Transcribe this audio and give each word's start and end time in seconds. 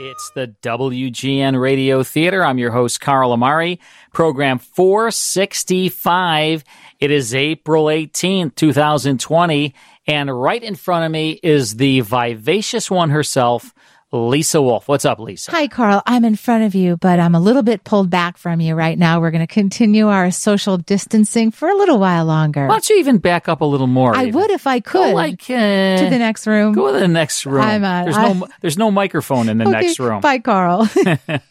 It's 0.00 0.30
the 0.30 0.54
WGN 0.62 1.60
Radio 1.60 2.04
Theater. 2.04 2.44
I'm 2.44 2.58
your 2.58 2.70
host, 2.70 3.00
Carl 3.00 3.32
Amari. 3.32 3.80
Program 4.12 4.60
465. 4.60 6.62
It 7.00 7.10
is 7.10 7.34
April 7.34 7.86
18th, 7.86 8.54
2020. 8.54 9.74
And 10.06 10.40
right 10.40 10.62
in 10.62 10.76
front 10.76 11.04
of 11.04 11.10
me 11.10 11.40
is 11.42 11.74
the 11.76 12.02
vivacious 12.02 12.88
one 12.88 13.10
herself, 13.10 13.74
Lisa 14.10 14.62
Wolf. 14.62 14.88
What's 14.88 15.04
up, 15.04 15.18
Lisa? 15.18 15.50
Hi, 15.50 15.66
Carl. 15.68 16.02
I'm 16.06 16.24
in 16.24 16.34
front 16.34 16.64
of 16.64 16.74
you, 16.74 16.96
but 16.96 17.20
I'm 17.20 17.34
a 17.34 17.40
little 17.40 17.62
bit 17.62 17.84
pulled 17.84 18.08
back 18.08 18.38
from 18.38 18.58
you 18.58 18.74
right 18.74 18.98
now. 18.98 19.20
We're 19.20 19.30
going 19.30 19.46
to 19.46 19.52
continue 19.52 20.08
our 20.08 20.30
social 20.30 20.78
distancing 20.78 21.50
for 21.50 21.68
a 21.68 21.74
little 21.74 21.98
while 21.98 22.24
longer. 22.24 22.62
Why 22.66 22.74
don't 22.74 22.88
you 22.88 22.96
even 23.00 23.18
back 23.18 23.50
up 23.50 23.60
a 23.60 23.66
little 23.66 23.86
more? 23.86 24.16
I 24.16 24.22
even? 24.28 24.40
would 24.40 24.50
if 24.50 24.66
I 24.66 24.80
could. 24.80 24.92
Go 25.10 25.14
like 25.14 25.42
uh, 25.42 25.98
to 25.98 26.06
the 26.08 26.18
next 26.18 26.46
room. 26.46 26.72
Go 26.72 26.90
to 26.90 27.00
the 27.00 27.06
next 27.08 27.44
room. 27.44 27.60
I'm 27.60 27.84
on- 27.84 28.04
there's 28.04 28.16
I- 28.16 28.32
no 28.32 28.48
there's 28.62 28.78
no 28.78 28.90
microphone 28.90 29.50
in 29.50 29.58
the 29.58 29.64
Okay, 29.68 29.72
next 29.82 30.00
room. 30.00 30.22
Bye, 30.22 30.38
Carl. 30.38 30.88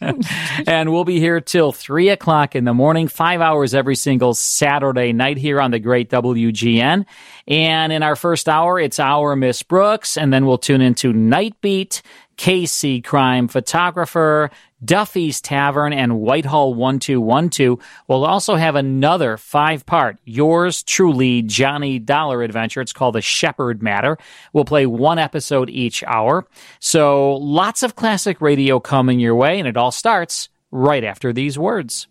and 0.66 0.90
we'll 0.92 1.04
be 1.04 1.20
here 1.20 1.40
till 1.40 1.70
three 1.70 2.08
o'clock 2.08 2.56
in 2.56 2.64
the 2.64 2.74
morning, 2.74 3.06
five 3.06 3.40
hours 3.40 3.72
every 3.72 3.94
single 3.94 4.34
Saturday 4.34 5.12
night 5.12 5.36
here 5.38 5.60
on 5.60 5.70
the 5.70 5.78
great 5.78 6.10
WGN. 6.10 7.06
And 7.46 7.92
in 7.92 8.02
our 8.02 8.16
first 8.16 8.48
hour, 8.48 8.80
it's 8.80 8.98
our 8.98 9.36
Miss 9.36 9.62
Brooks, 9.62 10.16
and 10.16 10.32
then 10.32 10.44
we'll 10.44 10.58
tune 10.58 10.80
into 10.80 11.12
Night 11.12 11.54
Beat, 11.62 12.02
Casey 12.38 13.02
Crime 13.02 13.48
Photographer, 13.48 14.50
Duffy's 14.82 15.40
Tavern, 15.40 15.92
and 15.92 16.20
Whitehall 16.20 16.72
1212. 16.72 17.78
We'll 18.06 18.24
also 18.24 18.54
have 18.54 18.76
another 18.76 19.36
five 19.36 19.84
part, 19.84 20.18
yours 20.24 20.84
truly, 20.84 21.42
Johnny 21.42 21.98
Dollar 21.98 22.42
adventure. 22.42 22.80
It's 22.80 22.92
called 22.92 23.16
The 23.16 23.20
Shepherd 23.20 23.82
Matter. 23.82 24.16
We'll 24.52 24.64
play 24.64 24.86
one 24.86 25.18
episode 25.18 25.68
each 25.68 26.04
hour. 26.04 26.46
So 26.78 27.34
lots 27.34 27.82
of 27.82 27.96
classic 27.96 28.40
radio 28.40 28.78
coming 28.78 29.18
your 29.18 29.34
way, 29.34 29.58
and 29.58 29.66
it 29.66 29.76
all 29.76 29.90
starts 29.90 30.48
right 30.70 31.02
after 31.02 31.32
these 31.32 31.58
words. 31.58 32.06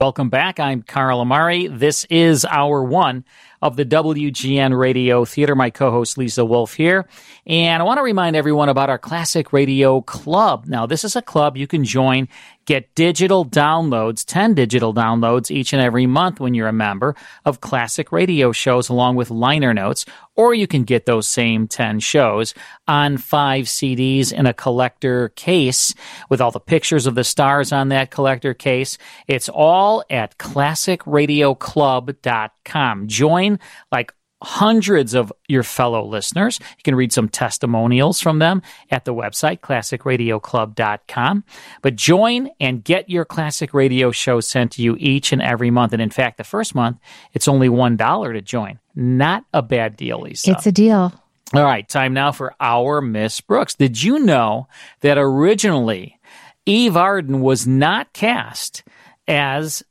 Welcome 0.00 0.30
back. 0.30 0.60
I'm 0.60 0.82
Carl 0.82 1.20
Amari. 1.20 1.68
This 1.68 2.04
is 2.10 2.44
hour 2.44 2.82
one 2.82 3.24
of 3.62 3.76
the 3.76 3.84
WGN 3.84 4.76
Radio 4.78 5.24
Theater. 5.24 5.54
My 5.54 5.70
co-host 5.70 6.18
Lisa 6.18 6.44
Wolf 6.44 6.74
here. 6.74 7.08
And 7.46 7.82
I 7.82 7.86
want 7.86 7.98
to 7.98 8.02
remind 8.02 8.36
everyone 8.36 8.68
about 8.68 8.90
our 8.90 8.98
Classic 8.98 9.52
Radio 9.52 10.00
Club. 10.00 10.66
Now, 10.66 10.86
this 10.86 11.04
is 11.04 11.16
a 11.16 11.22
club 11.22 11.56
you 11.56 11.66
can 11.66 11.84
join, 11.84 12.28
get 12.70 12.94
digital 12.94 13.44
downloads, 13.44 14.24
10 14.24 14.54
digital 14.54 14.94
downloads 14.94 15.50
each 15.50 15.72
and 15.72 15.82
every 15.82 16.06
month 16.06 16.38
when 16.38 16.54
you're 16.54 16.68
a 16.68 16.72
member 16.72 17.16
of 17.44 17.60
classic 17.60 18.12
radio 18.12 18.52
shows 18.52 18.88
along 18.88 19.16
with 19.16 19.28
liner 19.28 19.74
notes, 19.74 20.06
or 20.36 20.54
you 20.54 20.68
can 20.68 20.84
get 20.84 21.04
those 21.04 21.26
same 21.26 21.66
10 21.66 21.98
shows 21.98 22.54
on 22.86 23.16
five 23.16 23.64
CDs 23.64 24.32
in 24.32 24.46
a 24.46 24.54
collector 24.54 25.30
case 25.30 25.92
with 26.28 26.40
all 26.40 26.52
the 26.52 26.60
pictures 26.60 27.08
of 27.08 27.16
the 27.16 27.24
stars 27.24 27.72
on 27.72 27.88
that 27.88 28.12
collector 28.12 28.54
case. 28.54 28.98
It's 29.26 29.48
all 29.48 30.04
at 30.08 30.38
classicradioclub.com. 30.38 33.08
Join 33.08 33.58
like 33.90 34.14
hundreds 34.42 35.14
of 35.14 35.32
your 35.48 35.62
fellow 35.62 36.04
listeners. 36.04 36.58
You 36.60 36.82
can 36.82 36.94
read 36.94 37.12
some 37.12 37.28
testimonials 37.28 38.20
from 38.20 38.38
them 38.38 38.62
at 38.90 39.04
the 39.04 39.14
website, 39.14 39.60
classicradioclub.com. 39.60 41.44
But 41.82 41.96
join 41.96 42.50
and 42.58 42.82
get 42.82 43.10
your 43.10 43.24
classic 43.24 43.74
radio 43.74 44.10
show 44.10 44.40
sent 44.40 44.72
to 44.72 44.82
you 44.82 44.96
each 44.98 45.32
and 45.32 45.42
every 45.42 45.70
month. 45.70 45.92
And 45.92 46.02
in 46.02 46.10
fact, 46.10 46.38
the 46.38 46.44
first 46.44 46.74
month, 46.74 46.98
it's 47.32 47.48
only 47.48 47.68
$1 47.68 48.32
to 48.32 48.40
join. 48.40 48.78
Not 48.94 49.44
a 49.52 49.62
bad 49.62 49.96
deal, 49.96 50.20
Lisa. 50.20 50.52
it's 50.52 50.66
a 50.66 50.72
deal. 50.72 51.12
All 51.52 51.64
right, 51.64 51.88
time 51.88 52.14
now 52.14 52.30
for 52.30 52.54
our 52.60 53.00
Miss 53.00 53.40
Brooks. 53.40 53.74
Did 53.74 54.00
you 54.00 54.20
know 54.20 54.68
that 55.00 55.18
originally 55.18 56.18
Eve 56.64 56.96
Arden 56.96 57.40
was 57.40 57.66
not 57.66 58.12
cast 58.12 58.84
as 59.26 59.82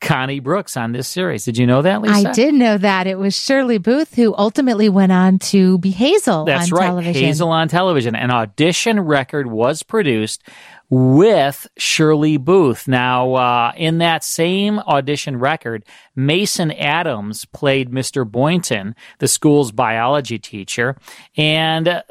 Connie 0.00 0.40
Brooks 0.40 0.76
on 0.76 0.92
this 0.92 1.08
series? 1.08 1.44
Did 1.44 1.56
you 1.56 1.66
know 1.66 1.82
that, 1.82 2.02
Lisa? 2.02 2.28
I 2.28 2.32
did 2.32 2.54
know 2.54 2.76
that. 2.78 3.06
It 3.06 3.18
was 3.18 3.34
Shirley 3.34 3.78
Booth 3.78 4.14
who 4.14 4.34
ultimately 4.36 4.88
went 4.88 5.12
on 5.12 5.38
to 5.38 5.78
be 5.78 5.90
Hazel 5.90 6.44
That's 6.44 6.70
right, 6.70 6.86
television. 6.86 7.22
Hazel 7.22 7.48
on 7.48 7.68
television. 7.68 8.14
An 8.14 8.30
audition 8.30 9.00
record 9.00 9.46
was 9.46 9.82
produced 9.82 10.42
with 10.88 11.66
Shirley 11.76 12.36
Booth. 12.36 12.86
Now, 12.86 13.34
uh, 13.34 13.72
in 13.76 13.98
that 13.98 14.22
same 14.22 14.78
audition 14.78 15.38
record, 15.38 15.84
Mason 16.14 16.70
Adams 16.72 17.44
played 17.46 17.90
Mr. 17.90 18.30
Boynton, 18.30 18.94
the 19.18 19.28
school's 19.28 19.72
biology 19.72 20.38
teacher. 20.38 20.96
And 21.36 21.88
uh, 21.88 22.02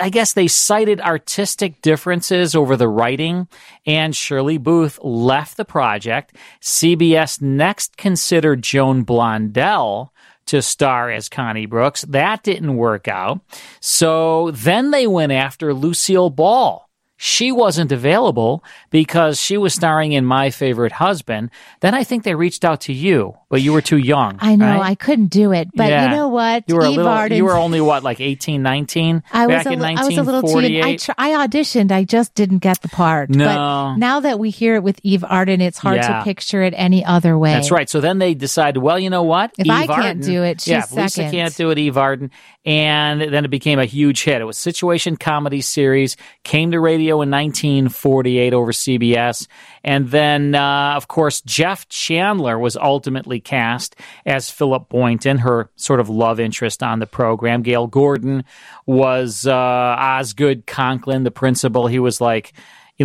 I 0.00 0.10
guess 0.10 0.32
they 0.32 0.48
cited 0.48 1.00
artistic 1.00 1.82
differences 1.82 2.54
over 2.54 2.76
the 2.76 2.88
writing, 2.88 3.48
and 3.84 4.14
Shirley 4.14 4.58
Booth 4.58 4.98
left 5.02 5.56
the 5.56 5.64
project. 5.64 6.36
CBS 6.60 7.42
next 7.42 7.96
considered 7.96 8.62
Joan 8.62 9.04
Blondell 9.04 10.10
to 10.46 10.62
star 10.62 11.10
as 11.10 11.28
Connie 11.28 11.66
Brooks. 11.66 12.02
That 12.02 12.42
didn't 12.42 12.76
work 12.76 13.06
out. 13.06 13.40
So 13.80 14.50
then 14.50 14.90
they 14.90 15.06
went 15.06 15.32
after 15.32 15.72
Lucille 15.72 16.30
Ball. 16.30 16.89
She 17.22 17.52
wasn't 17.52 17.92
available 17.92 18.64
because 18.88 19.38
she 19.38 19.58
was 19.58 19.74
starring 19.74 20.12
in 20.12 20.24
My 20.24 20.48
Favorite 20.48 20.92
Husband. 20.92 21.50
Then 21.80 21.94
I 21.94 22.02
think 22.02 22.24
they 22.24 22.34
reached 22.34 22.64
out 22.64 22.80
to 22.82 22.94
you, 22.94 23.36
but 23.50 23.60
you 23.60 23.74
were 23.74 23.82
too 23.82 23.98
young. 23.98 24.38
I 24.40 24.56
know 24.56 24.64
right? 24.64 24.80
I 24.80 24.94
couldn't 24.94 25.26
do 25.26 25.52
it, 25.52 25.68
but 25.74 25.90
Yeah. 25.90 26.04
you 26.10 26.16
know 26.16 26.28
what? 26.28 26.64
You 26.66 26.76
were 26.76 26.86
Eve 26.86 26.96
little, 26.96 27.12
Arden- 27.12 27.36
you 27.36 27.44
were 27.44 27.58
only 27.58 27.82
what, 27.82 28.02
like 28.02 28.22
18, 28.22 28.62
19? 28.62 29.22
I 29.34 29.46
was 29.46 29.54
back 29.54 29.66
a, 29.66 29.72
in 29.72 29.80
li- 29.80 29.96
I 29.98 30.04
was 30.06 30.16
a 30.16 30.22
little 30.22 30.42
too. 30.42 30.62
young. 30.72 30.88
I, 30.88 30.96
tr- 30.96 31.10
I 31.18 31.46
auditioned. 31.46 31.92
I 31.92 32.04
just 32.04 32.34
didn't 32.34 32.60
get 32.60 32.80
the 32.80 32.88
part. 32.88 33.28
No. 33.28 33.44
But 33.44 33.96
now 33.96 34.20
that 34.20 34.38
we 34.38 34.48
hear 34.48 34.76
it 34.76 34.82
with 34.82 34.98
Eve 35.02 35.22
Arden, 35.28 35.60
it's 35.60 35.76
hard 35.76 35.96
Yeah. 35.96 36.20
to 36.20 36.24
picture 36.24 36.62
it 36.62 36.72
any 36.74 37.04
other 37.04 37.36
way. 37.36 37.52
That's 37.52 37.70
right. 37.70 37.90
So 37.90 38.00
then 38.00 38.18
they 38.18 38.32
decided, 38.32 38.80
well, 38.80 38.98
you 38.98 39.10
know 39.10 39.24
what? 39.24 39.52
If 39.58 39.66
Eve 39.66 39.72
I 39.72 39.86
can't 39.86 40.22
do 40.22 40.42
it, 40.42 40.62
she's 40.62 40.68
yeah, 40.68 40.84
if 40.84 40.92
Lisa 40.92 41.30
can't 41.30 41.54
do 41.54 41.68
it, 41.68 41.76
Eve 41.76 41.98
Arden. 41.98 42.30
And 42.64 43.20
then 43.20 43.44
it 43.44 43.50
became 43.50 43.78
a 43.78 43.84
huge 43.86 44.22
hit. 44.24 44.40
It 44.40 44.44
was 44.44 44.56
a 44.56 44.60
situation 44.60 45.16
comedy 45.18 45.60
series, 45.60 46.16
came 46.44 46.70
to 46.72 46.80
radio 46.80 47.09
in 47.16 47.30
1948 47.30 48.54
over 48.54 48.72
CBS. 48.72 49.46
And 49.82 50.10
then, 50.10 50.54
uh, 50.54 50.94
of 50.96 51.08
course, 51.08 51.40
Jeff 51.42 51.88
Chandler 51.88 52.58
was 52.58 52.76
ultimately 52.76 53.40
cast 53.40 53.96
as 54.26 54.50
Philip 54.50 54.88
Boynton, 54.88 55.38
her 55.38 55.70
sort 55.76 56.00
of 56.00 56.08
love 56.08 56.38
interest 56.38 56.82
on 56.82 56.98
the 56.98 57.06
program. 57.06 57.62
Gale 57.62 57.86
Gordon 57.86 58.44
was 58.86 59.46
uh, 59.46 59.54
Osgood 59.54 60.66
Conklin, 60.66 61.24
the 61.24 61.30
principal. 61.30 61.86
He 61.86 61.98
was 61.98 62.20
like 62.20 62.52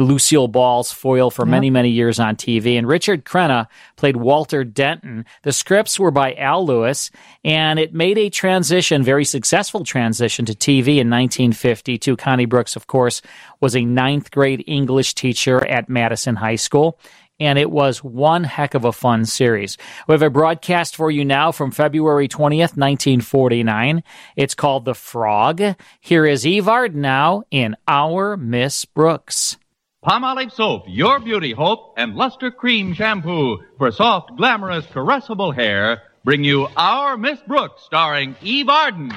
Lucille 0.03 0.47
Ball's 0.47 0.91
foil 0.91 1.31
for 1.31 1.45
many, 1.45 1.69
many 1.69 1.89
years 1.89 2.19
on 2.19 2.35
TV. 2.35 2.77
And 2.77 2.87
Richard 2.87 3.23
Crenna 3.23 3.67
played 3.95 4.17
Walter 4.17 4.63
Denton. 4.63 5.25
The 5.43 5.53
scripts 5.53 5.99
were 5.99 6.11
by 6.11 6.33
Al 6.33 6.65
Lewis, 6.65 7.11
and 7.43 7.79
it 7.79 7.93
made 7.93 8.17
a 8.17 8.29
transition, 8.29 9.03
very 9.03 9.25
successful 9.25 9.83
transition 9.83 10.45
to 10.45 10.53
TV 10.53 10.97
in 10.97 11.09
1952. 11.09 12.17
Connie 12.17 12.45
Brooks, 12.45 12.75
of 12.75 12.87
course, 12.87 13.21
was 13.61 13.75
a 13.75 13.85
ninth 13.85 14.31
grade 14.31 14.63
English 14.67 15.13
teacher 15.13 15.65
at 15.65 15.89
Madison 15.89 16.35
High 16.35 16.57
School. 16.57 16.99
And 17.37 17.59
it 17.59 17.69
was 17.69 18.01
one 18.01 18.45
heck 18.45 18.75
of 18.75 18.85
a 18.85 18.93
fun 18.93 19.25
series. 19.25 19.77
We 20.07 20.13
have 20.13 20.21
a 20.21 20.29
broadcast 20.29 20.95
for 20.95 21.11
you 21.11 21.25
now 21.25 21.51
from 21.51 21.71
February 21.71 22.29
20th, 22.29 22.77
1949. 22.77 24.03
It's 24.37 24.55
called 24.55 24.85
The 24.85 24.95
Frog. 24.95 25.61
Here 25.99 26.25
is 26.25 26.47
Eve 26.47 26.69
Arden 26.69 27.01
now 27.01 27.43
in 27.51 27.75
Our 27.89 28.37
Miss 28.37 28.85
Brooks. 28.85 29.57
Palmolive 30.05 30.51
soap, 30.51 30.83
your 30.85 31.19
beauty 31.19 31.51
hope, 31.51 31.95
and 31.97 32.15
Lustre-Creme 32.15 32.93
shampoo 32.93 33.57
for 33.79 33.91
soft, 33.91 34.37
glamorous, 34.37 34.85
caressable 34.85 35.51
hair 35.55 36.03
bring 36.23 36.43
you 36.43 36.67
Our 36.77 37.17
Miss 37.17 37.39
Brooks, 37.47 37.81
starring 37.81 38.35
Eve 38.43 38.69
Arden. 38.69 39.11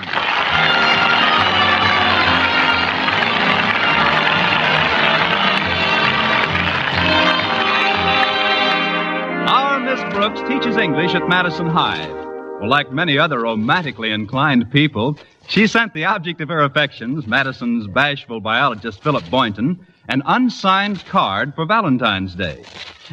Our 9.47 9.81
Miss 9.81 10.15
Brooks 10.15 10.41
teaches 10.49 10.79
English 10.79 11.15
at 11.15 11.29
Madison 11.29 11.67
High. 11.67 12.09
Well, 12.61 12.71
like 12.71 12.91
many 12.91 13.19
other 13.19 13.41
romantically 13.41 14.11
inclined 14.11 14.71
people, 14.71 15.19
she 15.49 15.67
sent 15.67 15.93
the 15.93 16.07
object 16.07 16.41
of 16.41 16.49
her 16.49 16.63
affections, 16.63 17.27
Madison's 17.27 17.87
bashful 17.87 18.41
biologist 18.41 19.03
Philip 19.03 19.29
Boynton, 19.29 19.87
an 20.09 20.23
unsigned 20.27 21.05
card 21.07 21.55
for 21.55 21.67
Valentine's 21.67 22.35
Day. 22.35 22.65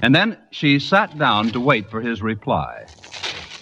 And 0.02 0.16
then 0.16 0.38
she 0.52 0.80
sat 0.80 1.18
down 1.18 1.52
to 1.52 1.60
wait 1.60 1.90
for 1.90 2.02
his 2.02 2.22
reply. 2.22 2.86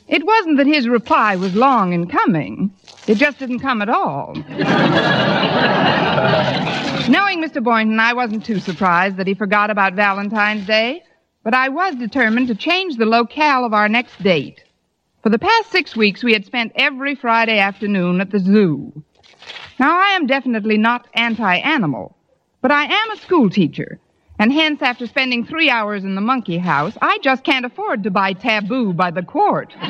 It 0.07 0.25
wasn't 0.25 0.57
that 0.57 0.68
his 0.68 0.88
reply 0.88 1.35
was 1.35 1.56
long 1.56 1.94
in 1.94 2.07
coming. 2.07 2.71
It 3.07 3.15
just 3.15 3.39
didn't 3.39 3.59
come 3.59 3.81
at 3.81 3.89
all. 3.89 4.33
Knowing 7.09 7.41
Mr. 7.44 7.63
Boynton, 7.63 8.00
I 8.00 8.13
wasn't 8.13 8.45
too 8.45 8.59
surprised 8.59 9.18
that 9.18 9.27
he 9.27 9.33
forgot 9.33 9.69
about 9.69 9.94
Valentine's 9.94 10.65
Day, 10.68 11.03
but 11.44 11.53
I 11.53 11.69
was 11.69 11.95
determined 11.95 12.47
to 12.47 12.56
change 12.56 12.97
the 12.97 13.06
locale 13.06 13.65
of 13.65 13.74
our 13.74 13.89
next 13.89 14.21
date. 14.21 14.63
For 15.21 15.30
the 15.30 15.39
past 15.39 15.71
six 15.71 15.95
weeks, 15.95 16.24
we 16.24 16.33
had 16.33 16.45
spent 16.45 16.74
every 16.75 17.15
Friday 17.15 17.57
afternoon 17.57 18.21
at 18.21 18.31
the 18.31 18.39
zoo. 18.39 19.03
Now, 19.80 19.97
I 19.97 20.12
am 20.15 20.27
definitely 20.27 20.77
not 20.77 21.07
anti 21.13 21.56
animal, 21.57 22.15
But 22.63 22.71
I 22.71 22.86
am 22.86 23.12
a 23.12 23.18
school 23.18 23.50
teacher. 23.50 24.00
And 24.39 24.51
hence, 24.51 24.81
after 24.81 25.06
spending 25.06 25.45
three 25.45 25.69
hours 25.69 26.06
in 26.06 26.15
the 26.15 26.21
monkey 26.21 26.57
house, 26.57 26.98
I 27.01 27.19
just 27.21 27.44
can't 27.44 27.65
afford 27.65 28.04
to 28.04 28.10
buy 28.10 28.31
Tabu 28.31 28.94
by 28.94 29.12
the 29.12 29.21
quart. 29.21 29.74
I 29.81 29.89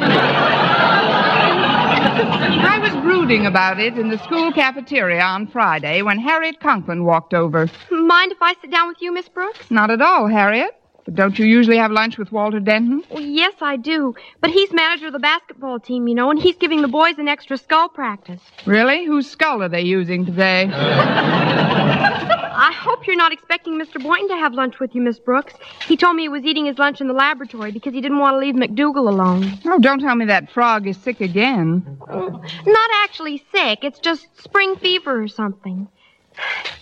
was 2.81 2.91
brooding 3.03 3.45
about 3.45 3.79
it 3.79 3.95
in 3.97 4.09
the 4.09 4.17
school 4.17 4.51
cafeteria 4.51 5.21
on 5.21 5.45
Friday 5.47 6.01
when 6.01 6.17
Harriet 6.17 6.59
Conklin 6.59 7.05
walked 7.05 7.35
over. 7.35 7.69
Mind 7.91 8.31
if 8.31 8.41
I 8.41 8.55
sit 8.59 8.71
down 8.71 8.87
with 8.87 8.97
you, 9.01 9.13
Miss 9.13 9.29
Brooks? 9.29 9.69
Not 9.69 9.91
at 9.91 10.01
all, 10.01 10.27
Harriet. 10.27 10.75
But 11.05 11.15
don't 11.15 11.37
you 11.37 11.45
usually 11.45 11.77
have 11.77 11.91
lunch 11.91 12.17
with 12.17 12.31
Walter 12.31 12.59
Denton? 12.59 13.03
Well, 13.09 13.21
yes, 13.21 13.53
I 13.61 13.75
do. 13.75 14.15
But 14.41 14.51
he's 14.51 14.71
manager 14.71 15.07
of 15.07 15.13
the 15.13 15.19
basketball 15.19 15.79
team, 15.79 16.07
you 16.07 16.15
know, 16.15 16.31
and 16.31 16.39
he's 16.39 16.55
giving 16.55 16.81
the 16.81 16.87
boys 16.87 17.17
an 17.17 17.27
extra 17.27 17.57
skull 17.57 17.89
practice. 17.89 18.41
Really? 18.65 19.05
Whose 19.05 19.29
skull 19.29 19.61
are 19.61 19.69
they 19.69 19.81
using 19.81 20.25
today? 20.25 20.69
I 22.55 22.71
hope 22.71 23.07
you're 23.07 23.15
not 23.15 23.33
expecting 23.33 23.79
Mr. 23.79 24.01
Boynton 24.01 24.29
to 24.29 24.35
have 24.35 24.53
lunch 24.53 24.79
with 24.79 24.93
you, 24.93 25.01
Miss 25.01 25.19
Brooks. 25.19 25.53
He 25.87 25.97
told 25.97 26.15
me 26.15 26.23
he 26.23 26.29
was 26.29 26.43
eating 26.43 26.65
his 26.65 26.77
lunch 26.77 27.01
in 27.01 27.07
the 27.07 27.13
laboratory 27.13 27.71
because 27.71 27.93
he 27.93 28.01
didn't 28.01 28.19
want 28.19 28.35
to 28.35 28.39
leave 28.39 28.55
McDougal 28.55 29.09
alone. 29.09 29.59
Oh, 29.65 29.79
don't 29.79 29.99
tell 29.99 30.15
me 30.15 30.25
that 30.25 30.51
frog 30.51 30.87
is 30.87 30.95
sick 30.97 31.19
again. 31.19 31.97
Not 32.07 32.89
actually 33.03 33.43
sick. 33.51 33.79
It's 33.83 33.99
just 33.99 34.27
spring 34.41 34.75
fever 34.75 35.23
or 35.23 35.27
something. 35.27 35.87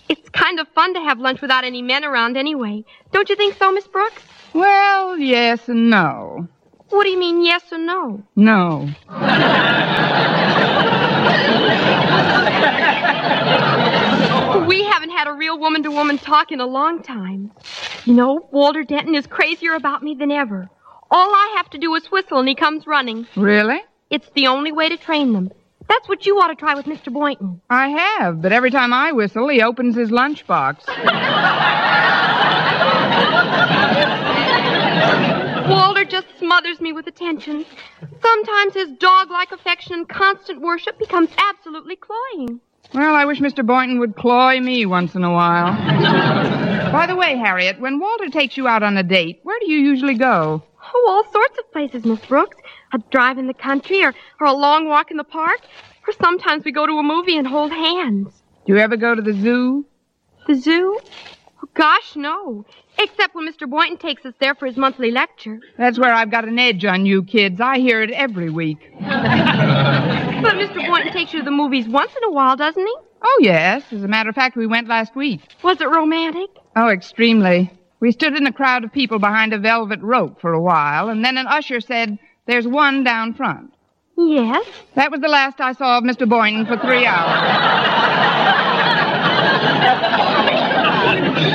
It's 0.08 0.28
kind 0.30 0.60
of 0.60 0.68
fun 0.68 0.94
to 0.94 1.00
have 1.00 1.18
lunch 1.18 1.40
without 1.40 1.64
any 1.64 1.82
men 1.82 2.04
around 2.04 2.36
anyway. 2.36 2.84
Don't 3.12 3.28
you 3.28 3.36
think 3.36 3.56
so, 3.56 3.72
Miss 3.72 3.86
Brooks? 3.86 4.22
Well, 4.52 5.18
yes 5.18 5.68
and 5.68 5.90
no. 5.90 6.48
What 6.90 7.04
do 7.04 7.10
you 7.10 7.18
mean, 7.18 7.42
yes 7.42 7.62
or 7.72 7.78
no? 7.78 8.22
No. 8.36 8.88
We 14.66 14.84
haven't 14.84 15.10
had 15.10 15.26
a 15.26 15.32
real 15.32 15.58
woman 15.58 15.82
to 15.84 15.90
woman 15.90 16.18
talk 16.18 16.52
in 16.52 16.60
a 16.60 16.66
long 16.66 17.02
time. 17.02 17.50
You 18.04 18.14
know, 18.14 18.48
Walter 18.52 18.84
Denton 18.84 19.14
is 19.14 19.26
crazier 19.26 19.74
about 19.74 20.02
me 20.02 20.14
than 20.14 20.30
ever. 20.30 20.68
All 21.10 21.30
I 21.34 21.54
have 21.56 21.70
to 21.70 21.78
do 21.78 21.94
is 21.94 22.10
whistle 22.10 22.38
and 22.38 22.48
he 22.48 22.54
comes 22.54 22.86
running. 22.86 23.26
Really? 23.36 23.80
It's 24.10 24.28
the 24.34 24.48
only 24.48 24.72
way 24.72 24.88
to 24.90 24.96
train 24.96 25.32
them. 25.32 25.50
That's 25.88 26.08
what 26.08 26.26
you 26.26 26.36
ought 26.38 26.48
to 26.48 26.54
try 26.54 26.74
with 26.74 26.86
Mr. 26.86 27.12
Boynton. 27.12 27.60
I 27.68 27.88
have, 27.88 28.40
but 28.42 28.52
every 28.52 28.70
time 28.70 28.92
I 28.92 29.12
whistle, 29.12 29.48
he 29.48 29.62
opens 29.62 29.96
his 29.96 30.10
lunchbox. 30.10 30.86
Walter 35.68 36.04
just 36.04 36.26
smothers 36.38 36.80
me 36.80 36.92
with 36.92 37.06
attentions. 37.06 37.66
Sometimes 38.20 38.74
his 38.74 38.90
dog-like 38.98 39.52
affection 39.52 39.94
and 39.94 40.08
constant 40.08 40.60
worship 40.60 40.98
becomes 40.98 41.30
absolutely 41.38 41.96
cloying. 41.96 42.60
Well, 42.94 43.14
I 43.14 43.24
wish 43.24 43.38
Mr. 43.40 43.64
Boynton 43.64 43.98
would 44.00 44.16
cloy 44.16 44.60
me 44.60 44.84
once 44.86 45.14
in 45.14 45.24
a 45.24 45.32
while. 45.32 45.72
By 46.92 47.06
the 47.06 47.16
way, 47.16 47.36
Harriet, 47.36 47.80
when 47.80 47.98
Walter 47.98 48.28
takes 48.28 48.56
you 48.56 48.68
out 48.68 48.82
on 48.82 48.96
a 48.98 49.02
date, 49.02 49.40
where 49.44 49.58
do 49.60 49.70
you 49.70 49.78
usually 49.78 50.14
go? 50.14 50.62
Oh, 50.94 51.06
all 51.08 51.32
sorts 51.32 51.58
of 51.58 51.72
places, 51.72 52.04
Miss 52.04 52.20
Brooks. 52.26 52.56
A 52.92 52.98
drive 53.10 53.38
in 53.38 53.46
the 53.46 53.54
country 53.54 54.04
or, 54.04 54.12
or 54.40 54.46
a 54.46 54.52
long 54.52 54.88
walk 54.88 55.10
in 55.10 55.16
the 55.16 55.24
park. 55.24 55.60
Or 56.06 56.12
sometimes 56.20 56.64
we 56.64 56.72
go 56.72 56.86
to 56.86 56.92
a 56.94 57.02
movie 57.02 57.36
and 57.38 57.46
hold 57.46 57.70
hands. 57.72 58.42
Do 58.66 58.74
you 58.74 58.78
ever 58.78 58.96
go 58.96 59.14
to 59.14 59.22
the 59.22 59.32
zoo? 59.32 59.86
The 60.46 60.54
zoo? 60.54 60.98
Oh, 61.62 61.68
gosh, 61.74 62.16
no. 62.16 62.64
Except 62.98 63.34
when 63.34 63.48
Mr. 63.48 63.68
Boynton 63.70 63.96
takes 63.96 64.26
us 64.26 64.34
there 64.40 64.54
for 64.54 64.66
his 64.66 64.76
monthly 64.76 65.10
lecture. 65.10 65.60
That's 65.78 65.98
where 65.98 66.12
I've 66.12 66.30
got 66.30 66.46
an 66.46 66.58
edge 66.58 66.84
on 66.84 67.06
you 67.06 67.22
kids. 67.22 67.60
I 67.60 67.78
hear 67.78 68.02
it 68.02 68.10
every 68.10 68.50
week. 68.50 68.78
But 70.42 70.54
Mr. 70.54 70.84
Boynton 70.84 71.12
takes 71.12 71.32
you 71.32 71.38
to 71.38 71.44
the 71.44 71.52
movies 71.52 71.86
once 71.86 72.10
in 72.16 72.24
a 72.24 72.32
while, 72.32 72.56
doesn't 72.56 72.84
he? 72.84 72.94
Oh, 73.22 73.38
yes. 73.40 73.84
As 73.92 74.02
a 74.02 74.08
matter 74.08 74.28
of 74.28 74.34
fact, 74.34 74.56
we 74.56 74.66
went 74.66 74.88
last 74.88 75.14
week. 75.14 75.40
Was 75.62 75.80
it 75.80 75.88
romantic? 75.88 76.50
Oh, 76.74 76.88
extremely. 76.88 77.70
We 78.00 78.10
stood 78.10 78.34
in 78.36 78.44
a 78.48 78.52
crowd 78.52 78.82
of 78.82 78.92
people 78.92 79.20
behind 79.20 79.52
a 79.52 79.58
velvet 79.58 80.00
rope 80.02 80.40
for 80.40 80.52
a 80.52 80.60
while, 80.60 81.08
and 81.10 81.24
then 81.24 81.36
an 81.38 81.46
usher 81.46 81.80
said, 81.80 82.18
There's 82.46 82.66
one 82.66 83.04
down 83.04 83.34
front. 83.34 83.72
Yes. 84.16 84.66
That 84.94 85.10
was 85.10 85.20
the 85.20 85.28
last 85.28 85.60
I 85.60 85.72
saw 85.72 85.98
of 85.98 86.04
Mr. 86.04 86.28
Boynton 86.28 86.66
for 86.66 86.76
three 86.76 87.06
hours. 87.06 87.40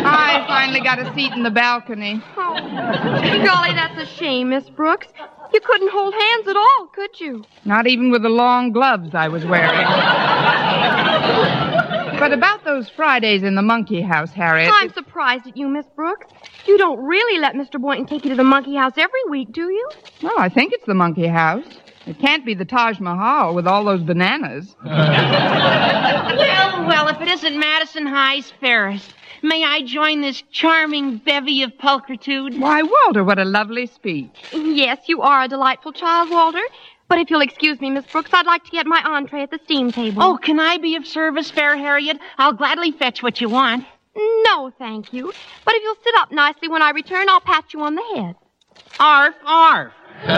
I 0.05 0.43
finally 0.47 0.79
got 0.81 0.99
a 0.99 1.13
seat 1.13 1.33
in 1.33 1.43
the 1.43 1.51
balcony. 1.51 2.21
Oh, 2.37 2.55
golly, 2.55 3.73
that's 3.73 3.97
a 4.01 4.05
shame, 4.05 4.49
Miss 4.49 4.69
Brooks. 4.69 5.07
You 5.53 5.59
couldn't 5.61 5.91
hold 5.91 6.13
hands 6.13 6.47
at 6.47 6.55
all, 6.55 6.87
could 6.93 7.19
you? 7.19 7.43
Not 7.65 7.87
even 7.87 8.11
with 8.11 8.23
the 8.23 8.29
long 8.29 8.71
gloves 8.71 9.13
I 9.13 9.27
was 9.27 9.45
wearing. 9.45 9.85
But 12.19 12.33
about 12.33 12.63
those 12.63 12.89
Fridays 12.89 13.43
in 13.43 13.55
the 13.55 13.61
monkey 13.61 14.01
house, 14.01 14.31
Harriet. 14.31 14.71
I'm 14.73 14.91
surprised 14.93 15.47
at 15.47 15.55
you, 15.57 15.67
Miss 15.67 15.85
Brooks. 15.95 16.27
You 16.65 16.77
don't 16.77 16.99
really 17.05 17.39
let 17.39 17.55
Mr. 17.55 17.79
Boynton 17.79 18.05
take 18.05 18.23
you 18.25 18.31
to 18.31 18.35
the 18.35 18.43
monkey 18.43 18.75
house 18.75 18.93
every 18.97 19.23
week, 19.29 19.51
do 19.51 19.69
you? 19.69 19.89
Well, 20.21 20.37
I 20.37 20.49
think 20.49 20.73
it's 20.73 20.85
the 20.85 20.93
monkey 20.93 21.27
house. 21.27 21.65
It 22.05 22.19
can't 22.19 22.45
be 22.45 22.53
the 22.53 22.65
Taj 22.65 22.99
Mahal 22.99 23.53
with 23.53 23.67
all 23.67 23.83
those 23.85 24.01
bananas. 24.01 24.75
Well, 26.37 26.85
well, 26.87 27.07
if 27.07 27.19
it 27.21 27.27
isn't 27.27 27.57
Madison 27.59 28.05
High's 28.05 28.51
fairest, 28.59 29.13
may 29.41 29.63
I 29.63 29.81
join 29.81 30.21
this 30.21 30.43
charming 30.51 31.17
bevy 31.17 31.63
of 31.63 31.71
pulchritude? 31.77 32.59
Why, 32.59 32.81
Walter, 32.83 33.23
what 33.23 33.39
a 33.39 33.45
lovely 33.45 33.87
speech. 33.87 34.35
Yes, 34.53 34.99
you 35.07 35.21
are 35.21 35.43
a 35.43 35.47
delightful 35.47 35.93
child, 35.93 36.29
Walter. 36.29 36.61
But 37.09 37.19
if 37.19 37.29
you'll 37.29 37.41
excuse 37.41 37.79
me, 37.79 37.89
Miss 37.89 38.05
Brooks, 38.05 38.31
I'd 38.33 38.45
like 38.45 38.63
to 38.65 38.71
get 38.71 38.85
my 38.85 39.01
entree 39.03 39.41
at 39.43 39.51
the 39.51 39.59
steam 39.63 39.91
table. 39.91 40.21
Oh, 40.23 40.37
can 40.37 40.59
I 40.59 40.77
be 40.77 40.95
of 40.95 41.05
service, 41.07 41.49
fair 41.49 41.77
Harriet? 41.77 42.17
I'll 42.37 42.53
gladly 42.53 42.91
fetch 42.91 43.23
what 43.23 43.39
you 43.39 43.47
want. 43.49 43.85
no, 44.15 44.71
thank 44.77 45.13
you. 45.13 45.31
But 45.63 45.75
if 45.75 45.83
you'll 45.83 45.95
sit 46.03 46.15
up 46.17 46.31
nicely 46.31 46.67
when 46.67 46.81
I 46.81 46.89
return, 46.91 47.29
I'll 47.29 47.39
pat 47.39 47.73
you 47.73 47.81
on 47.81 47.95
the 47.95 48.03
head. 48.15 48.35
Arf, 48.99 49.35
arf. 49.45 49.93
Can 50.25 50.35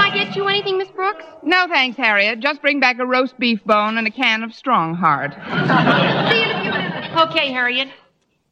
I 0.00 0.10
get 0.14 0.36
you 0.36 0.46
anything, 0.46 0.76
Miss 0.78 0.88
Brooks? 0.90 1.24
No, 1.42 1.66
thanks, 1.68 1.96
Harriet. 1.96 2.40
Just 2.40 2.60
bring 2.60 2.80
back 2.80 2.98
a 2.98 3.06
roast 3.06 3.38
beef 3.38 3.64
bone 3.64 3.96
and 3.96 4.06
a 4.06 4.10
can 4.10 4.42
of 4.42 4.50
Strongheart. 4.50 5.32
See 6.30 6.38
you 6.38 6.44
in 6.44 6.50
a 6.50 6.62
few 6.62 6.70
minutes. 6.70 7.08
Okay, 7.16 7.50
Harriet. 7.52 7.88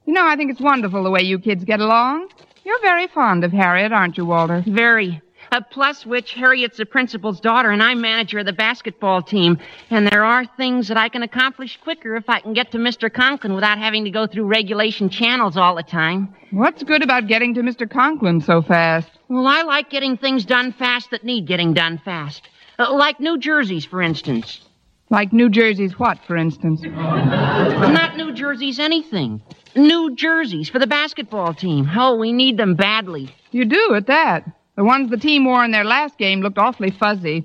You 0.06 0.14
know, 0.14 0.26
I 0.26 0.36
think 0.36 0.50
it's 0.50 0.60
wonderful 0.60 1.02
the 1.04 1.10
way 1.10 1.20
you 1.22 1.38
kids 1.38 1.64
get 1.64 1.80
along. 1.80 2.28
You're 2.64 2.80
very 2.80 3.06
fond 3.08 3.44
of 3.44 3.52
Harriet, 3.52 3.92
aren't 3.92 4.16
you, 4.16 4.24
Walter? 4.24 4.64
Very. 4.66 5.20
Uh, 5.52 5.60
plus 5.70 6.04
which, 6.04 6.32
Harriet's 6.34 6.78
the 6.78 6.86
principal's 6.86 7.40
daughter, 7.40 7.70
and 7.70 7.82
I'm 7.82 8.00
manager 8.00 8.38
of 8.40 8.46
the 8.46 8.52
basketball 8.52 9.22
team. 9.22 9.58
And 9.90 10.06
there 10.06 10.24
are 10.24 10.44
things 10.56 10.88
that 10.88 10.96
I 10.96 11.08
can 11.08 11.22
accomplish 11.22 11.78
quicker 11.82 12.16
if 12.16 12.28
I 12.28 12.40
can 12.40 12.52
get 12.52 12.72
to 12.72 12.78
Mr. 12.78 13.12
Conklin 13.12 13.54
without 13.54 13.78
having 13.78 14.04
to 14.04 14.10
go 14.10 14.26
through 14.26 14.44
regulation 14.44 15.08
channels 15.08 15.56
all 15.56 15.76
the 15.76 15.82
time. 15.82 16.34
What's 16.50 16.82
good 16.82 17.02
about 17.02 17.26
getting 17.26 17.54
to 17.54 17.60
Mr. 17.62 17.88
Conklin 17.90 18.40
so 18.40 18.62
fast? 18.62 19.10
Well, 19.28 19.46
I 19.46 19.62
like 19.62 19.90
getting 19.90 20.16
things 20.16 20.44
done 20.44 20.72
fast 20.72 21.10
that 21.10 21.24
need 21.24 21.46
getting 21.46 21.74
done 21.74 22.00
fast. 22.04 22.48
Uh, 22.78 22.92
like 22.92 23.20
New 23.20 23.38
Jersey's, 23.38 23.84
for 23.84 24.02
instance. 24.02 24.60
Like 25.08 25.32
New 25.32 25.48
Jersey's 25.48 25.98
what, 25.98 26.18
for 26.26 26.36
instance? 26.36 26.82
Not 26.82 28.16
New 28.16 28.32
Jersey's 28.32 28.78
anything. 28.80 29.40
New 29.76 30.14
Jersey's 30.16 30.68
for 30.68 30.78
the 30.78 30.86
basketball 30.86 31.54
team. 31.54 31.88
Oh, 31.96 32.16
we 32.16 32.32
need 32.32 32.56
them 32.56 32.74
badly. 32.74 33.34
You 33.52 33.66
do, 33.66 33.94
at 33.94 34.06
that. 34.08 34.44
The 34.76 34.84
ones 34.84 35.10
the 35.10 35.16
team 35.16 35.46
wore 35.46 35.64
in 35.64 35.70
their 35.70 35.84
last 35.84 36.18
game 36.18 36.40
looked 36.42 36.58
awfully 36.58 36.90
fuzzy. 36.90 37.44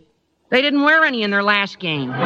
They 0.49 0.61
didn't 0.61 0.83
wear 0.83 1.05
any 1.05 1.23
in 1.23 1.31
their 1.31 1.43
last 1.43 1.79
game. 1.79 2.09
but 2.09 2.17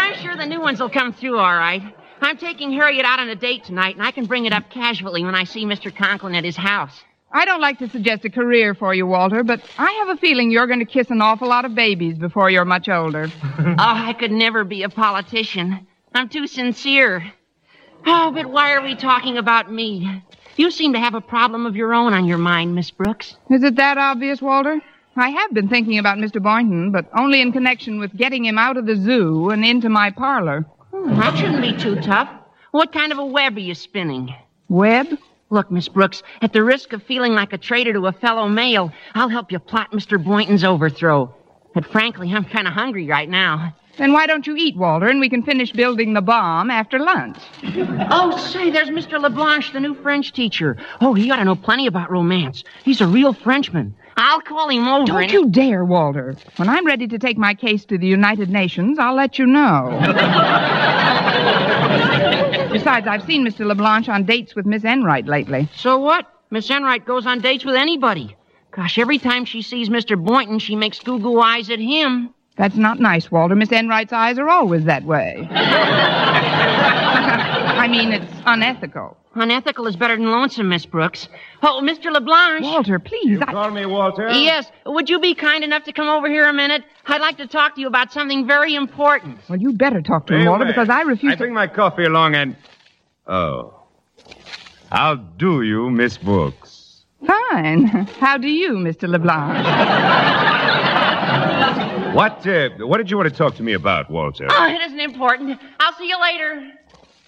I'm 0.00 0.14
sure 0.22 0.34
the 0.34 0.46
new 0.46 0.62
ones 0.62 0.80
will 0.80 0.88
come 0.88 1.12
through 1.12 1.38
all 1.38 1.54
right. 1.54 1.82
I'm 2.22 2.38
taking 2.38 2.72
Harriet 2.72 3.04
out 3.04 3.20
on 3.20 3.28
a 3.28 3.36
date 3.36 3.64
tonight, 3.64 3.94
and 3.96 4.02
I 4.02 4.12
can 4.12 4.24
bring 4.24 4.46
it 4.46 4.54
up 4.54 4.70
casually 4.70 5.22
when 5.22 5.34
I 5.34 5.44
see 5.44 5.66
Mr. 5.66 5.94
Conklin 5.94 6.34
at 6.34 6.44
his 6.44 6.56
house. 6.56 6.98
I 7.30 7.44
don't 7.44 7.60
like 7.60 7.78
to 7.80 7.88
suggest 7.90 8.24
a 8.24 8.30
career 8.30 8.74
for 8.74 8.94
you, 8.94 9.06
Walter, 9.06 9.44
but 9.44 9.60
I 9.76 9.90
have 10.06 10.16
a 10.16 10.16
feeling 10.18 10.50
you're 10.50 10.66
going 10.66 10.78
to 10.78 10.86
kiss 10.86 11.10
an 11.10 11.20
awful 11.20 11.48
lot 11.48 11.66
of 11.66 11.74
babies 11.74 12.16
before 12.16 12.48
you're 12.48 12.64
much 12.64 12.88
older. 12.88 13.30
oh, 13.44 13.74
I 13.78 14.14
could 14.14 14.32
never 14.32 14.64
be 14.64 14.82
a 14.84 14.88
politician. 14.88 15.86
I'm 16.14 16.30
too 16.30 16.46
sincere. 16.46 17.30
Oh, 18.10 18.30
but 18.32 18.46
why 18.46 18.72
are 18.72 18.82
we 18.82 18.94
talking 18.94 19.36
about 19.36 19.70
me? 19.70 20.22
You 20.56 20.70
seem 20.70 20.94
to 20.94 20.98
have 20.98 21.14
a 21.14 21.20
problem 21.20 21.66
of 21.66 21.76
your 21.76 21.92
own 21.92 22.14
on 22.14 22.24
your 22.24 22.38
mind, 22.38 22.74
Miss 22.74 22.90
Brooks. 22.90 23.36
Is 23.50 23.62
it 23.62 23.76
that 23.76 23.98
obvious, 23.98 24.40
Walter? 24.40 24.80
I 25.14 25.28
have 25.28 25.52
been 25.52 25.68
thinking 25.68 25.98
about 25.98 26.16
Mr. 26.16 26.42
Boynton, 26.42 26.90
but 26.90 27.04
only 27.14 27.42
in 27.42 27.52
connection 27.52 28.00
with 28.00 28.16
getting 28.16 28.46
him 28.46 28.56
out 28.56 28.78
of 28.78 28.86
the 28.86 28.96
zoo 28.96 29.50
and 29.50 29.62
into 29.62 29.90
my 29.90 30.10
parlor. 30.10 30.64
Hmm, 30.90 31.20
that 31.20 31.36
shouldn't 31.36 31.60
be 31.60 31.76
too 31.76 31.96
tough. 31.96 32.30
What 32.70 32.94
kind 32.94 33.12
of 33.12 33.18
a 33.18 33.26
web 33.26 33.58
are 33.58 33.60
you 33.60 33.74
spinning? 33.74 34.34
Web? 34.70 35.08
Look, 35.50 35.70
Miss 35.70 35.88
Brooks, 35.88 36.22
at 36.40 36.54
the 36.54 36.64
risk 36.64 36.94
of 36.94 37.02
feeling 37.02 37.34
like 37.34 37.52
a 37.52 37.58
traitor 37.58 37.92
to 37.92 38.06
a 38.06 38.12
fellow 38.12 38.48
male, 38.48 38.90
I'll 39.14 39.28
help 39.28 39.52
you 39.52 39.58
plot 39.58 39.92
Mr. 39.92 40.22
Boynton's 40.22 40.64
overthrow. 40.64 41.34
But 41.74 41.84
frankly, 41.84 42.32
I'm 42.32 42.44
kind 42.46 42.66
of 42.66 42.72
hungry 42.72 43.06
right 43.06 43.28
now. 43.28 43.74
Then 43.98 44.12
why 44.12 44.26
don't 44.26 44.46
you 44.46 44.54
eat, 44.56 44.76
Walter, 44.76 45.08
and 45.08 45.18
we 45.18 45.28
can 45.28 45.42
finish 45.42 45.72
building 45.72 46.14
the 46.14 46.20
bomb 46.20 46.70
after 46.70 47.00
lunch? 47.00 47.38
Oh, 48.10 48.36
say, 48.38 48.70
there's 48.70 48.90
Mr. 48.90 49.20
LeBlanche, 49.20 49.72
the 49.72 49.80
new 49.80 49.94
French 49.94 50.32
teacher. 50.32 50.76
Oh, 51.00 51.14
he 51.14 51.30
ought 51.30 51.36
to 51.36 51.44
know 51.44 51.56
plenty 51.56 51.86
about 51.88 52.10
romance. 52.10 52.62
He's 52.84 53.00
a 53.00 53.06
real 53.08 53.32
Frenchman. 53.32 53.96
I'll 54.16 54.40
call 54.40 54.68
him 54.68 54.86
over. 54.86 55.06
Don't 55.06 55.32
you 55.32 55.48
dare, 55.48 55.84
Walter. 55.84 56.36
When 56.56 56.68
I'm 56.68 56.86
ready 56.86 57.08
to 57.08 57.18
take 57.18 57.38
my 57.38 57.54
case 57.54 57.84
to 57.86 57.98
the 57.98 58.06
United 58.06 58.50
Nations, 58.50 58.98
I'll 58.98 59.14
let 59.14 59.38
you 59.38 59.46
know. 59.46 59.90
Besides, 62.72 63.06
I've 63.06 63.24
seen 63.24 63.46
Mr. 63.46 63.66
LeBlanche 63.66 64.08
on 64.08 64.24
dates 64.24 64.54
with 64.54 64.66
Miss 64.66 64.84
Enright 64.84 65.26
lately. 65.26 65.68
So 65.74 65.98
what? 65.98 66.26
Miss 66.50 66.70
Enright 66.70 67.04
goes 67.04 67.26
on 67.26 67.40
dates 67.40 67.64
with 67.64 67.74
anybody. 67.74 68.36
Gosh, 68.70 68.98
every 68.98 69.18
time 69.18 69.44
she 69.44 69.62
sees 69.62 69.88
Mr. 69.88 70.22
Boynton, 70.22 70.58
she 70.58 70.76
makes 70.76 70.98
goo 71.00 71.18
goo 71.18 71.40
eyes 71.40 71.70
at 71.70 71.80
him. 71.80 72.34
That's 72.58 72.76
not 72.76 72.98
nice, 72.98 73.30
Walter. 73.30 73.54
Miss 73.54 73.70
Enright's 73.70 74.12
eyes 74.12 74.36
are 74.38 74.48
always 74.48 74.84
that 74.84 75.04
way. 75.04 75.48
I 77.78 77.86
mean, 77.88 78.12
it's 78.12 78.32
unethical. 78.44 79.16
Unethical 79.34 79.86
is 79.86 79.94
better 79.94 80.16
than 80.16 80.32
lonesome, 80.32 80.68
Miss 80.68 80.84
Brooks. 80.84 81.28
Oh, 81.62 81.80
Mr. 81.82 82.12
LeBlanche. 82.12 82.64
Walter, 82.64 82.98
please. 82.98 83.38
I... 83.40 83.52
Call 83.52 83.70
me 83.70 83.86
Walter. 83.86 84.28
Yes, 84.30 84.68
would 84.84 85.08
you 85.08 85.20
be 85.20 85.36
kind 85.36 85.62
enough 85.62 85.84
to 85.84 85.92
come 85.92 86.08
over 86.08 86.28
here 86.28 86.48
a 86.48 86.52
minute? 86.52 86.82
I'd 87.06 87.20
like 87.20 87.36
to 87.36 87.46
talk 87.46 87.76
to 87.76 87.80
you 87.80 87.86
about 87.86 88.12
something 88.12 88.44
very 88.48 88.74
important. 88.74 89.38
Well, 89.48 89.60
you 89.60 89.72
better 89.72 90.02
talk 90.02 90.26
to 90.26 90.34
him, 90.34 90.46
Walter, 90.46 90.64
well. 90.64 90.72
because 90.72 90.88
I 90.88 91.02
refuse 91.02 91.32
I 91.32 91.36
to. 91.36 91.38
bring 91.38 91.54
my 91.54 91.68
coffee 91.68 92.04
along 92.04 92.34
and. 92.34 92.56
Oh. 93.28 93.74
How 94.90 95.14
do 95.14 95.62
you, 95.62 95.90
Miss 95.90 96.18
Brooks? 96.18 97.04
Fine. 97.24 97.84
How 98.18 98.38
do 98.38 98.48
you, 98.48 98.72
Mr. 98.72 99.08
LeBlanc? 99.08 100.44
What, 102.18 102.44
uh, 102.48 102.70
what 102.78 102.96
did 102.96 103.12
you 103.12 103.16
want 103.16 103.28
to 103.28 103.34
talk 103.36 103.54
to 103.54 103.62
me 103.62 103.74
about, 103.74 104.10
Walter? 104.10 104.48
Oh, 104.50 104.66
it 104.66 104.80
isn't 104.80 104.98
important. 104.98 105.56
I'll 105.78 105.92
see 105.92 106.08
you 106.08 106.20
later. 106.20 106.68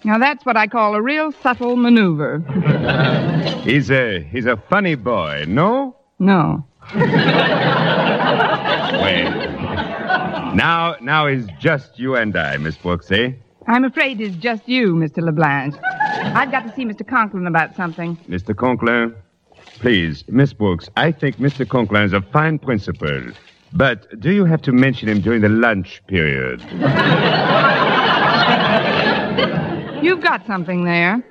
Now, 0.03 0.17
that's 0.17 0.45
what 0.45 0.57
I 0.57 0.67
call 0.67 0.95
a 0.95 1.01
real 1.01 1.31
subtle 1.31 1.77
maneuver. 1.77 2.39
He's 3.63 3.89
a, 3.89 4.19
he's 4.19 4.47
a 4.47 4.57
funny 4.57 4.95
boy, 4.95 5.45
no? 5.47 5.95
No. 6.19 6.65
Well. 6.93 7.05
Now, 10.55 10.97
now 10.99 11.27
is 11.27 11.47
just 11.57 11.97
you 11.97 12.17
and 12.17 12.35
I, 12.35 12.57
Miss 12.57 12.75
Brooks, 12.75 13.09
eh? 13.11 13.31
I'm 13.67 13.85
afraid 13.85 14.19
it's 14.19 14.35
just 14.35 14.67
you, 14.67 14.95
Mr. 14.95 15.23
LeBlanc. 15.23 15.73
I've 15.83 16.51
got 16.51 16.67
to 16.67 16.75
see 16.75 16.83
Mr. 16.83 17.07
Conklin 17.07 17.47
about 17.47 17.77
something. 17.77 18.17
Mr. 18.27 18.53
Conklin? 18.53 19.15
Please, 19.79 20.25
Miss 20.27 20.51
Brooks, 20.51 20.89
I 20.97 21.13
think 21.13 21.37
Mr. 21.37 21.65
Conklin 21.65 22.03
is 22.03 22.11
a 22.11 22.21
fine 22.21 22.59
principal. 22.59 23.31
But 23.73 24.19
do 24.19 24.31
you 24.31 24.45
have 24.45 24.61
to 24.63 24.71
mention 24.71 25.09
him 25.09 25.21
during 25.21 25.41
the 25.41 25.49
lunch 25.49 26.01
period? 26.07 26.61
You've 30.03 30.21
got 30.21 30.45
something 30.45 30.83
there. 30.83 31.23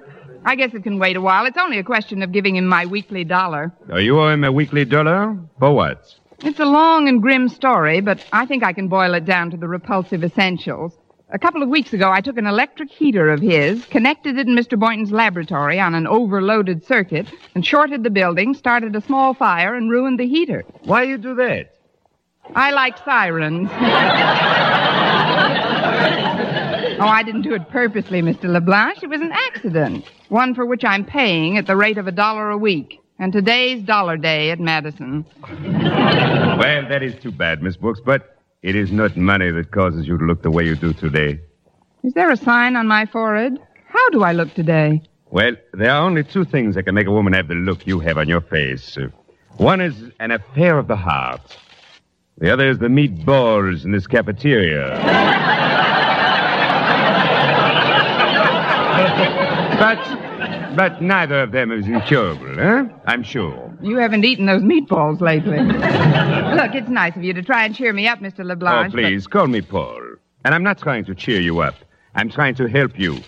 I 0.44 0.56
guess 0.56 0.73
it 0.73 0.82
can 0.82 0.99
wait 0.99 1.16
a 1.16 1.20
while. 1.20 1.44
It's 1.44 1.59
only 1.59 1.78
a 1.78 1.85
question 1.85 2.23
of 2.23 2.32
giving 2.32 2.56
him 2.56 2.66
my 2.66 2.87
weekly 2.87 3.25
dollar. 3.25 3.73
Oh, 3.90 3.99
you 3.99 4.18
owe 4.18 4.28
him 4.28 4.44
a 4.44 4.52
weekly 4.52 4.87
dollar? 4.87 5.37
For 5.59 5.75
what? 5.75 6.14
It's 6.42 6.61
a 6.61 6.64
long 6.64 7.09
and 7.09 7.20
grim 7.20 7.49
story, 7.49 8.00
but 8.00 8.25
I 8.32 8.47
think 8.47 8.64
I 8.64 8.73
can 8.73 8.88
boil 8.88 9.12
it 9.14 9.26
down 9.26 9.50
to 9.50 9.59
the 9.59 9.68
repulsive 9.68 10.25
essentials. 10.25 10.97
A 11.32 11.38
couple 11.38 11.62
of 11.62 11.68
weeks 11.68 11.92
ago, 11.92 12.11
I 12.11 12.23
took 12.23 12.38
an 12.38 12.47
electric 12.47 12.90
heater 12.90 13.28
of 13.28 13.40
his, 13.40 13.85
connected 13.85 14.38
it 14.38 14.49
in 14.49 14.56
Mr. 14.56 14.78
Boynton's 14.78 15.12
laboratory 15.12 15.78
on 15.78 15.94
an 15.94 16.06
overloaded 16.06 16.85
circuit, 16.87 17.30
and 17.54 17.64
shorted 17.64 18.02
the 18.02 18.11
building, 18.11 18.54
started 18.54 18.97
a 18.97 19.00
small 19.02 19.35
fire, 19.35 19.75
and 19.75 19.90
ruined 19.90 20.18
the 20.18 20.26
heater. 20.26 20.64
Why 20.85 21.02
you 21.02 21.18
do 21.18 21.35
that? 21.35 21.75
I 22.54 22.71
like 22.73 22.99
sirens. 22.99 23.69
oh, 27.00 27.07
I 27.07 27.23
didn't 27.23 27.42
do 27.42 27.54
it 27.54 27.69
purposely, 27.71 28.23
Mr. 28.23 28.45
LeBlanc. 28.45 29.02
It 29.02 29.09
was 29.09 29.21
an 29.21 29.33
accident. 29.33 30.04
One 30.28 30.54
for 30.54 30.66
which 30.66 30.85
I'm 30.85 31.04
paying 31.04 31.57
at 31.57 31.66
the 31.66 31.76
rate 31.76 31.99
of 31.99 32.07
a 32.07 32.12
dollar 32.12 32.50
a 32.50 32.59
week. 32.59 33.00
And 33.19 33.33
today's 33.33 33.83
dollar 33.83 34.16
day 34.16 34.50
at 34.50 34.61
Madison. 34.61 35.26
Well, 36.61 36.87
that 36.90 37.02
is 37.02 37.14
too 37.23 37.33
bad, 37.33 37.62
Miss 37.62 37.78
Brooks, 37.78 38.00
but 38.04 38.37
it 38.62 38.76
is 38.76 38.92
not 38.92 39.16
money 39.16 39.50
that 39.50 39.71
causes 39.71 40.07
you 40.07 40.19
to 40.19 40.25
look 40.26 40.42
the 40.42 40.50
way 40.50 40.66
you 40.66 40.76
do 40.76 40.92
today. 40.92 41.40
Is 42.02 42.12
there 42.12 42.30
a 42.30 42.37
sign 42.37 42.76
on 42.76 42.87
my 42.87 43.07
forehead? 43.07 43.59
How 43.87 44.11
do 44.11 44.23
I 44.23 44.33
look 44.33 44.52
today? 44.52 45.00
Well, 45.30 45.57
there 45.73 45.90
are 45.90 46.04
only 46.04 46.23
two 46.23 46.45
things 46.45 46.75
that 46.75 46.83
can 46.83 46.95
make 46.95 47.07
a 47.07 47.11
woman 47.11 47.33
have 47.33 47.49
the 47.49 47.54
look 47.54 47.87
you 47.87 47.99
have 48.00 48.19
on 48.19 48.28
your 48.28 48.42
face. 48.42 48.99
One 49.57 49.80
is 49.80 49.95
an 50.19 50.33
affair 50.33 50.78
of 50.78 50.87
the 50.87 50.97
heart. 50.97 51.57
The 52.40 52.50
other 52.50 52.68
is 52.70 52.78
the 52.78 52.88
meat 52.88 53.14
meatballs 53.14 53.85
in 53.85 53.92
this 53.92 54.06
cafeteria. 54.06 54.97
but, 59.78 60.75
but 60.75 61.02
neither 61.02 61.42
of 61.42 61.52
them 61.52 61.70
is 61.70 61.87
incurable, 61.87 62.59
eh? 62.59 62.85
I'm 63.06 63.23
sure. 63.23 63.70
You 63.82 63.99
haven't 63.99 64.25
eaten 64.25 64.47
those 64.47 64.62
meatballs 64.62 65.20
lately. 65.20 65.59
Look, 65.59 66.75
it's 66.75 66.88
nice 66.88 67.14
of 67.14 67.23
you 67.25 67.35
to 67.35 67.42
try 67.42 67.66
and 67.66 67.75
cheer 67.75 67.92
me 67.92 68.09
up, 68.09 68.20
Mr. 68.20 68.40
Oh, 68.40 68.44
LeBlanc. 68.44 68.92
but- 68.92 68.99
please, 68.99 69.26
call 69.26 69.47
me 69.47 69.61
Paul. 69.61 70.00
And 70.47 70.54
I'm 70.54 70.62
not 70.62 70.78
trying 70.78 71.04
to 71.04 71.14
cheer 71.14 71.40
you 71.42 71.61
up. 71.61 71.75
I'm 72.14 72.30
trying 72.30 72.54
to 72.54 72.66
help 72.68 72.99
you. 72.99 73.18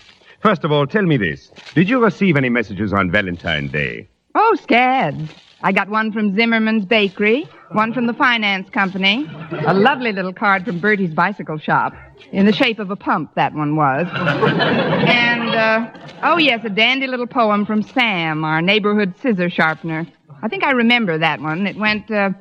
First 0.41 0.63
of 0.63 0.71
all, 0.71 0.87
tell 0.87 1.03
me 1.03 1.17
this. 1.17 1.51
Did 1.75 1.87
you 1.87 2.03
receive 2.03 2.35
any 2.35 2.49
messages 2.49 2.91
on 2.91 3.11
Valentine's 3.11 3.71
Day? 3.71 4.07
Oh, 4.33 4.57
scads. 4.59 5.29
I 5.65 5.71
got 5.71 5.87
one 5.89 6.11
from 6.11 6.35
Zimmerman's 6.35 6.83
Bakery, 6.83 7.47
one 7.71 7.93
from 7.93 8.05
the 8.05 8.13
finance 8.13 8.69
company, 8.69 9.25
a 9.65 9.73
lovely 9.73 10.11
little 10.11 10.33
card 10.33 10.65
from 10.65 10.79
Bertie's 10.81 11.13
bicycle 11.13 11.57
shop, 11.57 11.93
in 12.33 12.45
the 12.45 12.51
shape 12.51 12.79
of 12.79 12.91
a 12.91 12.97
pump, 12.97 13.33
that 13.35 13.53
one 13.53 13.77
was. 13.77 14.05
and, 14.11 15.55
uh, 15.55 15.89
oh, 16.21 16.37
yes, 16.37 16.65
a 16.65 16.69
dandy 16.69 17.07
little 17.07 17.27
poem 17.27 17.65
from 17.65 17.81
Sam, 17.81 18.43
our 18.43 18.61
neighborhood 18.61 19.13
scissor 19.21 19.49
sharpener. 19.49 20.05
I 20.41 20.49
think 20.49 20.65
I 20.65 20.71
remember 20.71 21.17
that 21.17 21.39
one. 21.39 21.65
It 21.65 21.77
went, 21.77 22.11
uh, 22.11 22.31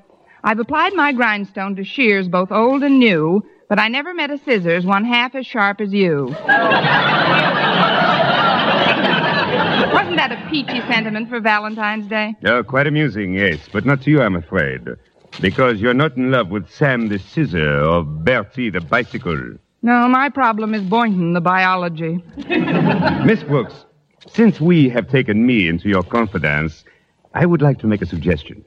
I've 0.43 0.59
applied 0.59 0.93
my 0.95 1.13
grindstone 1.13 1.77
to 1.77 1.85
shears 1.85 2.27
both 2.27 2.51
old 2.51 2.83
and 2.83 2.99
new, 2.99 3.45
but 3.69 3.79
I 3.79 3.87
never 3.87 4.13
met 4.13 4.33
a 4.33 4.39
scissors 4.39 4.85
one 4.85 5.05
half 5.05 5.37
as 5.37 5.47
sharp 5.47 5.81
as 5.81 5.93
you. 5.93 6.35
Wasn't 9.93 10.17
that 10.17 10.33
a 10.33 10.49
peachy 10.51 10.81
sentiment 10.93 11.29
for 11.29 11.41
Valentine's 11.41 12.07
Day? 12.07 12.35
Oh, 12.45 12.63
quite 12.63 12.87
amusing, 12.87 13.35
yes, 13.35 13.59
but 13.73 13.85
not 13.85 14.03
to 14.03 14.11
you, 14.11 14.23
I'm 14.23 14.37
afraid. 14.37 14.87
Because 15.41 15.81
you're 15.81 15.95
not 15.95 16.17
in 16.17 16.31
love 16.31 16.49
with 16.49 16.71
Sam 16.71 17.09
the 17.09 17.19
scissor 17.19 17.83
or 17.85 18.03
Bertie 18.03 18.71
the 18.71 18.81
bicycle. 18.81 19.57
No, 19.83 20.09
my 20.09 20.29
problem 20.29 20.75
is 20.75 20.83
Boynton, 20.83 21.33
the 21.33 21.41
biology. 21.41 22.23
Miss 23.25 23.43
Brooks, 23.43 23.85
since 24.29 24.61
we 24.61 24.89
have 24.91 25.09
taken 25.09 25.47
me 25.47 25.69
into 25.69 25.89
your 25.89 26.03
confidence, 26.03 26.85
I 27.35 27.47
would 27.47 27.63
like 27.63 27.79
to 27.81 27.87
make 27.87 28.03
a 28.03 28.07
suggestion. 28.07 28.65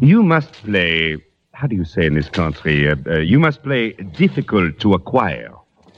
You 0.00 0.22
must 0.22 0.52
play, 0.52 1.16
how 1.52 1.66
do 1.66 1.76
you 1.76 1.84
say 1.84 2.06
in 2.06 2.14
this 2.14 2.28
country? 2.28 2.88
Uh, 2.90 2.96
uh, 3.06 3.18
you 3.18 3.38
must 3.38 3.62
play 3.62 3.92
difficult 3.92 4.78
to 4.80 4.94
acquire. 4.94 5.52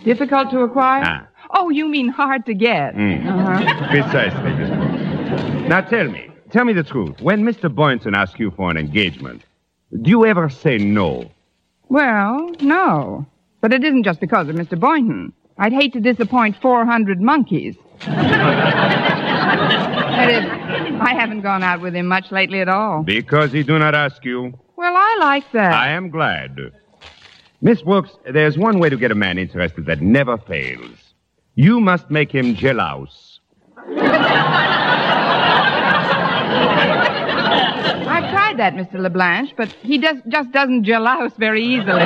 Difficult 0.04 0.50
to 0.50 0.60
acquire? 0.60 1.02
Ah. 1.04 1.28
Oh, 1.52 1.70
you 1.70 1.88
mean 1.88 2.08
hard 2.08 2.46
to 2.46 2.54
get. 2.54 2.94
Mm. 2.94 3.26
Uh-huh. 3.26 3.88
Precisely, 3.90 4.52
Miss 4.54 4.70
Brooks. 4.70 5.68
Now 5.68 5.80
tell 5.82 6.08
me, 6.08 6.28
tell 6.50 6.64
me 6.64 6.72
the 6.72 6.82
truth. 6.82 7.20
When 7.20 7.42
Mr. 7.44 7.72
Boynton 7.74 8.14
asks 8.14 8.38
you 8.40 8.50
for 8.52 8.70
an 8.70 8.76
engagement, 8.76 9.42
do 10.00 10.10
you 10.10 10.24
ever 10.26 10.48
say 10.48 10.78
no? 10.78 11.30
Well, 11.88 12.50
no. 12.60 13.26
But 13.60 13.72
it 13.72 13.84
isn't 13.84 14.04
just 14.04 14.20
because 14.20 14.48
of 14.48 14.56
Mr. 14.56 14.78
Boynton. 14.80 15.32
I'd 15.58 15.72
hate 15.72 15.92
to 15.92 16.00
disappoint 16.00 16.56
400 16.60 17.20
monkeys. 17.20 17.76
that 18.06 18.16
is, 20.30 20.44
I 21.00 21.14
haven't 21.14 21.42
gone 21.42 21.62
out 21.62 21.80
with 21.80 21.94
him 21.94 22.06
much 22.06 22.32
lately 22.32 22.60
at 22.60 22.68
all. 22.68 23.02
Because 23.02 23.52
he 23.52 23.62
do 23.62 23.78
not 23.78 23.94
ask 23.94 24.24
you. 24.24 24.58
Well, 24.76 24.94
I 24.96 25.16
like 25.20 25.50
that. 25.52 25.74
I 25.74 25.90
am 25.90 26.10
glad. 26.10 26.58
Miss 27.60 27.82
Brooks, 27.82 28.10
there's 28.28 28.58
one 28.58 28.80
way 28.80 28.88
to 28.88 28.96
get 28.96 29.12
a 29.12 29.14
man 29.14 29.38
interested 29.38 29.86
that 29.86 30.00
never 30.00 30.36
fails. 30.38 31.01
You 31.54 31.80
must 31.80 32.10
make 32.10 32.32
him 32.32 32.54
jealous. 32.54 33.40
I've 33.76 33.90
tried 38.30 38.56
that, 38.58 38.74
Mr. 38.74 38.94
LeBlanche, 38.94 39.52
but 39.56 39.68
he 39.82 39.98
does, 39.98 40.16
just 40.28 40.50
doesn't 40.52 40.84
jealous 40.84 41.32
very 41.38 41.62
easily. 41.62 42.00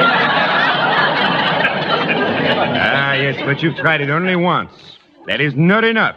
Ah, 2.79 3.13
yes, 3.15 3.41
but 3.45 3.63
you've 3.63 3.77
tried 3.77 4.01
it 4.01 4.11
only 4.11 4.35
once. 4.35 4.73
That 5.27 5.41
is 5.41 5.55
not 5.55 5.85
enough. 5.85 6.17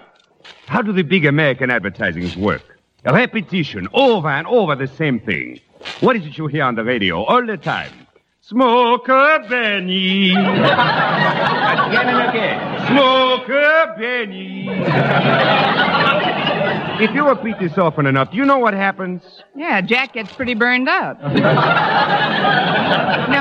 How 0.65 0.81
do 0.81 0.91
the 0.91 1.03
big 1.03 1.25
American 1.25 1.69
advertisings 1.69 2.35
work? 2.35 2.79
A 3.05 3.13
repetition, 3.13 3.87
over 3.93 4.27
and 4.29 4.47
over 4.47 4.75
the 4.75 4.87
same 4.87 5.19
thing. 5.19 5.59
What 5.99 6.15
is 6.15 6.25
it 6.25 6.37
you 6.37 6.47
hear 6.47 6.63
on 6.63 6.75
the 6.75 6.83
radio 6.83 7.23
all 7.23 7.45
the 7.45 7.57
time? 7.57 7.91
Smoke 8.41 9.07
a 9.07 9.45
Benny. 9.49 10.31
again 10.31 12.09
and 12.09 12.29
again. 12.29 12.78
Smoke 12.89 13.49
a 13.49 13.95
Benny. 13.97 14.67
if 17.03 17.13
you 17.13 17.27
repeat 17.27 17.59
this 17.59 17.77
often 17.77 18.05
enough, 18.05 18.31
do 18.31 18.37
you 18.37 18.45
know 18.45 18.57
what 18.57 18.73
happens? 18.73 19.21
Yeah, 19.55 19.81
Jack 19.81 20.13
gets 20.13 20.33
pretty 20.33 20.55
burned 20.55 20.89
up. 20.89 21.21
no, 21.21 21.29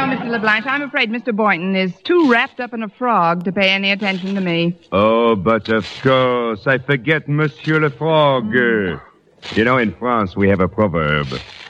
Mr. 0.06 0.28
LeBlanche, 0.28 0.66
I'm 0.66 0.82
afraid 0.82 1.10
Mr. 1.10 1.34
Boynton 1.34 1.74
is 1.76 1.94
too 2.02 2.30
wrapped 2.30 2.60
up 2.60 2.74
in 2.74 2.82
a 2.82 2.88
frog 2.88 3.44
to 3.44 3.52
pay 3.52 3.70
any 3.70 3.90
attention 3.90 4.34
to 4.34 4.40
me. 4.40 4.78
Oh, 4.92 5.34
but 5.34 5.68
of 5.70 5.86
course, 6.02 6.66
I 6.66 6.78
forget 6.78 7.28
Monsieur 7.28 7.80
le 7.80 7.90
Frog. 7.90 8.52
You 8.52 9.64
know, 9.64 9.78
in 9.78 9.94
France, 9.94 10.36
we 10.36 10.48
have 10.50 10.60
a 10.60 10.68
proverb. 10.68 11.26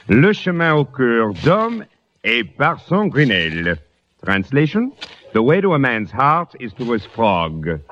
Le 0.07 0.33
chemin 0.33 0.73
au 0.73 0.85
cœur 0.85 1.33
d'homme 1.43 1.85
est 2.23 2.43
par 2.43 2.81
son 2.87 3.07
grenelle. 3.07 3.77
Translation? 4.23 4.91
The 5.33 5.41
way 5.43 5.61
to 5.61 5.73
a 5.73 5.79
man's 5.79 6.11
heart 6.11 6.55
is 6.59 6.73
to 6.73 6.91
his 6.91 7.05
frog. 7.05 7.65
That's 7.65 7.83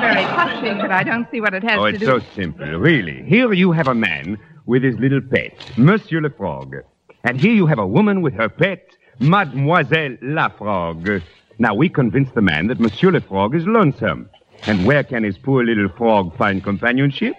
very 0.00 0.24
touching, 0.24 0.78
but 0.78 0.90
I 0.92 1.02
don't 1.02 1.28
see 1.30 1.40
what 1.40 1.54
it 1.54 1.62
has 1.64 1.78
Oh, 1.78 1.90
to 1.90 1.96
it's 1.96 2.04
so 2.04 2.20
simple, 2.34 2.66
really. 2.78 3.22
Here 3.24 3.52
you 3.52 3.72
have 3.72 3.88
a 3.88 3.94
man 3.94 4.38
with 4.66 4.82
his 4.82 4.96
little 4.98 5.20
pet, 5.20 5.52
Monsieur 5.76 6.20
le 6.20 6.30
Frog. 6.30 6.76
And 7.24 7.40
here 7.40 7.52
you 7.52 7.66
have 7.66 7.78
a 7.78 7.86
woman 7.86 8.22
with 8.22 8.34
her 8.34 8.48
pet, 8.48 8.96
Mademoiselle 9.18 10.16
la 10.22 10.48
Frog. 10.48 11.22
Now, 11.58 11.74
we 11.74 11.88
convince 11.88 12.30
the 12.32 12.42
man 12.42 12.66
that 12.68 12.78
Monsieur 12.80 13.10
le 13.10 13.20
Frog 13.20 13.54
is 13.56 13.66
lonesome. 13.66 14.28
And 14.66 14.86
where 14.86 15.02
can 15.04 15.24
his 15.24 15.36
poor 15.38 15.64
little 15.64 15.88
frog 15.88 16.36
find 16.36 16.62
companionship? 16.62 17.34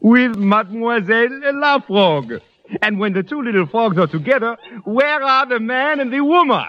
With 0.00 0.36
Mademoiselle 0.36 1.40
la 1.54 1.78
Frog. 1.80 2.40
And 2.82 2.98
when 2.98 3.12
the 3.12 3.22
two 3.22 3.42
little 3.42 3.66
frogs 3.66 3.98
are 3.98 4.06
together, 4.06 4.56
where 4.84 5.22
are 5.22 5.46
the 5.46 5.60
man 5.60 6.00
and 6.00 6.12
the 6.12 6.20
woman? 6.20 6.64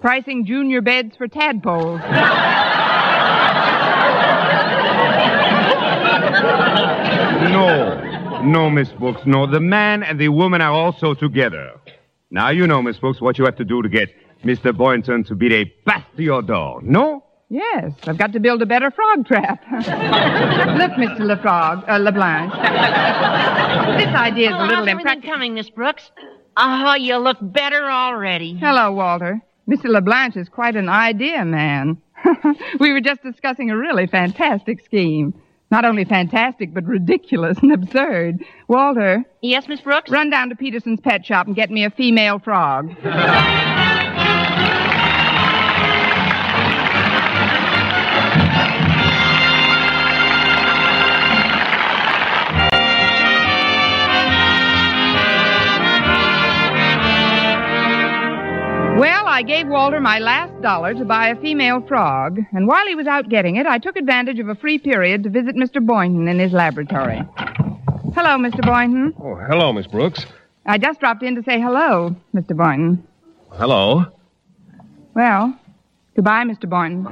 Pricing 0.00 0.46
junior 0.46 0.80
beds 0.80 1.16
for 1.16 1.26
tadpoles. 1.28 2.00
No. 7.50 8.42
No, 8.42 8.70
Miss 8.70 8.88
Brooks, 8.90 9.22
no. 9.26 9.46
The 9.46 9.60
man 9.60 10.02
and 10.02 10.18
the 10.18 10.28
woman 10.28 10.60
are 10.60 10.72
also 10.72 11.14
together. 11.14 11.72
Now 12.30 12.50
you 12.50 12.66
know, 12.66 12.82
Miss 12.82 12.98
Brooks, 12.98 13.20
what 13.20 13.38
you 13.38 13.44
have 13.44 13.56
to 13.56 13.64
do 13.64 13.82
to 13.82 13.88
get 13.88 14.10
Mr. 14.44 14.76
Boynton 14.76 15.24
to 15.24 15.34
be 15.34 15.54
a 15.54 15.74
Bastillodor. 15.86 16.82
No? 16.82 17.24
Yes, 17.50 17.92
I've 18.06 18.18
got 18.18 18.32
to 18.32 18.40
build 18.40 18.60
a 18.60 18.66
better 18.66 18.90
frog 18.90 19.26
trap. 19.26 19.62
Look, 19.70 20.92
Mr. 20.92 21.20
LeFrog, 21.20 21.88
uh, 21.88 21.98
LeBlanche. 21.98 22.52
this 23.98 24.14
idea 24.14 24.48
is 24.48 24.54
Oh, 24.54 24.58
a 24.58 24.62
little 24.64 24.76
how's 24.76 24.88
everything 24.88 24.98
impractical. 24.98 25.30
coming, 25.32 25.54
Miss 25.54 25.70
Brooks? 25.70 26.10
Oh, 26.58 26.94
you 26.94 27.16
look 27.16 27.38
better 27.40 27.84
already. 27.90 28.54
Hello, 28.60 28.92
Walter. 28.92 29.40
Mr. 29.68 29.84
LeBlanche 29.86 30.36
is 30.36 30.48
quite 30.48 30.76
an 30.76 30.88
idea 30.90 31.44
man. 31.44 31.96
we 32.80 32.92
were 32.92 33.00
just 33.00 33.22
discussing 33.22 33.70
a 33.70 33.76
really 33.76 34.06
fantastic 34.06 34.84
scheme. 34.84 35.32
Not 35.70 35.84
only 35.84 36.04
fantastic, 36.04 36.74
but 36.74 36.84
ridiculous 36.84 37.58
and 37.62 37.72
absurd. 37.72 38.42
Walter, 38.68 39.24
Yes, 39.40 39.68
Miss 39.68 39.80
Brooks? 39.80 40.10
run 40.10 40.28
down 40.30 40.48
to 40.50 40.56
Peterson's 40.56 41.00
pet 41.00 41.24
shop 41.24 41.46
and 41.46 41.54
get 41.56 41.70
me 41.70 41.84
a 41.84 41.90
female 41.90 42.38
frog. 42.40 42.90
I 59.38 59.42
gave 59.42 59.68
Walter 59.68 60.00
my 60.00 60.18
last 60.18 60.60
dollar 60.62 60.94
to 60.94 61.04
buy 61.04 61.28
a 61.28 61.40
female 61.40 61.80
frog, 61.86 62.40
and 62.50 62.66
while 62.66 62.84
he 62.88 62.96
was 62.96 63.06
out 63.06 63.28
getting 63.28 63.54
it, 63.54 63.66
I 63.66 63.78
took 63.78 63.94
advantage 63.94 64.40
of 64.40 64.48
a 64.48 64.56
free 64.56 64.80
period 64.80 65.22
to 65.22 65.30
visit 65.30 65.54
Mr. 65.54 65.80
Boynton 65.80 66.26
in 66.26 66.40
his 66.40 66.50
laboratory. 66.50 67.22
Hello, 68.16 68.36
Mr. 68.36 68.66
Boynton. 68.66 69.14
Oh, 69.16 69.36
hello, 69.36 69.72
Miss 69.72 69.86
Brooks. 69.86 70.26
I 70.66 70.76
just 70.76 70.98
dropped 70.98 71.22
in 71.22 71.36
to 71.36 71.44
say 71.44 71.60
hello, 71.60 72.16
Mr. 72.34 72.56
Boynton. 72.56 73.06
Hello. 73.52 74.06
Well, 75.14 75.56
goodbye, 76.16 76.42
Mr. 76.42 76.68
Boynton. 76.68 77.06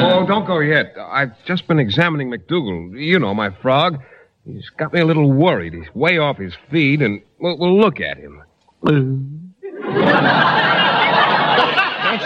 Oh, 0.00 0.26
don't 0.26 0.46
go 0.46 0.60
yet. 0.60 0.94
I've 0.98 1.44
just 1.44 1.68
been 1.68 1.78
examining 1.78 2.30
McDougal. 2.30 2.98
You 2.98 3.18
know, 3.18 3.34
my 3.34 3.50
frog. 3.50 4.00
He's 4.46 4.70
got 4.70 4.94
me 4.94 5.00
a 5.00 5.04
little 5.04 5.30
worried. 5.30 5.74
He's 5.74 5.94
way 5.94 6.16
off 6.16 6.38
his 6.38 6.54
feed, 6.70 7.02
and 7.02 7.20
we'll, 7.38 7.58
we'll 7.58 7.78
look 7.78 8.00
at 8.00 8.16
him. 8.16 8.42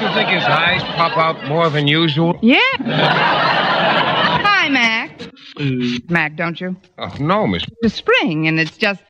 You 0.01 0.09
think 0.15 0.31
his 0.31 0.45
eyes 0.45 0.83
pop 0.97 1.17
out 1.19 1.47
more 1.47 1.69
than 1.69 1.87
usual? 1.87 2.39
Yeah. 2.41 2.59
Hi, 2.79 4.69
Mac. 4.71 5.21
Mac, 6.09 6.37
don't 6.37 6.59
you? 6.59 6.75
Oh, 6.97 7.15
no, 7.21 7.47
Miss. 7.47 7.65
It's 7.83 7.95
spring, 7.95 8.49
and 8.49 8.59
it's 8.59 8.79
just. 8.79 9.03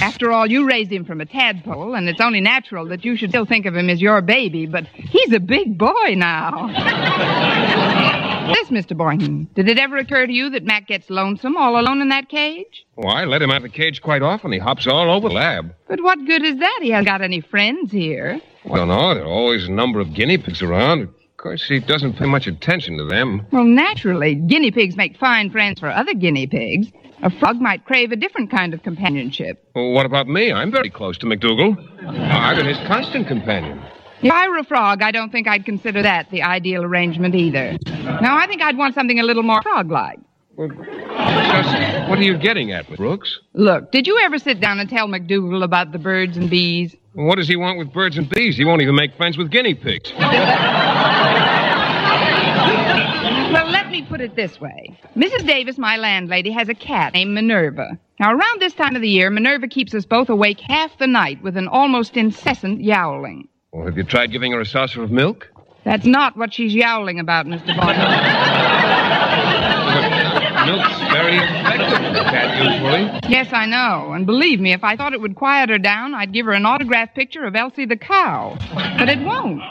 After 0.00 0.32
all, 0.32 0.50
you 0.50 0.66
raised 0.66 0.90
him 0.90 1.04
from 1.04 1.20
a 1.20 1.26
tadpole, 1.26 1.94
and 1.94 2.08
it's 2.08 2.20
only 2.20 2.40
natural 2.40 2.86
that 2.86 3.04
you 3.04 3.14
should 3.14 3.30
still 3.30 3.44
think 3.44 3.64
of 3.66 3.76
him 3.76 3.88
as 3.90 4.00
your 4.00 4.20
baby, 4.22 4.66
but 4.66 4.86
he's 4.86 5.32
a 5.32 5.38
big 5.38 5.78
boy 5.78 6.14
now. 6.16 6.68
yes, 8.48 8.70
Mr. 8.70 8.96
Boynton. 8.96 9.48
Did 9.54 9.68
it 9.68 9.78
ever 9.78 9.98
occur 9.98 10.26
to 10.26 10.32
you 10.32 10.50
that 10.50 10.64
Mac 10.64 10.88
gets 10.88 11.10
lonesome 11.10 11.56
all 11.56 11.78
alone 11.78 12.00
in 12.00 12.08
that 12.08 12.28
cage? 12.28 12.86
Oh, 12.96 13.06
I 13.06 13.24
let 13.24 13.40
him 13.42 13.50
out 13.50 13.58
of 13.58 13.62
the 13.64 13.68
cage 13.68 14.02
quite 14.02 14.22
often. 14.22 14.50
He 14.50 14.58
hops 14.58 14.86
all 14.86 15.10
over 15.12 15.28
the 15.28 15.34
lab. 15.34 15.74
But 15.88 16.02
what 16.02 16.24
good 16.26 16.44
is 16.44 16.56
that? 16.58 16.78
He 16.82 16.90
hasn't 16.90 17.06
got 17.06 17.20
any 17.22 17.40
friends 17.40 17.92
here. 17.92 18.40
I 18.70 18.76
don't 18.76 18.88
know. 18.88 19.14
There 19.14 19.24
are 19.24 19.26
always 19.26 19.66
a 19.66 19.72
number 19.72 20.00
of 20.00 20.14
guinea 20.14 20.38
pigs 20.38 20.62
around. 20.62 21.02
Of 21.02 21.36
course, 21.36 21.66
he 21.68 21.78
doesn't 21.78 22.14
pay 22.14 22.26
much 22.26 22.46
attention 22.46 22.98
to 22.98 23.04
them. 23.04 23.46
Well, 23.52 23.64
naturally, 23.64 24.34
guinea 24.34 24.70
pigs 24.70 24.96
make 24.96 25.16
fine 25.18 25.50
friends 25.50 25.80
for 25.80 25.88
other 25.88 26.14
guinea 26.14 26.46
pigs. 26.46 26.88
A 27.22 27.30
frog 27.30 27.60
might 27.60 27.84
crave 27.84 28.12
a 28.12 28.16
different 28.16 28.50
kind 28.50 28.74
of 28.74 28.82
companionship. 28.82 29.64
Well, 29.74 29.92
what 29.92 30.06
about 30.06 30.28
me? 30.28 30.52
I'm 30.52 30.70
very 30.70 30.90
close 30.90 31.18
to 31.18 31.26
McDougal. 31.26 31.76
I've 32.06 32.56
been 32.56 32.66
his 32.66 32.78
constant 32.86 33.26
companion. 33.26 33.80
If 34.20 34.32
I 34.32 34.48
were 34.48 34.58
a 34.58 34.64
frog, 34.64 35.02
I 35.02 35.12
don't 35.12 35.30
think 35.30 35.46
I'd 35.46 35.64
consider 35.64 36.02
that 36.02 36.30
the 36.30 36.42
ideal 36.42 36.84
arrangement 36.84 37.36
either. 37.36 37.76
No, 37.86 38.34
I 38.34 38.46
think 38.48 38.62
I'd 38.62 38.76
want 38.76 38.94
something 38.94 39.20
a 39.20 39.22
little 39.22 39.44
more 39.44 39.62
frog-like. 39.62 40.18
Well, 40.58 40.68
just 40.70 42.08
what 42.08 42.18
are 42.18 42.22
you 42.22 42.36
getting 42.36 42.72
at, 42.72 42.88
Brooks? 42.96 43.38
Look, 43.52 43.92
did 43.92 44.08
you 44.08 44.18
ever 44.18 44.40
sit 44.40 44.60
down 44.60 44.80
and 44.80 44.90
tell 44.90 45.06
McDougal 45.06 45.62
about 45.62 45.92
the 45.92 46.00
birds 46.00 46.36
and 46.36 46.50
bees? 46.50 46.96
What 47.12 47.36
does 47.36 47.46
he 47.46 47.54
want 47.54 47.78
with 47.78 47.92
birds 47.92 48.18
and 48.18 48.28
bees? 48.28 48.56
He 48.56 48.64
won't 48.64 48.82
even 48.82 48.96
make 48.96 49.16
friends 49.16 49.38
with 49.38 49.52
guinea 49.52 49.74
pigs. 49.74 50.12
Well, 53.50 53.70
let 53.70 53.88
me 53.90 54.02
put 54.02 54.20
it 54.20 54.34
this 54.34 54.60
way. 54.60 54.98
Mrs. 55.16 55.46
Davis, 55.46 55.78
my 55.78 55.96
landlady, 55.96 56.50
has 56.50 56.68
a 56.68 56.74
cat 56.74 57.14
named 57.14 57.34
Minerva. 57.34 57.96
Now, 58.18 58.32
around 58.32 58.60
this 58.60 58.74
time 58.74 58.96
of 58.96 59.02
the 59.02 59.08
year, 59.08 59.30
Minerva 59.30 59.68
keeps 59.68 59.94
us 59.94 60.04
both 60.04 60.28
awake 60.28 60.58
half 60.58 60.98
the 60.98 61.06
night 61.06 61.40
with 61.40 61.56
an 61.56 61.68
almost 61.68 62.16
incessant 62.16 62.80
yowling. 62.80 63.46
Well, 63.70 63.86
have 63.86 63.96
you 63.96 64.02
tried 64.02 64.32
giving 64.32 64.50
her 64.52 64.60
a 64.60 64.66
saucer 64.66 65.04
of 65.04 65.12
milk? 65.12 65.46
That's 65.84 66.04
not 66.04 66.36
what 66.36 66.52
she's 66.52 66.74
yowling 66.74 67.20
about, 67.20 67.46
Mr. 67.46 67.76
Boynton. 67.76 68.87
Very 71.12 71.36
effective 71.36 71.98
for 71.98 72.12
the 72.12 72.24
cat, 72.24 72.62
usually. 72.62 73.30
yes, 73.30 73.48
I 73.52 73.66
know. 73.66 74.12
And 74.12 74.26
believe 74.26 74.60
me, 74.60 74.72
if 74.72 74.84
I 74.84 74.96
thought 74.96 75.12
it 75.12 75.20
would 75.20 75.34
quiet 75.36 75.68
her 75.70 75.78
down, 75.78 76.14
I'd 76.14 76.32
give 76.32 76.46
her 76.46 76.52
an 76.52 76.66
autographed 76.66 77.14
picture 77.14 77.44
of 77.44 77.56
Elsie 77.56 77.86
the 77.86 77.96
cow. 77.96 78.56
But 78.98 79.08
it 79.08 79.20
won't. 79.20 79.62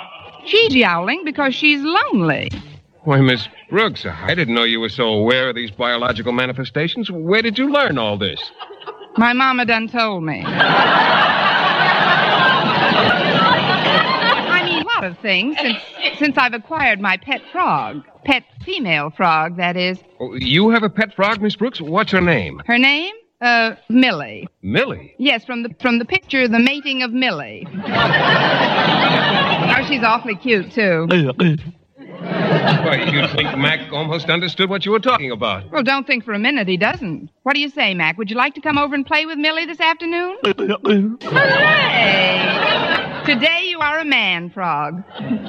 She's 0.45 0.73
yowling 0.75 1.23
because 1.25 1.53
she's 1.53 1.81
lonely. 1.81 2.49
Why, 3.03 3.21
Miss 3.21 3.47
Brooks, 3.69 4.05
I 4.05 4.33
didn't 4.35 4.53
know 4.53 4.63
you 4.63 4.79
were 4.79 4.89
so 4.89 5.07
aware 5.07 5.49
of 5.49 5.55
these 5.55 5.71
biological 5.71 6.31
manifestations. 6.33 7.09
Where 7.11 7.41
did 7.41 7.57
you 7.57 7.71
learn 7.71 7.97
all 7.97 8.17
this? 8.17 8.39
My 9.17 9.33
mama 9.33 9.65
done 9.65 9.87
told 9.87 10.23
me. 10.23 10.43
Of 15.07 15.17
things 15.19 15.57
since 15.59 15.79
since 16.19 16.37
I've 16.37 16.53
acquired 16.53 16.99
my 16.99 17.17
pet 17.17 17.41
frog. 17.51 18.03
Pet 18.25 18.43
female 18.63 19.09
frog, 19.09 19.57
that 19.57 19.75
is. 19.77 19.97
Oh, 20.19 20.35
you 20.35 20.69
have 20.69 20.83
a 20.83 20.89
pet 20.89 21.15
frog, 21.15 21.41
Miss 21.41 21.55
Brooks? 21.55 21.81
What's 21.81 22.11
her 22.11 22.21
name? 22.21 22.61
Her 22.65 22.77
name? 22.77 23.13
Uh, 23.39 23.75
Millie. 23.87 24.47
Millie. 24.61 25.13
Yes, 25.17 25.45
from 25.45 25.63
the 25.63 25.73
from 25.79 25.99
the 25.99 26.05
picture, 26.05 26.47
the 26.47 26.59
mating 26.59 27.03
of 27.03 27.11
Millie. 27.11 27.67
oh, 27.87 29.85
she's 29.87 30.03
awfully 30.03 30.35
cute 30.35 30.71
too. 30.71 31.07
Why, 32.19 33.09
you'd 33.11 33.29
think 33.31 33.57
Mac 33.57 33.91
almost 33.91 34.29
understood 34.29 34.69
what 34.69 34.85
you 34.85 34.91
were 34.91 34.99
talking 34.99 35.31
about. 35.31 35.69
Well, 35.71 35.83
don't 35.83 36.07
think 36.07 36.23
for 36.23 36.33
a 36.33 36.39
minute 36.39 36.67
he 36.67 36.77
doesn't. 36.77 37.29
What 37.43 37.53
do 37.53 37.59
you 37.59 37.69
say, 37.69 37.93
Mac? 37.93 38.17
Would 38.17 38.29
you 38.29 38.37
like 38.37 38.55
to 38.55 38.61
come 38.61 38.77
over 38.77 38.95
and 38.95 39.05
play 39.05 39.25
with 39.25 39.37
Millie 39.37 39.65
this 39.65 39.79
afternoon? 39.79 40.37
Hooray! 40.43 42.53
Today 43.25 43.65
you 43.67 43.79
are 43.79 43.99
a 43.99 44.05
man 44.05 44.49
frog. 44.49 45.03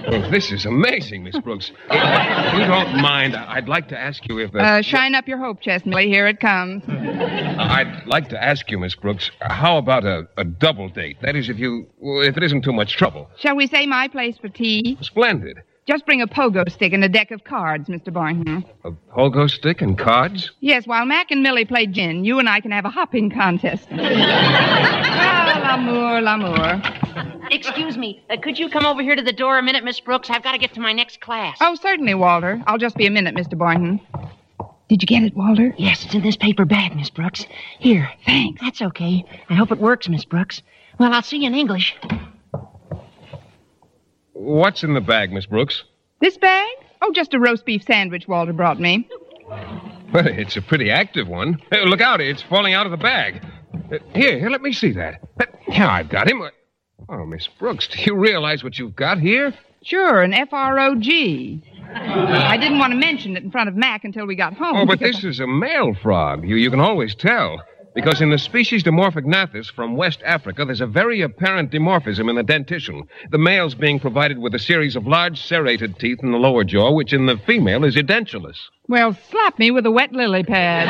Oh, 0.09 0.31
this 0.31 0.51
is 0.51 0.67
amazing, 0.67 1.23
Miss 1.23 1.39
Brooks. 1.39 1.71
If 1.91 2.55
you 2.59 2.67
don't 2.67 3.01
mind, 3.01 3.37
I'd 3.37 3.69
like 3.69 3.89
to 3.89 3.99
ask 3.99 4.27
you 4.29 4.39
if... 4.41 4.55
Uh, 4.55 4.59
Uh, 4.59 4.83
shine 4.83 5.15
up 5.15 5.29
your 5.29 5.39
hope 5.39 5.61
chest, 5.61 5.87
Millie. 5.87 6.09
Here 6.09 6.27
it 6.27 6.41
comes. 6.41 6.83
I'd 6.89 8.03
like 8.07 8.29
to 8.31 8.43
ask 8.43 8.69
you, 8.71 8.79
Miss 8.79 8.97
Brooks, 8.97 9.31
how 9.41 9.79
about 9.79 10.05
a, 10.05 10.29
a 10.37 10.45
double 10.45 10.89
date? 10.89 11.19
That 11.23 11.37
is, 11.37 11.49
if 11.49 11.59
you... 11.59 11.87
if 12.01 12.37
it 12.37 12.43
isn't 12.43 12.63
too 12.63 12.73
much 12.73 12.97
trouble. 12.97 13.31
Shall 13.39 13.55
we 13.55 13.69
say 13.69 13.87
my 13.87 14.09
place 14.09 14.37
for 14.39 14.49
tea? 14.49 14.99
Splendid. 15.01 15.59
Just 15.89 16.05
bring 16.05 16.21
a 16.21 16.27
pogo 16.27 16.71
stick 16.71 16.93
and 16.93 17.03
a 17.03 17.09
deck 17.09 17.31
of 17.31 17.45
cards, 17.45 17.89
Mr. 17.89 18.13
Boynton. 18.13 18.63
A 18.85 18.91
pogo 18.91 19.49
stick 19.49 19.81
and 19.81 19.97
cards? 19.97 20.51
Yes, 20.61 20.87
while 20.87 21.07
Mac 21.07 21.31
and 21.31 21.43
Millie 21.43 21.65
play 21.65 21.87
gin, 21.87 22.27
you 22.27 22.39
and 22.39 22.47
I 22.47 22.61
can 22.61 22.73
have 22.73 22.85
a 22.85 22.91
hopping 22.91 23.31
contest. 23.31 23.89
ah, 23.93 25.61
l'amour, 25.65 26.21
l'amour. 26.21 26.83
Excuse 27.51 27.97
me. 27.97 28.23
Uh, 28.29 28.37
could 28.37 28.59
you 28.59 28.69
come 28.69 28.85
over 28.85 29.01
here 29.01 29.17
to 29.17 29.23
the 29.23 29.33
door 29.33 29.57
a 29.57 29.63
minute, 29.63 29.83
Miss 29.83 29.99
Brooks? 29.99 30.29
I've 30.29 30.43
got 30.43 30.53
to 30.53 30.59
get 30.59 30.75
to 30.75 30.81
my 30.81 30.93
next 30.93 31.23
class. 31.23 31.57
Oh, 31.63 31.75
certainly, 31.75 32.13
Walter. 32.13 32.63
I'll 32.67 32.77
just 32.77 32.99
be 32.99 33.07
a 33.07 33.11
minute, 33.11 33.35
Mr. 33.35 33.57
Boynton. 33.57 33.99
Did 34.91 35.03
you 35.03 35.07
get 35.07 35.23
it, 35.23 35.35
Walter? 35.35 35.75
Yes, 35.79 36.05
it's 36.05 36.15
in 36.15 36.21
this 36.21 36.37
paper 36.37 36.67
bag, 36.67 36.95
Miss 36.97 37.09
Brooks. 37.09 37.47
Here. 37.79 38.13
Thanks. 38.27 38.61
That's 38.61 38.83
okay. 38.83 39.25
I 39.49 39.55
hope 39.55 39.73
it 39.73 39.79
works, 39.79 40.07
Miss 40.07 40.27
Brooks. 40.27 40.61
Well, 40.99 41.15
I'll 41.15 41.23
see 41.23 41.39
you 41.39 41.47
in 41.47 41.55
English. 41.55 41.97
What's 44.39 44.85
in 44.85 44.95
the 44.95 45.01
bag, 45.01 45.33
Miss 45.33 45.47
Brooks? 45.47 45.83
This 46.21 46.37
bag? 46.39 46.69
Oh, 47.03 47.13
just 47.13 47.35
a 47.35 47.41
roast 47.41 47.65
beef 47.65 47.83
sandwich 47.83 48.29
Walter 48.29 48.53
brought 48.53 48.79
me. 48.79 49.09
Well, 50.13 50.27
it's 50.29 50.57
a 50.57 50.63
pretty 50.63 50.93
active 50.93 51.27
one. 51.27 51.61
Hey, 51.73 51.85
look 51.85 52.01
out, 52.01 52.21
it's 52.21 52.41
falling 52.43 52.73
out 52.73 52.87
of 52.87 52.93
the 52.93 52.97
bag. 52.99 53.45
Uh, 53.93 53.99
here, 54.15 54.39
here, 54.39 54.49
let 54.49 54.63
me 54.63 54.73
see 54.73 54.93
that. 54.93 55.21
Uh, 55.41 55.45
Here, 55.67 55.85
I've 55.87 56.09
got 56.09 56.31
him. 56.31 56.41
Oh, 57.09 57.27
Miss 57.27 57.49
Brooks, 57.59 57.89
do 57.89 58.01
you 58.03 58.15
realize 58.17 58.63
what 58.63 58.79
you've 58.79 58.95
got 58.95 59.19
here? 59.19 59.53
Sure, 59.83 60.23
an 60.23 60.33
F-R-O-G. 60.33 61.63
I 61.95 62.57
didn't 62.59 62.79
want 62.79 62.93
to 62.93 62.99
mention 62.99 63.37
it 63.37 63.43
in 63.43 63.51
front 63.51 63.69
of 63.69 63.75
Mac 63.75 64.05
until 64.05 64.25
we 64.27 64.37
got 64.37 64.55
home. 64.55 64.77
Oh, 64.77 64.87
but 64.87 65.01
this 65.01 65.25
is 65.25 65.41
a 65.41 65.47
male 65.49 65.95
frog. 65.95 66.47
You, 66.47 66.55
you 66.57 66.71
can 66.71 66.81
always 66.81 67.15
tell. 67.17 67.61
Because 67.99 68.21
in 68.21 68.31
the 68.31 68.39
species 68.39 68.85
Dimorphognathus 68.85 69.73
from 69.73 69.97
West 69.97 70.23
Africa, 70.25 70.65
there's 70.65 70.81
a 70.81 70.87
very 70.87 71.21
apparent 71.21 71.73
dimorphism 71.73 72.31
in 72.31 72.37
the 72.37 72.45
dentition. 72.45 73.03
The 73.33 73.39
male's 73.39 73.75
being 73.75 73.99
provided 73.99 74.39
with 74.39 74.55
a 74.55 74.59
series 74.61 74.95
of 74.95 75.09
large 75.09 75.43
serrated 75.43 75.99
teeth 75.99 76.21
in 76.23 76.31
the 76.31 76.39
lower 76.39 76.63
jaw, 76.63 76.93
which 76.93 77.13
in 77.13 77.27
the 77.27 77.39
female 77.39 77.83
is 77.83 77.97
edentulous. 77.97 78.57
Well, 78.87 79.19
slap 79.31 79.59
me 79.59 79.73
with 79.73 79.85
a 79.85 79.91
wet 79.91 80.13
lily 80.13 80.45
pad. 80.45 80.87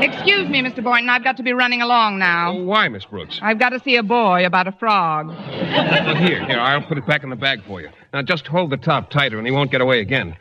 Excuse 0.00 0.48
me, 0.48 0.62
Mr. 0.62 0.84
Boynton. 0.84 1.08
I've 1.08 1.24
got 1.24 1.38
to 1.38 1.42
be 1.42 1.52
running 1.52 1.82
along 1.82 2.20
now. 2.20 2.52
Oh, 2.52 2.62
why, 2.62 2.86
Miss 2.86 3.04
Brooks? 3.04 3.40
I've 3.42 3.58
got 3.58 3.70
to 3.70 3.80
see 3.80 3.96
a 3.96 4.04
boy 4.04 4.46
about 4.46 4.68
a 4.68 4.72
frog. 4.78 5.26
Well, 5.26 6.14
here, 6.14 6.46
here, 6.46 6.60
I'll 6.60 6.82
put 6.82 6.98
it 6.98 7.06
back 7.08 7.24
in 7.24 7.30
the 7.30 7.36
bag 7.36 7.64
for 7.66 7.80
you. 7.80 7.88
Now, 8.12 8.22
just 8.22 8.46
hold 8.46 8.70
the 8.70 8.76
top 8.76 9.10
tighter 9.10 9.38
and 9.38 9.46
he 9.46 9.50
won't 9.52 9.72
get 9.72 9.80
away 9.80 9.98
again. 9.98 10.36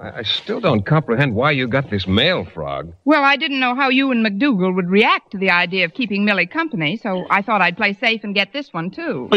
I, 0.00 0.18
I 0.18 0.22
still 0.22 0.60
don't 0.60 0.84
comprehend 0.84 1.34
why 1.34 1.52
you 1.52 1.66
got 1.66 1.90
this 1.90 2.06
male 2.06 2.44
frog. 2.44 2.92
Well, 3.04 3.22
I 3.22 3.36
didn't 3.36 3.60
know 3.60 3.74
how 3.74 3.88
you 3.88 4.10
and 4.10 4.24
McDougal 4.24 4.74
would 4.74 4.88
react 4.88 5.32
to 5.32 5.38
the 5.38 5.50
idea 5.50 5.84
of 5.84 5.94
keeping 5.94 6.24
Millie 6.24 6.46
company, 6.46 6.96
so 6.96 7.26
I 7.30 7.42
thought 7.42 7.60
I'd 7.60 7.76
play 7.76 7.92
safe 7.94 8.24
and 8.24 8.34
get 8.34 8.52
this 8.52 8.72
one, 8.72 8.90
too. 8.90 9.28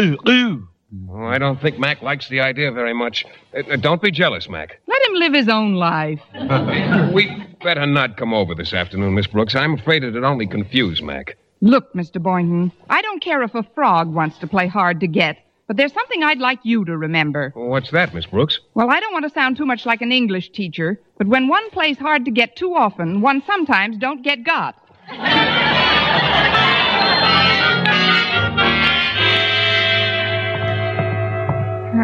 Oh, 1.12 1.26
I 1.26 1.38
don't 1.38 1.62
think 1.62 1.80
Mac 1.80 2.02
likes 2.02 2.30
the 2.30 2.40
idea 2.40 2.72
very 2.72 2.94
much. 2.94 3.26
Uh, 3.54 3.62
uh, 3.72 3.76
don't 3.76 4.02
be 4.02 4.10
jealous, 4.10 4.48
Mac. 4.48 4.80
Let 4.88 5.02
him 5.04 5.14
live 5.16 5.34
his 5.34 5.50
own 5.50 5.74
life. 5.74 6.22
we 7.14 7.46
better 7.62 7.86
not 7.86 8.16
come 8.16 8.34
over 8.34 8.56
this 8.56 8.74
afternoon, 8.74 9.14
Miss 9.14 9.28
Brooks. 9.28 9.54
I'm 9.54 9.74
afraid 9.74 10.04
it'd 10.04 10.24
only 10.24 10.48
confuse 10.48 11.02
Mac. 11.02 11.38
Look, 11.60 11.92
Mr. 11.94 12.22
Boynton, 12.22 12.72
I 12.90 13.02
don't 13.02 13.22
care 13.22 13.44
if 13.44 13.54
a 13.56 13.64
frog 13.76 14.14
wants 14.14 14.38
to 14.40 14.48
play 14.48 14.68
hard 14.68 15.02
to 15.02 15.08
get, 15.08 15.38
but 15.68 15.78
there's 15.78 15.94
something 15.94 16.24
I'd 16.24 16.40
like 16.40 16.60
you 16.64 16.86
to 16.86 16.98
remember. 16.98 17.52
What's 17.54 17.92
that, 17.92 18.14
Miss 18.14 18.26
Brooks? 18.26 18.60
Well, 18.74 18.90
I 18.90 19.00
don't 19.00 19.14
want 19.14 19.26
to 19.26 19.32
sound 19.32 19.58
too 19.58 19.66
much 19.66 19.86
like 19.86 20.02
an 20.02 20.12
English 20.12 20.52
teacher, 20.52 21.00
but 21.18 21.28
when 21.28 21.48
one 21.48 21.70
plays 21.72 21.98
hard 21.98 22.26
to 22.26 22.32
get 22.32 22.56
too 22.56 22.74
often, 22.74 23.22
one 23.22 23.44
sometimes 23.46 23.98
don't 23.98 24.24
get 24.24 24.44
got. 24.44 24.76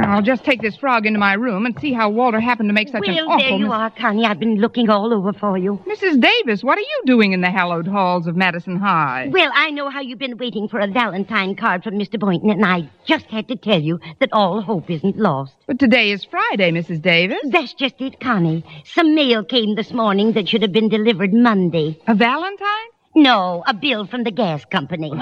I'll 0.04 0.22
just 0.22 0.44
take 0.44 0.62
this 0.62 0.76
frog 0.76 1.06
into 1.06 1.20
my 1.20 1.34
room 1.34 1.66
and 1.66 1.80
see 1.80 1.94
how 1.94 2.10
Walter 2.10 2.40
happened 2.40 2.70
to 2.70 2.74
make 2.74 2.90
such 2.90 3.08
an 3.08 3.16
Well, 3.16 3.30
awful 3.32 3.40
there 3.40 3.58
you 3.58 3.66
mis- 3.66 3.74
are, 3.74 3.90
Connie. 3.90 4.26
I've 4.26 4.40
been 4.40 4.56
looking 4.56 4.90
all 4.90 5.14
over 5.14 5.34
for 5.34 5.58
you. 5.58 5.80
Mrs. 5.88 6.20
Davis, 6.22 6.64
what 6.64 6.78
are 6.78 6.82
you 6.82 7.02
doing 7.06 7.34
in 7.34 7.42
the 7.42 7.50
hallowed 7.50 7.88
halls 7.88 8.28
of 8.28 8.36
Madison 8.36 8.78
High? 8.78 9.30
Well, 9.32 9.52
I 9.54 9.72
know 9.72 9.90
how 9.90 10.02
you've 10.02 10.20
been 10.20 10.38
waiting 10.38 10.68
for 10.68 10.80
a 10.80 10.88
Valentine 10.88 11.56
card 11.56 11.84
from 11.84 11.96
Mr. 11.96 12.20
Boynton, 12.20 12.50
and 12.50 12.66
I 12.66 12.90
just 13.06 13.26
had 13.26 13.48
to 13.48 13.56
tell 13.56 13.80
you 13.82 14.00
that 14.20 14.30
all 14.34 14.62
hope 14.62 14.90
isn't 14.90 15.18
lost. 15.18 15.54
But 15.68 15.80
today 15.80 16.12
is 16.12 16.24
Friday, 16.26 16.72
Mrs. 16.72 17.02
Davis. 17.02 17.40
That's 17.46 17.74
just 17.74 18.02
it, 18.02 18.20
Connie. 18.20 18.64
Some 18.86 19.16
mail 19.16 19.44
came 19.44 19.76
this 19.76 19.92
morning 19.92 20.34
that 20.34 20.48
should 20.48 20.62
have 20.62 20.72
been 20.74 20.90
delivered 20.90 21.34
Monday. 21.34 22.00
A 22.08 22.16
Valentine? 22.16 22.93
No, 23.16 23.64
a 23.68 23.74
bill 23.74 24.08
from 24.08 24.24
the 24.24 24.32
gas 24.32 24.66
company. 24.66 25.12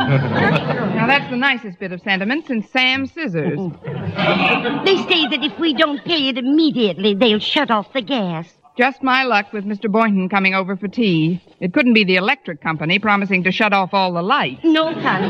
Now, 1.02 1.08
that's 1.08 1.32
the 1.32 1.38
nicest 1.38 1.80
bit 1.80 1.92
of 1.92 2.02
sentiment 2.02 2.46
since 2.46 2.70
Sam 2.70 3.08
Scissors. 3.08 3.58
they 3.84 4.98
say 5.08 5.26
that 5.28 5.40
if 5.42 5.58
we 5.58 5.74
don't 5.74 6.04
pay 6.06 6.28
it 6.28 6.38
immediately, 6.38 7.16
they'll 7.16 7.40
shut 7.40 7.72
off 7.72 7.92
the 7.92 8.04
gas. 8.04 8.48
Just 8.78 9.02
my 9.02 9.24
luck 9.24 9.52
with 9.52 9.66
Mr. 9.66 9.92
Boynton 9.92 10.30
coming 10.30 10.54
over 10.54 10.78
for 10.78 10.88
tea. 10.88 11.42
It 11.60 11.74
couldn't 11.74 11.94
be 11.94 12.04
the 12.04 12.18
electric 12.18 12.62
company 12.62 13.00
promising 13.00 13.44
to 13.46 13.52
shut 13.52 13.74
off 13.74 13.96
all 13.96 14.14
the 14.14 14.22
lights. 14.22 14.64
No, 14.64 14.94
Connie. 14.94 15.28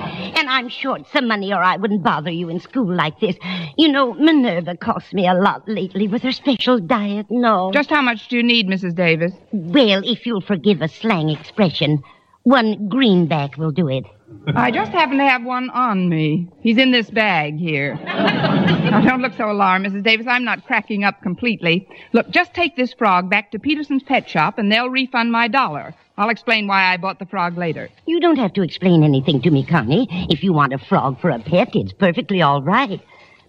It's 0.36 0.42
the 0.42 0.46
gas 0.46 0.46
company. 0.46 0.46
And 0.46 0.48
I'm 0.48 0.68
short 0.68 1.06
some 1.12 1.28
money 1.28 1.52
or 1.52 1.62
I 1.62 1.76
wouldn't 1.76 2.02
bother 2.02 2.30
you 2.30 2.48
in 2.48 2.60
school 2.60 2.94
like 2.94 3.20
this. 3.20 3.36
You 3.76 3.88
know, 3.88 4.14
Minerva 4.14 4.76
costs 4.76 5.12
me 5.12 5.26
a 5.26 5.34
lot 5.34 5.68
lately 5.68 6.08
with 6.08 6.22
her 6.22 6.32
special 6.32 6.78
diet. 6.78 7.26
No. 7.30 7.70
Just 7.72 7.90
how 7.90 8.02
much 8.02 8.28
do 8.28 8.36
you 8.36 8.42
need, 8.42 8.68
Mrs. 8.68 8.94
Davis? 8.94 9.32
Well, 9.52 10.02
if 10.04 10.26
you'll 10.26 10.40
forgive 10.40 10.82
a 10.82 10.88
slang 10.88 11.30
expression, 11.30 12.02
one 12.44 12.88
greenback 12.88 13.56
will 13.56 13.72
do 13.72 13.88
it. 13.88 14.04
I 14.54 14.70
just 14.70 14.92
happen 14.92 15.18
to 15.18 15.24
have 15.24 15.44
one 15.44 15.70
on 15.70 16.08
me. 16.08 16.48
He's 16.60 16.78
in 16.78 16.90
this 16.90 17.10
bag 17.10 17.58
here. 17.58 17.94
now, 18.04 19.00
don't 19.00 19.22
look 19.22 19.34
so 19.34 19.50
alarmed, 19.50 19.86
Mrs. 19.86 20.02
Davis. 20.02 20.26
I'm 20.28 20.44
not 20.44 20.66
cracking 20.66 21.04
up 21.04 21.22
completely. 21.22 21.88
Look, 22.12 22.30
just 22.30 22.52
take 22.54 22.76
this 22.76 22.92
frog 22.92 23.30
back 23.30 23.50
to 23.52 23.58
Peterson's 23.58 24.02
pet 24.02 24.28
shop 24.28 24.58
and 24.58 24.70
they'll 24.70 24.90
refund 24.90 25.30
my 25.30 25.48
dollar. 25.48 25.94
I'll 26.18 26.30
explain 26.30 26.66
why 26.66 26.92
I 26.92 26.96
bought 26.96 27.18
the 27.18 27.26
frog 27.26 27.56
later. 27.56 27.88
You 28.06 28.20
don't 28.20 28.38
have 28.38 28.52
to 28.54 28.62
explain 28.62 29.04
anything 29.04 29.42
to 29.42 29.50
me, 29.50 29.64
Connie. 29.64 30.08
If 30.30 30.42
you 30.42 30.52
want 30.52 30.72
a 30.72 30.78
frog 30.78 31.20
for 31.20 31.30
a 31.30 31.38
pet, 31.38 31.76
it's 31.76 31.92
perfectly 31.92 32.42
all 32.42 32.62
right. 32.62 33.00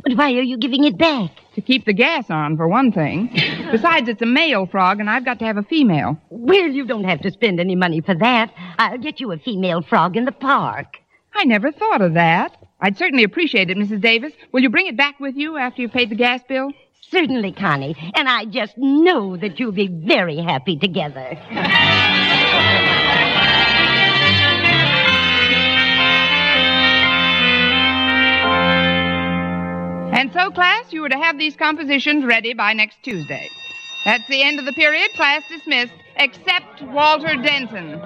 But 0.08 0.16
why 0.16 0.32
are 0.36 0.42
you 0.42 0.58
giving 0.58 0.86
it 0.86 0.98
back? 0.98 1.32
To 1.56 1.62
keep 1.62 1.84
the 1.84 1.92
gas 1.92 2.30
on, 2.30 2.56
for 2.56 2.66
one 2.66 2.94
thing. 2.94 3.30
Besides, 3.72 4.08
it's 4.08 4.22
a 4.22 4.26
male 4.26 4.66
frog, 4.66 5.02
and 5.02 5.10
I've 5.10 5.26
got 5.26 5.40
to 5.40 5.46
have 5.46 5.58
a 5.58 5.64
female. 5.64 6.18
Well, 6.30 6.70
you 6.70 6.86
don't 6.86 7.04
have 7.04 7.20
to 7.24 7.32
spend 7.32 7.60
any 7.60 7.76
money 7.76 8.00
for 8.00 8.16
that. 8.16 8.54
I'll 8.80 9.00
get 9.00 9.20
you 9.20 9.34
a 9.34 9.38
female 9.38 9.82
frog 9.82 10.16
in 10.16 10.24
the 10.24 10.32
park. 10.32 10.96
I 11.36 11.44
never 11.44 11.74
thought 11.74 12.02
of 12.02 12.14
that. 12.14 12.56
I'd 12.80 12.98
certainly 12.98 13.26
appreciate 13.26 13.70
it, 13.70 13.76
Mrs. 13.76 14.00
Davis. 14.00 14.32
Will 14.54 14.62
you 14.62 14.70
bring 14.70 14.88
it 14.88 14.96
back 14.96 15.20
with 15.20 15.36
you 15.36 15.58
after 15.58 15.82
you've 15.82 15.92
paid 15.92 16.10
the 16.10 16.16
gas 16.16 16.40
bill? 16.48 16.72
Certainly, 17.12 17.52
Connie. 17.52 17.98
And 18.16 18.30
I 18.30 18.46
just 18.46 18.78
know 18.78 19.36
that 19.36 19.60
you'll 19.60 19.74
be 19.74 19.90
very 19.90 20.38
happy 20.38 20.78
together. 20.78 21.38
And 30.14 30.32
so, 30.34 30.50
class, 30.52 30.92
you 30.92 31.02
were 31.02 31.10
to 31.10 31.18
have 31.18 31.38
these 31.38 31.56
compositions 31.56 32.26
ready 32.26 32.54
by 32.54 32.74
next 32.74 33.04
Tuesday. 33.04 33.50
That's 34.06 34.28
the 34.30 34.42
end 34.42 34.58
of 34.58 34.66
the 34.66 34.74
period. 34.74 35.12
Class 35.16 35.44
dismissed, 35.50 35.94
except 36.16 36.82
Walter 36.82 37.36
Denton. 37.36 38.02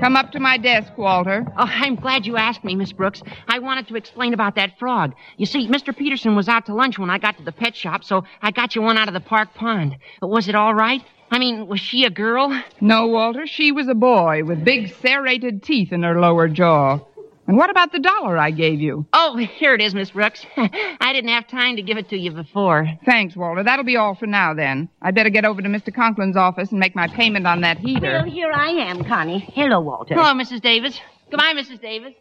Come 0.00 0.16
up 0.16 0.32
to 0.32 0.40
my 0.40 0.56
desk, 0.56 0.96
Walter. 0.96 1.44
Oh, 1.56 1.68
I'm 1.68 1.94
glad 1.94 2.26
you 2.26 2.36
asked 2.36 2.64
me, 2.64 2.74
Miss 2.74 2.92
Brooks. 2.92 3.22
I 3.46 3.60
wanted 3.60 3.86
to 3.88 3.94
explain 3.94 4.34
about 4.34 4.56
that 4.56 4.78
frog. 4.78 5.14
You 5.36 5.46
see, 5.46 5.68
Mr. 5.68 5.96
Peterson 5.96 6.34
was 6.34 6.48
out 6.48 6.66
to 6.66 6.74
lunch 6.74 6.98
when 6.98 7.10
I 7.10 7.18
got 7.18 7.36
to 7.36 7.44
the 7.44 7.52
pet 7.52 7.76
shop, 7.76 8.02
so 8.02 8.24
I 8.40 8.50
got 8.50 8.74
you 8.74 8.82
one 8.82 8.98
out 8.98 9.06
of 9.06 9.14
the 9.14 9.20
park 9.20 9.54
pond. 9.54 9.96
But 10.20 10.28
was 10.28 10.48
it 10.48 10.56
all 10.56 10.74
right? 10.74 11.02
I 11.30 11.38
mean, 11.38 11.66
was 11.68 11.78
she 11.78 12.04
a 12.04 12.10
girl? 12.10 12.58
No, 12.80 13.06
Walter, 13.06 13.46
she 13.46 13.70
was 13.70 13.86
a 13.86 13.94
boy 13.94 14.42
with 14.44 14.64
big 14.64 14.92
serrated 15.00 15.62
teeth 15.62 15.92
in 15.92 16.02
her 16.02 16.20
lower 16.20 16.48
jaw. 16.48 16.98
And 17.46 17.56
what 17.56 17.70
about 17.70 17.92
the 17.92 17.98
dollar 17.98 18.38
I 18.38 18.50
gave 18.50 18.80
you? 18.80 19.06
Oh, 19.12 19.36
here 19.56 19.74
it 19.74 19.80
is, 19.80 19.94
Miss 19.94 20.10
Brooks. 20.10 20.44
I 20.56 21.12
didn't 21.12 21.30
have 21.30 21.48
time 21.48 21.76
to 21.76 21.82
give 21.82 21.98
it 21.98 22.08
to 22.10 22.16
you 22.16 22.30
before. 22.30 22.88
Thanks, 23.04 23.36
Walter. 23.36 23.62
That'll 23.62 23.84
be 23.84 23.96
all 23.96 24.14
for 24.14 24.26
now, 24.26 24.54
then. 24.54 24.88
I'd 25.02 25.14
better 25.14 25.30
get 25.30 25.44
over 25.44 25.60
to 25.60 25.68
Mr. 25.68 25.94
Conklin's 25.94 26.36
office 26.36 26.70
and 26.70 26.78
make 26.78 26.94
my 26.94 27.08
payment 27.08 27.46
on 27.46 27.60
that 27.62 27.78
heater. 27.78 28.12
Well, 28.12 28.24
here 28.24 28.52
I 28.52 28.68
am, 28.70 29.04
Connie. 29.04 29.40
Hello, 29.54 29.80
Walter. 29.80 30.14
Hello, 30.14 30.32
Mrs. 30.32 30.62
Davis. 30.62 31.00
Goodbye, 31.30 31.54
Mrs. 31.54 31.80
Davis. 31.80 32.14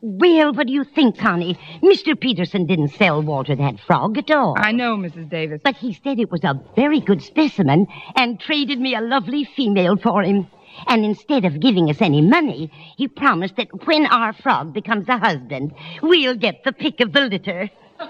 Well, 0.00 0.52
what 0.52 0.68
do 0.68 0.72
you 0.72 0.84
think, 0.84 1.18
Connie? 1.18 1.58
Mr. 1.82 2.18
Peterson 2.18 2.66
didn't 2.66 2.88
sell 2.88 3.20
Walter 3.20 3.56
that 3.56 3.80
frog 3.80 4.16
at 4.16 4.30
all. 4.30 4.54
I 4.56 4.70
know, 4.70 4.96
Mrs. 4.96 5.28
Davis. 5.28 5.60
But 5.64 5.74
he 5.76 5.92
said 5.92 6.20
it 6.20 6.30
was 6.30 6.44
a 6.44 6.60
very 6.76 7.00
good 7.00 7.20
specimen 7.20 7.88
and 8.14 8.38
traded 8.38 8.78
me 8.78 8.94
a 8.94 9.00
lovely 9.00 9.44
female 9.44 9.96
for 9.96 10.22
him. 10.22 10.46
And 10.86 11.04
instead 11.04 11.44
of 11.44 11.60
giving 11.60 11.90
us 11.90 12.00
any 12.00 12.22
money, 12.22 12.70
he 12.96 13.08
promised 13.08 13.56
that 13.56 13.86
when 13.86 14.06
our 14.06 14.32
frog 14.32 14.72
becomes 14.72 15.08
a 15.08 15.18
husband, 15.18 15.74
we'll 16.02 16.36
get 16.36 16.62
the 16.64 16.72
pick 16.72 17.00
of 17.00 17.12
the 17.12 17.22
litter. 17.22 17.68
I 18.00 18.06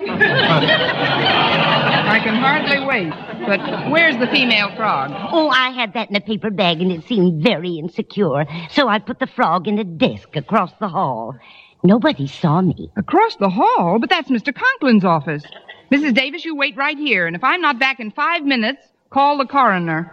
can 2.23 2.35
hardly 2.37 2.85
wait. 2.85 3.11
But 3.47 3.91
where's 3.91 4.19
the 4.19 4.27
female 4.27 4.75
frog? 4.77 5.11
Oh, 5.33 5.49
I 5.49 5.71
had 5.71 5.95
that 5.95 6.11
in 6.11 6.17
a 6.17 6.21
paper 6.21 6.51
bag 6.51 6.83
and 6.83 6.93
it 6.93 7.05
seemed 7.05 7.43
very 7.43 7.79
insecure. 7.79 8.45
So 8.71 8.89
I 8.89 8.99
put 8.99 9.19
the 9.19 9.27
frog 9.27 9.67
in 9.67 9.79
a 9.79 9.85
desk 9.85 10.37
across 10.37 10.73
the 10.79 10.89
hall. 10.89 11.37
Nobody 11.83 12.27
saw 12.27 12.61
me. 12.61 12.91
Across 12.97 13.37
the 13.37 13.49
hall? 13.49 13.99
But 13.99 14.11
that's 14.11 14.29
Mr. 14.31 14.53
Conklin's 14.53 15.05
office. 15.05 15.45
Mrs. 15.91 16.13
Davis, 16.15 16.45
you 16.45 16.55
wait 16.55 16.77
right 16.77 16.99
here, 16.99 17.27
and 17.27 17.35
if 17.35 17.43
I'm 17.43 17.63
not 17.63 17.79
back 17.79 17.99
in 17.99 18.11
five 18.11 18.45
minutes, 18.45 18.87
call 19.11 19.39
the 19.39 19.47
coroner. 19.47 20.13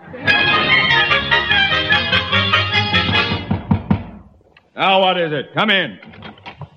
Now, 4.76 5.02
what 5.02 5.18
is 5.20 5.32
it? 5.32 5.54
Come 5.54 5.70
in. 5.70 6.00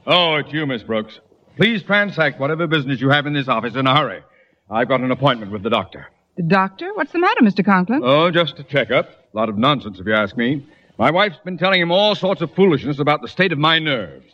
Oh, 0.07 0.37
it's 0.37 0.53
you, 0.53 0.67
Miss 0.67 0.83
Brooks. 0.83 1.19
Please 1.57 1.83
transact 1.83 2.39
whatever 2.39 2.67
business 2.69 3.01
you 3.01 3.09
have 3.11 3.27
in 3.27 3.33
this 3.33 3.49
office 3.49 3.75
in 3.75 3.87
a 3.87 3.97
hurry. 3.97 4.23
I've 4.71 4.87
got 4.89 5.01
an 5.01 5.11
appointment 5.11 5.51
with 5.51 5.63
the 5.65 5.71
doctor. 5.71 6.07
The 6.37 6.45
doctor? 6.45 6.95
What's 6.95 7.11
the 7.13 7.19
matter, 7.19 7.41
Mr. 7.43 7.65
Conklin? 7.65 8.03
Oh, 8.05 8.31
just 8.31 8.59
a 8.61 8.63
checkup. 8.63 9.09
A 9.09 9.37
lot 9.37 9.49
of 9.49 9.59
nonsense, 9.59 9.99
if 9.99 10.07
you 10.07 10.15
ask 10.15 10.37
me. 10.37 10.65
My 10.97 11.11
wife's 11.11 11.39
been 11.45 11.59
telling 11.59 11.81
him 11.81 11.91
all 11.91 12.15
sorts 12.15 12.41
of 12.41 12.55
foolishness 12.55 13.01
about 13.01 13.21
the 13.23 13.29
state 13.29 13.51
of 13.51 13.59
my 13.59 13.81
nerves. 13.81 14.27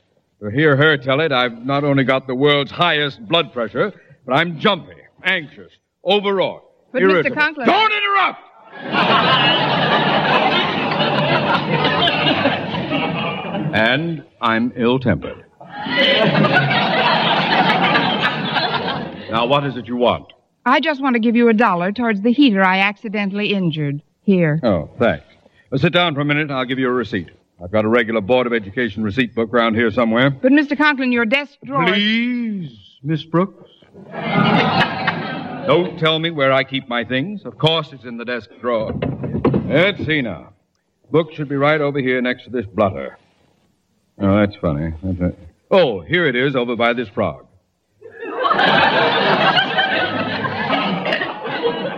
To 0.43 0.51
hear 0.51 0.77
her 0.77 0.99
tell 0.99 1.21
it, 1.21 1.33
I've 1.33 1.65
not 1.65 1.85
only 1.85 2.05
got 2.05 2.27
the 2.27 2.35
world's 2.35 2.71
highest 2.71 3.27
blood 3.27 3.53
pressure, 3.55 3.93
but 4.27 4.35
I'm 4.35 4.59
jumpy, 4.59 4.93
anxious, 5.23 5.73
overwrought, 6.05 6.63
But, 6.93 7.01
irritable. 7.03 7.37
Mr. 7.37 7.41
Conklin. 7.41 7.67
Don't 7.67 7.93
interrupt! 7.93 8.41
and 13.75 14.25
I'm 14.41 14.73
ill-tempered. 14.77 15.45
now, 19.31 19.47
what 19.47 19.67
is 19.67 19.77
it 19.77 19.89
you 19.89 19.97
want? 19.97 20.33
I 20.65 20.79
just 20.81 21.03
want 21.03 21.15
to 21.15 21.21
give 21.21 21.35
you 21.35 21.49
a 21.49 21.53
dollar 21.53 21.91
towards 21.91 22.23
the 22.23 22.33
heater 22.33 22.65
I 22.65 22.79
accidentally 22.79 23.53
injured. 23.53 24.01
Here. 24.23 24.59
Oh, 24.63 24.89
thanks. 24.99 25.27
Well, 25.71 25.79
sit 25.79 25.93
down 25.93 26.15
for 26.15 26.23
a 26.23 26.25
minute, 26.25 26.45
and 26.45 26.53
I'll 26.53 26.65
give 26.65 26.79
you 26.79 26.89
a 26.89 26.93
receipt. 26.93 27.31
I've 27.63 27.71
got 27.71 27.85
a 27.85 27.89
regular 27.89 28.23
Board 28.23 28.47
of 28.47 28.55
Education 28.55 29.03
receipt 29.03 29.35
book 29.35 29.53
around 29.53 29.75
here 29.75 29.91
somewhere. 29.91 30.31
But, 30.31 30.53
Mr. 30.53 30.79
Conklin, 30.79 31.13
your 31.13 31.27
desk 31.27 31.59
drawer. 31.65 31.85
Please, 31.87 32.79
Miss 33.03 33.23
Brooks. 33.25 33.71
Don't 35.67 35.99
tell 35.99 36.19
me 36.21 36.31
where 36.31 36.53
I 36.53 36.65
keep 36.65 36.89
my 36.89 37.05
things. 37.05 37.45
Of 37.45 37.59
course, 37.59 37.93
it's 37.93 38.05
in 38.05 38.17
the 38.17 38.25
desk 38.25 38.49
drawer. 38.61 38.95
Let's 39.67 40.07
see 40.07 40.23
now. 40.23 40.55
Book 41.11 41.33
should 41.33 41.49
be 41.49 41.57
right 41.57 41.81
over 41.81 41.99
here 41.99 42.23
next 42.23 42.45
to 42.45 42.51
this 42.51 42.67
blotter. 42.67 43.19
Oh, 44.19 44.37
that's 44.39 44.57
funny. 44.57 44.93
That's 45.03 45.21
a... 45.21 45.35
Oh, 45.71 46.01
here 46.01 46.27
it 46.27 46.37
is 46.37 46.55
over 46.55 46.77
by 46.77 46.93
this 46.93 47.09
frog. 47.09 47.47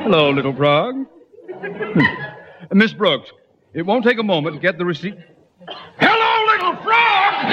Hello, 0.02 0.30
little 0.30 0.54
frog. 0.54 0.94
Hmm. 1.50 2.78
Miss 2.78 2.92
Brooks, 2.92 3.30
it 3.74 3.82
won't 3.82 4.04
take 4.04 4.18
a 4.18 4.22
moment 4.22 4.56
to 4.56 4.60
get 4.60 4.78
the 4.78 4.84
receipt. 4.84 5.16
Hello, 5.98 6.46
little 6.52 6.76
frog! 6.82 7.46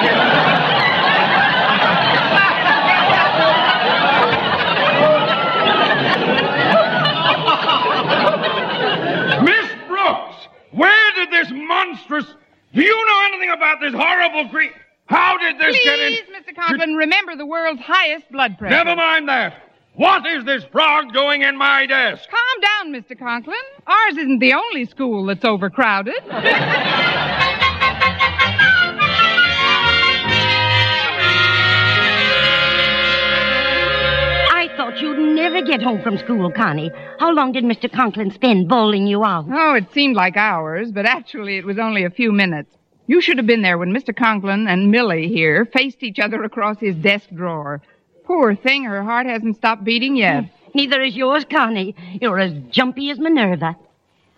Miss 9.44 9.72
Brooks, 9.88 10.48
where 10.72 11.12
did 11.16 11.32
this 11.32 11.52
monstrous. 11.52 12.26
Do 12.74 12.82
you 12.82 13.06
know 13.06 13.22
anything 13.28 13.52
about 13.52 13.80
this 13.82 13.94
horrible 13.94 14.50
creature? 14.50 14.74
How 15.06 15.38
did 15.38 15.60
this 15.60 15.76
Please, 15.76 15.84
get 15.84 16.00
in? 16.00 16.14
Please, 16.14 16.54
Mr. 16.54 16.56
Conklin, 16.56 16.96
remember 16.96 17.36
the 17.36 17.46
world's 17.46 17.82
highest 17.82 18.32
blood 18.32 18.58
pressure. 18.58 18.76
Never 18.76 18.96
mind 18.96 19.30
that. 19.30 19.62
What 19.96 20.26
is 20.26 20.44
this 20.46 20.64
frog 20.72 21.14
doing 21.14 21.44
in 21.44 21.56
my 21.56 21.86
desk? 21.86 22.28
Calm 22.30 22.62
down, 22.62 23.02
Mr. 23.02 23.18
Conklin. 23.18 23.56
Ours 23.86 24.18
isn't 24.18 24.40
the 24.40 24.54
only 24.54 24.86
school 24.86 25.26
that's 25.28 25.46
overcrowded. 25.46 26.16
you'd 35.04 35.36
never 35.36 35.62
get 35.62 35.82
home 35.82 36.02
from 36.02 36.18
school, 36.18 36.50
Connie. 36.50 36.92
How 37.20 37.34
long 37.34 37.52
did 37.52 37.66
Mr. 37.66 37.92
Conklin 37.92 38.32
spend 38.32 38.70
bowling 38.70 39.06
you 39.06 39.24
out? 39.24 39.46
Oh, 39.52 39.76
it 39.76 39.92
seemed 39.92 40.16
like 40.16 40.38
hours, 40.38 40.92
but 40.92 41.06
actually 41.06 41.58
it 41.58 41.66
was 41.66 41.78
only 41.78 42.06
a 42.06 42.10
few 42.10 42.32
minutes. 42.32 42.76
You 43.06 43.20
should 43.20 43.38
have 43.38 43.46
been 43.46 43.62
there 43.62 43.78
when 43.78 43.94
Mr. 43.94 44.16
Conklin 44.16 44.66
and 44.68 44.90
Millie 44.90 45.28
here 45.28 45.66
faced 45.66 46.04
each 46.04 46.20
other 46.20 46.44
across 46.44 46.80
his 46.80 46.96
desk 46.96 47.28
drawer. 47.36 47.82
Poor 48.24 48.56
thing, 48.56 48.86
her 48.86 49.04
heart 49.04 49.26
hasn't 49.26 49.58
stopped 49.58 49.84
beating 49.84 50.16
yet. 50.16 50.46
Hmm. 50.46 50.50
Neither 50.74 51.02
is 51.02 51.16
yours, 51.16 51.46
Connie. 51.50 51.96
You're 52.22 52.40
as 52.40 52.54
jumpy 52.72 53.10
as 53.12 53.20
Minerva. 53.20 53.76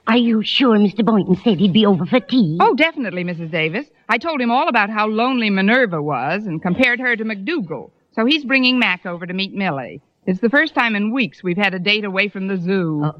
Are 0.08 0.18
you 0.18 0.42
sure 0.44 0.78
Mr. 0.78 1.06
Boynton 1.06 1.36
said 1.44 1.60
he'd 1.60 1.74
be 1.74 1.86
over 1.86 2.06
for 2.06 2.20
tea? 2.20 2.58
Oh, 2.60 2.74
definitely, 2.74 3.24
Mrs. 3.24 3.52
Davis. 3.52 3.86
I 4.10 4.18
told 4.18 4.42
him 4.42 4.52
all 4.52 4.68
about 4.68 4.90
how 4.90 5.08
lonely 5.08 5.50
Minerva 5.50 6.02
was 6.02 6.46
and 6.46 6.62
compared 6.62 7.00
her 7.00 7.16
to 7.16 7.24
McDougal. 7.24 7.92
So 8.14 8.26
he's 8.26 8.46
bringing 8.46 8.80
Mac 8.80 9.06
over 9.06 9.26
to 9.26 9.34
meet 9.34 9.54
Millie. 9.54 10.02
It's 10.26 10.40
the 10.40 10.50
first 10.50 10.74
time 10.74 10.96
in 10.96 11.12
weeks 11.12 11.44
we've 11.44 11.58
had 11.58 11.74
a 11.74 11.80
date 11.80 12.04
away 12.04 12.30
from 12.30 12.48
the 12.48 12.58
zoo. 12.58 13.12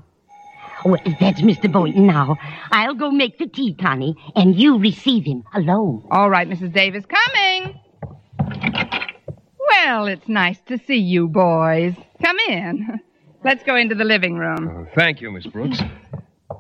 Well, 0.84 1.02
that's 1.20 1.42
Mr. 1.42 1.72
Boynton 1.72 2.08
now. 2.08 2.38
I'll 2.72 2.96
go 2.96 3.12
make 3.12 3.38
the 3.38 3.48
tea, 3.48 3.74
Connie, 3.76 4.16
and 4.36 4.56
you 4.56 4.78
receive 4.80 5.26
him 5.26 5.44
alone. 5.54 6.08
All 6.12 6.30
right, 6.30 6.48
Mrs. 6.48 6.74
Davis, 6.74 7.06
coming. 7.06 7.80
Well, 9.70 10.08
it's 10.08 10.28
nice 10.28 10.60
to 10.68 10.78
see 10.78 10.98
you 10.98 11.28
boys. 11.28 11.94
Come 12.24 12.38
in. 12.50 13.00
Let's 13.44 13.64
go 13.64 13.76
into 13.76 13.96
the 13.96 14.04
living 14.04 14.38
room. 14.38 14.70
Oh, 14.70 14.88
thank 14.96 15.22
you, 15.22 15.32
Miss 15.32 15.46
Brooks. 15.46 15.80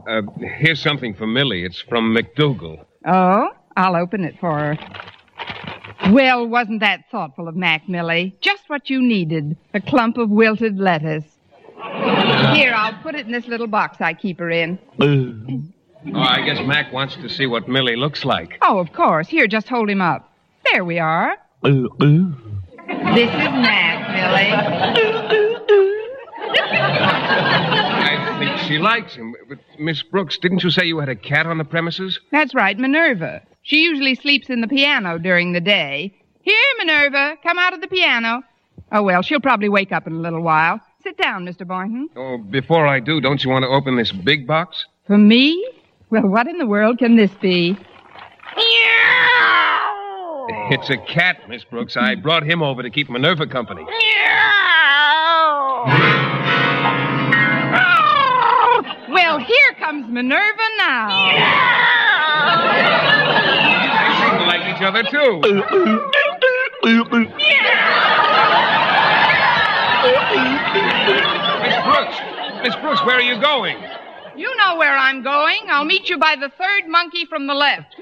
Uh, 0.08 0.22
here's 0.58 0.82
something 0.82 1.16
for 1.16 1.26
Millie. 1.26 1.64
It's 1.64 1.82
from 1.82 2.16
McDougal. 2.16 2.86
Oh, 3.08 3.50
I'll 3.76 3.96
open 3.96 4.24
it 4.24 4.40
for 4.40 4.58
her. 4.58 4.78
Well, 6.12 6.48
wasn't 6.48 6.82
that 6.82 7.06
thoughtful 7.10 7.48
of 7.48 7.56
Mac, 7.56 7.90
Millie? 7.90 8.36
Just 8.42 8.64
what 8.68 8.90
you 8.90 9.02
needed 9.02 9.58
a 9.74 9.82
clump 9.82 10.18
of 10.18 10.30
wilted 10.30 10.78
lettuce. 10.78 11.26
Here, 12.54 12.74
I'll 12.76 12.94
put 13.02 13.16
it 13.16 13.26
in 13.26 13.32
this 13.32 13.48
little 13.48 13.68
box 13.68 14.00
I 14.02 14.14
keep 14.14 14.40
her 14.40 14.50
in. 14.50 14.80
Oh, 15.02 16.20
I 16.20 16.42
guess 16.46 16.60
Mac 16.66 16.94
wants 16.94 17.16
to 17.16 17.28
see 17.28 17.48
what 17.48 17.68
Millie 17.68 17.96
looks 17.96 18.24
like. 18.24 18.58
Oh, 18.62 18.80
of 18.80 18.94
course. 18.94 19.28
Here, 19.28 19.48
just 19.48 19.68
hold 19.68 19.90
him 19.90 20.02
up. 20.02 20.32
There 20.72 20.86
we 20.86 21.00
are. 21.00 21.38
This 21.64 21.74
is 21.74 23.52
Mac, 23.52 24.12
Millie. 24.14 24.52
I 27.98 28.36
think 28.40 28.58
she 28.68 28.78
likes 28.78 29.16
him. 29.16 29.36
But, 29.50 29.60
Miss 29.80 30.04
Brooks, 30.04 30.38
didn't 30.38 30.64
you 30.64 30.70
say 30.70 30.86
you 30.86 31.00
had 31.00 31.10
a 31.10 31.16
cat 31.16 31.48
on 31.48 31.58
the 31.58 31.66
premises? 31.66 32.20
That's 32.32 32.54
right, 32.54 32.78
Minerva. 32.78 33.42
She 33.66 33.82
usually 33.82 34.14
sleeps 34.14 34.52
in 34.52 34.62
the 34.62 34.68
piano 34.68 35.18
during 35.18 35.52
the 35.52 35.60
day. 35.60 36.14
Here, 36.44 36.56
Minerva, 36.78 37.36
come 37.42 37.58
out 37.58 37.74
of 37.74 37.82
the 37.82 37.88
piano. 37.88 38.44
Oh, 38.92 39.02
well, 39.02 39.24
she'll 39.24 39.40
probably 39.42 39.70
wake 39.70 39.92
up 39.92 40.06
in 40.06 40.14
a 40.14 40.20
little 40.20 40.44
while. 40.44 40.80
Sit 41.02 41.18
down, 41.18 41.48
Mr. 41.48 41.66
Boynton. 41.66 42.08
Oh, 42.16 42.38
before 42.38 42.86
I 42.86 43.00
do, 43.00 43.20
don't 43.20 43.44
you 43.44 43.50
want 43.50 43.64
to 43.64 43.70
open 43.70 43.96
this 43.96 44.12
big 44.12 44.46
box? 44.46 44.86
For 45.08 45.18
me? 45.18 45.68
Well, 46.12 46.28
what 46.28 46.46
in 46.48 46.60
the 46.60 46.68
world 46.68 47.00
can 47.00 47.16
this 47.16 47.32
be? 47.42 47.76
It's 50.68 50.92
a 50.92 50.98
cat, 50.98 51.50
Miss 51.50 51.64
Brooks. 51.64 51.98
I 51.98 52.14
brought 52.14 52.44
him 52.44 52.62
over 52.62 52.84
to 52.84 52.90
keep 52.92 53.10
Minerva 53.10 53.48
company. 53.48 53.84
Well, 59.08 59.40
here 59.40 59.74
comes 59.80 60.12
Minerva 60.12 60.68
now. 60.78 61.08
They 61.18 61.32
seem 61.32 62.84
to 62.84 62.98
like 62.98 63.15
each 64.76 64.82
other, 64.82 65.04
too. 65.04 65.40
Miss 71.62 71.76
Brooks! 71.84 72.18
Miss 72.64 72.76
Brooks, 72.78 73.06
where 73.06 73.18
are 73.18 73.22
you 73.22 73.40
going? 73.40 73.78
You 74.36 74.56
know 74.58 74.76
where 74.76 74.96
I'm 74.96 75.24
going. 75.24 75.60
I'll 75.70 75.86
meet 75.86 76.10
you 76.10 76.18
by 76.18 76.36
the 76.36 76.50
third 76.50 76.88
monkey 76.88 77.26
from 77.26 77.48
the 77.48 77.54
left. 77.54 77.96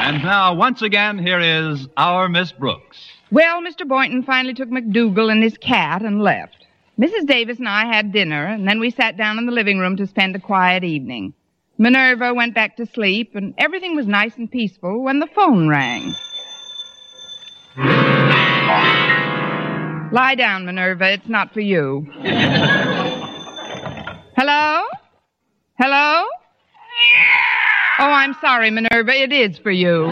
And 0.00 0.22
now, 0.22 0.54
once 0.54 0.80
again, 0.80 1.18
here 1.18 1.38
is 1.38 1.86
our 1.98 2.30
Miss 2.30 2.50
Brooks. 2.50 3.07
Well, 3.30 3.60
Mr. 3.62 3.86
Boynton 3.86 4.22
finally 4.22 4.54
took 4.54 4.70
McDougal 4.70 5.30
and 5.30 5.42
his 5.42 5.58
cat 5.58 6.02
and 6.02 6.22
left. 6.22 6.66
Mrs. 6.98 7.26
Davis 7.26 7.58
and 7.58 7.68
I 7.68 7.84
had 7.84 8.10
dinner, 8.12 8.46
and 8.46 8.66
then 8.66 8.80
we 8.80 8.90
sat 8.90 9.16
down 9.16 9.38
in 9.38 9.46
the 9.46 9.52
living 9.52 9.78
room 9.78 9.96
to 9.98 10.06
spend 10.06 10.34
a 10.34 10.40
quiet 10.40 10.82
evening. 10.82 11.34
Minerva 11.76 12.34
went 12.34 12.54
back 12.54 12.76
to 12.78 12.86
sleep, 12.86 13.36
and 13.36 13.54
everything 13.58 13.94
was 13.94 14.06
nice 14.06 14.36
and 14.36 14.50
peaceful 14.50 15.02
when 15.02 15.20
the 15.20 15.28
phone 15.28 15.68
rang. 15.68 16.14
Lie 20.10 20.34
down, 20.36 20.64
Minerva. 20.64 21.12
It's 21.12 21.28
not 21.28 21.52
for 21.52 21.60
you. 21.60 22.08
Hello? 24.36 24.82
Hello? 25.78 26.24
Oh, 28.00 28.10
I'm 28.10 28.34
sorry, 28.40 28.70
Minerva. 28.70 29.12
It 29.12 29.32
is 29.32 29.58
for 29.58 29.70
you. 29.70 30.10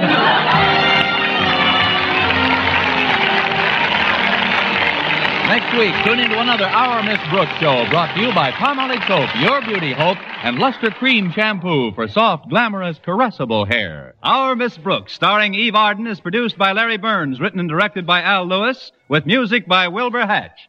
Next 5.46 5.78
week, 5.78 5.94
tune 6.04 6.18
into 6.18 6.40
another 6.40 6.64
Our 6.64 7.04
Miss 7.04 7.20
Brooks 7.30 7.52
show 7.60 7.88
brought 7.88 8.12
to 8.16 8.20
you 8.20 8.34
by 8.34 8.50
Palmolive 8.50 9.06
Soap, 9.06 9.30
Your 9.40 9.62
Beauty 9.62 9.92
Hope, 9.92 10.18
and 10.42 10.58
Lustre-Creme 10.58 11.30
Shampoo 11.30 11.92
for 11.92 12.08
soft, 12.08 12.48
glamorous, 12.50 12.98
caressable 12.98 13.64
hair. 13.64 14.16
Our 14.24 14.56
Miss 14.56 14.76
Brooks, 14.76 15.12
starring 15.12 15.54
Eve 15.54 15.76
Arden, 15.76 16.08
is 16.08 16.18
produced 16.18 16.58
by 16.58 16.72
Larry 16.72 16.96
Berns, 16.96 17.38
written 17.38 17.60
and 17.60 17.68
directed 17.68 18.04
by 18.04 18.22
Al 18.22 18.44
Lewis, 18.44 18.90
with 19.08 19.24
music 19.24 19.68
by 19.68 19.86
Wilbur 19.86 20.26
Hatch. 20.26 20.68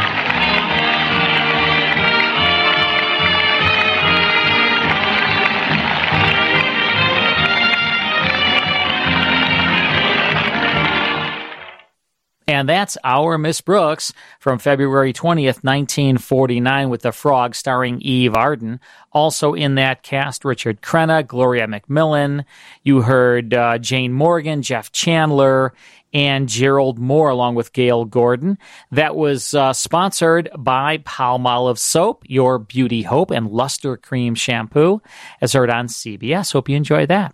And 12.51 12.67
that's 12.67 12.97
Our 13.05 13.37
Miss 13.37 13.61
Brooks 13.61 14.11
from 14.37 14.59
February 14.59 15.13
20th, 15.13 15.63
1949, 15.63 16.89
with 16.89 17.01
The 17.01 17.13
Frog 17.13 17.55
starring 17.55 18.01
Eve 18.01 18.35
Arden. 18.35 18.81
Also 19.13 19.53
in 19.53 19.75
that 19.75 20.03
cast, 20.03 20.43
Richard 20.43 20.81
Crenna, 20.81 21.25
Gloria 21.25 21.65
McMillan. 21.65 22.43
You 22.83 23.03
heard 23.03 23.53
uh, 23.53 23.77
Jane 23.77 24.11
Morgan, 24.11 24.63
Jeff 24.63 24.91
Chandler, 24.91 25.73
and 26.13 26.49
Gerald 26.49 26.99
Mohr, 26.99 27.31
along 27.31 27.55
with 27.55 27.73
Gale 27.73 28.05
Gordon. 28.05 28.57
That 28.91 29.15
was 29.15 29.53
uh, 29.53 29.73
sponsored 29.73 30.49
by 30.57 30.99
Palmolive 30.99 31.77
Soap, 31.77 32.23
Your 32.27 32.59
Beauty 32.59 33.03
Hope, 33.03 33.31
and 33.31 33.49
Lustre-Creme 33.49 34.35
Shampoo, 34.35 35.01
as 35.41 35.53
heard 35.53 35.69
on 35.69 35.87
CBS. 35.87 36.53
Hope 36.53 36.69
you 36.69 36.75
enjoy 36.75 37.05
that. 37.05 37.33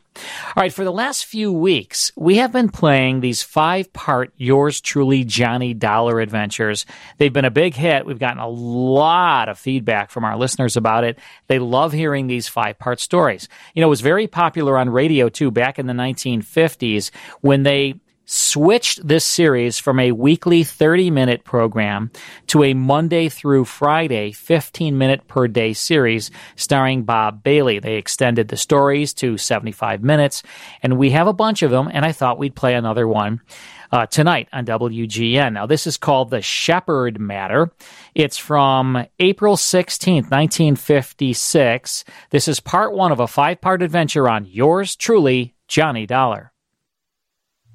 All 0.55 0.63
right, 0.63 0.73
for 0.73 0.83
the 0.83 0.91
last 0.91 1.25
few 1.25 1.51
weeks, 1.51 2.11
we 2.15 2.37
have 2.37 2.51
been 2.51 2.69
playing 2.69 3.19
these 3.19 3.43
five 3.43 3.91
part 3.93 4.33
Yours 4.37 4.81
Truly 4.81 5.23
Johnny 5.23 5.73
Dollar 5.73 6.19
adventures. 6.19 6.85
They've 7.17 7.33
been 7.33 7.45
a 7.45 7.51
big 7.51 7.75
hit. 7.75 8.05
We've 8.05 8.17
gotten 8.17 8.39
a 8.39 8.47
lot 8.47 9.49
of 9.49 9.59
feedback 9.59 10.09
from 10.09 10.23
our 10.23 10.37
listeners 10.37 10.75
about 10.75 11.03
it. 11.03 11.19
They 11.47 11.59
love 11.59 11.93
hearing 11.93 12.27
these 12.27 12.47
five 12.47 12.79
part 12.79 12.99
stories. 12.99 13.47
You 13.75 13.81
know, 13.81 13.87
it 13.87 13.89
was 13.89 14.01
very 14.01 14.27
popular 14.27 14.77
on 14.77 14.89
radio 14.89 15.29
too 15.29 15.51
back 15.51 15.77
in 15.77 15.85
the 15.85 15.93
1950s 15.93 17.11
when 17.41 17.63
they 17.63 17.95
switched 18.27 19.07
this 19.07 19.23
series 19.25 19.79
from 19.79 19.99
a 19.99 20.11
weekly 20.11 20.63
30 20.63 21.09
minute 21.09 21.43
program 21.45 22.11
to 22.45 22.63
a 22.63 22.73
Monday 22.73 23.29
through 23.29 23.63
Friday 23.63 24.33
15 24.33 24.97
minute 24.97 25.27
per 25.27 25.47
day 25.47 25.73
series 25.73 26.29
starring 26.57 27.03
Bob 27.03 27.41
Bailey. 27.41 27.79
They 27.79 27.95
extended 27.95 28.49
the 28.49 28.57
stories 28.57 29.13
to 29.15 29.37
75 29.37 30.03
minutes, 30.03 30.43
and 30.83 30.97
we 30.97 31.11
have 31.11 31.27
a 31.27 31.33
bunch 31.33 31.61
of 31.63 31.71
them, 31.71 31.89
and 31.91 32.05
I 32.05 32.11
thought 32.11 32.37
we'd 32.37 32.55
play 32.55 32.75
another 32.75 33.07
one. 33.07 33.41
Uh, 33.89 34.05
tonight 34.05 34.49
on 34.51 34.65
WGN. 34.65 35.53
Now, 35.53 35.65
this 35.65 35.87
is 35.87 35.95
called 35.95 36.29
The 36.29 36.41
Shepherd 36.41 37.21
Matter. 37.21 37.71
It's 38.13 38.37
from 38.37 39.05
April 39.17 39.55
16th, 39.55 40.29
1956. 40.29 42.03
This 42.29 42.49
is 42.49 42.59
part 42.59 42.91
one 42.91 43.13
of 43.13 43.21
a 43.21 43.27
five 43.27 43.61
part 43.61 43.81
adventure 43.81 44.27
on 44.27 44.43
yours 44.43 44.97
truly, 44.97 45.55
Johnny 45.69 46.05
Dollar. 46.05 46.51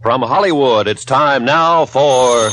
From 0.03 0.23
Hollywood, 0.23 0.89
it's 0.89 1.05
time 1.05 1.45
now 1.45 1.87
for. 1.87 2.51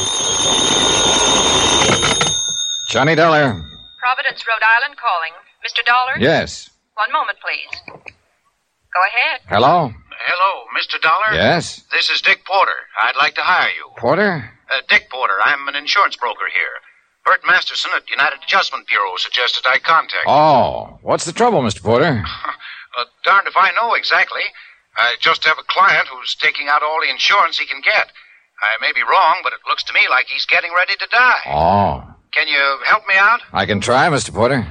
Johnny 2.89 3.15
Dollar. 3.15 3.53
Providence, 3.99 4.43
Rhode 4.47 4.61
Island 4.63 4.95
calling. 4.97 5.33
Mr. 5.65 5.83
Dollar? 5.83 6.19
Yes. 6.19 6.69
One 6.93 7.11
moment, 7.11 7.37
please. 7.41 7.81
Go 7.95 9.01
ahead. 9.01 9.41
Hello? 9.47 9.91
Hello, 10.27 10.63
Mr. 10.77 11.01
Dollar? 11.01 11.33
Yes? 11.33 11.83
This 11.91 12.09
is 12.11 12.21
Dick 12.21 12.45
Porter. 12.45 12.71
I'd 13.01 13.15
like 13.15 13.33
to 13.35 13.41
hire 13.41 13.69
you. 13.69 13.89
Porter? 13.97 14.51
Uh, 14.71 14.81
Dick 14.87 15.09
Porter. 15.09 15.35
I'm 15.43 15.67
an 15.67 15.75
insurance 15.75 16.15
broker 16.17 16.45
here. 16.53 16.77
Bert 17.25 17.41
Masterson 17.47 17.91
at 17.95 18.07
United 18.09 18.39
Adjustment 18.43 18.87
Bureau 18.87 19.15
suggested 19.17 19.63
I 19.67 19.79
contact 19.79 20.25
you. 20.25 20.31
Oh, 20.31 20.99
what's 21.01 21.25
the 21.25 21.33
trouble, 21.33 21.61
Mr. 21.61 21.81
Porter? 21.81 22.23
Uh, 22.97 23.05
darned 23.23 23.47
if 23.47 23.55
I 23.55 23.69
know 23.79 23.93
exactly. 23.93 24.41
I 24.99 25.15
just 25.21 25.45
have 25.45 25.57
a 25.57 25.63
client 25.63 26.09
who's 26.11 26.35
taking 26.35 26.67
out 26.67 26.83
all 26.83 26.99
the 27.01 27.09
insurance 27.09 27.57
he 27.57 27.65
can 27.65 27.79
get. 27.79 28.11
I 28.61 28.75
may 28.81 28.91
be 28.91 29.01
wrong, 29.01 29.39
but 29.43 29.53
it 29.53 29.59
looks 29.67 29.83
to 29.83 29.93
me 29.93 30.01
like 30.09 30.25
he's 30.27 30.45
getting 30.45 30.71
ready 30.75 30.93
to 30.99 31.07
die. 31.09 31.43
Oh. 31.47 32.03
Can 32.33 32.49
you 32.49 32.79
help 32.85 33.07
me 33.07 33.15
out? 33.15 33.39
I 33.53 33.65
can 33.65 33.79
try, 33.79 34.09
Mr. 34.09 34.33
Porter. 34.33 34.67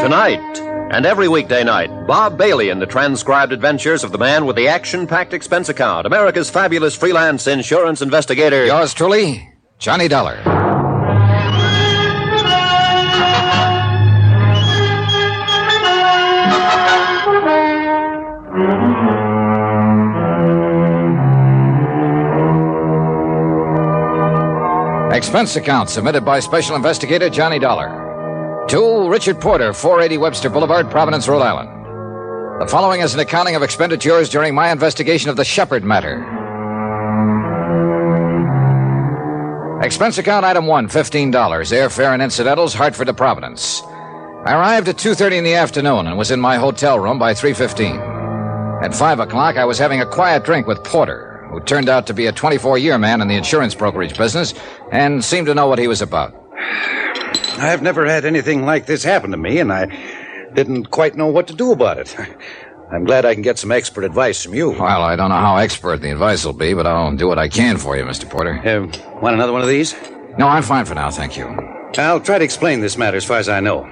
Tonight, 0.00 0.58
and 0.92 1.06
every 1.06 1.28
weekday 1.28 1.62
night, 1.62 1.90
Bob 2.08 2.36
Bailey 2.36 2.70
in 2.70 2.80
the 2.80 2.86
transcribed 2.86 3.52
adventures 3.52 4.02
of 4.02 4.10
the 4.10 4.18
man 4.18 4.44
with 4.44 4.56
the 4.56 4.66
action 4.66 5.06
packed 5.06 5.32
expense 5.32 5.68
account, 5.68 6.06
America's 6.06 6.50
fabulous 6.50 6.96
freelance 6.96 7.46
insurance 7.46 8.02
investigator. 8.02 8.66
Yours 8.66 8.92
truly, 8.92 9.48
Johnny 9.78 10.08
Dollar. 10.08 10.55
Expense 25.16 25.56
account 25.56 25.88
submitted 25.88 26.26
by 26.26 26.40
Special 26.40 26.76
Investigator 26.76 27.30
Johnny 27.30 27.58
Dollar. 27.58 28.66
To 28.68 29.08
Richard 29.08 29.40
Porter, 29.40 29.72
480 29.72 30.18
Webster 30.18 30.50
Boulevard, 30.50 30.90
Providence, 30.90 31.26
Rhode 31.26 31.40
Island. 31.40 31.70
The 32.60 32.66
following 32.66 33.00
is 33.00 33.14
an 33.14 33.20
accounting 33.20 33.56
of 33.56 33.62
expenditures 33.62 34.28
during 34.28 34.54
my 34.54 34.70
investigation 34.70 35.30
of 35.30 35.36
the 35.36 35.44
Shepherd 35.44 35.84
matter. 35.84 36.20
Expense 39.82 40.18
account 40.18 40.44
item 40.44 40.66
one, 40.66 40.86
$15. 40.86 41.32
Airfare 41.32 42.12
and 42.12 42.20
incidentals, 42.20 42.74
Hartford 42.74 43.06
to 43.06 43.14
Providence. 43.14 43.82
I 44.44 44.52
arrived 44.52 44.88
at 44.88 44.96
2.30 44.96 45.38
in 45.38 45.44
the 45.44 45.54
afternoon 45.54 46.08
and 46.08 46.18
was 46.18 46.30
in 46.30 46.40
my 46.42 46.56
hotel 46.56 47.00
room 47.00 47.18
by 47.18 47.32
3.15. 47.32 48.84
At 48.84 48.94
5 48.94 49.20
o'clock, 49.20 49.56
I 49.56 49.64
was 49.64 49.78
having 49.78 50.02
a 50.02 50.06
quiet 50.06 50.44
drink 50.44 50.66
with 50.66 50.84
Porter, 50.84 51.35
who 51.50 51.60
turned 51.60 51.88
out 51.88 52.06
to 52.06 52.14
be 52.14 52.26
a 52.26 52.32
24-year 52.32 52.98
man 52.98 53.20
in 53.20 53.28
the 53.28 53.36
insurance 53.36 53.74
brokerage 53.74 54.16
business 54.16 54.54
and 54.92 55.24
seemed 55.24 55.46
to 55.46 55.54
know 55.54 55.66
what 55.66 55.78
he 55.78 55.88
was 55.88 56.02
about. 56.02 56.34
I've 57.58 57.82
never 57.82 58.06
had 58.06 58.24
anything 58.24 58.64
like 58.64 58.86
this 58.86 59.02
happen 59.02 59.30
to 59.30 59.36
me, 59.36 59.58
and 59.58 59.72
I 59.72 59.86
didn't 60.54 60.86
quite 60.86 61.16
know 61.16 61.28
what 61.28 61.48
to 61.48 61.54
do 61.54 61.72
about 61.72 61.98
it. 61.98 62.14
I'm 62.92 63.04
glad 63.04 63.24
I 63.24 63.34
can 63.34 63.42
get 63.42 63.58
some 63.58 63.72
expert 63.72 64.04
advice 64.04 64.44
from 64.44 64.54
you. 64.54 64.70
Well, 64.70 65.02
I 65.02 65.16
don't 65.16 65.30
know 65.30 65.36
how 65.36 65.56
expert 65.56 66.00
the 66.02 66.12
advice 66.12 66.44
will 66.44 66.52
be, 66.52 66.72
but 66.72 66.86
I'll 66.86 67.16
do 67.16 67.26
what 67.26 67.38
I 67.38 67.48
can 67.48 67.78
for 67.78 67.96
you, 67.96 68.04
Mr. 68.04 68.30
Porter. 68.30 68.54
Uh, 68.54 69.20
want 69.20 69.34
another 69.34 69.52
one 69.52 69.62
of 69.62 69.68
these? 69.68 69.94
No, 70.38 70.46
I'm 70.46 70.62
fine 70.62 70.84
for 70.84 70.94
now, 70.94 71.10
thank 71.10 71.36
you. 71.36 71.46
I'll 71.98 72.20
try 72.20 72.38
to 72.38 72.44
explain 72.44 72.80
this 72.80 72.96
matter 72.96 73.16
as 73.16 73.24
far 73.24 73.38
as 73.38 73.48
I 73.48 73.60
know. 73.60 73.90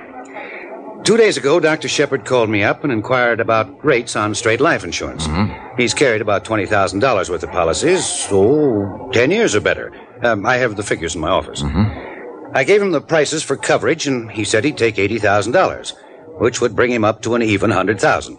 Two 1.05 1.19
days 1.19 1.37
ago, 1.37 1.61
Dr. 1.61 1.87
Shepherd 1.87 2.25
called 2.25 2.49
me 2.49 2.63
up 2.63 2.83
and 2.83 2.91
inquired 2.91 3.39
about 3.39 3.85
rates 3.85 4.17
on 4.17 4.35
straight 4.35 4.63
life 4.63 4.85
insurance. 4.85 5.27
Mm-hmm. 5.27 5.77
He's 5.77 5.93
carried 5.93 6.23
about 6.23 6.47
$20,000 6.47 7.29
worth 7.29 7.43
of 7.43 7.51
policies, 7.53 8.07
so 8.07 9.11
10 9.13 9.31
years 9.31 9.55
or 9.55 9.61
better. 9.61 9.93
Um, 10.23 10.47
I 10.47 10.57
have 10.57 10.77
the 10.77 10.83
figures 10.83 11.15
in 11.15 11.21
my 11.21 11.29
office. 11.29 11.63
Mm-hmm. 11.63 12.57
I 12.57 12.65
gave 12.65 12.81
him 12.81 12.93
the 12.93 13.03
prices 13.03 13.43
for 13.43 13.55
coverage, 13.55 14.07
and 14.07 14.31
he 14.31 14.45
said 14.45 14.65
he'd 14.65 14.79
take 14.79 14.97
$80,000, 14.97 15.93
which 16.41 16.63
would 16.63 16.75
bring 16.75 16.91
him 16.91 17.05
up 17.05 17.21
to 17.23 17.35
an 17.35 17.43
even 17.43 17.69
100000 17.69 18.39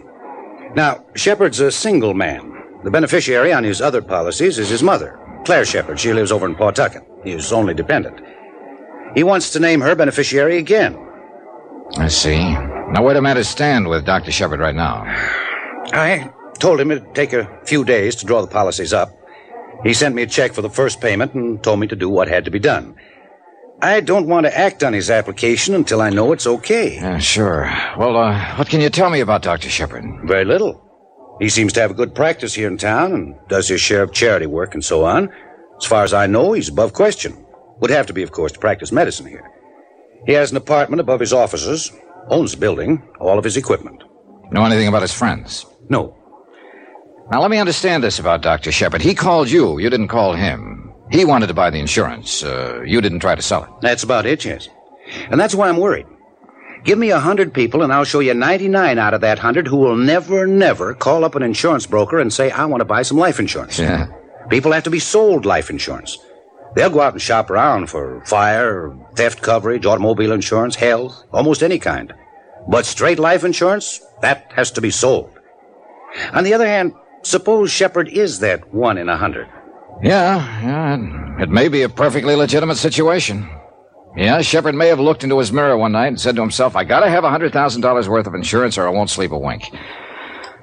Now, 0.75 1.05
Shepherd's 1.13 1.59
a 1.59 1.71
single 1.71 2.15
man. 2.15 2.51
The 2.83 2.89
beneficiary 2.89 3.53
on 3.53 3.63
his 3.63 3.79
other 3.79 4.01
policies 4.01 4.57
is 4.57 4.69
his 4.69 4.81
mother, 4.81 5.19
Claire 5.45 5.65
Shepherd. 5.65 5.99
She 5.99 6.13
lives 6.13 6.31
over 6.31 6.47
in 6.47 6.55
Pawtucket, 6.55 7.03
his 7.23 7.53
only 7.53 7.75
dependent. 7.75 8.21
He 9.13 9.21
wants 9.23 9.51
to 9.51 9.59
name 9.59 9.81
her 9.81 9.93
beneficiary 9.93 10.57
again. 10.57 11.04
I 11.97 12.07
see. 12.07 12.37
Now, 12.39 13.03
where 13.03 13.13
do 13.13 13.21
matters 13.21 13.47
stand 13.47 13.87
with 13.87 14.05
Dr. 14.05 14.31
Shepherd 14.31 14.59
right 14.59 14.75
now? 14.75 15.03
I 15.93 16.31
told 16.59 16.79
him 16.79 16.91
it'd 16.91 17.15
take 17.15 17.33
a 17.33 17.49
few 17.65 17.83
days 17.83 18.15
to 18.17 18.25
draw 18.25 18.41
the 18.41 18.47
policies 18.47 18.93
up. 18.93 19.09
He 19.83 19.93
sent 19.93 20.15
me 20.15 20.23
a 20.23 20.27
check 20.27 20.53
for 20.53 20.61
the 20.61 20.69
first 20.69 21.01
payment 21.01 21.33
and 21.33 21.63
told 21.63 21.79
me 21.79 21.87
to 21.87 21.95
do 21.95 22.09
what 22.09 22.27
had 22.27 22.45
to 22.45 22.51
be 22.51 22.59
done. 22.59 22.95
I 23.81 23.99
don't 23.99 24.27
want 24.27 24.45
to 24.45 24.57
act 24.57 24.83
on 24.83 24.93
his 24.93 25.09
application 25.09 25.75
until 25.75 26.01
I 26.01 26.09
know 26.09 26.31
it's 26.31 26.47
okay. 26.47 26.95
Yeah, 26.95 27.19
sure. 27.19 27.71
Well, 27.97 28.15
uh, 28.15 28.55
what 28.55 28.69
can 28.69 28.81
you 28.81 28.89
tell 28.89 29.09
me 29.09 29.19
about 29.19 29.41
Dr. 29.41 29.69
Shepherd? 29.69 30.05
Very 30.23 30.45
little. 30.45 30.81
He 31.39 31.49
seems 31.49 31.73
to 31.73 31.81
have 31.81 31.91
a 31.91 31.95
good 31.95 32.15
practice 32.15 32.53
here 32.53 32.69
in 32.69 32.77
town 32.77 33.13
and 33.13 33.35
does 33.49 33.67
his 33.67 33.81
share 33.81 34.01
of 34.01 34.13
charity 34.13 34.45
work 34.45 34.73
and 34.73 34.83
so 34.83 35.03
on. 35.03 35.29
As 35.77 35.85
far 35.85 36.03
as 36.03 36.13
I 36.13 36.25
know, 36.27 36.53
he's 36.53 36.69
above 36.69 36.93
question. 36.93 37.45
Would 37.81 37.91
have 37.91 38.07
to 38.07 38.13
be, 38.13 38.23
of 38.23 38.31
course, 38.31 38.53
to 38.53 38.59
practice 38.59 38.93
medicine 38.93 39.25
here. 39.25 39.51
He 40.25 40.33
has 40.33 40.51
an 40.51 40.57
apartment 40.57 40.99
above 40.99 41.19
his 41.19 41.33
offices, 41.33 41.91
owns 42.29 42.51
the 42.53 42.57
building, 42.57 43.03
all 43.19 43.37
of 43.37 43.43
his 43.43 43.57
equipment. 43.57 44.03
Know 44.51 44.65
anything 44.65 44.87
about 44.87 45.01
his 45.01 45.13
friends? 45.13 45.65
No. 45.89 46.15
Now, 47.31 47.41
let 47.41 47.49
me 47.51 47.57
understand 47.57 48.03
this 48.03 48.19
about 48.19 48.41
Dr. 48.41 48.71
Shepherd. 48.71 49.01
He 49.01 49.15
called 49.15 49.49
you. 49.49 49.79
You 49.79 49.89
didn't 49.89 50.09
call 50.09 50.33
him. 50.33 50.93
He 51.11 51.25
wanted 51.25 51.47
to 51.47 51.53
buy 51.53 51.69
the 51.69 51.79
insurance. 51.79 52.43
Uh, 52.43 52.81
you 52.85 53.01
didn't 53.01 53.19
try 53.19 53.35
to 53.35 53.41
sell 53.41 53.63
it. 53.63 53.69
That's 53.81 54.03
about 54.03 54.25
it, 54.25 54.45
yes. 54.45 54.67
And 55.29 55.39
that's 55.39 55.55
why 55.55 55.69
I'm 55.69 55.77
worried. 55.77 56.05
Give 56.83 56.99
me 56.99 57.09
a 57.09 57.19
hundred 57.19 57.53
people, 57.53 57.81
and 57.81 57.91
I'll 57.91 58.03
show 58.03 58.19
you 58.19 58.33
99 58.35 58.99
out 58.99 59.15
of 59.15 59.21
that 59.21 59.39
hundred 59.39 59.67
who 59.67 59.77
will 59.77 59.95
never, 59.95 60.45
never 60.45 60.93
call 60.93 61.23
up 61.25 61.33
an 61.33 61.41
insurance 61.41 61.87
broker 61.87 62.19
and 62.19 62.31
say, 62.31 62.51
I 62.51 62.65
want 62.65 62.81
to 62.81 62.85
buy 62.85 63.01
some 63.01 63.17
life 63.17 63.39
insurance. 63.39 63.79
Yeah. 63.79 64.07
People 64.49 64.71
have 64.71 64.83
to 64.83 64.91
be 64.91 64.99
sold 64.99 65.45
life 65.45 65.71
insurance. 65.71 66.17
They'll 66.75 66.89
go 66.89 67.01
out 67.01 67.13
and 67.13 67.21
shop 67.21 67.49
around 67.49 67.89
for 67.89 68.21
fire, 68.25 68.95
theft 69.15 69.41
coverage, 69.41 69.85
automobile 69.85 70.33
insurance, 70.33 70.75
health, 70.75 71.23
almost 71.31 71.63
any 71.63 71.79
kind. 71.79 72.13
But 72.67 72.85
straight 72.85 73.19
life 73.19 73.43
insurance, 73.43 74.01
that 74.21 74.51
has 74.55 74.71
to 74.71 74.81
be 74.81 74.91
sold. 74.91 75.31
On 76.33 76.43
the 76.43 76.53
other 76.53 76.67
hand, 76.67 76.93
suppose 77.23 77.71
Shepherd 77.71 78.09
is 78.09 78.39
that 78.39 78.73
one 78.73 78.97
in 78.97 79.09
a 79.09 79.17
hundred. 79.17 79.47
Yeah, 80.03 80.61
yeah. 80.61 81.41
It 81.41 81.49
may 81.49 81.69
be 81.69 81.83
a 81.83 81.89
perfectly 81.89 82.35
legitimate 82.35 82.77
situation. 82.77 83.49
Yeah, 84.17 84.41
Shepherd 84.41 84.75
may 84.75 84.87
have 84.87 84.99
looked 84.99 85.23
into 85.23 85.39
his 85.39 85.51
mirror 85.51 85.77
one 85.77 85.91
night 85.91 86.07
and 86.07 86.19
said 86.19 86.35
to 86.35 86.41
himself, 86.41 86.75
I 86.75 86.83
gotta 86.83 87.09
have 87.09 87.23
a 87.23 87.29
$100,000 87.29 88.07
worth 88.07 88.27
of 88.27 88.33
insurance 88.33 88.77
or 88.77 88.87
I 88.87 88.91
won't 88.91 89.09
sleep 89.09 89.31
a 89.31 89.37
wink. 89.37 89.63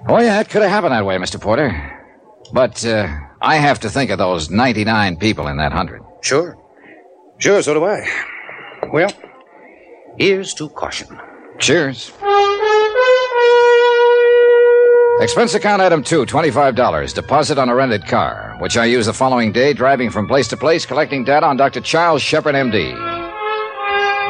Oh, 0.09 0.21
yeah, 0.21 0.41
it 0.41 0.49
could 0.49 0.63
have 0.63 0.71
happened 0.71 0.93
that 0.93 1.07
way, 1.07 1.17
Mr. 1.17 1.41
Porter. 1.41 1.71
But, 2.53 2.85
uh, 2.85 3.09
I 3.41 3.57
have 3.57 3.81
to 3.81 3.91
think 3.91 4.11
of 4.11 4.19
those 4.19 4.51
99 4.51 5.17
people 5.17 5.49
in 5.49 5.57
that 5.59 5.73
100. 5.73 6.02
Sure. 6.23 6.57
Sure, 7.39 7.61
so 7.63 7.75
do 7.75 7.85
I. 7.85 8.09
Well, 8.93 9.11
here's 10.17 10.55
to 10.55 10.69
caution. 10.71 11.21
Cheers. 11.59 12.13
Expense 15.21 15.55
account 15.55 15.83
item 15.83 16.03
two, 16.03 16.25
$25. 16.25 17.15
Deposit 17.15 17.59
on 17.59 17.69
a 17.69 17.75
rented 17.75 18.07
car, 18.07 18.57
which 18.61 18.77
I 18.77 18.87
use 18.87 19.07
the 19.07 19.13
following 19.13 19.53
day 19.53 19.73
driving 19.73 20.11
from 20.11 20.27
place 20.27 20.49
to 20.49 20.57
place 20.57 20.87
collecting 20.87 21.25
data 21.25 21.47
on 21.47 21.57
Dr. 21.57 21.81
Charles 21.81 22.23
Shepherd, 22.23 22.55
MD. 22.55 22.93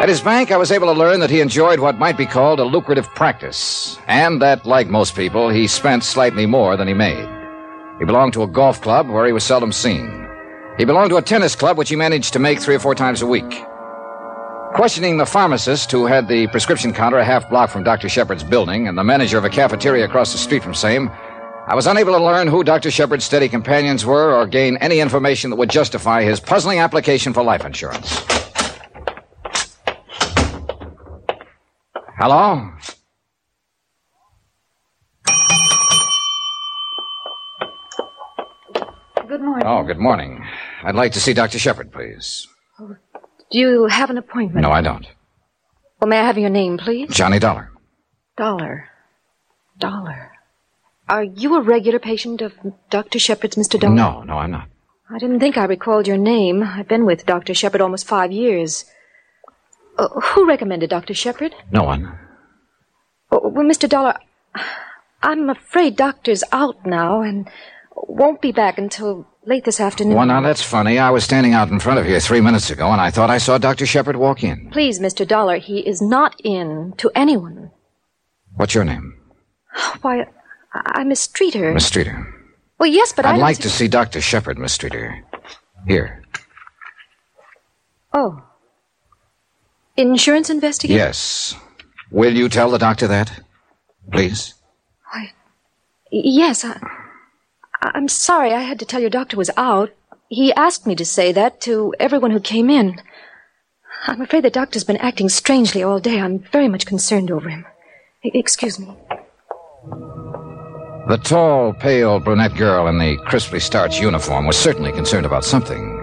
At 0.02 0.08
his 0.08 0.20
bank, 0.20 0.50
I 0.50 0.56
was 0.56 0.72
able 0.72 0.88
to 0.92 0.98
learn 0.98 1.20
that 1.20 1.30
he 1.30 1.40
enjoyed 1.40 1.78
what 1.78 1.98
might 1.98 2.18
be 2.18 2.26
called 2.26 2.58
a 2.58 2.64
lucrative 2.64 3.08
practice, 3.14 3.98
and 4.08 4.42
that, 4.42 4.66
like 4.66 4.88
most 4.88 5.14
people, 5.14 5.48
he 5.48 5.66
spent 5.66 6.02
slightly 6.02 6.44
more 6.44 6.76
than 6.76 6.88
he 6.88 6.94
made. 6.94 7.28
He 7.98 8.04
belonged 8.04 8.32
to 8.32 8.42
a 8.42 8.48
golf 8.48 8.80
club 8.80 9.08
where 9.08 9.26
he 9.26 9.32
was 9.32 9.44
seldom 9.44 9.70
seen. 9.70 10.21
He 10.78 10.86
belonged 10.86 11.10
to 11.10 11.16
a 11.16 11.22
tennis 11.22 11.54
club 11.54 11.76
which 11.76 11.90
he 11.90 11.96
managed 11.96 12.32
to 12.32 12.38
make 12.38 12.60
three 12.60 12.74
or 12.74 12.78
four 12.78 12.94
times 12.94 13.20
a 13.20 13.26
week. 13.26 13.64
Questioning 14.74 15.18
the 15.18 15.26
pharmacist 15.26 15.92
who 15.92 16.06
had 16.06 16.28
the 16.28 16.46
prescription 16.46 16.94
counter 16.94 17.18
a 17.18 17.24
half 17.24 17.48
block 17.50 17.68
from 17.68 17.84
Dr. 17.84 18.08
Shepherd's 18.08 18.42
building 18.42 18.88
and 18.88 18.96
the 18.96 19.04
manager 19.04 19.36
of 19.36 19.44
a 19.44 19.50
cafeteria 19.50 20.06
across 20.06 20.32
the 20.32 20.38
street 20.38 20.62
from 20.62 20.74
same, 20.74 21.10
I 21.66 21.74
was 21.74 21.86
unable 21.86 22.12
to 22.14 22.24
learn 22.24 22.48
who 22.48 22.64
Dr. 22.64 22.90
Shepherd's 22.90 23.24
steady 23.24 23.50
companions 23.50 24.06
were 24.06 24.34
or 24.34 24.46
gain 24.46 24.78
any 24.78 25.00
information 25.00 25.50
that 25.50 25.56
would 25.56 25.68
justify 25.68 26.22
his 26.22 26.40
puzzling 26.40 26.78
application 26.78 27.34
for 27.34 27.42
life 27.42 27.66
insurance. 27.66 28.24
Hello? 32.18 32.72
Good 39.28 39.40
morning. 39.40 39.66
Oh, 39.66 39.82
good 39.82 39.98
morning. 39.98 40.44
I'd 40.82 40.94
like 40.94 41.12
to 41.12 41.20
see 41.20 41.32
Dr. 41.32 41.58
Shepherd, 41.58 41.92
please. 41.92 42.48
Do 42.78 43.58
you 43.58 43.86
have 43.86 44.10
an 44.10 44.18
appointment? 44.18 44.62
No, 44.62 44.72
I 44.72 44.80
don't. 44.80 45.06
Well, 46.00 46.08
may 46.08 46.18
I 46.18 46.26
have 46.26 46.38
your 46.38 46.50
name, 46.50 46.78
please? 46.78 47.10
Johnny 47.10 47.38
Dollar. 47.38 47.70
Dollar. 48.36 48.88
Dollar. 49.78 50.32
Are 51.08 51.22
you 51.24 51.56
a 51.56 51.62
regular 51.62 51.98
patient 51.98 52.40
of 52.42 52.54
Dr. 52.90 53.18
Shepherd's, 53.18 53.56
Mr. 53.56 53.78
Dollar? 53.78 53.94
No, 53.94 54.22
no, 54.22 54.38
I'm 54.38 54.50
not. 54.50 54.68
I 55.10 55.18
didn't 55.18 55.40
think 55.40 55.58
I 55.58 55.64
recalled 55.64 56.06
your 56.06 56.16
name. 56.16 56.62
I've 56.62 56.88
been 56.88 57.04
with 57.04 57.26
Dr. 57.26 57.54
Shepherd 57.54 57.80
almost 57.80 58.06
five 58.06 58.32
years. 58.32 58.84
Uh, 59.98 60.08
who 60.08 60.48
recommended 60.48 60.90
Dr. 60.90 61.14
Shepherd? 61.14 61.54
No 61.70 61.82
one. 61.84 62.18
Oh, 63.30 63.48
well, 63.48 63.64
Mr. 63.64 63.88
Dollar, 63.88 64.16
I'm 65.22 65.50
afraid 65.50 65.96
Doctor's 65.96 66.42
out 66.50 66.86
now 66.86 67.20
and 67.20 67.48
won't 67.94 68.40
be 68.40 68.52
back 68.52 68.78
until 68.78 69.26
late 69.44 69.64
this 69.64 69.80
afternoon. 69.80 70.14
Well, 70.16 70.26
now 70.26 70.40
that's 70.40 70.62
funny. 70.62 70.98
I 70.98 71.10
was 71.10 71.24
standing 71.24 71.52
out 71.52 71.68
in 71.70 71.80
front 71.80 71.98
of 71.98 72.06
here 72.06 72.20
three 72.20 72.40
minutes 72.40 72.70
ago, 72.70 72.90
and 72.90 73.00
I 73.00 73.10
thought 73.10 73.30
I 73.30 73.38
saw 73.38 73.58
Dr. 73.58 73.86
Shepherd 73.86 74.16
walk 74.16 74.42
in. 74.44 74.70
Please, 74.70 75.00
Mr. 75.00 75.26
Dollar, 75.26 75.58
he 75.58 75.80
is 75.86 76.00
not 76.00 76.34
in 76.44 76.94
to 76.98 77.10
anyone. 77.14 77.70
What's 78.56 78.74
your 78.74 78.84
name? 78.84 79.18
Why, 80.02 80.22
I- 80.74 80.92
I'm 81.00 81.08
Miss 81.08 81.20
Streeter. 81.20 81.72
Miss 81.72 81.86
Streeter. 81.86 82.26
Well, 82.78 82.90
yes, 82.90 83.12
but 83.12 83.24
I 83.24 83.30
I'd 83.30 83.32
don't 83.32 83.40
like 83.40 83.56
see- 83.56 83.62
to 83.62 83.70
see 83.70 83.88
Dr. 83.88 84.20
Shepherd, 84.20 84.58
Miss 84.58 84.72
Streeter. 84.72 85.22
Here. 85.86 86.22
Oh. 88.12 88.42
Insurance 89.96 90.50
investigator? 90.50 90.98
Yes. 90.98 91.54
Will 92.10 92.34
you 92.34 92.48
tell 92.48 92.70
the 92.70 92.78
doctor 92.78 93.06
that? 93.08 93.40
Please? 94.12 94.54
Why, 95.12 95.32
yes, 96.10 96.64
I, 96.64 96.78
I'm 97.82 98.08
sorry 98.08 98.52
I 98.52 98.60
had 98.60 98.78
to 98.78 98.86
tell 98.86 99.00
your 99.00 99.10
doctor 99.10 99.36
was 99.36 99.50
out. 99.56 99.90
He 100.28 100.52
asked 100.54 100.86
me 100.86 100.94
to 100.94 101.04
say 101.04 101.32
that 101.32 101.60
to 101.62 101.94
everyone 101.98 102.30
who 102.30 102.40
came 102.40 102.70
in. 102.70 103.00
I'm 104.06 104.20
afraid 104.20 104.44
the 104.44 104.50
doctor's 104.50 104.84
been 104.84 104.96
acting 104.98 105.28
strangely 105.28 105.82
all 105.82 105.98
day. 105.98 106.20
I'm 106.20 106.38
very 106.38 106.68
much 106.68 106.86
concerned 106.86 107.30
over 107.30 107.48
him. 107.48 107.66
E- 108.24 108.30
excuse 108.34 108.78
me. 108.78 108.96
The 111.08 111.20
tall, 111.22 111.72
pale 111.72 112.20
brunette 112.20 112.54
girl 112.54 112.86
in 112.86 112.98
the 112.98 113.16
crisply 113.26 113.58
starched 113.58 114.00
uniform 114.00 114.46
was 114.46 114.56
certainly 114.56 114.92
concerned 114.92 115.26
about 115.26 115.44
something. 115.44 115.98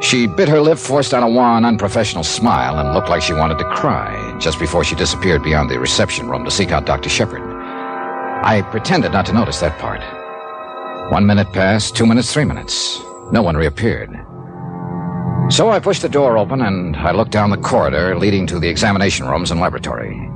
She 0.00 0.26
bit 0.26 0.48
her 0.48 0.60
lip, 0.60 0.78
forced 0.78 1.14
on 1.14 1.22
a 1.22 1.28
wan, 1.28 1.64
unprofessional 1.64 2.24
smile, 2.24 2.78
and 2.78 2.92
looked 2.92 3.08
like 3.08 3.22
she 3.22 3.32
wanted 3.32 3.58
to 3.58 3.64
cry 3.64 4.36
just 4.40 4.58
before 4.58 4.84
she 4.84 4.96
disappeared 4.96 5.44
beyond 5.44 5.70
the 5.70 5.78
reception 5.78 6.28
room 6.28 6.44
to 6.44 6.50
seek 6.50 6.72
out 6.72 6.86
Dr. 6.86 7.08
Shepherd. 7.08 7.42
I 7.42 8.62
pretended 8.70 9.12
not 9.12 9.26
to 9.26 9.32
notice 9.32 9.60
that 9.60 9.78
part. 9.78 10.02
One 11.10 11.24
minute 11.24 11.50
passed, 11.54 11.96
two 11.96 12.04
minutes, 12.04 12.34
three 12.34 12.44
minutes. 12.44 13.00
No 13.32 13.40
one 13.40 13.56
reappeared. 13.56 14.10
So 15.50 15.70
I 15.70 15.80
pushed 15.80 16.02
the 16.02 16.08
door 16.10 16.36
open 16.36 16.60
and 16.60 16.94
I 16.96 17.12
looked 17.12 17.30
down 17.30 17.48
the 17.48 17.56
corridor 17.56 18.18
leading 18.18 18.46
to 18.48 18.58
the 18.58 18.68
examination 18.68 19.26
rooms 19.26 19.50
and 19.50 19.58
laboratory. 19.58 20.28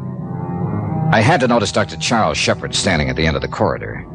I 1.13 1.21
had 1.21 1.41
to 1.41 1.47
notice 1.47 1.73
Dr. 1.73 1.99
Charles 1.99 2.39
Shepherd 2.39 2.75
standing 2.75 3.11
at 3.11 3.17
the 3.17 3.27
end 3.27 3.37
of 3.37 3.43
the 3.43 3.49
corridor. 3.49 4.07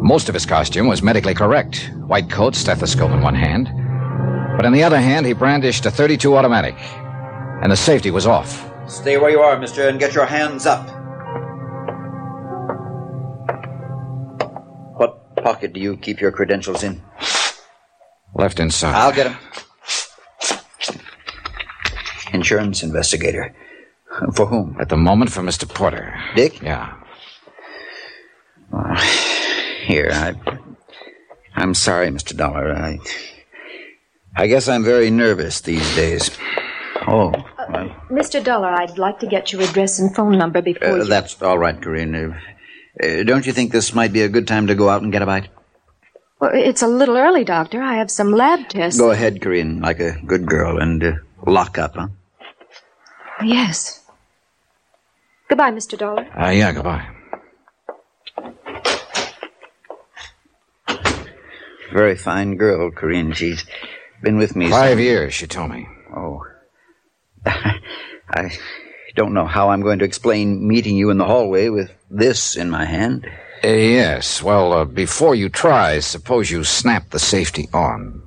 Most 0.00 0.28
of 0.28 0.34
his 0.34 0.46
costume 0.46 0.86
was 0.86 1.02
medically 1.02 1.34
correct 1.34 1.90
white 2.06 2.30
coat, 2.30 2.54
stethoscope 2.54 3.10
in 3.10 3.20
one 3.20 3.34
hand. 3.34 3.68
But 4.56 4.64
in 4.64 4.72
the 4.72 4.84
other 4.84 5.00
hand, 5.00 5.26
he 5.26 5.32
brandished 5.32 5.84
a 5.84 5.90
32 5.90 6.36
automatic, 6.36 6.76
and 6.78 7.72
the 7.72 7.76
safety 7.76 8.12
was 8.12 8.24
off. 8.24 8.70
Stay 8.86 9.16
where 9.16 9.30
you 9.30 9.40
are, 9.40 9.58
mister, 9.58 9.88
and 9.88 9.98
get 9.98 10.14
your 10.14 10.26
hands 10.26 10.64
up. 10.64 11.01
Pocket 15.62 15.74
do 15.74 15.80
you 15.80 15.96
keep 15.96 16.20
your 16.20 16.32
credentials 16.32 16.82
in? 16.82 17.00
Left 18.34 18.58
inside. 18.58 18.94
I'll 18.94 19.12
get 19.12 19.24
them. 19.24 19.38
Insurance 22.32 22.82
investigator. 22.82 23.54
For 24.34 24.46
whom? 24.46 24.76
At 24.80 24.88
the 24.88 24.96
moment, 24.96 25.30
for 25.30 25.42
Mr. 25.42 25.68
Porter. 25.68 26.14
Dick? 26.34 26.62
Yeah. 26.62 26.94
Uh, 28.72 28.96
here, 29.86 30.10
I. 30.12 30.34
I'm 31.54 31.74
sorry, 31.74 32.08
Mr. 32.08 32.36
Dollar. 32.36 32.72
I. 32.74 32.98
I 34.34 34.46
guess 34.46 34.66
I'm 34.66 34.82
very 34.82 35.10
nervous 35.10 35.60
these 35.60 35.94
days. 35.94 36.30
Oh, 37.06 37.32
well, 37.68 37.88
Mr. 38.10 38.42
Dollar, 38.42 38.68
I'd 38.68 38.96
like 38.96 39.18
to 39.20 39.26
get 39.26 39.52
your 39.52 39.62
address 39.62 39.98
and 39.98 40.14
phone 40.14 40.38
number 40.38 40.62
before 40.62 40.88
uh, 40.88 40.96
you... 40.96 41.04
that's 41.04 41.40
all 41.42 41.58
right, 41.58 41.78
Corinne. 41.80 42.34
Uh, 43.00 43.22
don't 43.22 43.46
you 43.46 43.52
think 43.52 43.72
this 43.72 43.94
might 43.94 44.12
be 44.12 44.22
a 44.22 44.28
good 44.28 44.46
time 44.46 44.66
to 44.66 44.74
go 44.74 44.88
out 44.88 45.02
and 45.02 45.12
get 45.12 45.22
a 45.22 45.26
bite? 45.26 45.48
Well, 46.40 46.50
it's 46.54 46.82
a 46.82 46.86
little 46.88 47.16
early, 47.16 47.44
Doctor. 47.44 47.80
I 47.80 47.94
have 47.94 48.10
some 48.10 48.32
lab 48.32 48.68
tests. 48.68 48.98
Go 48.98 49.10
ahead, 49.12 49.40
Corinne, 49.40 49.80
like 49.80 50.00
a 50.00 50.18
good 50.26 50.46
girl, 50.46 50.78
and 50.78 51.02
uh, 51.02 51.12
lock 51.46 51.78
up, 51.78 51.94
huh? 51.94 52.08
Yes. 53.42 54.00
Goodbye, 55.48 55.70
Mr. 55.70 55.96
Dollar. 55.96 56.26
Uh, 56.38 56.50
yeah, 56.50 56.72
goodbye. 56.72 57.08
Very 61.92 62.16
fine 62.16 62.56
girl, 62.56 62.90
Corinne. 62.90 63.32
She's 63.32 63.64
been 64.22 64.36
with 64.38 64.56
me 64.56 64.70
Five 64.70 64.92
some- 64.92 64.98
years, 65.00 65.34
she 65.34 65.46
told 65.46 65.70
me. 65.70 65.86
Oh. 66.14 66.42
I 67.46 68.50
don't 69.14 69.34
know 69.34 69.46
how 69.46 69.70
I'm 69.70 69.82
going 69.82 69.98
to 70.00 70.04
explain 70.04 70.66
meeting 70.66 70.96
you 70.96 71.10
in 71.10 71.18
the 71.18 71.24
hallway 71.24 71.68
with 71.68 71.90
this 72.10 72.56
in 72.56 72.70
my 72.70 72.84
hand. 72.84 73.26
Uh, 73.64 73.68
yes. 73.68 74.42
Well, 74.42 74.72
uh, 74.72 74.84
before 74.84 75.34
you 75.34 75.48
try, 75.48 76.00
suppose 76.00 76.50
you 76.50 76.64
snap 76.64 77.10
the 77.10 77.18
safety 77.18 77.68
on. 77.72 78.22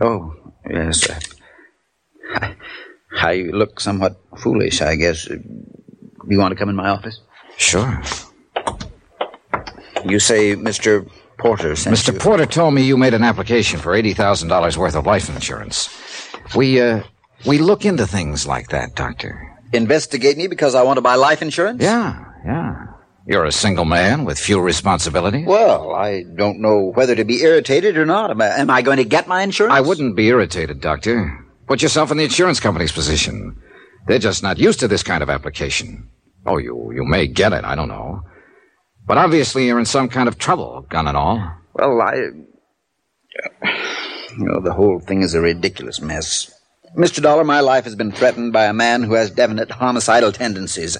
Oh, 0.00 0.34
yes. 0.70 1.08
uh, 1.10 2.54
I 3.18 3.48
look 3.52 3.80
somewhat 3.80 4.20
foolish, 4.38 4.82
I 4.82 4.96
guess. 4.96 5.24
Do 5.26 5.40
you 6.28 6.38
want 6.38 6.52
to 6.52 6.56
come 6.56 6.68
in 6.68 6.76
my 6.76 6.88
office? 6.88 7.20
Sure. 7.56 8.02
You 10.04 10.18
say 10.18 10.54
Mr. 10.54 11.10
Porter 11.38 11.74
sent 11.76 11.96
Mr. 11.96 12.12
you. 12.12 12.18
Porter 12.18 12.46
told 12.46 12.74
me 12.74 12.82
you 12.82 12.96
made 12.96 13.14
an 13.14 13.24
application 13.24 13.80
for 13.80 13.92
$80,000 13.92 14.76
worth 14.76 14.94
of 14.94 15.06
life 15.06 15.28
insurance. 15.28 15.88
We, 16.54 16.80
uh, 16.80 17.02
we 17.46 17.58
look 17.58 17.84
into 17.84 18.06
things 18.06 18.46
like 18.46 18.68
that, 18.68 18.94
Doctor. 18.94 19.55
Investigate 19.72 20.36
me 20.36 20.46
because 20.48 20.74
I 20.74 20.82
want 20.82 20.96
to 20.98 21.02
buy 21.02 21.14
life 21.14 21.42
insurance? 21.42 21.82
Yeah, 21.82 22.24
yeah. 22.44 22.86
You're 23.26 23.44
a 23.44 23.52
single 23.52 23.84
man 23.84 24.24
with 24.24 24.38
few 24.38 24.60
responsibilities. 24.60 25.46
Well, 25.46 25.92
I 25.94 26.22
don't 26.22 26.60
know 26.60 26.92
whether 26.94 27.16
to 27.16 27.24
be 27.24 27.42
irritated 27.42 27.96
or 27.96 28.06
not. 28.06 28.30
Am 28.30 28.40
I, 28.40 28.46
am 28.58 28.70
I 28.70 28.82
going 28.82 28.98
to 28.98 29.04
get 29.04 29.26
my 29.26 29.42
insurance? 29.42 29.74
I 29.74 29.80
wouldn't 29.80 30.14
be 30.14 30.28
irritated, 30.28 30.80
Doctor. 30.80 31.44
Put 31.66 31.82
yourself 31.82 32.12
in 32.12 32.18
the 32.18 32.24
insurance 32.24 32.60
company's 32.60 32.92
position. 32.92 33.60
They're 34.06 34.20
just 34.20 34.44
not 34.44 34.58
used 34.58 34.78
to 34.80 34.88
this 34.88 35.02
kind 35.02 35.22
of 35.24 35.30
application. 35.30 36.08
Oh, 36.46 36.58
you, 36.58 36.92
you 36.94 37.04
may 37.04 37.26
get 37.26 37.52
it, 37.52 37.64
I 37.64 37.74
don't 37.74 37.88
know. 37.88 38.22
But 39.04 39.18
obviously 39.18 39.66
you're 39.66 39.80
in 39.80 39.86
some 39.86 40.08
kind 40.08 40.28
of 40.28 40.38
trouble, 40.38 40.86
gun 40.88 41.08
and 41.08 41.16
all. 41.16 41.52
Well, 41.74 42.00
I. 42.00 42.14
You 44.38 44.44
know, 44.44 44.60
the 44.60 44.74
whole 44.74 45.00
thing 45.00 45.22
is 45.22 45.32
a 45.32 45.40
ridiculous 45.40 45.98
mess. 46.02 46.52
Mr. 46.96 47.22
Dollar, 47.22 47.44
my 47.44 47.60
life 47.60 47.84
has 47.84 47.94
been 47.94 48.10
threatened 48.10 48.52
by 48.54 48.64
a 48.64 48.72
man 48.72 49.02
who 49.02 49.14
has 49.14 49.30
definite 49.30 49.70
homicidal 49.70 50.32
tendencies. 50.32 50.96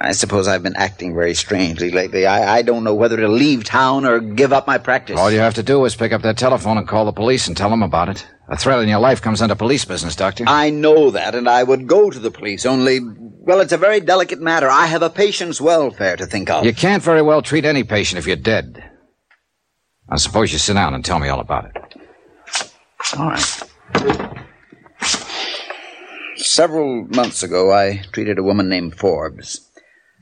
I 0.00 0.12
suppose 0.12 0.46
I've 0.46 0.62
been 0.62 0.76
acting 0.76 1.14
very 1.14 1.34
strangely 1.34 1.90
lately. 1.90 2.26
I, 2.26 2.58
I 2.58 2.62
don't 2.62 2.84
know 2.84 2.94
whether 2.94 3.16
to 3.16 3.28
leave 3.28 3.64
town 3.64 4.04
or 4.04 4.20
give 4.20 4.52
up 4.52 4.66
my 4.66 4.78
practice. 4.78 5.18
All 5.18 5.30
you 5.30 5.40
have 5.40 5.54
to 5.54 5.62
do 5.62 5.84
is 5.86 5.96
pick 5.96 6.12
up 6.12 6.22
that 6.22 6.38
telephone 6.38 6.78
and 6.78 6.86
call 6.86 7.04
the 7.04 7.12
police 7.12 7.48
and 7.48 7.56
tell 7.56 7.70
them 7.70 7.82
about 7.82 8.10
it. 8.10 8.26
A 8.48 8.56
threat 8.56 8.80
in 8.80 8.88
your 8.88 9.00
life 9.00 9.20
comes 9.22 9.42
under 9.42 9.56
police 9.56 9.84
business, 9.84 10.14
Doctor. 10.14 10.44
I 10.46 10.70
know 10.70 11.10
that, 11.10 11.34
and 11.34 11.48
I 11.48 11.64
would 11.64 11.88
go 11.88 12.10
to 12.10 12.18
the 12.18 12.30
police, 12.30 12.64
only, 12.64 13.00
well, 13.00 13.60
it's 13.60 13.72
a 13.72 13.76
very 13.78 13.98
delicate 14.00 14.40
matter. 14.40 14.68
I 14.68 14.86
have 14.86 15.02
a 15.02 15.10
patient's 15.10 15.60
welfare 15.60 16.16
to 16.16 16.26
think 16.26 16.48
of. 16.50 16.64
You 16.64 16.74
can't 16.74 17.02
very 17.02 17.22
well 17.22 17.42
treat 17.42 17.64
any 17.64 17.82
patient 17.82 18.18
if 18.18 18.26
you're 18.26 18.36
dead. 18.36 18.84
I 20.08 20.16
suppose 20.16 20.52
you 20.52 20.58
sit 20.58 20.74
down 20.74 20.94
and 20.94 21.04
tell 21.04 21.18
me 21.18 21.28
all 21.28 21.40
about 21.40 21.64
it. 21.74 21.94
All 23.18 23.30
right. 23.30 24.36
Several 26.46 27.08
months 27.08 27.42
ago, 27.42 27.72
I 27.72 28.04
treated 28.12 28.38
a 28.38 28.42
woman 28.42 28.68
named 28.68 28.96
Forbes. 28.96 29.68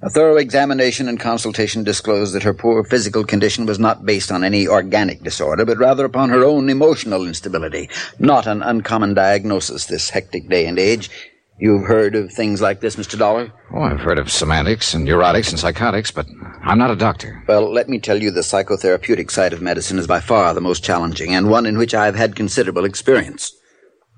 A 0.02 0.08
thorough 0.08 0.38
examination 0.38 1.06
and 1.06 1.20
consultation 1.20 1.84
disclosed 1.84 2.34
that 2.34 2.42
her 2.42 2.54
poor 2.54 2.82
physical 2.82 3.24
condition 3.24 3.66
was 3.66 3.78
not 3.78 4.06
based 4.06 4.32
on 4.32 4.42
any 4.42 4.66
organic 4.66 5.22
disorder, 5.22 5.66
but 5.66 5.76
rather 5.76 6.04
upon 6.04 6.30
her 6.30 6.42
own 6.42 6.70
emotional 6.70 7.26
instability. 7.26 7.90
Not 8.18 8.46
an 8.46 8.62
uncommon 8.62 9.12
diagnosis 9.12 9.84
this 9.84 10.10
hectic 10.10 10.48
day 10.48 10.66
and 10.66 10.78
age. 10.78 11.10
You've 11.58 11.84
heard 11.84 12.14
of 12.16 12.32
things 12.32 12.62
like 12.62 12.80
this, 12.80 12.96
Mr. 12.96 13.18
Dollar? 13.18 13.52
Oh, 13.72 13.82
I've 13.82 14.00
heard 14.00 14.18
of 14.18 14.32
semantics 14.32 14.94
and 14.94 15.06
neurotics 15.06 15.50
and 15.50 15.60
psychotics, 15.60 16.10
but 16.10 16.26
I'm 16.62 16.78
not 16.78 16.90
a 16.90 16.96
doctor. 16.96 17.44
Well, 17.46 17.70
let 17.70 17.88
me 17.90 17.98
tell 17.98 18.20
you 18.20 18.30
the 18.30 18.40
psychotherapeutic 18.40 19.30
side 19.30 19.52
of 19.52 19.60
medicine 19.60 19.98
is 19.98 20.06
by 20.06 20.20
far 20.20 20.54
the 20.54 20.60
most 20.62 20.82
challenging, 20.82 21.34
and 21.34 21.50
one 21.50 21.66
in 21.66 21.76
which 21.76 21.94
I've 21.94 22.16
had 22.16 22.34
considerable 22.34 22.86
experience. 22.86 23.54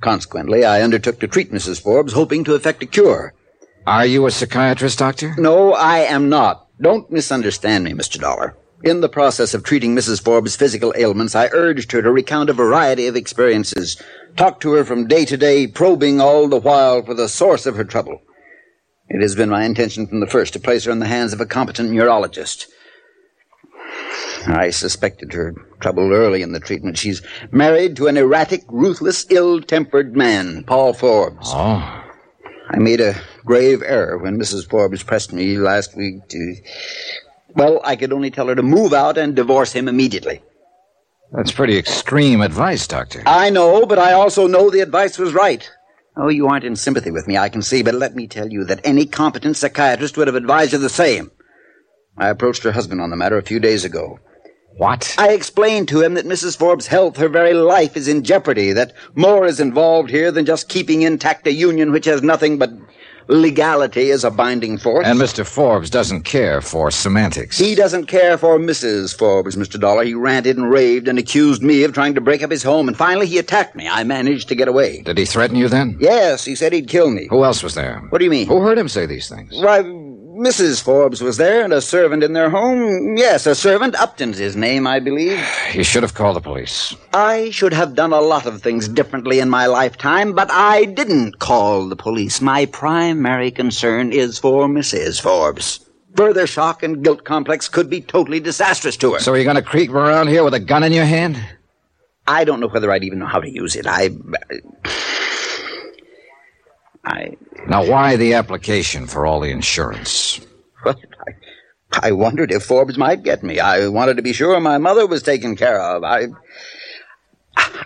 Consequently, 0.07 0.65
I 0.65 0.83
undertook 0.83 1.19
to 1.19 1.27
treat 1.27 1.51
Mrs. 1.51 1.83
Forbes, 1.83 2.13
hoping 2.13 2.45
to 2.45 2.55
effect 2.55 2.81
a 2.81 2.87
cure. 2.87 3.35
Are 3.89 4.07
you 4.07 4.25
a 4.25 4.31
psychiatrist, 4.31 5.01
Doctor? 5.01 5.35
No, 5.37 5.73
I 5.73 5.99
am 5.99 6.29
not. 6.29 6.69
Don't 6.81 7.11
misunderstand 7.11 7.83
me, 7.83 7.91
Mr. 7.91 8.21
Dollar. 8.21 8.57
In 8.85 9.01
the 9.01 9.09
process 9.09 9.53
of 9.53 9.65
treating 9.65 9.97
Mrs. 9.97 10.23
Forbes' 10.23 10.55
physical 10.55 10.95
ailments, 10.97 11.35
I 11.35 11.49
urged 11.51 11.91
her 11.91 12.03
to 12.03 12.13
recount 12.13 12.51
a 12.51 12.53
variety 12.53 13.09
of 13.09 13.17
experiences, 13.17 14.01
talk 14.37 14.61
to 14.61 14.75
her 14.75 14.85
from 14.85 15.09
day 15.09 15.25
to 15.25 15.37
day, 15.37 15.67
probing 15.67 16.21
all 16.21 16.47
the 16.47 16.57
while 16.57 17.03
for 17.03 17.15
the 17.15 17.29
source 17.29 17.67
of 17.67 17.75
her 17.75 17.83
trouble. 17.83 18.21
It 19.09 19.21
has 19.21 19.35
been 19.35 19.51
my 19.51 19.65
intention 19.65 20.07
from 20.07 20.21
the 20.21 20.29
first 20.29 20.53
to 20.53 20.61
place 20.61 20.85
her 20.85 20.93
in 20.93 21.01
the 21.01 21.07
hands 21.07 21.33
of 21.33 21.41
a 21.41 21.47
competent 21.47 21.91
neurologist. 21.91 22.69
I 24.47 24.71
suspected 24.71 25.33
her 25.33 25.55
trouble 25.81 26.13
early 26.13 26.43
in 26.43 26.53
the 26.53 26.61
treatment. 26.61 26.99
She's 26.99 27.23
married 27.51 27.97
to 27.97 28.07
an 28.07 28.17
erratic, 28.17 28.63
ruthless, 28.69 29.27
ill-tempered 29.31 30.17
man, 30.17 30.65
Paul 30.65 30.93
Forbes. 30.93 31.49
Oh. 31.51 32.03
I 32.69 32.79
made 32.79 33.01
a 33.01 33.15
grave 33.45 33.83
error 33.85 34.19
when 34.19 34.39
Mrs. 34.39 34.69
Forbes 34.69 35.03
pressed 35.03 35.33
me 35.33 35.57
last 35.59 35.97
week 35.97 36.29
to. 36.29 36.57
Well, 37.55 37.81
I 37.85 37.97
could 37.97 38.13
only 38.13 38.31
tell 38.31 38.49
her 38.49 38.55
to 38.55 38.63
move 38.63 38.93
out 38.93 39.19
and 39.19 39.35
divorce 39.35 39.73
him 39.73 39.89
immediately. 39.89 40.43
That's 41.33 41.53
pretty 41.53 41.77
extreme 41.77 42.41
advice, 42.41 42.87
Doctor. 42.87 43.23
I 43.27 43.51
know, 43.51 43.87
but 43.87 43.99
I 43.99 44.13
also 44.13 44.47
know 44.47 44.71
the 44.71 44.81
advice 44.81 45.19
was 45.19 45.33
right. 45.35 45.69
Oh, 46.17 46.29
you 46.29 46.49
aren't 46.49 46.65
in 46.65 46.77
sympathy 46.77 47.11
with 47.11 47.27
me, 47.29 47.37
I 47.37 47.49
can 47.49 47.63
see, 47.63 47.83
but 47.83 47.95
let 47.95 48.17
me 48.17 48.27
tell 48.27 48.51
you 48.51 48.65
that 48.65 48.81
any 48.85 49.07
competent 49.07 49.57
psychiatrist 49.57 50.17
would 50.17 50.29
have 50.29 50.37
advised 50.37 50.73
you 50.73 50.79
the 50.79 50.89
same. 50.89 51.31
I 52.19 52.29
approached 52.29 52.63
her 52.63 52.73
husband 52.73 53.01
on 53.01 53.11
the 53.11 53.17
matter 53.17 53.39
a 53.39 53.43
few 53.43 53.61
days 53.61 53.85
ago. 53.85 54.19
What? 54.77 55.15
I 55.17 55.31
explained 55.31 55.89
to 55.89 56.03
him 56.03 56.15
that 56.15 56.27
Mrs. 56.27 56.57
Forbes' 56.59 56.87
health, 56.87 57.17
her 57.17 57.31
very 57.31 57.55
life, 57.55 57.97
is 57.97 58.09
in 58.09 58.23
jeopardy, 58.23 58.73
that 58.73 58.93
more 59.15 59.47
is 59.47 59.59
involved 59.59 60.11
here 60.11 60.31
than 60.31 60.45
just 60.45 60.69
keeping 60.69 61.03
intact 61.03 61.47
a 61.47 61.53
union 61.53 61.93
which 61.93 62.05
has 62.05 62.23
nothing 62.23 62.59
but 62.59 62.71
legality 63.29 64.11
as 64.11 64.25
a 64.25 64.31
binding 64.31 64.79
force. 64.79 65.07
And 65.07 65.19
Mr. 65.19 65.47
Forbes 65.47 65.91
doesn't 65.91 66.23
care 66.23 66.61
for 66.61 66.91
semantics. 66.91 67.59
He 67.59 67.75
doesn't 67.75 68.07
care 68.07 68.39
for 68.39 68.59
Mrs. 68.59 69.17
Forbes, 69.17 69.57
Mr. 69.57 69.81
Dollar. 69.81 70.05
He 70.05 70.15
ranted 70.15 70.57
and 70.57 70.71
raved 70.71 71.09
and 71.09 71.19
accused 71.19 71.63
me 71.63 71.83
of 71.85 71.93
trying 71.93 72.15
to 72.15 72.21
break 72.21 72.43
up 72.43 72.51
his 72.51 72.63
home, 72.63 72.89
and 72.89 72.97
finally 72.97 73.27
he 73.27 73.39
attacked 73.39 73.75
me. 73.77 73.89
I 73.89 74.05
managed 74.05 74.49
to 74.49 74.55
get 74.55 74.69
away. 74.69 75.03
Did 75.03 75.19
he 75.19 75.25
threaten 75.25 75.57
you 75.57 75.69
then? 75.69 75.97
Yes, 75.99 76.45
he 76.45 76.55
said 76.55 76.73
he'd 76.73 76.89
kill 76.89 77.11
me. 77.11 77.27
Who 77.31 77.45
else 77.45 77.63
was 77.63 77.75
there? 77.75 78.01
What 78.11 78.19
do 78.19 78.25
you 78.25 78.31
mean? 78.31 78.47
Who 78.47 78.61
heard 78.61 78.79
him 78.79 78.89
say 78.89 79.07
these 79.07 79.29
things? 79.29 79.53
Why, 79.55 79.81
Mrs. 80.37 80.83
Forbes 80.83 81.23
was 81.23 81.39
there, 81.39 81.65
and 81.65 81.73
a 81.73 81.81
servant 81.81 82.23
in 82.23 82.35
their 82.35 82.51
home. 82.51 83.17
Yes, 83.17 83.47
a 83.47 83.55
servant. 83.55 83.95
Upton's 83.95 84.37
his 84.37 84.55
name, 84.55 84.87
I 84.87 85.01
believe. 85.01 85.43
You 85.73 85.83
should 85.83 86.03
have 86.03 86.13
called 86.13 86.37
the 86.37 86.43
police. 86.43 86.95
I 87.15 87.49
should 87.51 87.73
have 87.73 87.95
done 87.95 88.13
a 88.13 88.21
lot 88.21 88.45
of 88.45 88.61
things 88.61 88.87
differently 88.87 89.39
in 89.39 89.49
my 89.49 89.65
lifetime, 89.65 90.35
but 90.35 90.51
I 90.51 90.85
didn't 90.85 91.39
call 91.39 91.89
the 91.89 91.97
police. 91.97 92.43
My 92.43 92.67
primary 92.67 93.51
concern 93.51 94.13
is 94.13 94.39
for 94.39 94.69
Mrs. 94.69 95.23
Forbes. 95.23 95.81
Further 96.17 96.47
shock 96.47 96.83
and 96.83 97.03
guilt 97.03 97.25
complex 97.25 97.67
could 97.69 97.89
be 97.89 98.03
totally 98.03 98.41
disastrous 98.41 98.99
to 98.99 99.15
her. 99.15 99.21
So 99.21 99.33
are 99.33 99.37
you're 99.37 99.45
going 99.45 99.57
to 99.57 99.63
creep 99.63 99.91
around 99.91 100.29
here 100.29 100.45
with 100.45 100.55
a 100.55 100.61
gun 100.61 100.83
in 100.83 100.93
your 100.93 101.07
hand? 101.07 101.43
I 102.27 102.45
don't 102.45 102.61
know 102.61 102.69
whether 102.69 102.93
I'd 102.93 103.05
even 103.05 103.21
know 103.21 103.27
how 103.27 103.41
to 103.41 103.51
use 103.51 103.75
it. 103.75 103.87
I. 103.87 104.11
I. 107.05 107.37
Now, 107.69 107.85
why 107.85 108.17
the 108.17 108.35
application 108.35 109.07
for 109.07 109.27
all 109.27 109.41
the 109.41 109.51
insurance? 109.51 110.41
Well, 110.85 110.95
I, 111.93 112.09
I 112.09 112.13
wondered 112.13 112.53
if 112.53 112.65
Forbes 112.65 112.97
might 112.99 113.23
get 113.23 113.43
me. 113.43 113.59
I 113.59 113.89
wanted 113.89 114.17
to 114.17 114.23
be 114.23 114.33
sure 114.33 114.59
my 114.61 114.79
mother 114.79 115.07
was 115.07 115.23
taken 115.23 115.57
care 115.57 115.81
of. 115.81 116.05
I. 116.05 116.27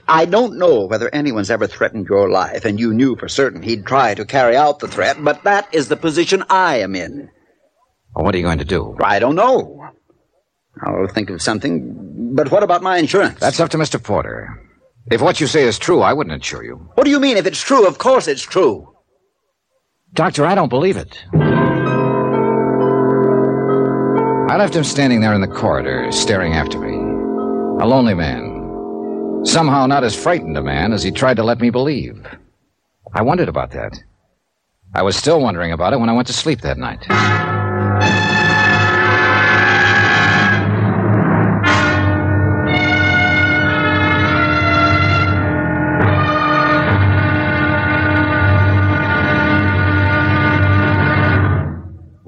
I 0.09 0.25
don't 0.25 0.59
know 0.59 0.87
whether 0.87 1.09
anyone's 1.15 1.51
ever 1.51 1.69
threatened 1.69 2.09
your 2.09 2.29
life, 2.29 2.65
and 2.65 2.81
you 2.81 2.93
knew 2.93 3.15
for 3.17 3.29
certain 3.29 3.63
he'd 3.63 3.87
try 3.87 4.15
to 4.15 4.25
carry 4.25 4.57
out 4.57 4.81
the 4.81 4.89
threat, 4.89 5.23
but 5.23 5.45
that 5.45 5.73
is 5.73 5.89
the 5.89 5.97
position 5.97 6.43
I 6.51 6.79
am 6.81 6.97
in. 6.97 7.31
Well, 8.15 8.25
what 8.25 8.35
are 8.35 8.39
you 8.39 8.45
going 8.45 8.59
to 8.59 8.65
do? 8.65 8.97
I 9.01 9.21
don't 9.21 9.37
know. 9.37 9.81
I'll 10.83 11.07
think 11.09 11.31
of 11.31 11.41
something. 11.41 12.33
But 12.35 12.51
what 12.51 12.65
about 12.65 12.83
my 12.83 12.99
insurance? 12.99 13.39
That's 13.39 13.61
up 13.61 13.71
to 13.71 13.79
Mr. 13.79 14.03
Porter. 14.03 14.61
If 15.11 15.21
what 15.21 15.41
you 15.41 15.47
say 15.47 15.63
is 15.65 15.79
true, 15.79 16.01
I 16.01 16.13
wouldn't 16.13 16.35
insure 16.35 16.65
you. 16.65 16.77
What 16.95 17.05
do 17.05 17.11
you 17.11 17.21
mean? 17.21 17.37
If 17.37 17.47
it's 17.47 17.63
true, 17.63 17.87
of 17.87 17.99
course 17.99 18.27
it's 18.29 18.43
true. 18.43 18.90
Doctor, 20.15 20.45
I 20.45 20.55
don't 20.55 20.69
believe 20.69 20.97
it. 20.97 21.25
I 24.51 24.57
left 24.57 24.75
him 24.75 24.83
standing 24.83 25.21
there 25.21 25.35
in 25.35 25.41
the 25.41 25.47
corridor, 25.47 26.11
staring 26.11 26.55
after 26.55 26.79
me. 26.81 26.95
A 27.83 27.87
lonely 27.87 28.15
man. 28.15 29.43
Somehow 29.45 29.87
not 29.87 30.03
as 30.03 30.21
frightened 30.21 30.59
a 30.59 30.63
man 30.63 30.93
as 30.93 31.05
he 31.05 31.13
tried 31.13 31.37
to 31.37 31.45
let 31.45 31.61
me 31.61 31.71
believe. 31.71 32.27
I 33.15 33.23
wondered 33.23 33.49
about 33.49 33.71
that. 33.71 33.97
I 34.95 35.03
was 35.03 35.17
still 35.17 35.41
wondering 35.41 35.71
about 35.73 35.93
it 35.93 36.01
when 36.01 36.09
I 36.09 36.13
went 36.13 36.27
to 36.27 36.33
sleep 36.33 36.61
that 36.63 36.79
night. 36.79 37.07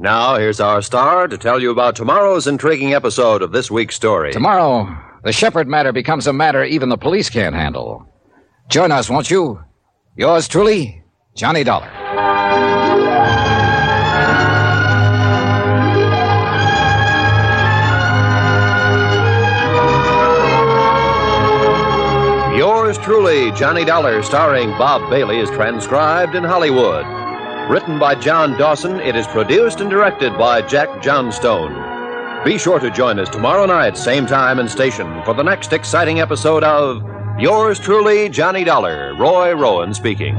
Now, 0.03 0.35
here's 0.35 0.59
our 0.59 0.83
star 0.83 1.29
to 1.29 1.39
tell 1.39 1.63
you 1.63 1.71
about 1.71 1.95
tomorrow's 1.95 2.49
intriguing 2.49 2.93
episode 2.93 3.41
of 3.41 3.53
this 3.53 3.71
week's 3.71 3.95
story. 3.95 4.33
Tomorrow, 4.33 4.93
the 5.23 5.31
Shepherd 5.31 5.69
matter 5.69 5.93
becomes 5.93 6.27
a 6.27 6.33
matter 6.33 6.65
even 6.65 6.89
the 6.89 6.97
police 6.97 7.31
can't 7.31 7.55
handle. 7.55 8.05
Join 8.69 8.91
us, 8.91 9.09
won't 9.09 9.31
you? 9.31 9.63
Yours 10.17 10.49
truly, 10.49 11.05
Johnny 11.37 11.63
Dollar. 11.63 11.89
Yours 22.57 22.99
truly, 22.99 23.53
Johnny 23.53 23.85
Dollar, 23.85 24.25
starring 24.25 24.71
Bob 24.71 25.09
Bailey, 25.09 25.39
is 25.39 25.49
transcribed 25.51 26.35
in 26.35 26.43
Hollywood. 26.43 27.22
Written 27.71 27.99
by 27.99 28.15
John 28.15 28.59
Dawson, 28.59 29.01
it 29.01 29.17
is 29.17 29.27
produced 29.27 29.81
and 29.81 29.89
directed 29.89 30.37
by 30.37 30.63
Jack 30.63 31.03
Johnstone. 31.03 32.45
Be 32.45 32.59
sure 32.59 32.81
to 32.81 32.91
join 32.91 33.19
us 33.19 33.29
tomorrow 33.29 33.67
night, 33.67 33.97
same 33.97 34.27
time 34.27 34.59
and 34.59 34.71
station, 34.71 35.23
for 35.25 35.33
the 35.33 35.45
next 35.45 35.73
exciting 35.73 36.21
episode 36.21 36.65
of 36.65 37.03
Yours 37.39 37.81
truly, 37.81 38.29
Johnny 38.29 38.63
Dollar, 38.63 39.15
Roy 39.19 39.55
Rowan 39.55 39.95
speaking. 39.95 40.35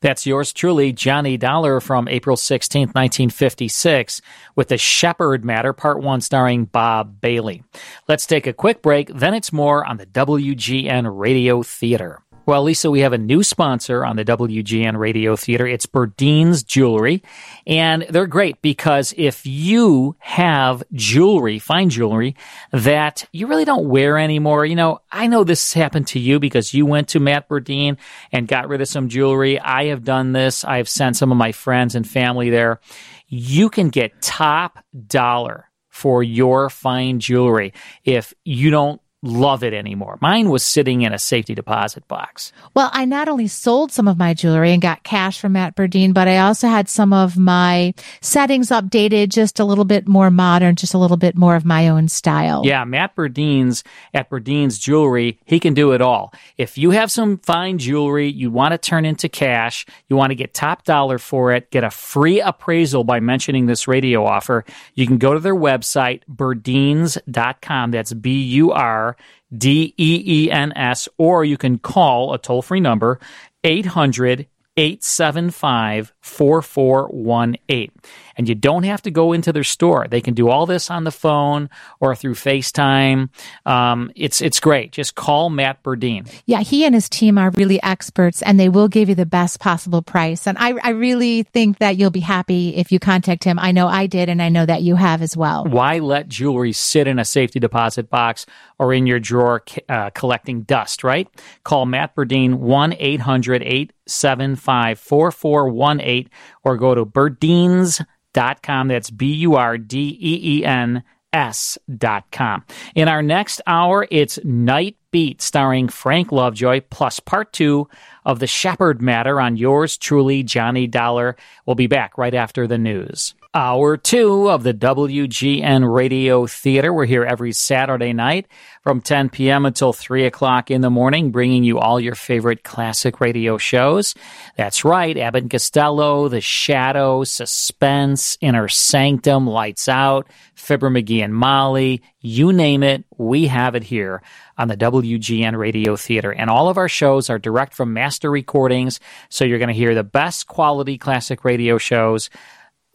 That's 0.00 0.26
yours 0.26 0.52
truly, 0.52 0.92
Johnny 0.92 1.36
Dollar 1.36 1.80
from 1.80 2.08
April 2.08 2.36
16th, 2.36 2.94
1956, 2.94 4.20
with 4.56 4.68
the 4.68 4.78
Shepherd 4.78 5.44
Matter, 5.44 5.72
Part 5.72 6.00
1, 6.00 6.20
starring 6.20 6.64
Bob 6.64 7.20
Bailey. 7.20 7.62
Let's 8.08 8.24
take 8.24 8.46
a 8.46 8.52
quick 8.52 8.80
break, 8.80 9.08
then 9.08 9.34
it's 9.34 9.52
more 9.52 9.84
on 9.84 9.96
the 9.98 10.06
WGN 10.06 11.18
Radio 11.18 11.62
Theater. 11.62 12.20
Well, 12.48 12.62
Lisa, 12.62 12.90
we 12.90 13.00
have 13.00 13.12
a 13.12 13.18
new 13.18 13.42
sponsor 13.42 14.06
on 14.06 14.16
the 14.16 14.24
WGN 14.24 14.96
Radio 14.96 15.36
Theater. 15.36 15.66
It's 15.66 15.84
Burdeen's 15.84 16.62
Jewelry. 16.62 17.22
And 17.66 18.06
they're 18.08 18.26
great 18.26 18.62
because 18.62 19.12
if 19.18 19.44
you 19.44 20.16
have 20.20 20.82
jewelry, 20.94 21.58
fine 21.58 21.90
jewelry, 21.90 22.36
that 22.72 23.28
you 23.32 23.48
really 23.48 23.66
don't 23.66 23.90
wear 23.90 24.16
anymore, 24.16 24.64
you 24.64 24.76
know, 24.76 25.02
I 25.12 25.26
know 25.26 25.44
this 25.44 25.74
happened 25.74 26.06
to 26.06 26.18
you 26.18 26.40
because 26.40 26.72
you 26.72 26.86
went 26.86 27.08
to 27.08 27.20
Matt 27.20 27.50
Burdeen 27.50 27.98
and 28.32 28.48
got 28.48 28.68
rid 28.68 28.80
of 28.80 28.88
some 28.88 29.10
jewelry. 29.10 29.60
I 29.60 29.88
have 29.88 30.02
done 30.02 30.32
this. 30.32 30.64
I've 30.64 30.88
sent 30.88 31.18
some 31.18 31.30
of 31.30 31.36
my 31.36 31.52
friends 31.52 31.94
and 31.94 32.08
family 32.08 32.48
there. 32.48 32.80
You 33.26 33.68
can 33.68 33.90
get 33.90 34.22
top 34.22 34.82
dollar 35.06 35.68
for 35.90 36.22
your 36.22 36.70
fine 36.70 37.20
jewelry 37.20 37.74
if 38.04 38.32
you 38.42 38.70
don't 38.70 39.02
love 39.22 39.64
it 39.64 39.74
anymore. 39.74 40.16
Mine 40.20 40.48
was 40.48 40.64
sitting 40.64 41.02
in 41.02 41.12
a 41.12 41.18
safety 41.18 41.54
deposit 41.54 42.06
box. 42.06 42.52
Well, 42.74 42.90
I 42.92 43.04
not 43.04 43.28
only 43.28 43.48
sold 43.48 43.90
some 43.90 44.06
of 44.06 44.16
my 44.16 44.32
jewelry 44.32 44.72
and 44.72 44.80
got 44.80 45.02
cash 45.02 45.40
from 45.40 45.52
Matt 45.52 45.74
Burdeen, 45.74 46.14
but 46.14 46.28
I 46.28 46.38
also 46.38 46.68
had 46.68 46.88
some 46.88 47.12
of 47.12 47.36
my 47.36 47.94
settings 48.20 48.68
updated 48.68 49.30
just 49.30 49.58
a 49.58 49.64
little 49.64 49.84
bit 49.84 50.06
more 50.06 50.30
modern, 50.30 50.76
just 50.76 50.94
a 50.94 50.98
little 50.98 51.16
bit 51.16 51.36
more 51.36 51.56
of 51.56 51.64
my 51.64 51.88
own 51.88 52.06
style. 52.06 52.62
Yeah, 52.64 52.84
Matt 52.84 53.16
Burdeen's 53.16 53.82
at 54.14 54.30
Burdeen's 54.30 54.78
Jewelry, 54.78 55.40
he 55.44 55.58
can 55.58 55.74
do 55.74 55.92
it 55.92 56.00
all. 56.00 56.32
If 56.56 56.78
you 56.78 56.92
have 56.92 57.10
some 57.10 57.38
fine 57.38 57.78
jewelry 57.78 58.28
you 58.28 58.52
want 58.52 58.72
to 58.72 58.78
turn 58.78 59.04
into 59.04 59.28
cash, 59.28 59.84
you 60.08 60.14
want 60.14 60.30
to 60.30 60.36
get 60.36 60.54
top 60.54 60.84
dollar 60.84 61.18
for 61.18 61.52
it, 61.52 61.70
get 61.70 61.82
a 61.82 61.90
free 61.90 62.40
appraisal 62.40 63.02
by 63.02 63.18
mentioning 63.18 63.66
this 63.66 63.88
radio 63.88 64.24
offer, 64.24 64.64
you 64.94 65.06
can 65.08 65.18
go 65.18 65.34
to 65.34 65.40
their 65.40 65.56
website, 65.56 66.22
burdeens.com. 66.32 67.90
That's 67.90 68.12
B 68.12 68.42
U 68.42 68.70
R 68.70 69.08
D 69.56 69.94
E 69.96 70.22
E 70.26 70.50
N 70.50 70.72
S, 70.76 71.08
or 71.18 71.44
you 71.44 71.56
can 71.56 71.78
call 71.78 72.34
a 72.34 72.38
toll 72.38 72.62
free 72.62 72.80
number, 72.80 73.18
800 73.64 74.46
875 74.76 76.14
4418. 76.28 77.90
And 78.36 78.48
you 78.48 78.54
don't 78.54 78.84
have 78.84 79.02
to 79.02 79.10
go 79.10 79.32
into 79.32 79.52
their 79.52 79.64
store. 79.64 80.06
They 80.08 80.20
can 80.20 80.34
do 80.34 80.48
all 80.48 80.66
this 80.66 80.90
on 80.90 81.04
the 81.04 81.10
phone 81.10 81.70
or 81.98 82.14
through 82.14 82.34
FaceTime. 82.34 83.30
Um, 83.66 84.12
it's, 84.14 84.40
it's 84.40 84.60
great. 84.60 84.92
Just 84.92 85.16
call 85.16 85.50
Matt 85.50 85.82
Burdeen. 85.82 86.30
Yeah, 86.46 86.60
he 86.60 86.84
and 86.84 86.94
his 86.94 87.08
team 87.08 87.36
are 87.36 87.50
really 87.50 87.82
experts 87.82 88.42
and 88.42 88.60
they 88.60 88.68
will 88.68 88.88
give 88.88 89.08
you 89.08 89.14
the 89.14 89.26
best 89.26 89.58
possible 89.58 90.02
price. 90.02 90.46
And 90.46 90.56
I, 90.58 90.74
I 90.82 90.90
really 90.90 91.42
think 91.42 91.78
that 91.78 91.96
you'll 91.96 92.10
be 92.10 92.20
happy 92.20 92.76
if 92.76 92.92
you 92.92 92.98
contact 92.98 93.44
him. 93.44 93.58
I 93.58 93.72
know 93.72 93.88
I 93.88 94.06
did, 94.06 94.28
and 94.28 94.42
I 94.42 94.48
know 94.48 94.66
that 94.66 94.82
you 94.82 94.96
have 94.96 95.22
as 95.22 95.36
well. 95.36 95.64
Why 95.64 95.98
let 95.98 96.28
jewelry 96.28 96.72
sit 96.72 97.06
in 97.06 97.18
a 97.18 97.24
safety 97.24 97.58
deposit 97.58 98.10
box 98.10 98.46
or 98.78 98.92
in 98.92 99.06
your 99.06 99.20
drawer 99.20 99.62
uh, 99.88 100.10
collecting 100.10 100.62
dust, 100.62 101.02
right? 101.02 101.28
Call 101.64 101.86
Matt 101.86 102.14
Burdeen 102.14 102.54
1 102.54 102.94
800 102.98 103.62
875 103.62 104.98
4418 104.98 106.17
or 106.64 106.76
go 106.76 106.94
to 106.94 107.06
burdeens.com. 107.06 108.88
That's 108.88 109.10
B 109.10 109.32
U 109.34 109.54
R 109.54 109.78
D 109.78 110.18
E 110.20 110.58
E 110.58 110.64
N 110.64 111.02
S.com. 111.32 112.64
In 112.94 113.08
our 113.08 113.22
next 113.22 113.60
hour, 113.66 114.06
it's 114.10 114.38
Night 114.44 114.96
Beat 115.10 115.40
starring 115.40 115.88
Frank 115.88 116.32
Lovejoy 116.32 116.82
plus 116.90 117.18
part 117.18 117.52
two 117.52 117.88
of 118.26 118.40
The 118.40 118.46
Shepherd 118.46 119.00
Matter 119.00 119.40
on 119.40 119.56
yours 119.56 119.96
truly, 119.96 120.42
Johnny 120.42 120.86
Dollar. 120.86 121.34
We'll 121.64 121.76
be 121.76 121.86
back 121.86 122.18
right 122.18 122.34
after 122.34 122.66
the 122.66 122.76
news. 122.76 123.34
Hour 123.54 123.96
two 123.96 124.50
of 124.50 124.62
the 124.62 124.74
WGN 124.74 125.90
Radio 125.90 126.46
Theater. 126.46 126.92
We're 126.92 127.06
here 127.06 127.24
every 127.24 127.52
Saturday 127.52 128.12
night 128.12 128.46
from 128.82 129.00
10 129.00 129.30
p.m. 129.30 129.64
until 129.64 129.94
3 129.94 130.26
o'clock 130.26 130.70
in 130.70 130.82
the 130.82 130.90
morning, 130.90 131.30
bringing 131.30 131.64
you 131.64 131.78
all 131.78 131.98
your 131.98 132.14
favorite 132.14 132.62
classic 132.62 133.18
radio 133.20 133.56
shows. 133.56 134.14
That's 134.56 134.84
right, 134.84 135.16
Abbott 135.16 135.44
and 135.44 135.50
Costello, 135.50 136.28
The 136.28 136.42
Shadow, 136.42 137.24
Suspense, 137.24 138.36
Inner 138.42 138.68
Sanctum, 138.68 139.46
Lights 139.46 139.88
Out, 139.88 140.28
Fibber 140.54 140.90
McGee 140.90 141.24
and 141.24 141.34
Molly, 141.34 142.02
you 142.20 142.52
name 142.52 142.82
it, 142.82 143.04
we 143.16 143.46
have 143.46 143.74
it 143.74 143.84
here 143.84 144.22
on 144.58 144.68
the 144.68 144.76
WGN 144.76 145.56
Radio 145.56 145.96
Theater. 145.96 146.32
And 146.32 146.50
all 146.50 146.68
of 146.68 146.76
our 146.76 146.88
shows 146.88 147.30
are 147.30 147.38
direct 147.38 147.72
from 147.72 147.92
master 147.92 148.30
recordings, 148.30 149.00
so 149.30 149.44
you're 149.44 149.58
going 149.58 149.68
to 149.68 149.74
hear 149.74 149.94
the 149.94 150.04
best 150.04 150.48
quality 150.48 150.98
classic 150.98 151.44
radio 151.44 151.78
shows 151.78 152.28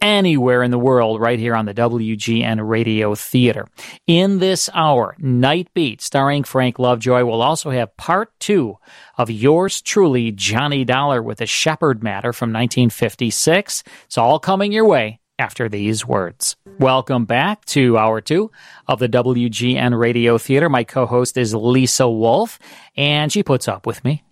anywhere 0.00 0.62
in 0.62 0.70
the 0.70 0.78
world 0.78 1.20
right 1.20 1.38
here 1.38 1.54
on 1.54 1.64
the 1.64 1.74
WGN 1.74 2.68
Radio 2.68 3.14
Theater. 3.14 3.66
In 4.06 4.38
this 4.38 4.68
hour, 4.74 5.16
Night 5.18 5.68
Beat, 5.72 6.02
starring 6.02 6.44
Frank 6.44 6.78
Lovejoy, 6.78 7.24
will 7.24 7.40
also 7.40 7.70
have 7.70 7.96
part 7.96 8.30
two 8.38 8.76
of 9.16 9.30
yours 9.30 9.80
truly, 9.80 10.30
Johnny 10.30 10.84
Dollar, 10.84 11.22
with 11.22 11.38
the 11.38 11.46
Shepherd 11.46 12.02
Matter 12.02 12.32
from 12.32 12.50
1956. 12.50 13.82
It's 14.04 14.18
all 14.18 14.38
coming 14.38 14.72
your 14.72 14.86
way 14.86 15.20
after 15.38 15.68
these 15.68 16.06
words. 16.06 16.56
Welcome 16.78 17.24
back 17.24 17.64
to 17.66 17.98
hour 17.98 18.20
two 18.20 18.50
of 18.86 18.98
the 18.98 19.08
WGN 19.08 19.98
Radio 19.98 20.38
Theater. 20.38 20.68
My 20.68 20.84
co 20.84 21.06
host 21.06 21.36
is 21.36 21.54
Lisa 21.54 22.08
Wolf, 22.08 22.58
and 22.96 23.32
she 23.32 23.42
puts 23.42 23.68
up 23.68 23.86
with 23.86 24.04
me. 24.04 24.22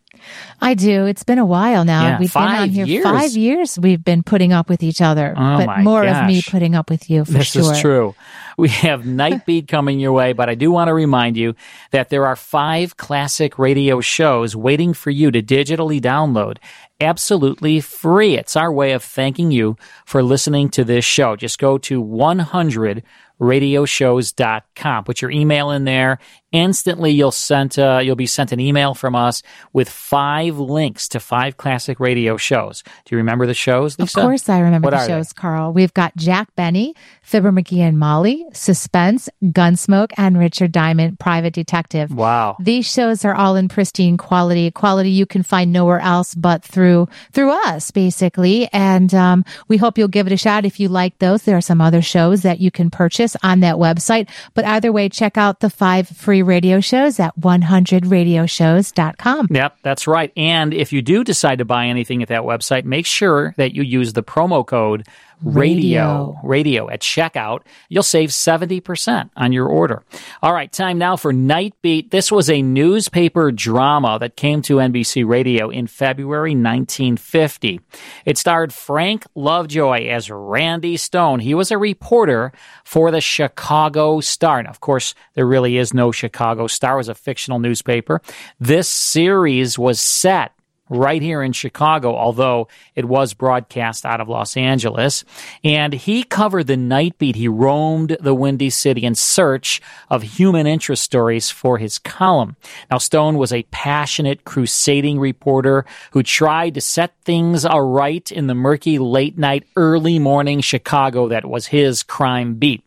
I 0.61 0.75
do. 0.75 1.07
It's 1.07 1.23
been 1.25 1.39
a 1.39 1.47
while 1.47 1.85
now. 1.85 2.03
Yeah, 2.03 2.19
we've 2.19 2.33
been 2.33 2.43
on 2.43 2.69
here 2.69 2.87
years. 2.87 3.05
five 3.05 3.33
years. 3.33 3.79
We've 3.79 4.03
been 4.03 4.23
putting 4.23 4.53
up 4.53 4.69
with 4.69 4.83
each 4.83 5.01
other, 5.01 5.35
Oh 5.37 5.65
but 5.65 5.81
more 5.81 6.05
of 6.05 6.27
me 6.27 6.43
putting 6.43 6.75
up 6.75 6.91
with 6.91 7.11
you 7.11 7.25
for 7.25 7.33
this 7.33 7.49
sure. 7.53 7.73
is 7.73 7.81
true. 7.81 8.15
We 8.57 8.69
have 8.69 9.07
Night 9.07 9.47
Beat 9.47 9.69
coming 9.69 9.99
your 9.99 10.13
way, 10.13 10.33
but 10.33 10.49
I 10.49 10.55
do 10.55 10.71
want 10.71 10.89
to 10.89 10.95
remind 10.95 11.37
you 11.37 11.55
that 11.91 12.11
there 12.11 12.27
are 12.27 12.37
five 12.37 12.97
classic 12.97 13.59
radio 13.59 14.01
shows 14.01 14.55
waiting 14.55 14.93
for 14.93 15.11
you 15.11 15.31
to 15.31 15.43
digitally 15.43 16.01
download 16.01 16.59
absolutely 17.03 17.81
free. 17.81 18.39
It's 18.39 18.57
our 18.57 18.73
way 18.73 18.93
of 18.93 19.03
thanking 19.03 19.51
you 19.51 19.77
for 20.07 20.23
listening 20.23 20.69
to 20.71 20.85
this 20.85 21.05
show. 21.05 21.37
Just 21.37 21.59
go 21.59 21.77
to 21.79 22.01
100 22.01 23.03
radioshows.com. 23.41 25.05
Put 25.05 25.21
your 25.21 25.31
email 25.31 25.71
in 25.73 25.85
there. 25.85 26.19
Instantly, 26.53 27.11
you'll 27.13 27.31
sent 27.33 27.79
uh, 27.79 28.01
you'll 28.03 28.15
be 28.15 28.27
sent 28.27 28.53
an 28.53 28.61
email 28.61 28.95
from 28.95 29.15
us 29.15 29.43
with 29.73 29.89
five 29.89 30.59
links 30.59 31.09
to 31.09 31.21
five 31.21 31.57
classic 31.57 31.99
radio 31.99 32.37
shows. 32.37 32.83
Do 33.05 33.15
you 33.15 33.17
remember 33.17 33.47
the 33.47 33.55
shows, 33.55 33.97
Of 33.99 34.13
course, 34.13 34.49
I 34.49 34.59
remember 34.61 34.87
What 34.87 34.91
the 34.91 34.97
are 34.99 35.07
they? 35.07 35.13
shows, 35.13 35.33
Carl. 35.33 35.73
We've 35.73 35.95
got 35.95 36.15
Jack 36.17 36.55
Benny, 36.55 36.95
Fibber 37.23 37.53
McGee 37.53 37.79
and 37.79 37.99
Molly, 37.99 38.45
Suspense, 38.53 39.31
Gunsmoke, 39.43 40.13
and 40.19 40.39
Richard 40.39 40.73
Diamond, 40.73 41.19
Private 41.19 41.55
Detective. 41.55 42.15
Wow. 42.15 42.57
These 42.61 42.91
shows 42.91 43.25
are 43.25 43.35
all 43.35 43.57
in 43.57 43.69
pristine 43.69 44.19
quality, 44.19 44.71
quality 44.71 45.11
you 45.11 45.25
can 45.25 45.43
find 45.43 45.73
nowhere 45.73 46.01
else 46.01 46.35
but 46.35 46.63
through 46.63 47.09
through 47.33 47.51
us, 47.51 47.91
basically. 47.91 48.69
And 48.73 49.15
um, 49.15 49.45
we 49.69 49.79
hope 49.79 49.97
you'll 49.97 50.09
give 50.09 50.27
it 50.27 50.33
a 50.33 50.37
shot 50.37 50.67
if 50.67 50.79
you 50.79 50.89
like 50.89 51.19
those. 51.19 51.45
There 51.45 51.57
are 51.57 51.63
some 51.63 51.81
other 51.81 52.03
shows 52.03 52.43
that 52.43 52.61
you 52.61 52.71
can 52.71 52.91
purchase 52.91 53.37
on 53.43 53.61
that 53.61 53.77
website. 53.77 54.29
But 54.53 54.67
either 54.67 54.93
way, 54.93 55.09
check 55.09 55.39
out 55.39 55.61
the 55.61 55.71
five 55.71 56.09
free 56.09 56.42
radio 56.43 56.81
shows 56.81 57.21
at 57.21 57.39
100radioshows.com. 57.41 59.49
Yep, 59.51 59.79
that's 59.83 60.07
right. 60.07 60.33
And 60.37 60.75
if 60.75 60.93
you 60.93 61.01
do 61.03 61.25
decide 61.25 61.59
to 61.59 61.65
buy 61.65 61.87
anything 61.87 62.23
at 62.23 62.29
that 62.29 62.43
website, 62.43 62.85
make 62.85 63.07
sure 63.07 63.55
that 63.57 63.75
you 63.75 63.83
use 63.83 64.13
the 64.13 64.23
promo 64.23 64.65
code 64.67 65.07
radio 65.43 66.39
radio 66.43 66.89
at 66.89 67.01
checkout. 67.01 67.63
You'll 67.89 68.03
save 68.03 68.31
70% 68.31 69.31
on 69.37 69.53
your 69.53 69.67
order. 69.67 70.03
All 70.43 70.53
right, 70.53 70.71
time 70.73 70.99
now 70.99 71.17
for 71.17 71.33
Night 71.33 71.75
Beat. 71.83 72.11
This 72.11 72.31
was 72.31 72.49
a 72.49 72.63
newspaper 72.63 73.51
drama 73.53 74.19
that 74.21 74.37
came 74.37 74.63
to 74.63 74.77
NBC 74.77 75.27
Radio 75.27 75.71
in 75.71 75.87
February 75.87 76.51
1950. 76.53 77.81
It 78.25 78.39
starred 78.39 78.73
Frank 78.73 79.27
Lovejoy 79.35 80.09
as 80.09 80.31
Randy 80.31 80.97
Stone. 80.97 81.41
He 81.41 81.55
was 81.55 81.71
a 81.71 81.79
reporter 81.79 82.53
for 82.85 83.11
the 83.11 83.21
Chicago 83.21 84.21
Star. 84.21 84.63
Now, 84.63 84.71
of 84.71 84.81
course, 84.81 85.15
there 85.35 85.47
really 85.47 85.77
is 85.77 85.95
no 85.95 86.13
Chicago 86.13 86.67
Star. 86.67 86.95
It 86.95 86.99
was 86.99 87.09
a 87.09 87.15
fictional 87.15 87.59
newspaper. 87.59 88.21
This 88.61 88.89
series 88.89 89.79
was 89.79 90.01
set 90.01 90.53
right 90.93 91.23
here 91.23 91.43
in 91.43 91.53
Chicago, 91.53 92.15
although 92.15 92.69
it 92.95 93.07
was 93.07 93.35
broadcast 93.35 94.05
out 94.05 94.21
of 94.21 94.29
Los 94.29 94.57
Angeles. 94.57 95.25
And 95.65 95.93
he 95.93 96.23
covered 96.23 96.67
the 96.67 96.77
night 96.77 97.19
beat. 97.19 97.37
He 97.37 97.49
roamed 97.49 98.17
the 98.21 98.35
Windy 98.35 98.71
City 98.71 99.05
in 99.05 99.15
search 99.15 99.81
of 100.11 100.23
human 100.23 100.67
interest 100.67 101.03
stories 101.03 101.51
for 101.51 101.79
his 101.79 101.99
column. 101.99 102.57
Now, 102.91 102.99
Stone 102.99 103.39
was 103.39 103.53
a 103.53 103.65
passionate, 103.71 104.45
crusading 104.45 105.19
reporter 105.19 105.85
who 106.13 106.23
tried 106.23 106.75
to 106.75 106.81
set 106.81 107.15
things 107.25 107.65
aright 107.65 108.31
in 108.31 108.47
the 108.47 108.55
murky, 108.55 108.99
late 108.99 109.39
night, 109.39 109.65
early 109.77 110.19
morning 110.19 110.61
Chicago 110.61 111.29
that 111.29 111.45
was 111.45 111.67
his 111.67 112.03
crime 112.03 112.55
beat. 112.55 112.85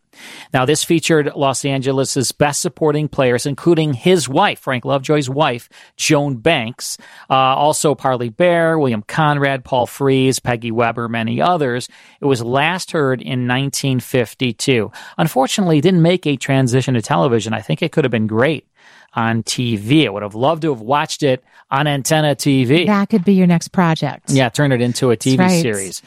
Now, 0.53 0.65
this 0.65 0.83
featured 0.83 1.31
Los 1.35 1.65
Angeles' 1.65 2.31
best 2.31 2.61
supporting 2.61 3.07
players, 3.07 3.45
including 3.45 3.93
his 3.93 4.29
wife, 4.29 4.59
Frank 4.59 4.85
Lovejoy's 4.85 5.29
wife, 5.29 5.69
Joan 5.97 6.37
Banks, 6.37 6.97
uh, 7.29 7.33
also 7.33 7.95
Parley 7.95 8.29
Baer, 8.29 8.77
William 8.77 9.03
Conrad, 9.03 9.63
Paul 9.63 9.87
Frees, 9.87 10.39
Peggy 10.39 10.71
Webber, 10.71 11.07
many 11.07 11.41
others. 11.41 11.89
It 12.21 12.25
was 12.25 12.41
last 12.41 12.91
heard 12.91 13.21
in 13.21 13.47
1952. 13.47 14.91
Unfortunately, 15.17 15.81
didn't 15.81 16.01
make 16.01 16.25
a 16.25 16.35
transition 16.35 16.93
to 16.93 17.01
television. 17.01 17.53
I 17.53 17.61
think 17.61 17.81
it 17.81 17.91
could 17.91 18.03
have 18.03 18.11
been 18.11 18.27
great 18.27 18.65
on 19.13 19.43
TV. 19.43 20.05
I 20.05 20.09
would 20.09 20.23
have 20.23 20.35
loved 20.35 20.63
to 20.63 20.73
have 20.73 20.81
watched 20.81 21.23
it 21.23 21.43
on 21.71 21.87
antenna 21.87 22.35
TV. 22.35 22.85
That 22.85 23.09
could 23.09 23.23
be 23.23 23.33
your 23.33 23.47
next 23.47 23.69
project. 23.69 24.29
Yeah, 24.29 24.49
turn 24.49 24.71
it 24.71 24.81
into 24.81 25.11
a 25.11 25.17
TV 25.17 25.39
right. 25.39 25.61
series. 25.61 26.01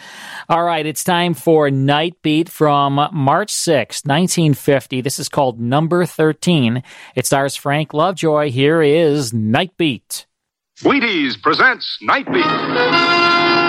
All 0.49 0.62
right, 0.62 0.85
it's 0.85 1.03
time 1.03 1.35
for 1.35 1.70
Night 1.70 2.16
Beat 2.22 2.49
from 2.49 2.95
March 3.12 3.51
6, 3.51 4.05
1950. 4.05 5.01
This 5.01 5.18
is 5.18 5.29
called 5.29 5.61
Number 5.61 6.05
13. 6.05 6.83
It 7.14 7.26
stars 7.26 7.57
Frank 7.57 7.95
Lovejoy. 7.95 8.51
Here 8.51 8.83
is 8.83 9.33
Night 9.33 9.76
Beat. 9.76 10.26
Wheaties 10.83 11.41
presents 11.43 11.99
Night 12.03 12.31
Beat. 12.33 13.68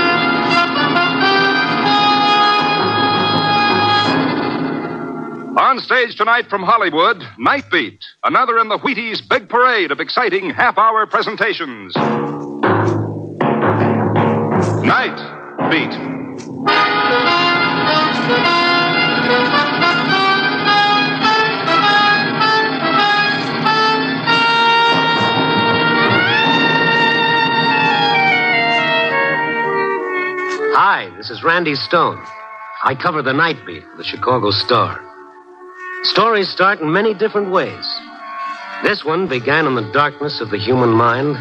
On 5.70 5.78
stage 5.78 6.15
tonight 6.15 6.49
from 6.49 6.63
Hollywood, 6.63 7.17
Nightbeat, 7.39 7.99
another 8.24 8.57
in 8.57 8.70
the 8.70 8.80
Wheaties 8.80 9.22
big 9.30 9.47
parade 9.47 9.91
of 9.91 9.99
exciting 9.99 10.49
half 10.49 10.80
hour 10.80 11.05
presentations. 11.05 11.93
Nightbeat. 14.82 15.93
Hi, 30.74 31.11
this 31.15 31.30
is 31.30 31.43
Randy 31.43 31.76
Stone. 31.76 32.26
I 32.84 32.95
cover 32.99 33.22
the 33.22 33.34
night 33.34 33.63
beat 33.67 33.84
for 33.84 33.97
the 33.97 34.03
Chicago 34.03 34.49
Star. 34.49 35.09
Stories 36.04 36.50
start 36.50 36.80
in 36.80 36.91
many 36.93 37.14
different 37.14 37.52
ways. 37.52 37.86
This 38.84 39.04
one 39.04 39.28
began 39.28 39.68
in 39.68 39.76
the 39.76 39.91
darkness 39.91 40.39
of 40.39 40.50
the 40.50 40.58
human 40.58 40.91
mind 40.91 41.36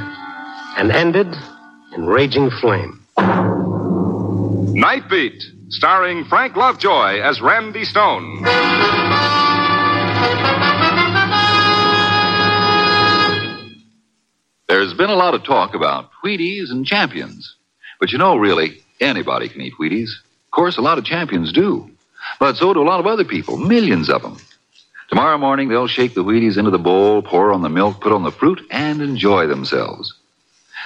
and 0.77 0.91
ended 0.91 1.33
in 1.95 2.07
raging 2.07 2.51
flame. 2.61 3.01
Night 4.75 5.09
Beat, 5.09 5.41
starring 5.69 6.25
Frank 6.25 6.57
Lovejoy 6.57 7.21
as 7.21 7.41
Randy 7.41 7.85
Stone. 7.85 8.43
There's 14.69 14.93
been 14.95 15.11
a 15.11 15.15
lot 15.15 15.35
of 15.35 15.45
talk 15.45 15.75
about 15.75 16.11
Wheaties 16.25 16.71
and 16.71 16.85
champions. 16.85 17.55
But 18.01 18.11
you 18.11 18.19
know, 18.19 18.37
really, 18.37 18.79
anybody 19.01 19.49
can 19.49 19.61
eat 19.61 19.75
Wheaties. 19.81 20.11
Of 20.47 20.51
course, 20.51 20.79
a 20.79 20.83
lot 20.83 20.99
of 20.99 21.05
champions 21.05 21.53
do. 21.53 21.91
But 22.39 22.57
so 22.57 22.73
do 22.73 22.83
a 22.83 22.85
lot 22.85 23.01
of 23.01 23.07
other 23.07 23.25
people, 23.25 23.57
millions 23.57 24.09
of 24.11 24.23
them. 24.23 24.39
Tomorrow 25.09 25.39
morning, 25.39 25.69
they'll 25.69 25.87
shake 25.87 26.14
the 26.14 26.25
Wheaties 26.25 26.59
into 26.59 26.71
the 26.71 26.79
bowl, 26.79 27.23
pour 27.23 27.53
on 27.53 27.62
the 27.62 27.69
milk, 27.71 28.01
put 28.01 28.12
on 28.12 28.25
the 28.25 28.31
fruit, 28.31 28.61
and 28.71 29.01
enjoy 29.01 29.47
themselves. 29.47 30.12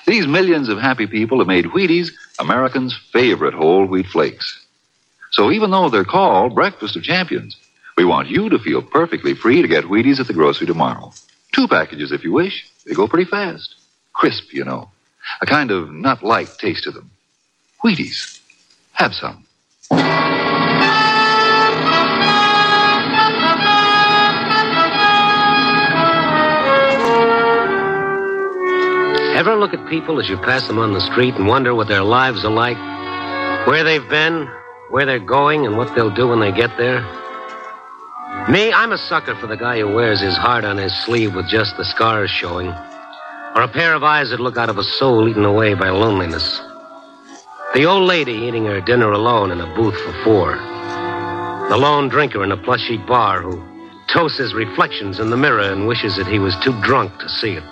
These 0.07 0.26
millions 0.26 0.68
of 0.68 0.78
happy 0.78 1.07
people 1.07 1.39
have 1.39 1.49
made 1.49 1.66
Wheaties 1.66 2.11
Americans' 2.39 2.99
favorite 3.12 3.55
whole 3.55 3.87
wheat 3.87 4.07
flakes. 4.07 4.64
So 5.30 5.51
even 5.51 5.70
though 5.70 5.89
they're 5.89 6.05
called 6.05 6.55
Breakfast 6.55 6.97
of 6.97 7.03
Champions, 7.03 7.57
we 7.97 8.05
want 8.05 8.28
you 8.28 8.49
to 8.49 8.59
feel 8.59 8.83
perfectly 8.83 9.35
free 9.35 9.62
to 9.62 9.68
get 9.68 9.85
Wheaties 9.85 10.20
at 10.20 10.26
the 10.26 10.33
grocery 10.33 10.66
tomorrow. 10.66 11.12
Two 11.53 11.68
packages 11.68 12.12
if 12.12 12.24
you 12.24 12.33
wish. 12.33 12.66
They 12.87 12.95
go 12.95 13.07
pretty 13.07 13.30
fast. 13.30 13.74
Crisp, 14.12 14.53
you 14.53 14.64
know. 14.64 14.91
A 15.41 15.47
kind 15.47 15.70
of 15.70 15.91
nut-like 15.91 16.59
taste 16.59 16.85
to 16.85 16.91
them. 16.91 17.11
Wheaties. 17.85 18.41
Have 18.93 19.14
some. 19.14 19.47
Ever 29.43 29.57
look 29.57 29.74
at 29.74 29.84
people 29.88 30.20
as 30.20 30.28
you 30.28 30.36
pass 30.36 30.68
them 30.68 30.78
on 30.78 30.93
the 30.93 31.01
street 31.01 31.34
and 31.34 31.49
wonder 31.49 31.74
what 31.74 31.88
their 31.88 32.05
lives 32.05 32.45
are 32.45 32.53
like? 32.53 32.76
Where 33.66 33.82
they've 33.82 34.09
been, 34.09 34.49
where 34.90 35.05
they're 35.05 35.18
going, 35.18 35.66
and 35.66 35.76
what 35.76 35.93
they'll 35.97 36.14
do 36.14 36.28
when 36.28 36.38
they 36.38 36.53
get 36.53 36.70
there? 36.76 37.03
Me, 38.49 38.72
I'm 38.72 38.93
a 38.93 38.99
sucker 38.99 39.34
for 39.34 39.49
the 39.49 39.57
guy 39.57 39.80
who 39.80 39.93
wears 39.93 40.20
his 40.20 40.36
heart 40.36 40.64
on 40.64 40.76
his 40.76 40.97
sleeve 41.03 41.34
with 41.34 41.49
just 41.49 41.76
the 41.76 41.84
scars 41.84 42.30
showing. 42.30 42.68
Or 43.57 43.62
a 43.62 43.68
pair 43.68 43.97
of 43.97 44.05
eyes 44.05 44.30
that 44.30 44.38
look 44.38 44.57
out 44.57 44.68
of 44.68 44.78
a 44.78 44.84
soul 44.84 45.28
eaten 45.28 45.45
away 45.45 45.74
by 45.74 45.88
loneliness. 45.88 46.61
The 47.74 47.86
old 47.86 48.07
lady 48.07 48.34
eating 48.34 48.66
her 48.66 48.80
dinner 48.80 49.11
alone 49.11 49.51
in 49.51 49.61
a 49.61 49.74
booth 49.74 50.01
for 50.03 50.12
four. 50.22 50.55
The 51.68 51.76
lone 51.76 52.09
drinker 52.09 52.45
in 52.45 52.53
a 52.53 52.57
plushy 52.57 52.97
bar 52.97 53.43
who 53.43 53.61
toasts 54.07 54.38
his 54.38 54.55
reflections 54.55 55.18
in 55.18 55.30
the 55.30 55.36
mirror 55.36 55.72
and 55.72 55.88
wishes 55.88 56.16
that 56.16 56.28
he 56.28 56.38
was 56.38 56.55
too 56.62 56.80
drunk 56.82 57.18
to 57.18 57.28
see 57.28 57.55
it. 57.55 57.64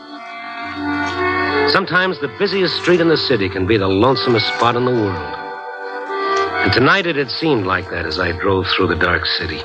Sometimes 1.68 2.18
the 2.20 2.34
busiest 2.38 2.76
street 2.76 3.00
in 3.00 3.08
the 3.08 3.16
city 3.16 3.48
can 3.48 3.66
be 3.66 3.76
the 3.76 3.88
lonesomest 3.88 4.46
spot 4.56 4.76
in 4.76 4.84
the 4.84 4.90
world. 4.90 5.36
And 6.62 6.72
tonight 6.72 7.06
it 7.06 7.16
had 7.16 7.30
seemed 7.30 7.66
like 7.66 7.90
that 7.90 8.06
as 8.06 8.18
I 8.18 8.32
drove 8.32 8.66
through 8.76 8.88
the 8.88 8.96
dark 8.96 9.24
city. 9.26 9.60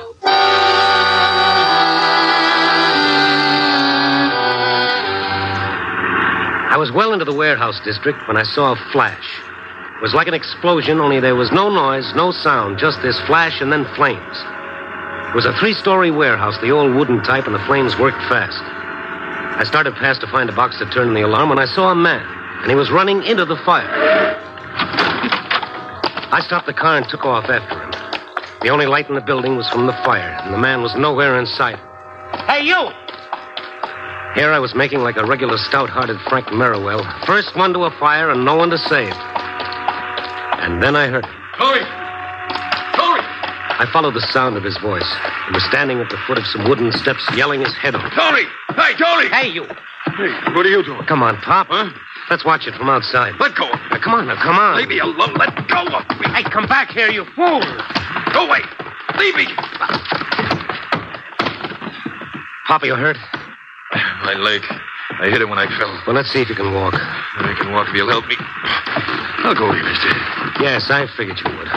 I 6.76 6.76
was 6.78 6.92
well 6.92 7.12
into 7.12 7.24
the 7.24 7.32
warehouse 7.32 7.80
district 7.84 8.26
when 8.28 8.36
I 8.36 8.42
saw 8.42 8.72
a 8.72 8.90
flash. 8.92 9.26
It 9.96 10.02
was 10.02 10.12
like 10.12 10.28
an 10.28 10.34
explosion, 10.34 11.00
only 11.00 11.20
there 11.20 11.34
was 11.34 11.50
no 11.50 11.70
noise, 11.70 12.12
no 12.14 12.32
sound, 12.32 12.78
just 12.78 13.00
this 13.00 13.18
flash 13.22 13.62
and 13.62 13.72
then 13.72 13.86
flames. 13.96 14.36
It 15.28 15.34
was 15.34 15.46
a 15.46 15.56
three 15.58 15.72
story 15.72 16.10
warehouse, 16.10 16.58
the 16.60 16.72
old 16.72 16.94
wooden 16.94 17.22
type, 17.22 17.46
and 17.46 17.54
the 17.54 17.64
flames 17.66 17.98
worked 17.98 18.20
fast. 18.28 18.75
I 19.56 19.64
started 19.64 19.94
past 19.94 20.20
to 20.20 20.26
find 20.26 20.50
a 20.50 20.52
box 20.54 20.78
to 20.80 20.90
turn 20.90 21.14
the 21.14 21.22
alarm 21.22 21.48
when 21.48 21.58
I 21.58 21.64
saw 21.64 21.90
a 21.90 21.94
man, 21.94 22.20
and 22.60 22.70
he 22.70 22.76
was 22.76 22.90
running 22.90 23.22
into 23.24 23.46
the 23.46 23.56
fire. 23.64 23.88
I 26.30 26.42
stopped 26.44 26.66
the 26.66 26.74
car 26.74 26.98
and 26.98 27.08
took 27.08 27.24
off 27.24 27.48
after 27.48 27.80
him. 27.80 27.90
The 28.60 28.68
only 28.68 28.84
light 28.84 29.08
in 29.08 29.14
the 29.14 29.22
building 29.22 29.56
was 29.56 29.66
from 29.70 29.86
the 29.86 29.94
fire, 30.04 30.38
and 30.44 30.52
the 30.52 30.58
man 30.58 30.82
was 30.82 30.94
nowhere 30.94 31.38
in 31.38 31.46
sight. 31.46 31.78
Hey, 32.46 32.66
you! 32.66 32.90
Here 34.34 34.52
I 34.52 34.58
was 34.58 34.74
making 34.74 35.00
like 35.00 35.16
a 35.16 35.24
regular 35.24 35.56
stout 35.56 35.88
hearted 35.88 36.20
Frank 36.28 36.48
Merriwell. 36.48 37.02
First 37.24 37.56
one 37.56 37.72
to 37.72 37.84
a 37.84 37.90
fire 37.98 38.30
and 38.30 38.44
no 38.44 38.56
one 38.56 38.68
to 38.68 38.76
save. 38.76 39.14
And 40.60 40.82
then 40.82 40.94
I 40.94 41.06
heard. 41.06 41.26
Tony! 41.56 41.80
Tony! 41.80 42.05
I 43.78 43.84
followed 43.92 44.14
the 44.14 44.26
sound 44.32 44.56
of 44.56 44.64
his 44.64 44.76
voice. 44.78 45.06
He 45.48 45.52
was 45.52 45.62
standing 45.64 46.00
at 46.00 46.08
the 46.08 46.16
foot 46.26 46.38
of 46.38 46.46
some 46.46 46.64
wooden 46.68 46.92
steps, 46.92 47.22
yelling 47.36 47.60
his 47.60 47.74
head 47.74 47.94
off. 47.94 48.10
Tony! 48.14 48.44
Hey, 48.74 48.96
Tony! 48.96 49.28
Hey, 49.28 49.48
you! 49.48 49.64
Hey, 50.16 50.32
what 50.54 50.64
are 50.64 50.70
you 50.70 50.82
doing? 50.82 51.04
Come 51.04 51.22
on, 51.22 51.36
Pop. 51.42 51.66
Huh? 51.68 51.90
Let's 52.30 52.44
watch 52.44 52.66
it 52.66 52.74
from 52.74 52.88
outside. 52.88 53.34
Let 53.38 53.54
go 53.54 53.68
of 53.68 53.74
me. 53.74 53.88
Now, 53.90 53.98
come 54.00 54.14
on, 54.14 54.26
now, 54.28 54.42
come 54.42 54.56
on. 54.56 54.76
Leave 54.78 54.88
me 54.88 54.98
alone. 54.98 55.34
Let 55.34 55.68
go 55.68 55.84
of 55.86 56.08
me. 56.18 56.26
Hey, 56.32 56.42
come 56.44 56.66
back 56.66 56.90
here, 56.90 57.10
you 57.10 57.24
fool! 57.36 57.60
Go 58.32 58.46
away. 58.48 58.60
Leave 59.18 59.34
me. 59.36 59.46
Pop, 62.66 62.82
you 62.84 62.94
hurt? 62.94 63.18
My 64.24 64.34
leg. 64.34 64.62
I 65.18 65.30
hit 65.30 65.40
it 65.40 65.48
when 65.48 65.58
I 65.58 65.66
fell. 65.78 66.02
Well, 66.06 66.14
let's 66.14 66.30
see 66.30 66.42
if 66.42 66.48
you 66.48 66.54
can 66.54 66.74
walk. 66.74 66.94
I 66.94 67.54
can 67.56 67.72
walk 67.72 67.88
if 67.88 67.94
you'll 67.94 68.10
help 68.10 68.26
me. 68.26 68.36
I'll 68.38 69.54
go 69.54 69.68
with 69.68 69.78
you, 69.78 69.84
mister. 69.84 70.08
Yes, 70.60 70.90
I 70.90 71.06
figured 71.16 71.40
you 71.40 71.56
would. 71.56 71.68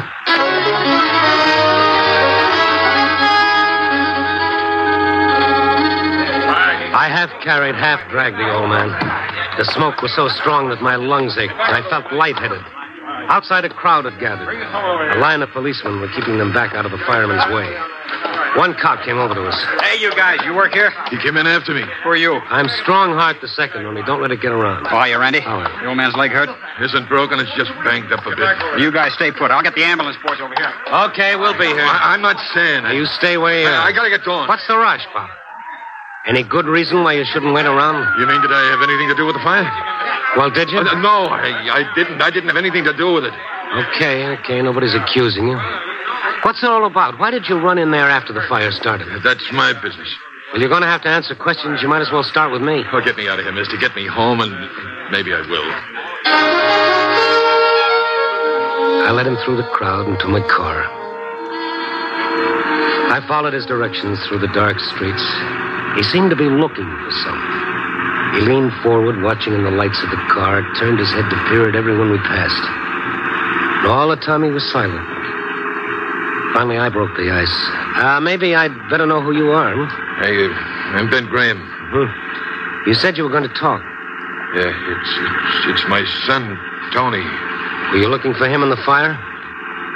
I 6.91 7.07
half 7.07 7.29
carried, 7.41 7.75
half 7.75 8.09
dragged 8.09 8.35
the 8.35 8.51
old 8.51 8.69
man. 8.69 8.89
The 9.57 9.65
smoke 9.71 10.01
was 10.01 10.13
so 10.15 10.27
strong 10.27 10.67
that 10.69 10.81
my 10.81 10.95
lungs 10.95 11.37
ached. 11.37 11.53
I 11.53 11.81
felt 11.89 12.11
lightheaded. 12.11 12.61
Outside, 13.29 13.63
a 13.63 13.69
crowd 13.69 14.05
had 14.05 14.19
gathered. 14.19 14.49
A 14.49 15.19
line 15.19 15.41
of 15.41 15.49
policemen 15.51 16.01
were 16.01 16.09
keeping 16.09 16.37
them 16.37 16.51
back 16.51 16.73
out 16.73 16.85
of 16.85 16.91
the 16.91 16.97
fireman's 17.05 17.45
way. 17.53 17.69
One 18.57 18.73
cop 18.73 19.05
came 19.05 19.17
over 19.17 19.35
to 19.35 19.45
us. 19.45 19.55
Hey, 19.85 20.01
you 20.01 20.09
guys, 20.17 20.39
you 20.43 20.55
work 20.55 20.73
here? 20.73 20.89
He 21.11 21.17
came 21.21 21.37
in 21.37 21.45
after 21.45 21.73
me. 21.73 21.83
Who 22.03 22.09
are 22.09 22.17
you? 22.17 22.33
I'm 22.49 22.65
Strongheart 22.81 23.39
the 23.41 23.47
second, 23.47 23.85
only 23.85 24.01
don't 24.01 24.21
let 24.21 24.31
it 24.31 24.41
get 24.41 24.51
around. 24.51 24.87
Oh, 24.89 25.03
you 25.03 25.19
Randy? 25.19 25.41
Oh, 25.45 25.61
The 25.61 25.85
old 25.85 25.97
man's 25.97 26.15
leg 26.15 26.31
hurt? 26.31 26.49
Isn't 26.81 27.07
broken, 27.07 27.39
it's 27.39 27.53
just 27.55 27.69
banged 27.85 28.11
up 28.11 28.25
a 28.25 28.35
bit. 28.35 28.81
You 28.81 28.91
guys 28.91 29.13
stay 29.13 29.31
put. 29.31 29.51
I'll 29.51 29.61
get 29.61 29.75
the 29.75 29.83
ambulance 29.83 30.17
boys 30.25 30.41
over 30.41 30.55
here. 30.57 30.73
Okay, 31.13 31.35
we'll 31.35 31.57
be 31.57 31.67
here. 31.67 31.85
I, 31.85 32.15
am 32.15 32.21
not 32.21 32.37
saying. 32.53 32.83
Now, 32.83 32.91
you 32.91 33.05
stay 33.05 33.37
where 33.37 33.61
you 33.61 33.67
are. 33.67 33.85
I, 33.85 33.89
I 33.89 33.91
gotta 33.91 34.09
get 34.09 34.25
going. 34.25 34.47
What's 34.47 34.65
the 34.67 34.77
rush, 34.77 35.05
Pop? 35.13 35.29
Any 36.27 36.43
good 36.43 36.65
reason 36.65 37.03
why 37.03 37.13
you 37.13 37.23
shouldn't 37.25 37.53
wait 37.53 37.65
around? 37.65 38.19
You 38.19 38.27
mean 38.27 38.41
did 38.41 38.51
I 38.51 38.63
have 38.69 38.81
anything 38.83 39.07
to 39.07 39.15
do 39.15 39.25
with 39.25 39.35
the 39.35 39.41
fire? 39.43 39.65
Well, 40.37 40.51
did 40.51 40.69
you? 40.69 40.79
Uh, 40.79 40.99
no, 40.99 41.25
I, 41.25 41.79
I 41.79 41.95
didn't. 41.95 42.21
I 42.21 42.29
didn't 42.29 42.49
have 42.49 42.57
anything 42.57 42.83
to 42.83 42.93
do 42.95 43.13
with 43.13 43.23
it. 43.23 43.33
Okay, 43.95 44.27
okay. 44.39 44.61
Nobody's 44.61 44.93
accusing 44.93 45.47
you. 45.47 45.57
What's 46.43 46.61
it 46.61 46.69
all 46.69 46.85
about? 46.85 47.19
Why 47.19 47.31
did 47.31 47.47
you 47.47 47.59
run 47.59 47.77
in 47.77 47.91
there 47.91 48.09
after 48.09 48.33
the 48.33 48.41
fire 48.47 48.71
started? 48.71 49.07
That's 49.23 49.51
my 49.51 49.73
business. 49.73 50.13
Well, 50.51 50.61
you're 50.61 50.69
going 50.69 50.81
to 50.81 50.87
have 50.87 51.01
to 51.03 51.09
answer 51.09 51.35
questions. 51.35 51.81
You 51.81 51.87
might 51.87 52.01
as 52.01 52.11
well 52.11 52.23
start 52.23 52.51
with 52.51 52.61
me. 52.61 52.83
Oh, 52.91 53.01
get 53.01 53.17
me 53.17 53.27
out 53.27 53.39
of 53.39 53.45
here, 53.45 53.53
mister. 53.53 53.77
Get 53.77 53.95
me 53.95 54.05
home, 54.05 54.41
and 54.41 54.51
maybe 55.11 55.33
I 55.33 55.41
will. 55.41 55.65
I 59.07 59.11
led 59.11 59.25
him 59.25 59.37
through 59.45 59.57
the 59.57 59.67
crowd 59.73 60.07
into 60.07 60.27
my 60.27 60.41
car. 60.47 60.85
I 63.11 63.25
followed 63.27 63.53
his 63.53 63.65
directions 63.65 64.19
through 64.27 64.39
the 64.39 64.47
dark 64.53 64.79
streets. 64.79 65.23
He 65.95 66.03
seemed 66.03 66.29
to 66.29 66.35
be 66.35 66.49
looking 66.49 66.85
for 66.85 67.11
something. 67.25 67.69
He 68.35 68.41
leaned 68.41 68.73
forward, 68.83 69.21
watching 69.21 69.53
in 69.53 69.63
the 69.63 69.71
lights 69.71 70.01
of 70.03 70.09
the 70.09 70.21
car, 70.29 70.61
turned 70.77 70.99
his 70.99 71.09
head 71.09 71.29
to 71.29 71.37
peer 71.49 71.67
at 71.67 71.75
everyone 71.75 72.11
we 72.11 72.19
passed. 72.19 72.65
And 73.83 73.87
all 73.87 74.09
the 74.09 74.17
time 74.17 74.43
he 74.43 74.51
was 74.51 74.63
silent. 74.71 75.07
Finally, 76.53 76.77
I 76.77 76.89
broke 76.89 77.15
the 77.17 77.31
ice. 77.31 77.57
Uh, 78.03 78.19
maybe 78.21 78.55
I'd 78.55 78.73
better 78.89 79.05
know 79.05 79.21
who 79.21 79.35
you 79.35 79.51
are. 79.51 79.73
Hmm? 79.73 80.23
Hey, 80.23 80.45
uh, 80.45 80.49
I'm 80.97 81.09
Ben 81.09 81.25
Graham. 81.25 81.59
Hmm. 81.91 82.89
You 82.89 82.93
said 82.93 83.17
you 83.17 83.23
were 83.23 83.29
going 83.29 83.47
to 83.47 83.53
talk. 83.55 83.81
Yeah, 84.55 84.73
it's, 84.73 85.11
it's 85.13 85.81
it's 85.81 85.89
my 85.89 86.03
son, 86.25 86.57
Tony. 86.91 87.21
Were 87.91 87.97
you 87.97 88.07
looking 88.07 88.33
for 88.33 88.47
him 88.47 88.63
in 88.63 88.69
the 88.69 88.81
fire? 88.85 89.13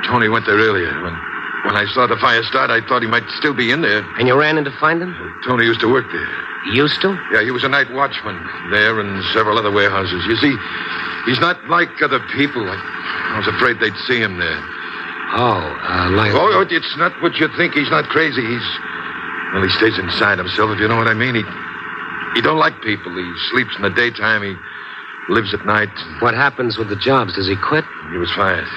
Tony 0.05 0.29
went 0.29 0.45
there 0.45 0.57
earlier. 0.57 1.01
When 1.01 1.15
when 1.63 1.79
I 1.79 1.85
saw 1.93 2.07
the 2.07 2.17
fire 2.17 2.43
start, 2.43 2.69
I 2.69 2.85
thought 2.87 3.01
he 3.01 3.07
might 3.07 3.23
still 3.39 3.53
be 3.53 3.71
in 3.71 3.81
there. 3.81 4.03
And 4.19 4.27
you 4.27 4.35
ran 4.37 4.57
in 4.57 4.65
to 4.65 4.75
find 4.79 5.01
him? 5.01 5.15
Tony 5.47 5.63
used 5.63 5.79
to 5.79 5.87
work 5.91 6.05
there. 6.11 6.27
Used 6.75 6.99
to? 7.01 7.15
Yeah, 7.31 7.43
he 7.43 7.51
was 7.51 7.63
a 7.63 7.69
night 7.69 7.91
watchman 7.91 8.35
there 8.71 8.99
and 8.99 9.23
several 9.33 9.57
other 9.57 9.71
warehouses. 9.71 10.25
You 10.27 10.35
see, 10.35 10.55
he's 11.25 11.39
not 11.39 11.55
like 11.69 11.89
other 12.01 12.19
people. 12.35 12.67
I, 12.67 13.37
was 13.37 13.47
afraid 13.47 13.79
they'd 13.79 13.95
see 14.07 14.19
him 14.19 14.39
there. 14.39 14.59
Oh, 15.35 15.63
uh, 15.87 16.11
like. 16.11 16.31
Oh, 16.35 16.65
it's 16.69 16.97
not 16.97 17.15
what 17.21 17.35
you 17.35 17.47
think. 17.55 17.73
He's 17.73 17.89
not 17.89 18.05
crazy. 18.11 18.43
He's. 18.43 18.67
Well, 19.53 19.63
he 19.63 19.69
stays 19.69 19.97
inside 19.97 20.39
himself, 20.39 20.71
if 20.71 20.79
you 20.79 20.87
know 20.87 20.97
what 20.97 21.07
I 21.07 21.13
mean. 21.13 21.35
He. 21.35 21.43
He 22.35 22.41
don't 22.41 22.59
like 22.59 22.81
people. 22.81 23.15
He 23.15 23.31
sleeps 23.51 23.75
in 23.75 23.83
the 23.83 23.89
daytime. 23.89 24.43
He 24.43 24.55
lives 25.31 25.53
at 25.53 25.65
night. 25.65 25.93
What 26.19 26.33
happens 26.33 26.77
with 26.77 26.89
the 26.89 26.95
jobs? 26.95 27.35
Does 27.35 27.47
he 27.47 27.55
quit? 27.55 27.85
He 28.11 28.17
was 28.17 28.31
fired. 28.31 28.67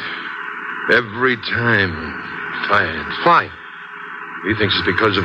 Every 0.93 1.37
time. 1.37 2.36
Fired. 2.69 3.07
Why? 3.25 3.51
He 4.47 4.55
thinks 4.55 4.75
it's 4.77 4.87
because 4.87 5.17
of 5.17 5.25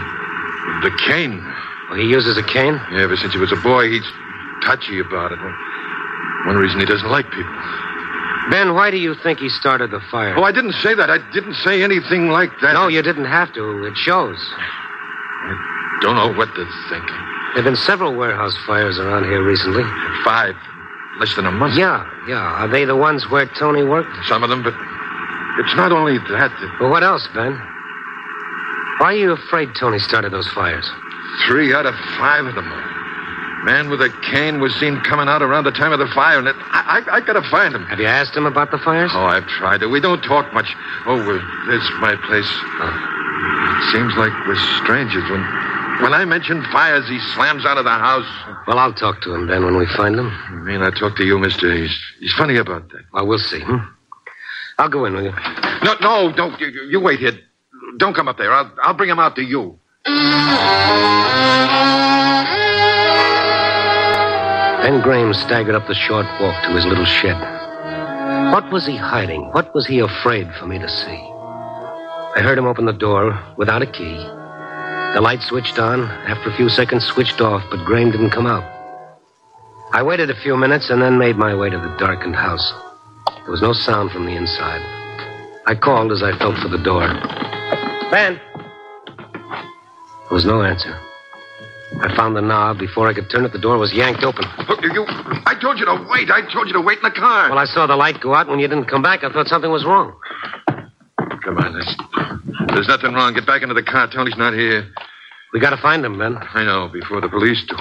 the 0.82 0.92
cane. 1.06 1.44
Well, 1.90 2.00
he 2.00 2.08
uses 2.08 2.38
a 2.38 2.44
cane? 2.44 2.80
Yeah, 2.92 3.04
ever 3.04 3.18
since 3.18 3.34
he 3.34 3.40
was 3.40 3.52
a 3.52 3.58
boy, 3.58 3.90
he's 3.90 4.08
touchy 4.64 5.00
about 5.00 5.32
it. 5.32 5.40
One 6.48 6.56
reason 6.56 6.80
he 6.80 6.86
doesn't 6.86 7.10
like 7.10 7.30
people. 7.32 7.54
Ben, 8.50 8.74
why 8.74 8.90
do 8.90 8.98
you 8.98 9.16
think 9.16 9.40
he 9.40 9.50
started 9.50 9.92
the 9.92 10.00
fire? 10.12 10.36
Oh, 10.38 10.44
I 10.44 10.52
didn't 10.52 10.74
say 10.74 10.94
that. 10.96 11.10
I 11.10 11.20
didn't 11.32 11.56
say 11.56 11.84
anything 11.84 12.30
like 12.30 12.52
that. 12.62 12.74
No, 12.74 12.88
you 12.88 13.02
didn't 13.02 13.26
have 13.26 13.54
to. 13.54 13.86
It 13.86 13.96
shows. 13.98 14.38
I 14.58 16.00
don't 16.02 16.16
know 16.16 16.34
what 16.34 16.54
to 16.56 16.66
think. 16.90 17.06
There 17.54 17.64
have 17.64 17.66
been 17.66 17.76
several 17.76 18.16
warehouse 18.16 18.58
fires 18.66 18.98
around 18.98 19.26
here 19.26 19.44
recently. 19.44 19.84
Five. 20.24 20.56
Less 21.20 21.36
than 21.36 21.46
a 21.46 21.52
month. 21.52 21.78
Yeah, 21.78 22.10
yeah. 22.28 22.64
Are 22.64 22.68
they 22.68 22.86
the 22.86 22.96
ones 22.96 23.30
where 23.30 23.46
Tony 23.46 23.84
worked? 23.84 24.16
Some 24.26 24.44
of 24.44 24.50
them, 24.50 24.64
but 24.64 24.74
it's 25.60 25.76
not 25.76 25.92
only 25.92 26.18
that. 26.18 26.52
Well, 26.80 26.90
what 26.90 27.04
else, 27.04 27.28
Ben? 27.34 27.54
Why 29.00 29.14
are 29.14 29.18
you 29.18 29.32
afraid 29.32 29.70
Tony 29.80 30.00
started 30.00 30.32
those 30.32 30.48
fires? 30.50 30.90
Three 31.48 31.74
out 31.74 31.86
of 31.86 31.96
five 32.18 32.46
of 32.46 32.56
them. 32.56 32.70
Man 33.64 33.90
with 33.90 34.02
a 34.02 34.10
cane 34.32 34.60
was 34.60 34.74
seen 34.76 35.00
coming 35.02 35.28
out 35.28 35.42
around 35.42 35.66
the 35.66 35.72
time 35.72 35.92
of 35.92 36.00
the 36.00 36.08
fire, 36.08 36.40
and 36.40 36.48
it, 36.48 36.56
I, 36.58 37.04
I, 37.06 37.18
I 37.18 37.22
gotta 37.22 37.44
find 37.50 37.76
him. 37.76 37.86
Have 37.86 38.00
you 38.00 38.08
asked 38.08 38.36
him 38.36 38.46
about 38.46 38.72
the 38.72 38.80
fires? 38.80 39.12
Oh, 39.14 39.26
I've 39.26 39.46
tried 39.48 39.80
to. 39.82 39.88
We 39.88 40.00
don't 40.00 40.22
talk 40.22 40.52
much. 40.54 40.74
Oh, 41.06 41.20
uh, 41.20 41.38
this 41.70 41.84
my 42.00 42.16
place. 42.26 42.50
It 42.50 43.92
seems 43.92 44.16
like 44.18 44.34
we're 44.48 44.58
strangers. 44.84 45.30
When, 45.30 45.42
when 46.02 46.14
I 46.14 46.26
mention 46.26 46.64
fires, 46.72 47.08
he 47.08 47.20
slams 47.36 47.66
out 47.66 47.78
of 47.78 47.86
the 47.86 47.92
house. 47.92 48.26
Well, 48.66 48.80
I'll 48.80 48.94
talk 48.94 49.22
to 49.22 49.34
him 49.34 49.46
then 49.48 49.64
when 49.64 49.78
we 49.78 49.86
find 49.86 50.16
him. 50.16 50.28
I 50.30 50.56
mean, 50.56 50.82
I 50.82 50.90
talk 50.90 51.16
to 51.18 51.24
you, 51.24 51.38
mister. 51.38 51.72
He's, 51.72 51.96
he's 52.20 52.34
funny 52.34 52.58
about 52.58 52.90
that. 52.90 53.04
Well, 53.14 53.28
we'll 53.28 53.40
see. 53.40 53.62
Hmm? 53.62 53.78
I'll 54.78 54.90
go 54.90 55.06
in 55.06 55.14
with 55.14 55.26
you. 55.26 55.34
No, 55.84 55.96
no, 56.02 56.32
don't. 56.36 56.60
You, 56.60 56.68
you 56.90 57.00
wait 57.00 57.20
here. 57.20 57.34
Don't 57.98 58.16
come 58.16 58.28
up 58.28 58.38
there. 58.38 58.52
I'll, 58.52 58.72
I'll 58.84 58.94
bring 58.94 59.10
him 59.10 59.20
out 59.20 59.36
to 59.36 59.44
you. 59.44 59.78
Ben 64.82 65.02
Graham 65.02 65.34
staggered 65.34 65.76
up 65.76 65.88
the 65.88 65.94
short 65.94 66.26
walk 66.40 66.64
to 66.64 66.72
his 66.74 66.86
little 66.86 67.06
shed. 67.06 67.40
What 68.52 68.72
was 68.72 68.86
he 68.86 68.98
hiding? 68.98 69.44
What 69.52 69.74
was 69.76 69.86
he 69.86 70.00
afraid 70.00 70.48
for 70.60 70.66
me 70.66 70.80
to 70.80 70.90
see? 70.90 71.20
I 72.34 72.42
heard 72.42 72.58
him 72.58 72.66
open 72.66 72.86
the 72.86 72.94
door 72.94 73.38
without 73.58 73.82
a 73.82 73.86
key. 73.86 74.18
The 75.14 75.22
light 75.22 75.42
switched 75.42 75.78
on, 75.78 76.04
after 76.04 76.50
a 76.50 76.56
few 76.56 76.70
seconds 76.70 77.06
switched 77.06 77.42
off, 77.42 77.64
but 77.70 77.86
Graham 77.86 78.12
didn't 78.12 78.32
come 78.32 78.48
out. 78.48 78.64
I 79.94 80.02
waited 80.04 80.30
a 80.30 80.42
few 80.42 80.56
minutes 80.56 80.90
and 80.90 81.02
then 81.02 81.18
made 81.18 81.36
my 81.36 81.54
way 81.54 81.70
to 81.70 81.78
the 81.78 81.96
darkened 82.00 82.36
house. 82.36 82.74
There 83.52 83.60
was 83.60 83.68
no 83.68 83.74
sound 83.74 84.12
from 84.12 84.26
the 84.26 84.32
inside. 84.32 84.80
I 85.68 85.76
called 85.76 86.14
as 86.14 86.24
I 86.24 86.32
felt 86.38 86.56
for 86.60 86.70
the 86.70 86.78
door. 86.78 87.04
Ben! 88.10 88.40
There 89.36 90.32
was 90.32 90.46
no 90.46 90.64
answer. 90.64 90.98
I 92.00 92.16
found 92.16 92.38
the 92.38 92.42
knob. 92.42 92.80
Before 92.80 93.10
I 93.10 93.14
could 93.14 93.30
turn 93.30 93.44
it, 93.44 93.52
the 93.52 93.60
door 93.60 93.78
was 93.78 93.92
yanked 93.92 94.24
open. 94.24 94.46
Oh, 94.70 94.78
you, 94.82 94.94
you, 94.94 95.06
I 95.46 95.58
told 95.60 95.80
you 95.80 95.86
to 95.86 96.08
wait. 96.10 96.32
I 96.32 96.50
told 96.50 96.68
you 96.68 96.74
to 96.76 96.80
wait 96.80 97.00
in 97.00 97.04
the 97.04 97.12
car. 97.12 97.50
Well, 97.50 97.60
I 97.60 97.66
saw 97.66 97.86
the 97.88 97.98
light 97.98 98.22
go 98.22 98.34
out. 98.34 98.48
When 98.48 98.60
you 98.60 98.70
didn't 98.70 98.86
come 98.86 99.02
back, 99.02 99.22
I 99.26 99.30
thought 99.30 99.50
something 99.50 99.70
was 99.70 99.84
wrong. 99.84 100.18
Come 101.44 101.58
on. 101.58 101.74
There's, 101.74 101.98
there's 102.70 102.88
nothing 102.88 103.14
wrong. 103.14 103.34
Get 103.34 103.46
back 103.46 103.64
into 103.64 103.74
the 103.74 103.84
car. 103.84 104.10
Tony's 104.10 104.38
not 104.38 104.54
here. 104.54 104.90
We 105.52 105.60
gotta 105.60 105.76
find 105.76 106.06
him, 106.06 106.18
Ben. 106.18 106.38
I 106.54 106.64
know, 106.64 106.88
before 106.88 107.20
the 107.20 107.28
police 107.28 107.62
do. 107.68 107.76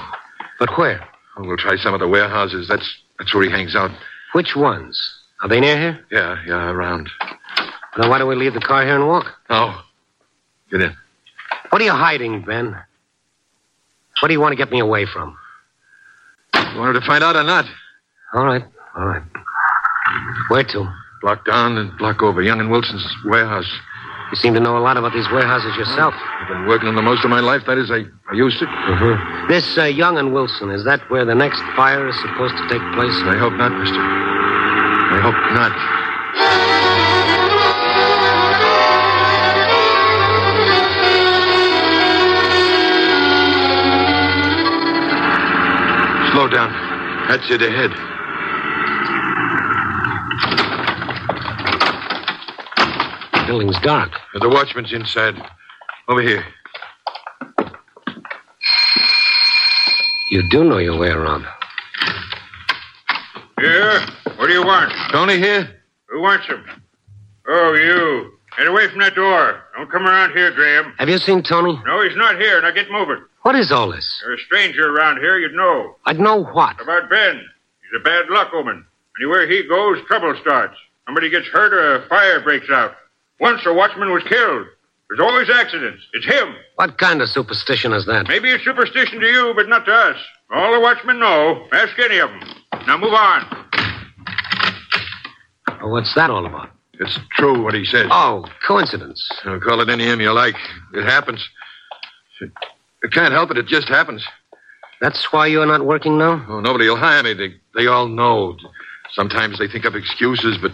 But 0.59 0.77
where? 0.77 1.09
Oh, 1.37 1.47
we'll 1.47 1.57
try 1.57 1.77
some 1.77 1.95
of 1.95 2.01
the 2.01 2.09
warehouses. 2.09 2.67
That's 2.67 2.93
that's 3.21 3.33
where 3.33 3.45
he 3.45 3.51
hangs 3.53 3.77
out. 3.77 3.93
Which 4.33 4.57
ones? 4.57 5.19
Are 5.43 5.49
they 5.49 5.61
near 5.61 5.79
here? 5.79 6.05
Yeah, 6.11 6.37
yeah, 6.47 6.71
around. 6.71 7.09
Then 7.97 8.11
why 8.11 8.19
don't 8.19 8.29
we 8.29 8.37
leave 8.37 8.55
the 8.55 8.61
car 8.61 8.85
here 8.85 8.95
and 8.95 9.07
walk? 9.07 9.27
Oh. 9.49 9.85
Get 10.71 10.83
in. 10.83 10.97
What 11.71 11.81
are 11.81 11.85
you 11.85 11.93
hiding, 11.93 12.43
Ben? 12.43 12.77
What 14.21 14.29
do 14.29 14.35
you 14.35 14.41
want 14.41 14.53
to 14.53 14.57
get 14.57 14.71
me 14.71 14.81
away 14.81 15.07
from? 15.07 15.37
You 16.55 16.79
wanted 16.79 17.01
to 17.01 17.07
find 17.07 17.25
out 17.25 17.37
or 17.37 17.43
not? 17.43 17.65
All 18.35 18.45
right, 18.45 18.63
all 18.97 19.07
right. 19.07 19.23
Where 20.49 20.63
to? 20.63 20.93
Block 21.23 21.45
down 21.45 21.79
and 21.79 21.97
block 21.99 22.23
over. 22.23 22.43
Young 22.43 22.61
and 22.61 22.71
Wilson's 22.71 23.07
warehouse. 23.25 23.71
You 24.31 24.37
seem 24.37 24.55
to 24.55 24.61
know 24.61 24.79
a 24.79 24.81
lot 24.81 24.97
about 24.97 25.13
these 25.13 25.29
warehouses 25.31 25.77
yourself. 25.77 26.15
I've 26.15 26.49
been 26.49 26.67
working 26.67 26.89
on 26.89 26.95
them 26.95 27.05
most 27.05 27.25
of 27.25 27.31
my 27.31 27.41
life. 27.41 27.63
That 27.67 27.79
is, 27.79 27.91
I, 27.91 28.05
I 28.31 28.35
used 28.35 28.59
to. 28.61 28.67
Mm-hmm. 28.67 29.49
This 29.49 29.77
uh, 29.77 29.85
Young 29.85 30.19
and 30.19 30.33
Wilson, 30.33 30.71
is 30.71 30.85
that 30.85 31.01
where 31.11 31.25
the 31.25 31.35
next 31.35 31.61
fire 31.75 32.09
is 32.09 32.17
supposed 32.21 32.57
to 32.57 32.69
take 32.69 32.83
place? 32.95 33.15
I 33.25 33.37
hope 33.37 33.55
not, 33.55 33.73
mister. 33.77 34.40
I 35.21 35.23
hope 35.23 35.35
not. 35.53 35.73
Slow 46.33 46.49
down. 46.49 46.73
That's 47.29 47.51
it 47.51 47.61
ahead. 47.61 47.91
The 53.35 53.45
building's 53.47 53.79
dark. 53.81 54.13
The 54.41 54.49
watchman's 54.49 54.95
inside. 54.95 55.35
Over 56.09 56.23
here. 56.23 56.47
You 60.31 60.49
do 60.49 60.65
know 60.65 60.79
your 60.79 60.99
way 60.99 61.11
around. 61.11 61.45
Here? 63.59 64.01
What 64.41 64.47
do 64.47 64.55
you 64.55 64.65
want? 64.65 64.91
Tony 65.13 65.37
here? 65.37 65.69
Who 66.07 66.23
wants 66.23 66.47
him? 66.47 66.65
Oh, 67.47 67.75
you. 67.75 68.33
Get 68.57 68.69
away 68.69 68.89
from 68.89 69.01
that 69.01 69.15
door. 69.15 69.63
Don't 69.77 69.91
come 69.91 70.07
around 70.07 70.33
here, 70.33 70.51
Graham. 70.51 70.95
Have 70.97 71.11
you 71.11 71.19
seen 71.19 71.43
Tony? 71.43 71.79
No, 71.85 72.03
he's 72.03 72.17
not 72.17 72.41
here. 72.41 72.59
Now 72.63 72.71
get 72.71 72.91
moving. 72.91 73.23
What 73.43 73.55
is 73.55 73.71
all 73.71 73.93
this? 73.93 74.19
You're 74.25 74.37
a 74.37 74.39
stranger 74.39 74.97
around 74.97 75.19
here, 75.19 75.39
you'd 75.39 75.53
know. 75.53 75.95
I'd 76.07 76.19
know 76.19 76.43
what? 76.43 76.81
About 76.81 77.11
Ben. 77.11 77.37
He's 77.37 78.01
a 78.01 78.03
bad 78.03 78.31
luck 78.31 78.49
omen. 78.55 78.87
Anywhere 79.21 79.47
he 79.47 79.63
goes, 79.69 79.99
trouble 80.07 80.35
starts. 80.41 80.75
Somebody 81.05 81.29
gets 81.29 81.47
hurt 81.49 81.75
or 81.75 81.97
a 81.97 82.09
fire 82.09 82.41
breaks 82.41 82.71
out. 82.71 82.95
Once 83.41 83.61
a 83.67 83.75
watchman 83.75 84.11
was 84.11 84.23
killed. 84.23 84.67
There's 85.11 85.21
always 85.21 85.51
accidents. 85.51 86.03
It's 86.15 86.25
him. 86.25 86.55
What 86.77 86.97
kind 86.97 87.21
of 87.21 87.29
superstition 87.29 87.93
is 87.93 88.07
that? 88.07 88.27
Maybe 88.27 88.49
it's 88.49 88.65
superstition 88.65 89.21
to 89.21 89.27
you, 89.27 89.53
but 89.55 89.69
not 89.69 89.85
to 89.85 89.93
us. 89.93 90.17
All 90.51 90.73
the 90.73 90.81
watchmen 90.81 91.19
know. 91.19 91.69
Ask 91.73 91.99
any 91.99 92.17
of 92.21 92.31
them. 92.31 92.41
Now 92.87 92.97
move 92.97 93.13
on. 93.13 93.67
What's 95.83 96.15
that 96.15 96.31
all 96.31 96.47
about? 96.47 96.71
It's 97.01 97.19
true 97.33 97.63
what 97.63 97.75
he 97.75 97.85
said. 97.85 98.09
Oh, 98.11 98.45
coincidence. 98.67 99.27
Know, 99.45 99.59
call 99.59 99.81
it 99.81 99.89
any 99.89 100.05
name 100.05 100.21
you 100.21 100.33
like. 100.33 100.57
It 100.93 101.05
happens. 101.05 101.43
It 102.41 103.13
can't 103.13 103.33
help 103.33 103.51
it. 103.51 103.59
It 103.59 103.67
just 103.67 103.89
happens. 103.89 104.25
That's 105.01 105.33
why 105.33 105.47
you're 105.47 105.67
not 105.67 105.85
working 105.85 106.19
now? 106.19 106.45
Oh, 106.49 106.61
nobody 106.61 106.89
will 106.89 106.97
hire 106.97 107.23
me. 107.23 107.33
They, 107.33 107.55
they 107.75 107.87
all 107.87 108.07
know. 108.07 108.57
Sometimes 109.15 109.59
they 109.59 109.67
think 109.67 109.87
up 109.87 109.95
excuses, 109.95 110.59
but 110.59 110.73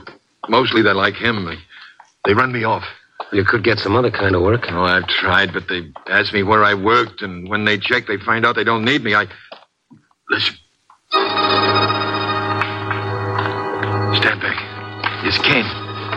mostly 0.48 0.82
they're 0.82 0.94
like 0.94 1.14
him. 1.14 1.44
They, 1.44 1.58
they 2.24 2.34
run 2.34 2.52
me 2.52 2.64
off. 2.64 2.84
You 3.32 3.44
could 3.44 3.62
get 3.62 3.78
some 3.78 3.94
other 3.94 4.10
kind 4.10 4.34
of 4.34 4.42
work. 4.42 4.66
Oh, 4.68 4.82
I've 4.82 5.06
tried, 5.06 5.52
but 5.52 5.68
they 5.68 5.92
ask 6.08 6.32
me 6.32 6.42
where 6.42 6.64
I 6.64 6.74
worked, 6.74 7.22
and 7.22 7.48
when 7.48 7.64
they 7.64 7.78
check, 7.78 8.06
they 8.06 8.18
find 8.18 8.44
out 8.44 8.56
they 8.56 8.64
don't 8.64 8.84
need 8.84 9.02
me. 9.02 9.14
I. 9.14 9.26
Listen. 10.28 10.56
Stand 14.16 14.40
back. 14.40 14.65
It's 15.26 15.38
Ken. 15.38 15.66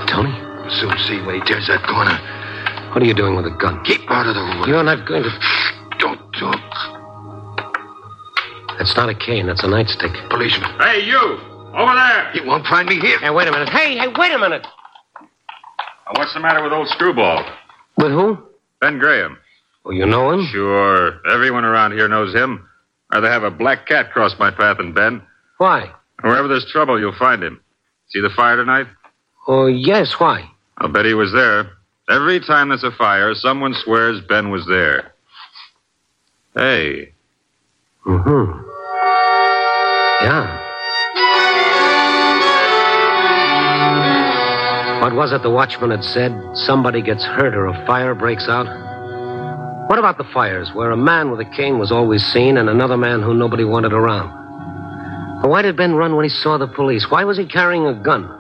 Tony? 0.06 0.30
You'll 0.30 0.70
soon 0.70 0.94
see 1.10 1.18
when 1.26 1.34
he 1.34 1.42
turns 1.42 1.66
that 1.66 1.82
corner. 1.82 2.14
What 2.94 3.02
are 3.02 3.06
you 3.10 3.16
doing 3.16 3.36
with 3.36 3.48
a 3.48 3.58
gun? 3.58 3.84
Keep 3.84 4.06
out 4.06 4.30
of 4.30 4.36
the 4.38 4.62
way. 4.62 4.70
You're 4.70 4.84
not 4.84 5.08
going 5.08 5.24
to. 5.24 5.32
Don't 5.98 6.22
talk. 6.38 6.62
That's 8.78 8.96
not 8.96 9.10
a 9.10 9.16
cane. 9.16 9.48
That's 9.48 9.64
a 9.64 9.68
nightstick. 9.68 10.14
Policeman. 10.30 10.70
Hey, 10.78 11.02
you! 11.10 11.42
Over 11.74 11.96
there! 11.98 12.36
You 12.36 12.46
won't 12.46 12.68
find 12.68 12.88
me 12.88 13.00
here. 13.00 13.18
Hey, 13.18 13.32
wait 13.32 13.48
a 13.48 13.52
minute. 13.52 13.70
Hey, 13.70 13.98
hey, 13.98 14.14
wait 14.16 14.32
a 14.32 14.38
minute. 14.38 14.68
Now, 15.18 16.14
what's 16.14 16.36
the 16.36 16.40
matter 16.40 16.62
with 16.62 16.72
old 16.72 16.88
Screwball? 16.90 17.44
With 17.98 18.12
who? 18.12 18.38
Ben 18.80 19.00
Graham. 19.00 19.40
Oh, 19.86 19.92
you 19.92 20.06
know 20.06 20.30
him? 20.30 20.48
Sure. 20.52 21.20
Everyone 21.28 21.66
around 21.66 21.94
here 21.94 22.08
knows 22.08 22.32
him. 22.36 22.70
Rather 23.12 23.32
have 23.32 23.42
a 23.42 23.50
black 23.50 23.88
cat 23.88 24.12
cross 24.12 24.36
my 24.38 24.52
path 24.52 24.78
than 24.78 24.94
Ben. 24.94 25.24
Why? 25.58 25.92
Wherever 26.22 26.48
there's 26.48 26.70
trouble, 26.72 27.00
you'll 27.00 27.18
find 27.18 27.44
him. 27.44 27.60
See 28.10 28.22
the 28.22 28.30
fire 28.36 28.56
tonight? 28.56 28.86
Oh, 29.50 29.66
yes. 29.66 30.14
Why? 30.20 30.48
I'll 30.78 30.90
bet 30.90 31.06
he 31.06 31.16
was 31.16 31.34
there. 31.34 31.72
Every 32.08 32.40
time 32.40 32.70
there's 32.70 32.84
a 32.84 32.92
fire, 32.92 33.34
someone 33.34 33.74
swears 33.74 34.22
Ben 34.30 34.52
was 34.52 34.64
there. 34.68 35.16
Hey. 36.56 37.14
Mm-hmm. 38.06 38.62
Yeah. 40.22 40.66
What 45.02 45.16
was 45.16 45.34
it 45.34 45.42
the 45.42 45.50
watchman 45.50 45.90
had 45.90 46.04
said? 46.04 46.32
Somebody 46.54 47.02
gets 47.02 47.26
hurt 47.26 47.56
or 47.56 47.66
a 47.66 47.86
fire 47.88 48.14
breaks 48.14 48.48
out? 48.48 48.68
What 49.90 49.98
about 49.98 50.20
the 50.20 50.26
fires 50.32 50.70
where 50.76 50.92
a 50.92 50.98
man 50.98 51.32
with 51.32 51.40
a 51.40 51.50
cane 51.58 51.80
was 51.80 51.92
always 51.92 52.22
seen 52.22 52.56
and 52.56 52.70
another 52.70 52.98
man 52.98 53.24
who 53.24 53.34
nobody 53.34 53.64
wanted 53.64 53.94
around? 53.94 54.30
Why 55.42 55.64
did 55.64 55.76
Ben 55.76 55.96
run 55.96 56.16
when 56.16 56.26
he 56.26 56.30
saw 56.30 56.60
the 56.60 56.68
police? 56.68 57.08
Why 57.10 57.24
was 57.24 57.40
he 57.40 57.48
carrying 57.48 57.88
a 57.88 57.96
gun? 57.96 58.39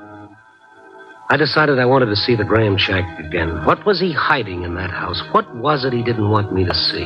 I 1.32 1.38
decided 1.38 1.78
I 1.78 1.86
wanted 1.86 2.08
to 2.08 2.16
see 2.16 2.36
the 2.36 2.44
Graham 2.44 2.76
shack 2.76 3.06
again. 3.20 3.64
What 3.64 3.86
was 3.86 4.00
he 4.00 4.12
hiding 4.12 4.64
in 4.64 4.74
that 4.74 4.90
house? 4.90 5.22
What 5.32 5.46
was 5.56 5.86
it 5.86 5.94
he 5.94 6.02
didn't 6.02 6.28
want 6.28 6.52
me 6.52 6.66
to 6.66 6.74
see? 6.74 7.06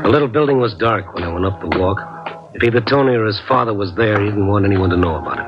The 0.00 0.08
little 0.08 0.28
building 0.28 0.58
was 0.58 0.72
dark 0.72 1.12
when 1.12 1.24
I 1.24 1.28
went 1.30 1.44
up 1.44 1.60
the 1.60 1.78
walk. 1.78 1.98
If 2.54 2.62
either 2.62 2.80
Tony 2.80 3.16
or 3.16 3.26
his 3.26 3.38
father 3.46 3.74
was 3.74 3.94
there, 3.96 4.18
he 4.18 4.30
didn't 4.30 4.46
want 4.46 4.64
anyone 4.64 4.88
to 4.88 4.96
know 4.96 5.16
about 5.16 5.40
it. 5.40 5.46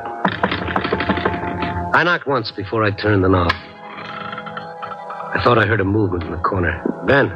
I 1.97 2.03
knocked 2.05 2.27
once 2.27 2.53
before 2.55 2.85
I 2.85 2.91
turned 2.91 3.25
the 3.25 3.31
knob. 3.31 3.51
I 3.51 5.41
thought 5.43 5.57
I 5.57 5.65
heard 5.65 5.81
a 5.81 5.85
movement 5.85 6.25
in 6.25 6.33
the 6.33 6.37
corner. 6.37 6.85
Ben. 7.07 7.31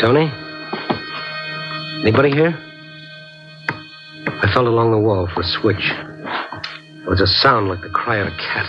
Tony? 0.00 0.32
Anybody 2.00 2.30
here? 2.30 2.56
I 4.26 4.50
felt 4.54 4.66
along 4.66 4.90
the 4.92 4.98
wall 4.98 5.28
for 5.34 5.42
a 5.42 5.44
switch. 5.60 6.11
There 7.02 7.10
was 7.10 7.20
a 7.20 7.26
sound 7.26 7.68
like 7.68 7.80
the 7.80 7.88
cry 7.88 8.18
of 8.18 8.28
a 8.28 8.36
cat. 8.36 8.66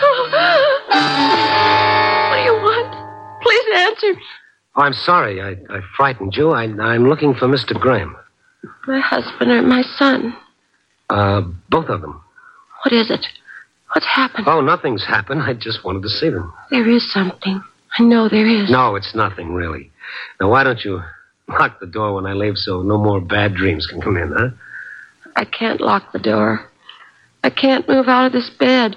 What 2.30 2.38
do 2.38 2.44
you 2.44 2.54
want? 2.54 3.42
Please 3.44 3.66
answer 3.76 4.14
me. 4.14 4.22
Oh, 4.76 4.82
I'm 4.82 4.94
sorry. 4.94 5.40
I, 5.40 5.52
I 5.70 5.82
frightened 5.96 6.36
you. 6.36 6.50
I, 6.50 6.64
I'm 6.64 7.08
looking 7.08 7.36
for 7.36 7.48
Mr. 7.48 7.80
Graham. 7.80 8.16
My 8.88 9.00
husband 9.00 9.52
or 9.52 9.62
my 9.62 9.84
son. 9.98 10.36
Uh, 11.12 11.42
both 11.70 11.90
of 11.90 12.02
them. 12.02 12.24
What 12.84 12.92
is 12.92 13.12
it? 13.12 13.28
What's 13.94 14.08
happened? 14.08 14.48
Oh, 14.48 14.62
nothing's 14.62 15.06
happened. 15.06 15.44
I 15.44 15.54
just 15.54 15.84
wanted 15.86 16.02
to 16.02 16.10
see 16.10 16.30
them. 16.30 16.52
There 16.72 16.90
is 16.90 17.12
something. 17.14 17.62
I 18.00 18.04
know 18.04 18.28
there 18.30 18.48
is. 18.48 18.72
No, 18.72 18.96
it's 18.96 19.14
nothing, 19.14 19.54
really. 19.54 19.92
Now, 20.42 20.50
why 20.50 20.64
don't 20.64 20.84
you 20.84 21.04
lock 21.48 21.80
the 21.80 21.86
door 21.86 22.16
when 22.16 22.26
I 22.26 22.34
leave 22.34 22.58
so 22.58 22.82
no 22.82 22.98
more 22.98 23.22
bad 23.22 23.54
dreams 23.54 23.86
can 23.86 24.02
come 24.02 24.18
in, 24.18 24.32
huh? 24.32 24.50
I 25.36 25.46
can't 25.46 25.80
lock 25.80 26.12
the 26.12 26.20
door. 26.20 26.68
I 27.44 27.50
can't 27.50 27.88
move 27.88 28.08
out 28.08 28.28
of 28.28 28.32
this 28.32 28.50
bed. 28.50 28.96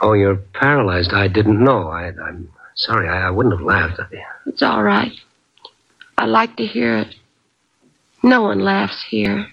Oh, 0.00 0.12
you're 0.12 0.36
paralyzed. 0.36 1.12
I 1.12 1.28
didn't 1.28 1.62
know. 1.62 1.88
I, 1.88 2.08
I'm 2.08 2.50
sorry. 2.74 3.08
I, 3.08 3.28
I 3.28 3.30
wouldn't 3.30 3.54
have 3.54 3.64
laughed 3.64 3.98
at 3.98 4.12
you. 4.12 4.22
It's 4.46 4.62
all 4.62 4.82
right. 4.82 5.12
I 6.18 6.26
like 6.26 6.56
to 6.56 6.66
hear 6.66 6.98
it. 6.98 7.14
No 8.22 8.42
one 8.42 8.60
laughs 8.60 9.04
here. 9.08 9.46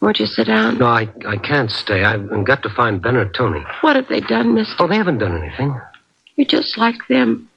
Won't 0.00 0.18
you 0.18 0.26
sit 0.26 0.46
down? 0.46 0.78
No, 0.78 0.86
I, 0.86 1.08
I 1.26 1.36
can't 1.36 1.70
stay. 1.70 2.04
I've 2.04 2.44
got 2.44 2.62
to 2.62 2.70
find 2.70 3.02
Ben 3.02 3.16
or 3.16 3.28
Tony. 3.28 3.62
What 3.82 3.96
have 3.96 4.08
they 4.08 4.20
done, 4.20 4.54
mister? 4.54 4.74
Oh, 4.78 4.88
they 4.88 4.96
haven't 4.96 5.18
done 5.18 5.36
anything. 5.36 5.78
You're 6.36 6.46
just 6.46 6.78
like 6.78 7.06
them. 7.08 7.50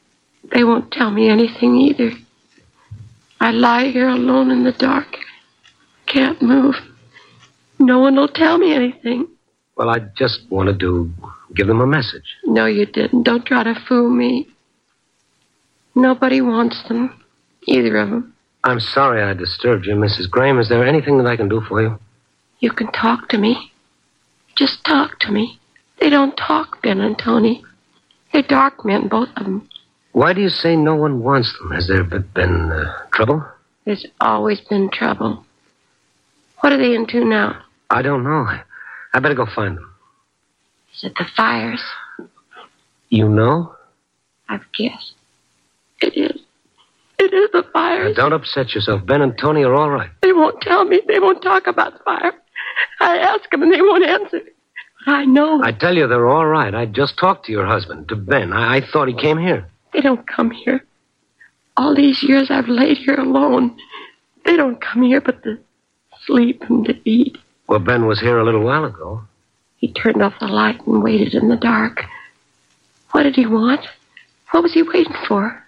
They 0.52 0.66
won't 0.66 0.92
tell 0.92 1.10
me 1.10 1.30
anything 1.30 1.78
either. 1.78 2.12
I 3.40 3.52
lie 3.52 3.86
here 3.86 4.10
alone 4.10 4.52
in 4.52 4.66
the 4.66 4.74
dark. 4.74 5.18
Can't 6.06 6.42
move. 6.42 6.76
No 7.80 8.00
one 8.00 8.16
will 8.16 8.28
tell 8.28 8.58
me 8.58 8.74
anything. 8.74 9.28
Well, 9.76 9.90
I 9.90 10.00
just 10.16 10.42
wanted 10.50 10.80
to 10.82 11.12
give 11.56 11.68
them 11.68 11.82
a 11.82 11.88
message. 11.88 12.24
No, 12.46 12.66
you 12.66 12.86
didn't. 12.86 13.24
Don't 13.24 13.46
try 13.46 13.64
to 13.64 13.76
fool 13.88 14.10
me. 14.10 14.48
Nobody 15.96 16.42
wants 16.42 16.84
them. 16.88 17.20
Either 17.68 17.98
of 17.98 18.10
them. 18.10 18.34
I'm 18.64 18.80
sorry 18.80 19.22
I 19.22 19.34
disturbed 19.34 19.86
you, 19.86 19.96
Mrs. 19.96 20.30
Graham. 20.30 20.60
Is 20.60 20.70
there 20.70 20.86
anything 20.86 21.18
that 21.18 21.28
I 21.28 21.36
can 21.36 21.50
do 21.50 21.62
for 21.62 21.82
you? 21.82 22.00
You 22.60 22.72
can 22.72 22.92
talk 22.92 23.30
to 23.30 23.38
me. 23.38 23.72
Just 24.56 24.86
talk 24.86 25.20
to 25.20 25.32
me. 25.32 25.60
They 26.00 26.10
don't 26.10 26.36
talk, 26.36 26.82
Ben 26.82 27.00
and 27.00 27.18
Tony. 27.18 27.64
They're 28.32 28.42
dark 28.44 28.86
men, 28.86 29.08
both 29.08 29.30
of 29.36 29.44
them. 29.46 29.70
Why 30.14 30.34
do 30.34 30.42
you 30.42 30.50
say 30.50 30.76
no 30.76 30.96
one 30.96 31.24
wants 31.24 31.54
them? 31.58 31.72
Has 31.72 31.88
there 31.88 32.04
be- 32.04 32.20
been 32.20 32.72
uh, 32.72 33.06
trouble? 33.12 33.44
There's 33.86 34.06
always 34.22 34.62
been 34.62 34.90
trouble. 34.92 35.46
What 36.64 36.72
are 36.72 36.78
they 36.78 36.96
into 36.96 37.26
now? 37.26 37.62
I 37.90 38.02
don't 38.02 38.24
know. 38.24 38.48
I 39.14 39.20
better 39.20 39.36
go 39.36 39.46
find 39.54 39.76
them. 39.76 39.94
Is 40.94 41.04
it 41.04 41.14
the 41.18 41.26
fires? 41.36 41.84
You 43.10 43.28
know? 43.28 43.76
I've 44.48 44.64
guessed. 44.72 45.12
It 46.02 46.16
is. 46.16 46.40
It 47.20 47.34
is 47.34 47.50
the 47.52 47.64
Now, 47.64 47.70
fires. 47.74 48.16
don't 48.16 48.32
upset 48.32 48.74
yourself. 48.74 49.06
Ben 49.06 49.22
and 49.22 49.38
Tony 49.38 49.64
are 49.66 49.74
all 49.74 49.90
right. 49.90 50.10
They 50.22 50.32
won't 50.32 50.62
tell 50.62 50.86
me. 50.86 51.02
They 51.06 51.20
won't 51.20 51.42
talk 51.44 51.68
about 51.68 51.98
the 51.98 52.00
fire. 52.06 52.32
I 53.02 53.18
ask 53.18 53.50
them 53.52 53.62
and 53.64 53.74
they 53.74 53.82
won't 53.82 54.06
answer. 54.06 54.40
But 55.06 55.16
I 55.16 55.26
know 55.26 55.62
I 55.62 55.74
tell 55.74 55.94
you, 55.98 56.08
they're 56.08 56.30
all 56.30 56.46
right. 56.46 56.74
I 56.74 56.86
just 56.86 57.18
talked 57.20 57.46
to 57.48 57.52
your 57.52 57.66
husband, 57.66 58.08
to 58.08 58.16
Ben. 58.16 58.54
I, 58.54 58.78
I 58.78 58.82
thought 58.90 59.10
he 59.10 59.14
came 59.16 59.38
here. 59.38 59.68
they 59.92 60.00
don't 60.00 60.26
come 60.26 60.50
here. 60.52 60.86
All 61.76 61.94
these 61.94 62.24
years 62.24 62.48
I've 62.50 62.70
laid 62.70 63.00
here 63.00 63.20
alone. 63.20 63.78
They 64.46 64.56
don't 64.56 64.80
come 64.80 65.04
here 65.04 65.20
but 65.20 65.44
to 65.44 65.58
sleep 66.26 66.64
and 66.70 66.86
to 66.86 67.10
eat. 67.10 67.38
Well, 67.68 67.80
Ben 67.80 68.06
was 68.06 68.20
here 68.20 68.38
a 68.38 68.44
little 68.44 68.64
while 68.64 68.86
ago. 68.86 69.24
He 69.78 69.92
turned 69.92 70.22
off 70.22 70.34
the 70.40 70.48
light 70.48 70.86
and 70.86 71.04
waited 71.04 71.34
in 71.34 71.50
the 71.50 71.58
dark. 71.58 72.04
What 73.12 73.24
did 73.24 73.36
he 73.36 73.46
want? 73.46 73.82
What 74.52 74.64
was 74.64 74.74
he 74.74 74.84
waiting 74.84 75.16
for? 75.28 75.62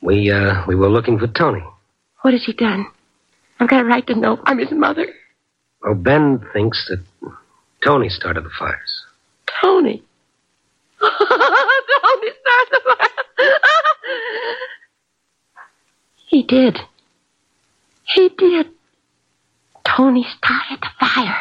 We, 0.00 0.30
uh, 0.30 0.64
we 0.66 0.74
were 0.74 0.88
looking 0.88 1.18
for 1.18 1.26
Tony. 1.26 1.62
What 2.22 2.32
has 2.32 2.44
he 2.44 2.52
done? 2.52 2.86
I've 3.58 3.68
got 3.68 3.82
a 3.82 3.84
right 3.84 4.06
to 4.06 4.14
know. 4.14 4.40
I'm 4.44 4.58
his 4.58 4.70
mother. 4.70 5.06
Well, 5.82 5.94
Ben 5.94 6.44
thinks 6.52 6.88
that 6.88 7.32
Tony 7.84 8.08
started 8.08 8.44
the 8.44 8.50
fires. 8.58 9.04
Tony. 9.60 10.02
Tony 11.00 12.30
started 12.40 12.70
the 12.70 12.80
fire. 12.86 13.08
he 16.28 16.42
did. 16.42 16.78
He 18.04 18.28
did. 18.36 18.68
Tony 19.96 20.24
started 20.38 20.78
the 20.80 20.88
fire. 21.00 21.36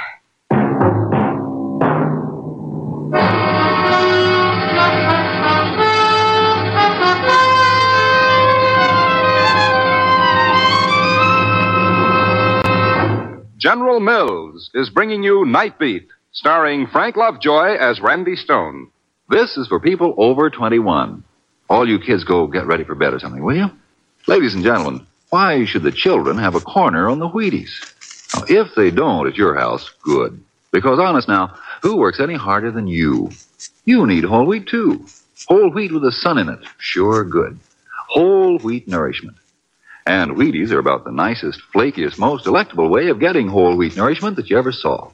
General 13.57 13.99
Mills 13.99 14.71
is 14.73 14.89
bringing 14.89 15.21
you 15.21 15.45
Night 15.45 15.77
Beat, 15.77 16.07
starring 16.31 16.87
Frank 16.87 17.17
Lovejoy 17.17 17.75
as 17.79 17.99
Randy 17.99 18.35
Stone. 18.35 18.89
This 19.29 19.57
is 19.57 19.67
for 19.67 19.79
people 19.79 20.15
over 20.17 20.49
21. 20.49 21.23
All 21.69 21.87
you 21.87 21.99
kids 21.99 22.23
go 22.23 22.47
get 22.47 22.65
ready 22.65 22.83
for 22.83 22.95
bed 22.95 23.13
or 23.13 23.19
something, 23.19 23.43
will 23.43 23.55
you? 23.55 23.69
Ladies 24.25 24.55
and 24.55 24.63
gentlemen, 24.63 25.05
why 25.29 25.65
should 25.65 25.83
the 25.83 25.91
children 25.91 26.39
have 26.39 26.55
a 26.55 26.61
corner 26.61 27.09
on 27.09 27.19
the 27.19 27.29
Wheaties? 27.29 27.93
Now, 28.35 28.43
if 28.47 28.75
they 28.75 28.91
don't 28.91 29.27
at 29.27 29.37
your 29.37 29.55
house, 29.55 29.89
good. 30.03 30.43
Because 30.71 30.99
honest 30.99 31.27
now, 31.27 31.55
who 31.81 31.97
works 31.97 32.19
any 32.19 32.35
harder 32.35 32.71
than 32.71 32.87
you? 32.87 33.31
You 33.85 34.05
need 34.05 34.23
whole 34.23 34.45
wheat 34.45 34.67
too. 34.67 35.05
Whole 35.47 35.71
wheat 35.71 35.91
with 35.91 36.03
the 36.03 36.11
sun 36.11 36.37
in 36.37 36.49
it. 36.49 36.59
Sure 36.77 37.23
good. 37.23 37.59
Whole 38.07 38.59
wheat 38.59 38.87
nourishment. 38.87 39.37
And 40.05 40.31
Wheaties 40.31 40.71
are 40.71 40.79
about 40.79 41.03
the 41.05 41.11
nicest, 41.11 41.61
flakiest, 41.73 42.17
most 42.17 42.43
delectable 42.43 42.89
way 42.89 43.09
of 43.09 43.19
getting 43.19 43.47
whole 43.47 43.75
wheat 43.75 43.95
nourishment 43.95 44.35
that 44.37 44.49
you 44.49 44.57
ever 44.57 44.71
saw. 44.71 45.11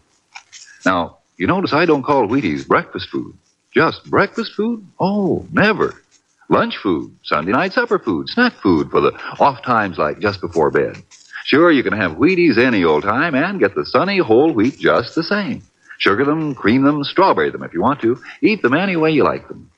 Now, 0.85 1.17
you 1.37 1.47
notice 1.47 1.73
I 1.73 1.85
don't 1.85 2.03
call 2.03 2.27
Wheaties 2.27 2.67
breakfast 2.67 3.09
food. 3.09 3.35
Just 3.73 4.09
breakfast 4.09 4.53
food? 4.53 4.87
Oh, 4.99 5.45
never. 5.51 6.01
Lunch 6.47 6.77
food, 6.77 7.13
Sunday 7.23 7.51
night 7.51 7.73
supper 7.73 7.99
food, 7.99 8.29
snack 8.29 8.53
food 8.53 8.89
for 8.91 9.01
the 9.01 9.11
off 9.39 9.61
times 9.63 9.97
like 9.97 10.19
just 10.19 10.39
before 10.39 10.71
bed. 10.71 11.01
Sure, 11.45 11.71
you 11.71 11.83
can 11.83 11.93
have 11.93 12.13
Wheaties 12.13 12.57
any 12.57 12.83
old 12.83 13.03
time 13.03 13.35
and 13.35 13.59
get 13.59 13.75
the 13.75 13.85
sunny 13.85 14.17
whole 14.17 14.51
wheat 14.51 14.79
just 14.79 15.13
the 15.13 15.21
same. 15.21 15.61
Sugar 15.99 16.25
them, 16.25 16.55
cream 16.55 16.81
them, 16.81 17.03
strawberry 17.03 17.51
them 17.51 17.61
if 17.61 17.71
you 17.71 17.83
want 17.83 18.01
to. 18.01 18.19
Eat 18.41 18.63
them 18.63 18.73
any 18.73 18.95
way 18.95 19.11
you 19.11 19.23
like 19.23 19.47
them. 19.47 19.69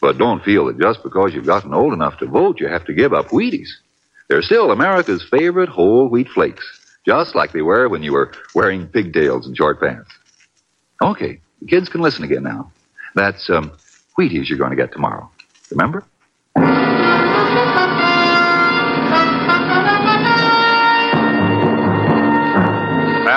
But 0.00 0.16
don't 0.16 0.44
feel 0.44 0.66
that 0.66 0.78
just 0.78 1.02
because 1.02 1.34
you've 1.34 1.44
gotten 1.44 1.74
old 1.74 1.92
enough 1.92 2.18
to 2.18 2.26
vote, 2.26 2.60
you 2.60 2.68
have 2.68 2.84
to 2.84 2.94
give 2.94 3.12
up 3.12 3.30
Wheaties. 3.30 3.66
They're 4.28 4.42
still 4.42 4.70
America's 4.70 5.26
favorite 5.28 5.68
whole 5.68 6.08
wheat 6.08 6.28
flakes, 6.28 6.64
just 7.04 7.34
like 7.34 7.50
they 7.50 7.62
were 7.62 7.88
when 7.88 8.04
you 8.04 8.12
were 8.12 8.30
wearing 8.54 8.86
pigtails 8.86 9.44
and 9.44 9.56
short 9.56 9.80
pants. 9.80 10.12
Okay, 11.02 11.40
the 11.60 11.66
kids 11.66 11.88
can 11.88 12.00
listen 12.00 12.22
again 12.22 12.44
now. 12.44 12.70
That's 13.16 13.50
um, 13.50 13.72
Wheaties 14.16 14.48
you're 14.48 14.56
going 14.58 14.70
to 14.70 14.76
get 14.76 14.92
tomorrow. 14.92 15.28
Remember? 15.72 16.04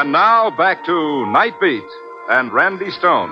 And 0.02 0.12
now 0.12 0.49
back 0.49 0.84
to 0.86 1.28
Night 1.28 1.54
Beat 1.62 1.86
and 2.28 2.52
Randy 2.52 2.89
Stone. 2.89 3.30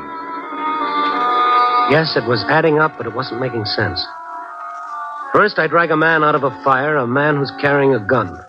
Yes, 1.89 2.15
it 2.15 2.29
was 2.29 2.45
adding 2.47 2.77
up, 2.77 2.95
but 2.95 3.07
it 3.07 3.15
wasn't 3.15 3.41
making 3.41 3.65
sense. 3.65 4.05
First, 5.33 5.57
I 5.57 5.65
drag 5.65 5.89
a 5.89 5.97
man 5.97 6.23
out 6.23 6.35
of 6.35 6.43
a 6.43 6.51
fire, 6.63 6.97
a 6.97 7.07
man 7.07 7.37
who's 7.37 7.51
carrying 7.59 7.95
a 7.95 7.99
gun. 7.99 8.39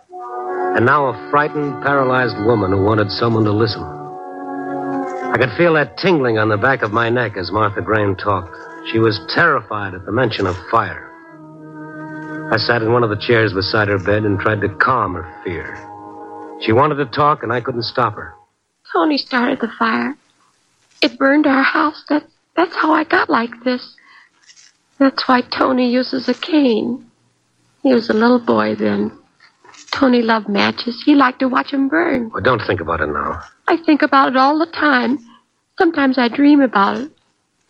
And 0.77 0.85
now 0.85 1.07
a 1.07 1.31
frightened, 1.31 1.83
paralyzed 1.83 2.37
woman 2.45 2.73
who 2.73 2.85
wanted 2.85 3.11
someone 3.11 3.45
to 3.45 3.53
listen. 3.53 3.83
I 3.83 5.39
could 5.39 5.57
feel 5.57 5.73
that 5.73 5.97
tingling 5.97 6.37
on 6.37 6.51
the 6.51 6.59
back 6.59 6.83
of 6.83 6.93
my 6.93 7.09
neck 7.09 7.39
as 7.39 7.51
Martha 7.51 7.81
Graham 7.81 8.17
talked. 8.17 8.55
She 8.93 8.99
was 8.99 9.19
terrified 9.31 9.95
at 9.95 10.05
the 10.05 10.13
mention 10.13 10.47
of 10.47 10.59
fire. 10.71 11.09
I 12.53 12.59
sat 12.59 12.83
in 12.83 12.93
one 12.93 13.03
of 13.03 13.09
the 13.09 13.17
chairs 13.17 13.55
beside 13.55 13.89
her 13.89 13.99
bed 13.99 14.25
and 14.25 14.39
tried 14.39 14.61
to 14.61 14.69
calm 14.69 15.15
her 15.15 15.41
fear. 15.43 15.90
She 16.61 16.73
wanted 16.73 16.97
to 16.97 17.07
talk, 17.07 17.43
and 17.43 17.53
I 17.53 17.61
couldn't 17.61 17.83
stop 17.85 18.15
her. 18.15 18.35
Tony 18.93 19.17
started 19.17 19.61
the 19.61 19.69
fire. 19.79 20.17
It 21.03 21.19
burned 21.19 21.47
our 21.47 21.63
house. 21.63 22.05
That, 22.09 22.25
that's 22.57 22.75
how 22.77 22.93
I 22.93 23.05
got 23.05 23.31
like 23.31 23.51
this. 23.65 23.97
That's 24.99 25.27
why 25.27 25.41
Tony 25.41 25.91
uses 25.91 26.29
a 26.29 26.35
cane. 26.35 27.11
He 27.83 27.95
was 27.95 28.11
a 28.11 28.15
little 28.15 28.39
boy 28.39 28.75
then. 28.75 29.17
Tony 29.93 30.21
loved 30.23 30.49
matches. 30.49 31.03
He 31.05 31.15
liked 31.15 31.41
to 31.41 31.49
watch 31.49 31.73
'em 31.73 31.89
burn. 31.89 32.31
Well, 32.33 32.43
don't 32.43 32.63
think 32.67 32.81
about 32.81 33.01
it 33.01 33.07
now. 33.07 33.41
I 33.67 33.77
think 33.79 34.03
about 34.03 34.29
it 34.29 34.37
all 34.37 34.59
the 34.59 34.67
time. 34.67 35.19
Sometimes 35.79 36.19
I 36.19 36.29
dream 36.29 36.61
about 36.61 36.99
it. 36.99 37.11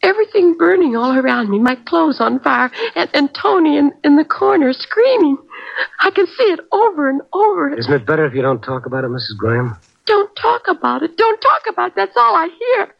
Everything 0.02 0.56
burning 0.56 0.96
all 0.96 1.18
around 1.18 1.50
me, 1.50 1.58
my 1.58 1.74
clothes 1.86 2.20
on 2.20 2.40
fire, 2.40 2.70
and, 2.96 3.10
and 3.12 3.30
Tony 3.34 3.76
in, 3.76 3.92
in 4.02 4.16
the 4.16 4.24
corner 4.24 4.72
screaming. 4.72 5.36
I 6.00 6.10
can 6.10 6.26
see 6.26 6.44
it 6.44 6.60
over 6.72 7.08
and 7.10 7.20
over. 7.32 7.74
Isn't 7.74 7.92
it 7.92 8.06
better 8.06 8.24
if 8.24 8.34
you 8.34 8.40
don't 8.40 8.62
talk 8.62 8.86
about 8.86 9.04
it, 9.04 9.10
Mrs. 9.10 9.36
Graham? 9.36 9.76
Don't 10.06 10.34
talk 10.36 10.62
about 10.68 11.02
it. 11.02 11.16
Don't 11.16 11.40
talk 11.40 11.62
about 11.68 11.88
it. 11.88 11.96
That's 11.96 12.16
all 12.16 12.34
I 12.34 12.48
hear. 12.48 12.94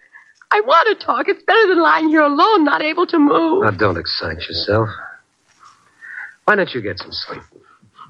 I 0.53 0.61
want 0.61 0.99
to 0.99 1.05
talk. 1.05 1.29
It's 1.29 1.43
better 1.45 1.69
than 1.69 1.81
lying 1.81 2.09
here 2.09 2.23
alone, 2.23 2.65
not 2.65 2.83
able 2.83 3.07
to 3.07 3.19
move. 3.19 3.65
Now, 3.65 3.71
don't 3.71 3.97
excite 3.97 4.39
yourself. 4.49 4.89
Why 6.45 6.57
don't 6.57 6.71
you 6.75 6.83
get 6.83 6.99
some 6.99 7.13
sleep? 7.13 7.43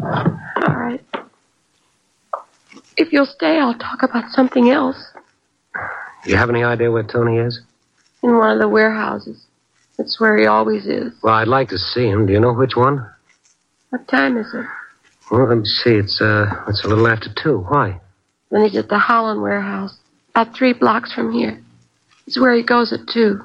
All 0.02 0.74
right. 0.74 1.04
If 2.96 3.12
you'll 3.12 3.26
stay, 3.26 3.58
I'll 3.58 3.78
talk 3.78 4.02
about 4.02 4.30
something 4.30 4.70
else. 4.70 4.96
You 6.26 6.36
have 6.36 6.50
any 6.50 6.64
idea 6.64 6.90
where 6.90 7.02
Tony 7.02 7.38
is? 7.38 7.60
In 8.22 8.36
one 8.36 8.50
of 8.50 8.60
the 8.60 8.68
warehouses. 8.68 9.46
That's 9.96 10.20
where 10.20 10.38
he 10.38 10.46
always 10.46 10.86
is. 10.86 11.12
Well, 11.22 11.34
I'd 11.34 11.48
like 11.48 11.68
to 11.68 11.78
see 11.78 12.06
him. 12.06 12.26
Do 12.26 12.32
you 12.32 12.40
know 12.40 12.54
which 12.54 12.76
one? 12.76 13.06
What 13.90 14.08
time 14.08 14.36
is 14.36 14.46
it? 14.54 14.66
Well, 15.30 15.46
let 15.46 15.58
me 15.58 15.64
see. 15.64 15.90
It's 15.90 16.20
uh, 16.20 16.46
it's 16.68 16.84
a 16.84 16.88
little 16.88 17.06
after 17.06 17.28
two. 17.42 17.58
Why? 17.68 18.00
Then 18.50 18.64
he's 18.64 18.76
at 18.76 18.88
the 18.88 18.98
Holland 18.98 19.42
warehouse, 19.42 19.96
about 20.34 20.56
three 20.56 20.72
blocks 20.72 21.12
from 21.12 21.32
here. 21.32 21.62
It's 22.26 22.38
where 22.38 22.54
he 22.54 22.62
goes 22.62 22.92
at 22.92 23.00
two. 23.12 23.40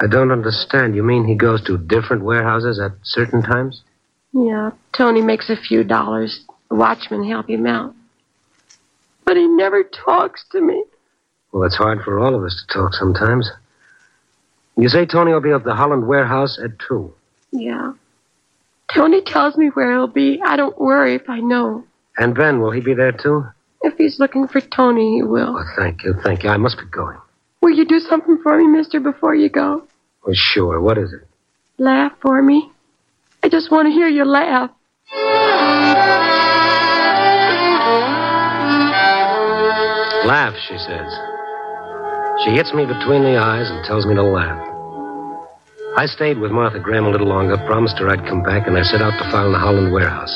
I 0.00 0.06
don't 0.06 0.32
understand. 0.32 0.94
You 0.94 1.02
mean 1.02 1.26
he 1.26 1.34
goes 1.34 1.62
to 1.64 1.78
different 1.78 2.24
warehouses 2.24 2.80
at 2.80 2.92
certain 3.02 3.42
times? 3.42 3.82
Yeah, 4.32 4.70
Tony 4.96 5.20
makes 5.20 5.50
a 5.50 5.56
few 5.56 5.84
dollars. 5.84 6.44
The 6.70 6.76
watchmen 6.76 7.28
help 7.28 7.48
him 7.48 7.66
out. 7.66 7.94
But 9.24 9.36
he 9.36 9.46
never 9.46 9.84
talks 9.84 10.44
to 10.52 10.60
me. 10.60 10.84
Well, 11.52 11.64
it's 11.64 11.76
hard 11.76 12.02
for 12.02 12.18
all 12.18 12.34
of 12.34 12.42
us 12.42 12.64
to 12.66 12.74
talk 12.74 12.94
sometimes. 12.94 13.50
You 14.76 14.88
say 14.88 15.06
Tony 15.06 15.32
will 15.32 15.40
be 15.40 15.50
at 15.52 15.64
the 15.64 15.74
Holland 15.74 16.06
warehouse 16.06 16.58
at 16.62 16.78
two. 16.78 17.12
Yeah. 17.50 17.92
Tony 18.94 19.22
tells 19.22 19.56
me 19.56 19.68
where 19.68 19.92
he'll 19.92 20.06
be. 20.06 20.40
I 20.44 20.56
don't 20.56 20.78
worry 20.80 21.14
if 21.14 21.28
I 21.28 21.40
know. 21.40 21.84
And 22.18 22.34
Ben, 22.34 22.60
will 22.60 22.70
he 22.70 22.80
be 22.80 22.94
there 22.94 23.12
too? 23.12 23.44
If 23.82 23.96
he's 23.96 24.18
looking 24.18 24.48
for 24.48 24.60
Tony, 24.60 25.16
he 25.16 25.22
will. 25.22 25.56
Oh, 25.58 25.64
thank 25.76 26.04
you, 26.04 26.14
thank 26.22 26.42
you. 26.42 26.50
I 26.50 26.56
must 26.56 26.78
be 26.78 26.84
going. 26.86 27.18
Will 27.62 27.70
you 27.70 27.84
do 27.84 28.00
something 28.00 28.38
for 28.42 28.56
me, 28.58 28.66
mister, 28.66 29.00
before 29.00 29.34
you 29.34 29.48
go? 29.48 29.86
Well, 30.24 30.34
sure. 30.34 30.80
What 30.80 30.98
is 30.98 31.12
it? 31.12 31.26
Laugh 31.78 32.12
for 32.20 32.42
me. 32.42 32.70
I 33.42 33.48
just 33.48 33.70
want 33.70 33.86
to 33.86 33.92
hear 33.92 34.08
you 34.08 34.24
laugh. 34.24 34.70
Laugh, 40.24 40.54
she 40.68 40.78
says. 40.78 41.31
She 42.44 42.50
hits 42.50 42.74
me 42.74 42.84
between 42.84 43.22
the 43.22 43.38
eyes 43.38 43.70
and 43.70 43.84
tells 43.84 44.04
me 44.04 44.14
to 44.14 44.22
laugh. 44.22 44.58
I 45.96 46.06
stayed 46.06 46.38
with 46.38 46.50
Martha 46.50 46.80
Graham 46.80 47.06
a 47.06 47.10
little 47.10 47.28
longer, 47.28 47.56
promised 47.66 47.98
her 47.98 48.08
I'd 48.08 48.26
come 48.26 48.42
back, 48.42 48.66
and 48.66 48.76
I 48.76 48.82
set 48.82 49.00
out 49.00 49.16
to 49.18 49.30
file 49.30 49.46
in 49.46 49.52
the 49.52 49.58
Holland 49.58 49.92
warehouse. 49.92 50.32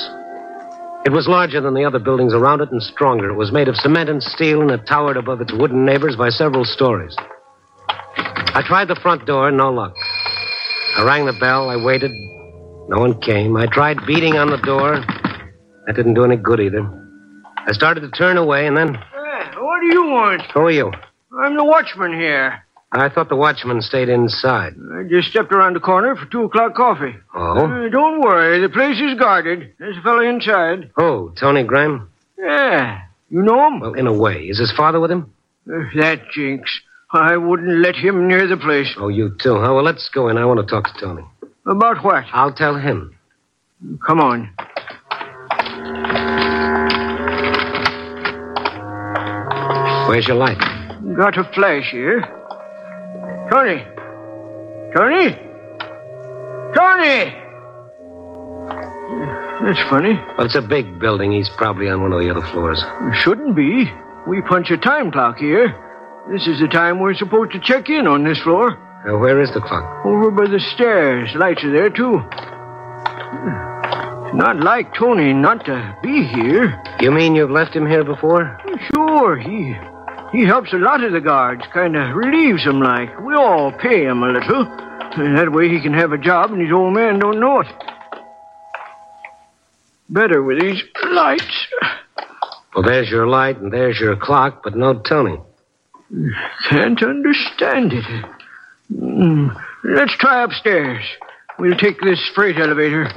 It 1.04 1.11
was 1.12 1.26
larger 1.26 1.61
than 1.61 1.74
the 1.74 1.84
other 1.84 1.98
buildings 1.98 2.34
around 2.34 2.61
it 2.61 2.70
and 2.70 2.82
stronger. 2.82 3.30
It 3.30 3.36
was 3.36 3.50
made 3.50 3.66
of 3.66 3.76
cement 3.76 4.09
and 4.09 4.22
steel, 4.22 4.61
and 4.62 4.70
it 4.70 4.86
towered 4.86 5.16
above 5.16 5.40
its 5.40 5.52
wooden 5.52 5.84
neighbors 5.84 6.14
by 6.14 6.28
several 6.28 6.64
stories. 6.64 7.16
I 8.18 8.62
tried 8.64 8.88
the 8.88 9.00
front 9.02 9.26
door, 9.26 9.50
no 9.50 9.72
luck. 9.72 9.94
I 10.96 11.04
rang 11.04 11.26
the 11.26 11.32
bell, 11.32 11.70
I 11.70 11.76
waited. 11.76 12.12
No 12.88 13.00
one 13.00 13.20
came. 13.20 13.57
I 13.57 13.66
tried 13.66 14.07
beating 14.07 14.36
on 14.36 14.50
the 14.50 14.59
door. 14.59 15.04
That 15.86 15.96
didn't 15.96 16.14
do 16.14 16.24
any 16.24 16.36
good 16.36 16.61
either. 16.61 16.86
I 17.66 17.72
started 17.72 18.00
to 18.02 18.11
turn 18.11 18.36
away, 18.36 18.66
and 18.66 18.76
then. 18.76 18.94
Hey, 18.94 19.59
what 19.59 19.80
do 19.80 19.86
you 19.86 20.04
want? 20.04 20.42
Who 20.54 20.61
are 20.61 20.70
you? 20.70 20.92
I'm 21.39 21.57
the 21.57 21.64
watchman 21.64 22.12
here. 22.18 22.62
I 22.93 23.09
thought 23.09 23.28
the 23.28 23.37
watchman 23.37 23.82
stayed 23.82 24.09
inside. 24.09 24.74
I 24.95 25.03
just 25.03 25.28
stepped 25.28 25.53
around 25.53 25.74
the 25.74 25.80
corner 25.80 26.16
for 26.16 26.24
two 26.26 26.45
o'clock 26.45 26.74
coffee. 26.74 27.14
Oh? 27.34 27.66
Uh, 27.66 27.89
don't 27.91 28.20
worry, 28.20 28.61
the 28.61 28.68
place 28.68 28.99
is 29.01 29.18
guarded. 29.18 29.74
There's 29.78 29.99
a 29.99 30.03
fellow 30.03 30.20
inside. 30.20 30.91
Oh, 30.97 31.32
Tony 31.39 31.64
Graham? 31.64 32.11
Yeah. 32.39 33.03
You 33.28 33.43
know 33.43 33.66
him? 33.66 33.80
Well, 33.80 33.95
in 33.95 34.07
a 34.07 34.12
way. 34.12 34.45
Is 34.45 34.59
his 34.59 34.72
father 34.72 35.01
with 35.01 35.11
him? 35.11 35.32
Uh, 35.68 35.80
that 35.97 36.30
jinx. 36.32 36.70
I 37.11 37.37
wouldn't 37.37 37.80
let 37.80 37.97
him 37.97 38.29
near 38.29 38.46
the 38.46 38.57
place. 38.57 38.95
Oh, 38.96 39.08
you 39.08 39.37
too, 39.41 39.54
huh? 39.57 39.75
Well, 39.75 39.83
let's 39.84 40.08
go 40.14 40.29
in. 40.29 40.38
I 40.38 40.45
want 40.45 40.61
to 40.61 40.67
talk 40.67 40.84
to 40.84 41.00
Tony. 41.00 41.22
About 41.67 42.04
what? 42.04 42.25
I'll 42.33 42.54
tell 42.54 42.76
him. 42.76 43.17
Come 44.07 44.21
on. 44.21 44.53
Where's 50.08 50.26
your 50.29 50.37
light? 50.37 50.75
Got 51.14 51.38
a 51.38 51.45
flash 51.54 51.91
here. 51.92 52.20
Tony. 53.50 53.84
Tony? 54.92 55.38
Tony! 56.74 57.33
That's 59.62 59.83
funny. 59.88 60.14
Well, 60.37 60.46
it's 60.46 60.57
a 60.57 60.62
big 60.62 60.99
building. 60.99 61.30
He's 61.33 61.49
probably 61.57 61.88
on 61.88 62.03
one 62.03 62.12
of 62.12 62.20
the 62.20 62.28
other 62.30 62.45
floors. 62.53 62.83
Shouldn't 63.22 63.54
be. 63.54 63.91
We 64.26 64.42
punch 64.42 64.70
a 64.70 64.76
time 64.76 65.12
clock 65.12 65.38
here. 65.38 65.74
This 66.33 66.46
is 66.49 66.58
the 66.61 66.66
time 66.66 66.99
we're 66.99 67.14
supposed 67.14 67.53
to 67.53 67.61
check 67.61 67.88
in 67.88 68.08
on 68.08 68.24
this 68.24 68.41
floor. 68.41 68.76
Now, 69.07 69.18
where 69.18 69.41
is 69.41 69.54
the 69.54 69.61
clock? 69.61 70.04
Over 70.04 70.33
by 70.33 70.49
the 70.49 70.61
stairs. 70.74 71.33
Lights 71.37 71.62
are 71.62 71.72
there, 71.72 71.91
too. 71.91 72.20
It's 74.26 74.34
not 74.34 74.58
like 74.58 74.92
Tony 74.95 75.33
not 75.33 75.64
to 75.66 75.96
be 76.03 76.24
here. 76.24 76.83
You 76.99 77.12
mean 77.12 77.37
you've 77.37 77.50
left 77.50 77.76
him 77.76 77.87
here 77.87 78.03
before? 78.03 78.58
Sure, 78.92 79.37
he 79.37 79.76
he 80.32 80.44
helps 80.44 80.72
a 80.72 80.76
lot 80.78 81.04
of 81.04 81.12
the 81.12 81.20
guards, 81.20 81.62
kind 81.72 81.96
of 81.96 82.16
relieves 82.16 82.64
them 82.64 82.80
like. 82.80 83.20
We 83.20 83.34
all 83.34 83.72
pay 83.72 84.04
him 84.04 84.22
a 84.22 84.28
little. 84.28 84.66
And 85.16 85.38
that 85.38 85.53
way 85.53 85.68
he 85.68 85.80
can 85.80 85.94
have 85.94 86.12
a 86.12 86.18
job 86.18 86.50
and 86.53 86.61
his 86.61 86.72
old 86.72 86.94
man 86.94 87.18
don't 87.18 87.40
know 87.40 87.61
it. 87.61 87.66
Better 90.08 90.42
with 90.42 90.61
these 90.61 90.82
lights. 91.11 91.66
Well, 92.74 92.84
there's 92.84 93.08
your 93.08 93.26
light 93.26 93.58
and 93.58 93.72
there's 93.72 93.98
your 93.98 94.16
clock, 94.16 94.62
but 94.62 94.76
no 94.76 95.00
Tony. 95.00 95.38
Can't 96.68 97.03
understand 97.03 97.92
it. 97.92 98.04
Mm, 98.92 99.57
let's 99.84 100.16
try 100.18 100.42
upstairs. 100.42 101.03
We'll 101.58 101.78
take 101.78 102.00
this 102.00 102.20
freight 102.34 102.58
elevator. 102.58 103.08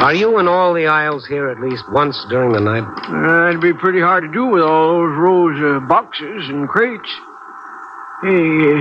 Are 0.00 0.14
you 0.14 0.38
in 0.38 0.48
all 0.48 0.72
the 0.72 0.86
aisles 0.86 1.26
here 1.26 1.50
at 1.50 1.60
least 1.60 1.84
once 1.92 2.24
during 2.30 2.52
the 2.52 2.60
night? 2.60 2.84
Uh, 3.06 3.50
it'd 3.50 3.60
be 3.60 3.74
pretty 3.74 4.00
hard 4.00 4.24
to 4.24 4.32
do 4.32 4.46
with 4.46 4.62
all 4.62 4.94
those 4.94 5.18
rows 5.18 5.60
of 5.76 5.88
boxes 5.88 6.48
and 6.48 6.66
crates. 6.66 7.10
Hey, 8.22 8.28
uh, 8.28 8.80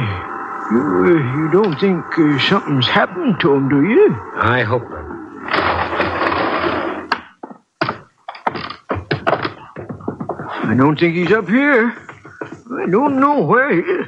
you, 0.71 0.79
uh, 0.79 1.35
you 1.35 1.49
don't 1.51 1.77
think 1.77 2.05
uh, 2.17 2.39
something's 2.47 2.87
happened 2.87 3.37
to 3.41 3.53
him, 3.53 3.67
do 3.67 3.83
you? 3.83 4.15
I 4.37 4.63
hope 4.63 4.83
not. 4.89 5.19
I 10.63 10.73
don't 10.77 10.97
think 10.97 11.15
he's 11.15 11.33
up 11.33 11.49
here. 11.49 11.97
I 12.81 12.89
don't 12.89 13.19
know 13.19 13.43
where 13.43 13.73
he 13.73 13.81
is. 13.81 14.07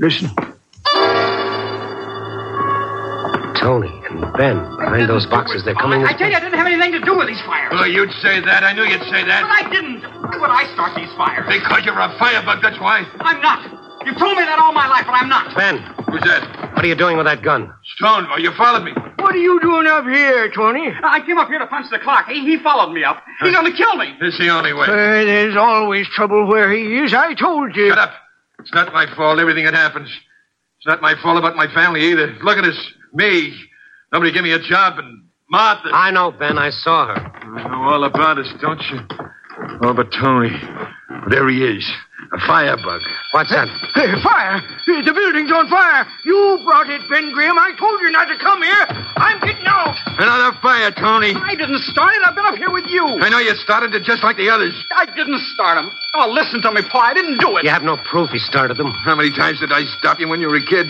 Listen. 0.00 0.30
Tony 3.60 4.01
Ben, 4.36 4.58
behind 4.76 5.08
those 5.08 5.26
boxes, 5.26 5.64
they're 5.64 5.74
coming. 5.74 6.04
I 6.04 6.12
tell 6.12 6.28
you, 6.28 6.36
I 6.36 6.40
didn't 6.40 6.58
have 6.58 6.66
anything 6.66 6.92
to 6.92 7.00
do 7.00 7.16
with 7.16 7.28
these 7.28 7.40
fires. 7.42 7.72
Oh, 7.76 7.84
you'd 7.84 8.12
say 8.20 8.40
that. 8.40 8.64
I 8.64 8.72
knew 8.72 8.84
you'd 8.84 9.06
say 9.08 9.24
that. 9.24 9.42
But 9.44 9.52
I 9.52 9.70
didn't. 9.70 10.02
Why 10.02 10.36
would 10.38 10.50
I 10.50 10.64
start 10.74 10.96
these 10.96 11.12
fires? 11.16 11.46
Because 11.48 11.84
you're 11.84 11.98
a 11.98 12.12
firebug, 12.18 12.62
that's 12.62 12.80
why. 12.80 13.04
I'm 13.20 13.40
not. 13.40 13.64
You've 14.04 14.18
told 14.18 14.36
me 14.36 14.44
that 14.44 14.58
all 14.58 14.72
my 14.72 14.88
life, 14.88 15.04
but 15.06 15.14
I'm 15.14 15.28
not. 15.28 15.54
Ben, 15.56 15.78
Who's 16.10 16.22
that? 16.22 16.74
what 16.74 16.84
are 16.84 16.88
you 16.88 16.96
doing 16.96 17.16
with 17.16 17.26
that 17.26 17.42
gun? 17.42 17.72
Stone, 17.96 18.26
oh, 18.30 18.36
you 18.38 18.50
followed 18.52 18.84
me. 18.84 18.92
What 19.22 19.34
are 19.34 19.38
you 19.38 19.60
doing 19.60 19.86
up 19.86 20.04
here, 20.04 20.50
Tony? 20.50 20.90
I 21.02 21.20
came 21.24 21.38
up 21.38 21.48
here 21.48 21.60
to 21.60 21.66
punch 21.66 21.86
the 21.90 22.00
clock. 22.00 22.26
He, 22.28 22.40
he 22.40 22.58
followed 22.62 22.92
me 22.92 23.04
up. 23.04 23.22
He's 23.40 23.54
going 23.54 23.70
to 23.70 23.76
kill 23.76 23.94
me. 23.96 24.12
It's 24.20 24.38
the 24.38 24.48
only 24.50 24.72
way. 24.72 24.86
Uh, 24.88 25.24
there's 25.24 25.56
always 25.56 26.08
trouble 26.08 26.46
where 26.48 26.72
he 26.72 26.98
is. 26.98 27.14
I 27.14 27.34
told 27.34 27.76
you. 27.76 27.88
Shut 27.90 27.98
up. 27.98 28.14
It's 28.58 28.74
not 28.74 28.92
my 28.92 29.06
fault, 29.14 29.38
everything 29.38 29.64
that 29.64 29.74
happens. 29.74 30.08
It's 30.78 30.86
not 30.86 31.00
my 31.00 31.14
fault 31.22 31.38
about 31.38 31.54
my 31.54 31.68
family 31.72 32.10
either. 32.10 32.34
Look 32.42 32.58
at 32.58 32.64
us. 32.64 32.78
Me. 33.14 33.54
Nobody 34.12 34.30
give 34.32 34.42
me 34.44 34.52
a 34.52 34.58
job, 34.58 34.98
and 34.98 35.24
Martha. 35.50 35.88
I 35.92 36.10
know, 36.10 36.30
Ben. 36.30 36.58
I 36.58 36.70
saw 36.70 37.14
her. 37.14 37.32
You 37.44 37.68
know 37.68 37.82
all 37.82 38.04
about 38.04 38.38
us, 38.38 38.52
don't 38.60 38.80
you? 38.90 39.00
Oh, 39.82 39.94
but 39.94 40.12
Tony. 40.12 40.50
There 41.30 41.48
he 41.48 41.64
is. 41.64 41.90
A 42.32 42.38
firebug. 42.48 43.02
What's 43.36 43.52
that? 43.52 43.68
Hey, 43.92 44.08
fire! 44.24 44.56
Hey, 44.88 45.04
The 45.04 45.12
building's 45.12 45.52
on 45.52 45.68
fire! 45.68 46.08
You 46.24 46.60
brought 46.64 46.88
it, 46.88 47.04
Ben 47.08 47.28
Graham. 47.32 47.58
I 47.60 47.76
told 47.76 48.00
you 48.00 48.08
not 48.10 48.24
to 48.32 48.36
come 48.40 48.62
here. 48.64 48.86
I'm 49.20 49.36
getting 49.44 49.68
out. 49.68 50.00
Another 50.16 50.56
fire, 50.64 50.88
Tony. 50.96 51.36
I 51.36 51.52
didn't 51.54 51.84
start 51.92 52.16
it. 52.16 52.22
I've 52.24 52.34
been 52.34 52.48
up 52.48 52.56
here 52.56 52.72
with 52.72 52.88
you. 52.88 53.04
I 53.20 53.28
know 53.28 53.36
you 53.36 53.52
started 53.60 53.92
it 53.92 54.02
just 54.08 54.24
like 54.24 54.40
the 54.40 54.48
others. 54.48 54.72
I 54.96 55.04
didn't 55.12 55.40
start 55.52 55.76
him. 55.76 55.92
Oh, 56.16 56.32
listen 56.32 56.62
to 56.64 56.72
me, 56.72 56.80
Pa. 56.88 57.12
I 57.12 57.14
didn't 57.14 57.36
do 57.36 57.52
it. 57.60 57.64
You 57.64 57.70
have 57.70 57.84
no 57.84 57.98
proof 58.08 58.30
he 58.32 58.38
started 58.40 58.78
them. 58.80 58.92
How 59.04 59.14
many 59.14 59.28
times 59.28 59.60
did 59.60 59.68
I 59.70 59.84
stop 60.00 60.18
you 60.18 60.26
when 60.26 60.40
you 60.40 60.48
were 60.48 60.56
a 60.56 60.64
kid? 60.64 60.88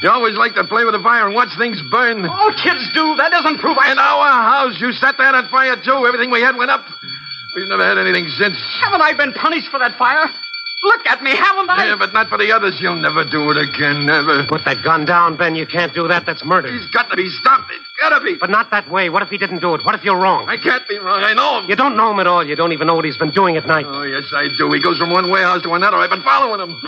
You 0.00 0.08
always 0.08 0.36
liked 0.40 0.56
to 0.56 0.64
play 0.64 0.84
with 0.88 0.94
the 0.96 1.04
fire 1.04 1.26
and 1.28 1.34
watch 1.34 1.52
things 1.60 1.82
burn. 1.92 2.24
All 2.24 2.52
kids 2.56 2.88
do. 2.96 3.12
That 3.20 3.28
doesn't 3.28 3.58
prove 3.60 3.76
I... 3.76 3.92
In 3.92 3.98
our 3.98 4.24
house, 4.40 4.80
you 4.80 4.92
set 4.96 5.18
that 5.18 5.34
on 5.34 5.48
fire, 5.52 5.76
too. 5.76 6.06
Everything 6.08 6.30
we 6.30 6.40
had 6.40 6.56
went 6.56 6.70
up. 6.70 6.84
We've 7.54 7.68
never 7.68 7.84
had 7.84 7.98
anything 7.98 8.28
since. 8.40 8.56
Haven't 8.80 9.02
I 9.02 9.12
been 9.12 9.32
punished 9.36 9.68
for 9.68 9.78
that 9.80 9.92
fire? 9.98 10.32
Look 10.82 11.06
at 11.06 11.22
me, 11.22 11.34
haven't 11.34 11.70
I? 11.70 11.86
Yeah, 11.86 11.96
but 11.98 12.12
not 12.12 12.28
for 12.28 12.38
the 12.38 12.52
others. 12.52 12.78
You'll 12.80 12.96
never 12.96 13.24
do 13.24 13.50
it 13.50 13.56
again, 13.56 14.06
never. 14.06 14.44
Put 14.46 14.64
that 14.64 14.82
gun 14.84 15.04
down, 15.04 15.36
Ben. 15.36 15.54
You 15.54 15.66
can't 15.66 15.92
do 15.94 16.06
that. 16.08 16.24
That's 16.26 16.44
murder. 16.44 16.72
He's 16.72 16.88
got 16.90 17.10
to 17.10 17.16
be 17.16 17.28
stopped. 17.28 17.72
It's 17.98 18.08
got 18.08 18.16
to 18.18 18.24
be. 18.24 18.36
But 18.38 18.50
not 18.50 18.70
that 18.70 18.88
way. 18.90 19.10
What 19.10 19.22
if 19.22 19.28
he 19.28 19.38
didn't 19.38 19.58
do 19.60 19.74
it? 19.74 19.84
What 19.84 19.94
if 19.96 20.04
you're 20.04 20.18
wrong? 20.18 20.46
I 20.48 20.56
can't 20.56 20.86
be 20.86 20.98
wrong. 20.98 21.22
I 21.24 21.34
know 21.34 21.58
him. 21.60 21.68
You 21.68 21.74
don't 21.74 21.96
know 21.96 22.12
him 22.12 22.20
at 22.20 22.28
all. 22.28 22.46
You 22.46 22.54
don't 22.54 22.70
even 22.72 22.86
know 22.86 22.94
what 22.94 23.04
he's 23.04 23.18
been 23.18 23.32
doing 23.32 23.56
at 23.56 23.66
night. 23.66 23.86
Oh, 23.88 24.04
yes, 24.04 24.22
I 24.34 24.46
do. 24.56 24.70
He 24.72 24.80
goes 24.80 24.98
from 24.98 25.10
one 25.10 25.30
warehouse 25.32 25.62
to 25.62 25.74
another. 25.74 25.96
I've 25.96 26.10
been 26.10 26.22
following 26.22 26.60
him. 26.60 26.78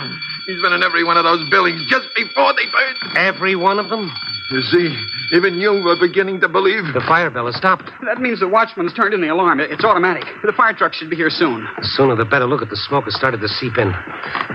He's 0.47 0.61
been 0.61 0.71
in 0.71 0.83
every 0.83 1.03
one 1.03 1.17
of 1.17 1.23
those 1.25 1.43
buildings 1.49 1.83
just 1.89 2.07
before 2.15 2.53
they 2.53 2.63
burned. 2.71 3.17
Every 3.17 3.55
one 3.57 3.77
of 3.77 3.89
them? 3.89 4.09
You 4.51 4.61
see, 4.63 4.91
even 5.31 5.55
you 5.55 5.71
were 5.83 5.95
beginning 5.95 6.41
to 6.41 6.49
believe. 6.49 6.83
The 6.93 6.99
fire 7.07 7.29
bell 7.29 7.45
has 7.45 7.55
stopped. 7.55 7.89
That 8.03 8.19
means 8.19 8.41
the 8.41 8.49
watchman's 8.49 8.91
turned 8.93 9.13
in 9.13 9.21
the 9.21 9.29
alarm. 9.29 9.61
It's 9.61 9.83
automatic. 9.85 10.23
The 10.43 10.51
fire 10.51 10.73
truck 10.73 10.93
should 10.93 11.09
be 11.09 11.15
here 11.15 11.29
soon. 11.29 11.63
The 11.79 11.87
sooner 11.95 12.15
the 12.15 12.25
better. 12.25 12.45
Look 12.45 12.61
at 12.61 12.69
the 12.69 12.75
smoke 12.75 13.05
has 13.05 13.15
started 13.15 13.39
to 13.39 13.47
seep 13.47 13.77
in. 13.77 13.93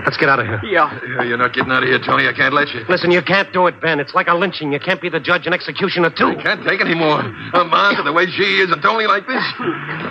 Let's 0.05 0.17
get 0.17 0.29
out 0.29 0.37
of 0.39 0.45
here. 0.45 0.61
Yeah. 0.69 0.85
Yeah, 1.01 1.23
You're 1.23 1.37
not 1.41 1.53
getting 1.53 1.71
out 1.71 1.81
of 1.81 1.89
here, 1.89 1.97
Tony. 2.05 2.27
I 2.27 2.33
can't 2.33 2.53
let 2.53 2.69
you. 2.77 2.81
Listen, 2.87 3.09
you 3.09 3.23
can't 3.23 3.51
do 3.51 3.65
it, 3.65 3.81
Ben. 3.81 3.99
It's 3.99 4.13
like 4.13 4.27
a 4.27 4.35
lynching. 4.35 4.71
You 4.71 4.79
can't 4.79 5.01
be 5.01 5.09
the 5.09 5.19
judge 5.19 5.45
and 5.47 5.55
executioner, 5.55 6.11
too. 6.11 6.37
I 6.47 6.55
can't 6.55 6.63
take 6.63 6.79
any 6.79 6.95
more. 6.95 7.19
A 7.19 7.67
Martha, 7.67 8.07
the 8.07 8.15
way 8.15 8.23
she 8.31 8.63
is, 8.63 8.71
and 8.71 8.79
Tony 8.79 9.03
like 9.03 9.27
this. 9.27 9.43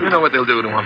You 0.05 0.13
know 0.13 0.21
what 0.21 0.37
they'll 0.37 0.45
do 0.45 0.61
to 0.61 0.69
him. 0.69 0.85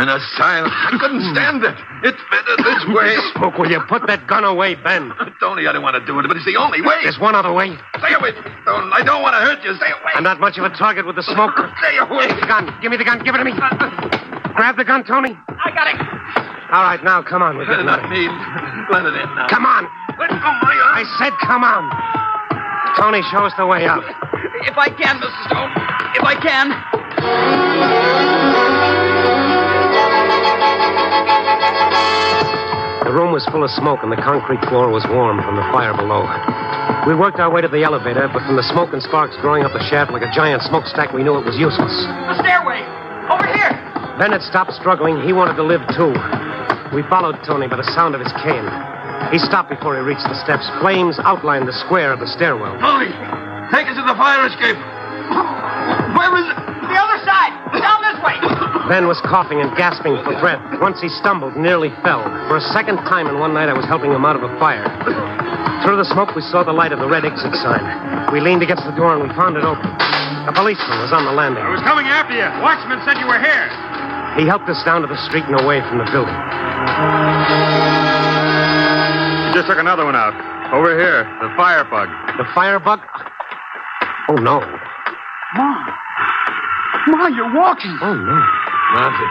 An 0.00 0.08
asylum. 0.08 0.72
I 0.72 0.96
couldn't 0.96 1.20
stand 1.36 1.60
it. 1.68 1.76
It's 2.00 2.16
better 2.32 2.56
this 2.64 2.80
way. 2.96 3.12
Smoke, 3.36 3.60
will 3.60 3.68
you 3.68 3.84
put 3.92 4.08
that 4.08 4.24
gun 4.24 4.48
away, 4.48 4.72
Ben? 4.72 5.12
Tony, 5.36 5.68
I 5.68 5.76
don't 5.76 5.84
want 5.84 6.00
to 6.00 6.04
do 6.08 6.16
it, 6.16 6.24
but 6.24 6.40
it's 6.40 6.48
the 6.48 6.56
only 6.56 6.80
way. 6.80 6.96
There's 7.04 7.20
one 7.20 7.36
other 7.36 7.52
way. 7.52 7.76
Stay 8.00 8.16
away. 8.16 8.32
Don't, 8.64 8.88
I 8.96 9.04
don't 9.04 9.20
want 9.20 9.36
to 9.36 9.44
hurt 9.44 9.60
you. 9.68 9.76
Stay 9.76 9.92
away. 9.92 10.16
I'm 10.16 10.24
not 10.24 10.40
much 10.40 10.56
of 10.56 10.64
a 10.64 10.72
target 10.72 11.04
with 11.04 11.20
the 11.20 11.24
smoke. 11.28 11.52
Stay 11.84 12.00
away. 12.00 12.32
The 12.32 12.48
gun. 12.48 12.72
Give 12.80 12.88
me 12.88 12.96
the 12.96 13.04
gun. 13.04 13.20
Give 13.20 13.36
it 13.36 13.38
to 13.38 13.44
me. 13.44 13.52
Uh, 13.52 13.68
uh. 13.68 14.56
Grab 14.56 14.80
the 14.80 14.84
gun, 14.88 15.04
Tony. 15.04 15.36
I 15.60 15.76
got 15.76 15.92
it. 15.92 16.00
All 16.72 16.88
right, 16.88 17.04
now, 17.04 17.20
come 17.20 17.44
on. 17.44 17.60
We're 17.60 17.68
Not 17.68 17.84
out 17.84 18.00
Let 18.00 18.04
of 18.08 18.10
me. 18.16 18.24
Let 18.88 19.04
it 19.04 19.12
in 19.12 19.28
now. 19.36 19.46
Come 19.52 19.68
on. 19.68 19.84
Let 20.16 20.32
go 20.32 20.50
my 20.64 20.72
arm. 20.72 20.96
I 20.96 21.04
said 21.20 21.36
come 21.44 21.60
on. 21.60 22.25
Tony, 22.96 23.20
show 23.30 23.44
us 23.44 23.52
the 23.58 23.66
way 23.66 23.84
out. 23.84 24.02
If 24.64 24.78
I 24.78 24.88
can, 24.88 25.20
Mrs. 25.20 25.44
Stone. 25.44 25.70
If 26.16 26.24
I 26.24 26.34
can. 26.40 26.72
The 33.04 33.12
room 33.12 33.32
was 33.32 33.44
full 33.52 33.62
of 33.62 33.70
smoke, 33.70 34.00
and 34.02 34.10
the 34.10 34.16
concrete 34.16 34.64
floor 34.72 34.88
was 34.88 35.04
warm 35.12 35.44
from 35.44 35.56
the 35.56 35.66
fire 35.76 35.92
below. 35.92 36.24
We 37.06 37.14
worked 37.14 37.38
our 37.38 37.52
way 37.52 37.60
to 37.60 37.68
the 37.68 37.84
elevator, 37.84 38.28
but 38.32 38.42
from 38.48 38.56
the 38.56 38.64
smoke 38.64 38.92
and 38.92 39.02
sparks 39.02 39.36
growing 39.44 39.62
up 39.62 39.72
the 39.72 39.84
shaft 39.92 40.10
like 40.10 40.24
a 40.24 40.32
giant 40.32 40.62
smokestack, 40.62 41.12
we 41.12 41.22
knew 41.22 41.36
it 41.36 41.44
was 41.44 41.56
useless. 41.60 41.92
The 42.32 42.40
stairway. 42.40 42.80
Over 43.28 43.44
here. 43.44 43.76
Bennett 44.18 44.40
stopped 44.40 44.72
struggling. 44.72 45.20
He 45.20 45.36
wanted 45.36 45.60
to 45.60 45.62
live, 45.62 45.84
too. 45.92 46.16
We 46.96 47.04
followed 47.12 47.36
Tony 47.44 47.68
by 47.68 47.76
the 47.76 47.88
sound 47.92 48.16
of 48.16 48.24
his 48.24 48.32
cane. 48.40 48.95
He 49.32 49.38
stopped 49.38 49.68
before 49.68 49.96
he 49.96 50.02
reached 50.02 50.26
the 50.28 50.38
steps. 50.38 50.68
Flames 50.80 51.18
outlined 51.22 51.66
the 51.66 51.76
square 51.86 52.12
of 52.12 52.20
the 52.20 52.30
stairwell. 52.30 52.78
Tony, 52.78 53.10
take 53.74 53.90
us 53.90 53.98
to 53.98 54.04
the 54.06 54.14
fire 54.14 54.46
escape. 54.46 54.78
Where 56.14 56.30
is 56.38 56.46
it? 56.46 56.58
The 56.86 56.98
other 56.98 57.18
side. 57.26 57.52
Down 57.74 57.98
this 58.06 58.18
way. 58.22 58.38
Ben 58.86 59.10
was 59.10 59.18
coughing 59.26 59.60
and 59.60 59.74
gasping 59.74 60.14
for 60.22 60.38
breath. 60.38 60.62
Once 60.80 61.02
he 61.02 61.08
stumbled, 61.08 61.56
nearly 61.58 61.90
fell. 62.06 62.22
For 62.46 62.56
a 62.56 62.64
second 62.70 63.02
time 63.10 63.26
in 63.26 63.42
one 63.42 63.52
night, 63.52 63.68
I 63.68 63.74
was 63.74 63.84
helping 63.84 64.14
him 64.14 64.24
out 64.24 64.36
of 64.38 64.46
a 64.46 64.52
fire. 64.62 64.86
Through 65.82 65.98
the 65.98 66.06
smoke, 66.06 66.34
we 66.34 66.42
saw 66.42 66.62
the 66.62 66.72
light 66.72 66.92
of 66.92 66.98
the 66.98 67.08
red 67.10 67.26
exit 67.26 67.54
sign. 67.58 67.82
We 68.32 68.40
leaned 68.40 68.62
against 68.62 68.86
the 68.86 68.94
door 68.94 69.12
and 69.12 69.22
we 69.22 69.28
found 69.34 69.58
it 69.58 69.64
open. 69.66 69.90
A 70.46 70.54
policeman 70.54 71.02
was 71.02 71.12
on 71.12 71.26
the 71.26 71.34
landing. 71.34 71.62
I 71.62 71.70
was 71.74 71.82
coming 71.82 72.06
after 72.06 72.34
you. 72.34 72.46
Watchman 72.62 73.02
said 73.02 73.18
you 73.18 73.26
were 73.26 73.42
here. 73.42 73.66
He 74.38 74.46
helped 74.46 74.70
us 74.70 74.82
down 74.84 75.02
to 75.02 75.08
the 75.08 75.18
street 75.26 75.44
and 75.44 75.58
away 75.60 75.82
from 75.90 75.98
the 75.98 76.06
building. 76.14 78.25
You 79.46 79.54
just 79.54 79.68
took 79.68 79.78
another 79.78 80.04
one 80.04 80.16
out. 80.16 80.34
Over 80.74 80.98
here, 80.98 81.22
the 81.40 81.54
firebug. 81.56 82.10
The 82.36 82.44
firebug? 82.54 82.98
Oh, 84.28 84.34
no. 84.34 84.58
Ma. 85.54 85.70
Ma, 87.06 87.26
you're 87.28 87.54
walking. 87.54 87.96
Oh, 88.02 88.14
no. 88.14 88.38
Martha, 88.94 89.26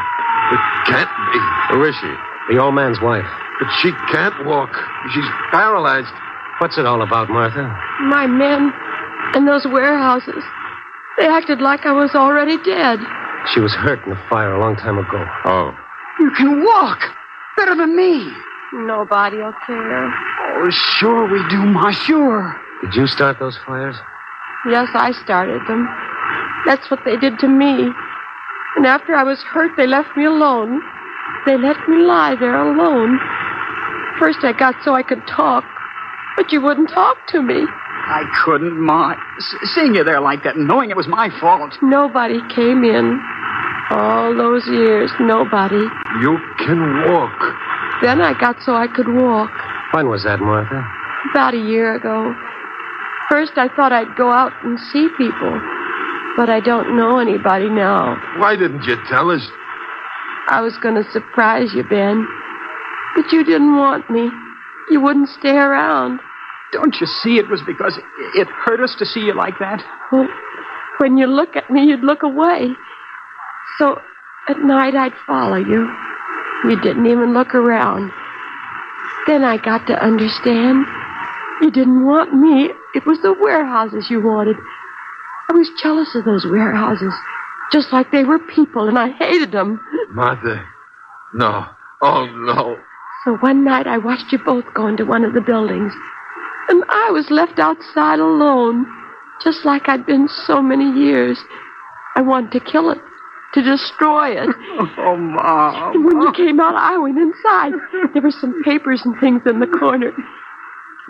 it 0.56 0.62
can't 0.88 1.12
be. 1.34 1.40
Who 1.76 1.84
is 1.84 1.96
she? 2.00 2.14
The 2.54 2.62
old 2.62 2.76
man's 2.76 3.02
wife. 3.02 3.28
But 3.60 3.68
she 3.82 3.92
can't 4.08 4.46
walk. 4.46 4.72
She's 5.14 5.26
paralyzed. 5.52 6.14
What's 6.60 6.78
it 6.78 6.86
all 6.86 7.02
about, 7.02 7.30
Martha? 7.30 7.68
My 8.08 8.26
men 8.26 8.72
in 9.36 9.46
those 9.46 9.66
warehouses, 9.66 10.44
they 11.18 11.28
acted 11.28 11.60
like 11.60 11.86
I 11.86 11.92
was 11.92 12.12
already 12.16 12.56
dead. 12.64 13.00
She 13.54 13.60
was 13.60 13.74
hurt 13.74 14.04
in 14.06 14.12
the 14.12 14.22
fire 14.30 14.54
a 14.54 14.62
long 14.62 14.78
time 14.78 14.98
ago. 14.98 15.26
Oh. 15.44 15.76
You 16.20 16.32
can 16.32 16.64
walk. 16.64 17.00
Better 17.58 17.76
than 17.76 17.96
me. 17.96 18.32
Nobody'll 18.76 19.54
care. 19.66 20.06
Oh, 20.58 20.70
sure 20.70 21.32
we 21.32 21.40
do, 21.50 21.58
Ma. 21.58 21.92
Sure. 21.92 22.60
Did 22.82 22.96
you 22.96 23.08
start 23.08 23.40
those 23.40 23.58
fires? 23.66 23.96
Yes, 24.70 24.90
I 24.94 25.12
started 25.24 25.62
them. 25.68 25.88
That's 26.66 26.90
what 26.92 27.00
they 27.06 27.16
did 27.18 27.40
to 27.40 27.48
me. 27.48 27.90
And 28.76 28.86
after 28.86 29.16
I 29.16 29.24
was 29.24 29.42
hurt, 29.44 29.72
they 29.78 29.88
left 29.88 30.10
me 30.18 30.26
alone. 30.26 30.82
They 31.46 31.58
let 31.58 31.78
me 31.88 31.98
lie 31.98 32.36
there 32.40 32.56
alone. 32.60 33.20
First, 34.20 34.40
I 34.44 34.52
got 34.58 34.76
so 34.84 34.94
I 34.96 35.04
could 35.04 35.26
talk, 35.28 35.64
but 36.36 36.52
you 36.52 36.62
wouldn't 36.62 36.90
talk 36.90 37.18
to 37.28 37.42
me. 37.42 37.66
I 38.08 38.24
couldn't, 38.44 38.78
Ma. 38.80 39.16
S- 39.38 39.56
seeing 39.74 39.96
you 39.96 40.04
there 40.04 40.20
like 40.20 40.44
that 40.44 40.56
and 40.56 40.68
knowing 40.68 40.90
it 40.90 40.98
was 40.98 41.08
my 41.08 41.30
fault. 41.40 41.78
Nobody 41.82 42.40
came 42.54 42.84
in. 42.84 43.20
All 43.92 44.36
those 44.36 44.66
years, 44.68 45.12
nobody. 45.20 45.86
You 46.22 46.38
can 46.58 47.12
walk. 47.12 47.38
Then 48.02 48.22
I 48.22 48.34
got 48.40 48.62
so 48.62 48.76
I 48.76 48.88
could 48.88 49.08
walk. 49.08 49.52
When 49.92 50.10
was 50.10 50.24
that, 50.24 50.40
Martha? 50.40 50.86
About 51.32 51.54
a 51.54 51.58
year 51.58 51.96
ago. 51.96 52.36
First, 53.30 53.54
I 53.58 53.68
thought 53.76 53.92
I'd 53.92 54.16
go 54.16 54.32
out 54.32 54.52
and 54.64 54.80
see 54.80 55.08
people, 55.18 55.60
but 56.38 56.50
I 56.50 56.60
don't 56.60 56.96
know 56.96 57.18
anybody 57.20 57.70
now. 57.70 58.18
Why 58.38 58.56
didn't 58.56 58.84
you 58.84 58.98
tell 59.10 59.32
us? 59.32 59.42
I 60.48 60.62
was 60.62 60.78
going 60.78 60.96
to 60.96 61.10
surprise 61.12 61.74
you, 61.74 61.84
Ben, 61.84 62.28
but 63.16 63.32
you 63.32 63.44
didn't 63.44 63.78
want 63.78 64.10
me. 64.12 64.30
You 64.92 65.02
wouldn't 65.02 65.30
stay 65.30 65.58
around. 65.58 66.20
Don't 66.72 66.96
you 67.02 67.08
see 67.08 67.38
it 67.38 67.50
was 67.50 67.62
because 67.66 67.98
it- 67.98 68.06
it 68.36 68.48
hurt 68.50 68.80
us 68.82 68.94
to 68.96 69.06
see 69.06 69.22
you 69.22 69.34
like 69.34 69.58
that? 69.60 69.84
Well, 70.12 70.28
when 70.98 71.18
you 71.18 71.26
look 71.26 71.56
at 71.56 71.70
me, 71.72 71.86
you'd 71.86 72.04
look 72.04 72.22
away. 72.22 72.76
So 73.80 74.00
at 74.48 74.60
night, 74.60 74.96
I'd 74.96 75.16
follow 75.26 75.56
you. 75.58 75.90
You 76.64 76.80
didn't 76.82 77.06
even 77.06 77.34
look 77.34 77.54
around. 77.54 78.12
Then 79.28 79.44
I 79.44 79.58
got 79.58 79.86
to 79.88 80.04
understand. 80.04 80.86
You 81.62 81.72
didn't 81.72 82.06
want 82.06 82.34
me. 82.34 82.70
It 82.94 83.06
was 83.06 83.22
the 83.22 83.34
warehouses 83.34 84.08
you 84.10 84.22
wanted. 84.22 84.56
I 85.50 85.54
was 85.54 85.70
jealous 85.82 86.16
of 86.16 86.26
those 86.26 86.46
warehouses, 86.46 87.14
just 87.72 87.94
like 87.94 88.12
they 88.12 88.24
were 88.24 88.40
people, 88.40 88.88
and 88.88 88.98
I 88.98 89.10
hated 89.12 89.52
them. 89.52 89.80
Mother, 90.10 90.66
No. 91.34 91.66
Oh, 92.02 92.26
no. 92.26 92.78
So 93.24 93.38
one 93.38 93.64
night 93.64 93.88
I 93.88 93.98
watched 93.98 94.32
you 94.32 94.38
both 94.38 94.66
go 94.74 94.88
into 94.88 95.06
one 95.06 95.24
of 95.24 95.34
the 95.34 95.42
buildings, 95.42 95.94
and 96.70 96.84
I 96.90 97.10
was 97.12 97.30
left 97.32 97.60
outside 97.60 98.20
alone, 98.20 98.86
just 99.44 99.66
like 99.66 99.88
I'd 99.88 100.06
been 100.06 100.28
so 100.46 100.62
many 100.62 100.92
years. 100.92 101.40
I 102.16 102.22
wanted 102.22 102.52
to 102.52 102.60
kill 102.72 102.92
it, 102.92 103.00
to 103.56 103.62
destroy 103.64 104.32
it. 104.32 104.50
Oh, 104.98 105.18
Mom. 105.18 105.96
And 105.96 106.06
when 106.06 106.22
you 106.22 106.34
came 106.34 106.60
out, 106.60 106.76
I 106.76 106.98
went 106.98 107.18
inside. 107.18 107.74
There 108.14 108.22
were 108.22 108.32
some 108.32 108.64
papers 108.64 109.02
and 109.06 109.16
things 109.20 109.42
in 109.46 109.60
the 109.60 109.68
corner. 109.68 110.12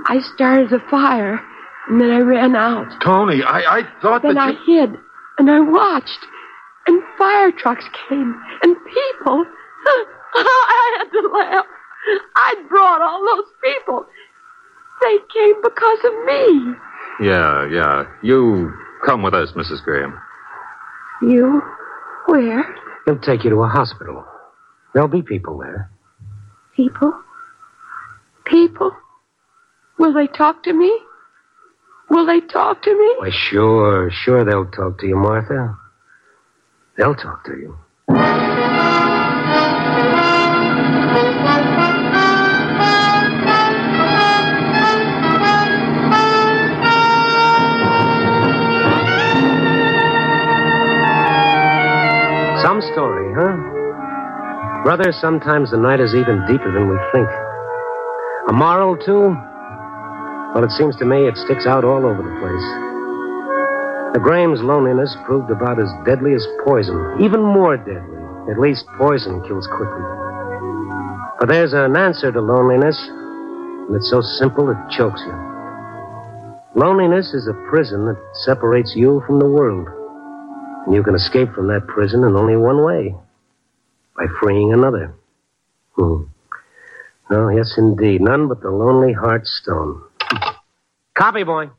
I 0.08 0.20
started 0.34 0.72
a 0.74 0.80
fire, 0.90 1.40
and 1.88 2.00
then 2.00 2.12
I 2.12 2.20
ran 2.20 2.56
out. 2.56 2.92
Tony, 3.02 3.42
I, 3.42 3.80
I 3.80 3.82
thought 4.02 4.22
Then 4.22 4.36
that 4.36 4.42
I 4.42 4.50
you... 4.52 4.80
hid, 4.82 5.00
and 5.38 5.50
I 5.50 5.60
watched. 5.62 6.20
And 6.88 7.02
fire 7.18 7.52
trucks 7.52 7.86
came, 8.08 8.40
and 8.64 8.76
people. 8.86 9.46
I 10.36 10.98
had 11.00 11.10
to 11.12 11.28
laugh. 11.30 11.66
I'd 12.36 12.66
brought 12.70 13.02
all 13.02 13.26
those 13.36 13.52
people. 13.64 14.06
They 15.02 15.18
came 15.34 15.62
because 15.64 16.00
of 16.06 16.14
me. 16.26 16.76
Yeah, 17.22 17.68
yeah. 17.72 18.04
You 18.22 18.74
come 19.06 19.24
with 19.24 19.34
us, 19.34 19.52
Mrs. 19.56 19.84
Graham. 19.84 20.20
You? 21.22 21.62
Where? 22.28 22.76
He'll 23.06 23.20
take 23.20 23.44
you 23.44 23.50
to 23.52 23.64
a 23.64 23.68
hospital. 23.68 24.26
There'll 24.94 25.08
be 25.08 25.22
people 25.22 25.58
there. 25.58 25.90
People? 26.76 27.14
People? 28.46 28.92
Will 29.98 30.14
they 30.14 30.28
talk 30.28 30.64
to 30.64 30.74
me? 30.74 30.98
Will 32.10 32.26
they 32.26 32.42
talk 32.42 32.82
to 32.84 32.92
me? 32.92 33.16
Why, 33.18 33.30
sure, 33.32 34.12
sure 34.12 34.46
they'll 34.46 34.70
talk 34.70 35.00
to 35.00 35.08
you, 35.08 35.16
Martha. 35.16 35.78
They'll 36.98 37.16
talk 37.16 37.44
to 37.46 37.52
you. 37.52 37.78
Brother, 54.86 55.10
sometimes 55.18 55.72
the 55.72 55.82
night 55.82 56.00
is 56.00 56.14
even 56.14 56.46
deeper 56.46 56.70
than 56.70 56.86
we 56.86 56.94
think. 57.10 57.26
A 58.46 58.54
moral, 58.54 58.94
too? 58.94 59.34
Well, 60.54 60.62
it 60.62 60.70
seems 60.78 60.96
to 61.02 61.10
me 61.10 61.26
it 61.26 61.34
sticks 61.42 61.66
out 61.66 61.82
all 61.82 62.06
over 62.06 62.22
the 62.22 62.38
place. 62.38 62.68
The 64.14 64.22
Graham's 64.22 64.62
loneliness 64.62 65.18
proved 65.26 65.50
about 65.50 65.82
as 65.82 65.90
deadly 66.06 66.38
as 66.38 66.46
poison, 66.62 67.18
even 67.18 67.42
more 67.42 67.82
deadly. 67.82 68.22
At 68.46 68.62
least 68.62 68.86
poison 69.02 69.42
kills 69.50 69.66
quickly. 69.74 70.06
But 71.42 71.50
there's 71.50 71.74
an 71.74 71.98
answer 71.98 72.32
to 72.32 72.40
loneliness, 72.40 73.02
and 73.90 73.96
it's 73.98 74.14
so 74.14 74.22
simple 74.22 74.70
it 74.70 74.78
chokes 74.94 75.26
you. 75.26 75.34
Loneliness 76.78 77.34
is 77.34 77.50
a 77.50 77.58
prison 77.74 78.06
that 78.06 78.22
separates 78.46 78.94
you 78.96 79.24
from 79.26 79.40
the 79.40 79.50
world. 79.50 79.90
And 80.86 80.94
you 80.94 81.02
can 81.02 81.16
escape 81.16 81.50
from 81.58 81.74
that 81.74 81.90
prison 81.90 82.24
in 82.24 82.38
only 82.38 82.56
one 82.56 82.86
way 82.86 83.16
by 84.16 84.26
freeing 84.40 84.74
another. 84.74 85.14
Hmm. 85.96 86.24
Oh, 87.30 87.50
yes, 87.50 87.74
indeed. 87.78 88.22
None 88.22 88.48
but 88.48 88.62
the 88.62 88.70
lonely 88.70 89.14
heart 89.14 89.46
stone. 89.48 90.02
Copy, 91.18 91.44
boy. 91.44 91.70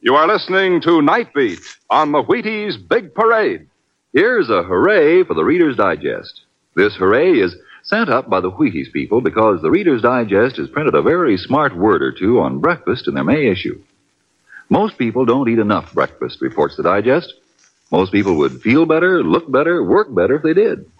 You 0.00 0.14
are 0.14 0.26
listening 0.26 0.80
to 0.82 1.02
Night 1.02 1.34
Beat 1.34 1.60
on 1.90 2.12
the 2.12 2.22
Wheaties 2.22 2.76
Big 2.88 3.14
Parade. 3.14 3.68
Here's 4.14 4.48
a 4.48 4.62
hooray 4.62 5.22
for 5.24 5.34
the 5.34 5.44
Reader's 5.44 5.76
Digest. 5.76 6.42
This 6.74 6.96
hooray 6.96 7.32
is 7.32 7.54
sent 7.82 8.08
up 8.08 8.30
by 8.30 8.40
the 8.40 8.50
Wheaties 8.50 8.90
people 8.92 9.20
because 9.20 9.60
the 9.60 9.70
Reader's 9.70 10.00
Digest 10.00 10.56
has 10.56 10.70
printed 10.70 10.94
a 10.94 11.02
very 11.02 11.36
smart 11.36 11.76
word 11.76 12.00
or 12.00 12.12
two 12.12 12.40
on 12.40 12.60
breakfast 12.60 13.06
in 13.06 13.14
their 13.14 13.24
May 13.24 13.48
issue. 13.48 13.82
Most 14.70 14.98
people 14.98 15.24
don't 15.24 15.48
eat 15.48 15.58
enough 15.58 15.92
breakfast, 15.94 16.40
reports 16.40 16.76
the 16.76 16.82
Digest. 16.82 17.32
Most 17.90 18.12
people 18.12 18.36
would 18.36 18.60
feel 18.60 18.84
better, 18.84 19.22
look 19.22 19.50
better, 19.50 19.82
work 19.82 20.14
better 20.14 20.36
if 20.36 20.42
they 20.42 20.52
did. 20.52 20.90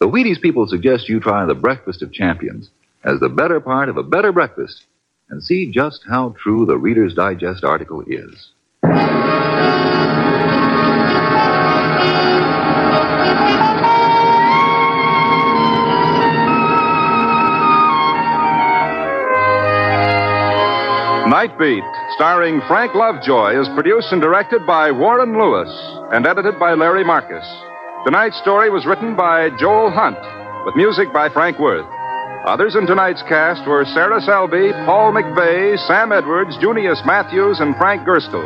The 0.00 0.08
Wheaties 0.08 0.40
people 0.40 0.66
suggest 0.66 1.08
you 1.08 1.20
try 1.20 1.44
the 1.46 1.54
Breakfast 1.54 2.02
of 2.02 2.12
Champions 2.12 2.70
as 3.04 3.20
the 3.20 3.28
better 3.28 3.60
part 3.60 3.88
of 3.88 3.96
a 3.96 4.02
better 4.02 4.32
breakfast 4.32 4.84
and 5.30 5.42
see 5.42 5.70
just 5.70 6.02
how 6.08 6.34
true 6.42 6.66
the 6.66 6.76
Reader's 6.76 7.14
Digest 7.14 7.62
article 7.64 8.02
is. 8.06 8.50
Night 21.38 21.56
Beat, 21.56 21.84
starring 22.16 22.60
Frank 22.66 22.96
Lovejoy, 22.96 23.60
is 23.60 23.68
produced 23.76 24.10
and 24.10 24.20
directed 24.20 24.66
by 24.66 24.90
Warren 24.90 25.38
Lewis 25.38 25.70
and 26.10 26.26
edited 26.26 26.58
by 26.58 26.74
Larry 26.74 27.04
Marcus. 27.04 27.46
Tonight's 28.04 28.40
story 28.42 28.70
was 28.70 28.84
written 28.84 29.14
by 29.14 29.50
Joel 29.56 29.92
Hunt, 29.92 30.18
with 30.66 30.74
music 30.74 31.12
by 31.12 31.28
Frank 31.28 31.60
Worth. 31.60 31.86
Others 32.44 32.74
in 32.74 32.88
tonight's 32.88 33.22
cast 33.28 33.64
were 33.68 33.84
Sarah 33.94 34.20
Selby, 34.20 34.72
Paul 34.84 35.12
McVeigh, 35.12 35.78
Sam 35.86 36.10
Edwards, 36.10 36.58
Junius 36.60 37.00
Matthews, 37.06 37.60
and 37.60 37.76
Frank 37.76 38.02
Gerstle. 38.02 38.42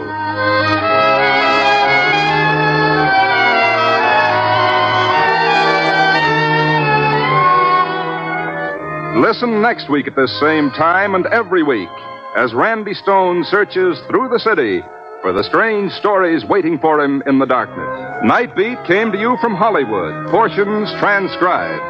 Listen 9.17 9.63
next 9.63 9.89
week 9.89 10.07
at 10.07 10.15
this 10.15 10.39
same 10.41 10.69
time 10.73 11.15
and 11.15 11.25
every 11.33 11.63
week 11.63 11.89
as 12.37 12.55
Randy 12.55 12.95
Stone 12.95 13.45
searches 13.45 14.01
through 14.09 14.29
the 14.29 14.39
city 14.39 14.83
for 15.21 15.33
the 15.33 15.45
strange 15.45 15.93
stories 15.93 16.45
waiting 16.45 16.79
for 16.79 17.01
him 17.01 17.23
in 17.27 17.39
the 17.39 17.47
darkness. 17.47 18.25
Night 18.25 18.57
Beat 18.57 18.79
came 18.87 19.13
to 19.13 19.19
you 19.19 19.37
from 19.41 19.55
Hollywood, 19.55 20.31
portions 20.31 20.91
transcribed. 20.99 21.83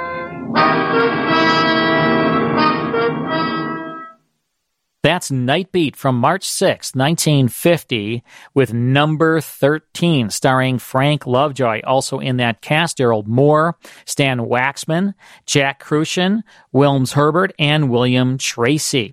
That's 5.03 5.33
Night 5.33 5.73
Beat 5.73 5.97
from 5.97 6.17
March 6.17 6.45
6, 6.45 6.95
1950, 6.95 8.23
with 8.55 8.73
number 8.73 9.41
13, 9.41 10.31
starring 10.31 10.79
Frank 10.79 11.27
Lovejoy. 11.27 11.81
Also 11.85 12.21
in 12.21 12.37
that 12.37 12.61
cast, 12.61 12.99
Daryl 12.99 13.27
Moore, 13.27 13.77
Stan 14.05 14.39
Waxman, 14.39 15.15
Jack 15.45 15.83
Kruschen, 15.83 16.43
Wilms 16.73 17.15
Herbert, 17.15 17.53
and 17.59 17.91
William 17.91 18.39
Tracy. 18.39 19.13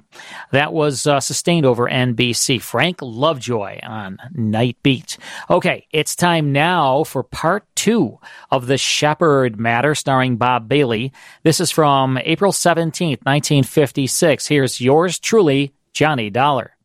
That 0.52 0.74
was 0.74 1.06
uh, 1.08 1.20
sustained 1.20 1.66
over 1.66 1.90
NBC. 1.90 2.62
Frank 2.62 2.98
Lovejoy 3.02 3.80
on 3.84 4.18
Night 4.34 4.78
Beat. 4.84 5.18
Okay, 5.50 5.88
it's 5.92 6.16
time 6.16 6.52
now 6.52 7.04
for 7.04 7.24
part 7.24 7.66
two 7.76 8.20
of 8.52 8.68
The 8.68 8.78
Shepherd 8.78 9.60
Matter, 9.60 9.96
starring 9.96 10.38
Bob 10.38 10.68
Bailey. 10.68 11.12
This 11.44 11.60
is 11.60 11.72
from 11.72 12.18
April 12.20 12.52
17th, 12.52 13.24
1956. 13.26 14.48
Here's 14.48 14.82
yours 14.82 15.20
truly, 15.20 15.74
Johnny 15.94 16.30
Dollar. 16.30 16.76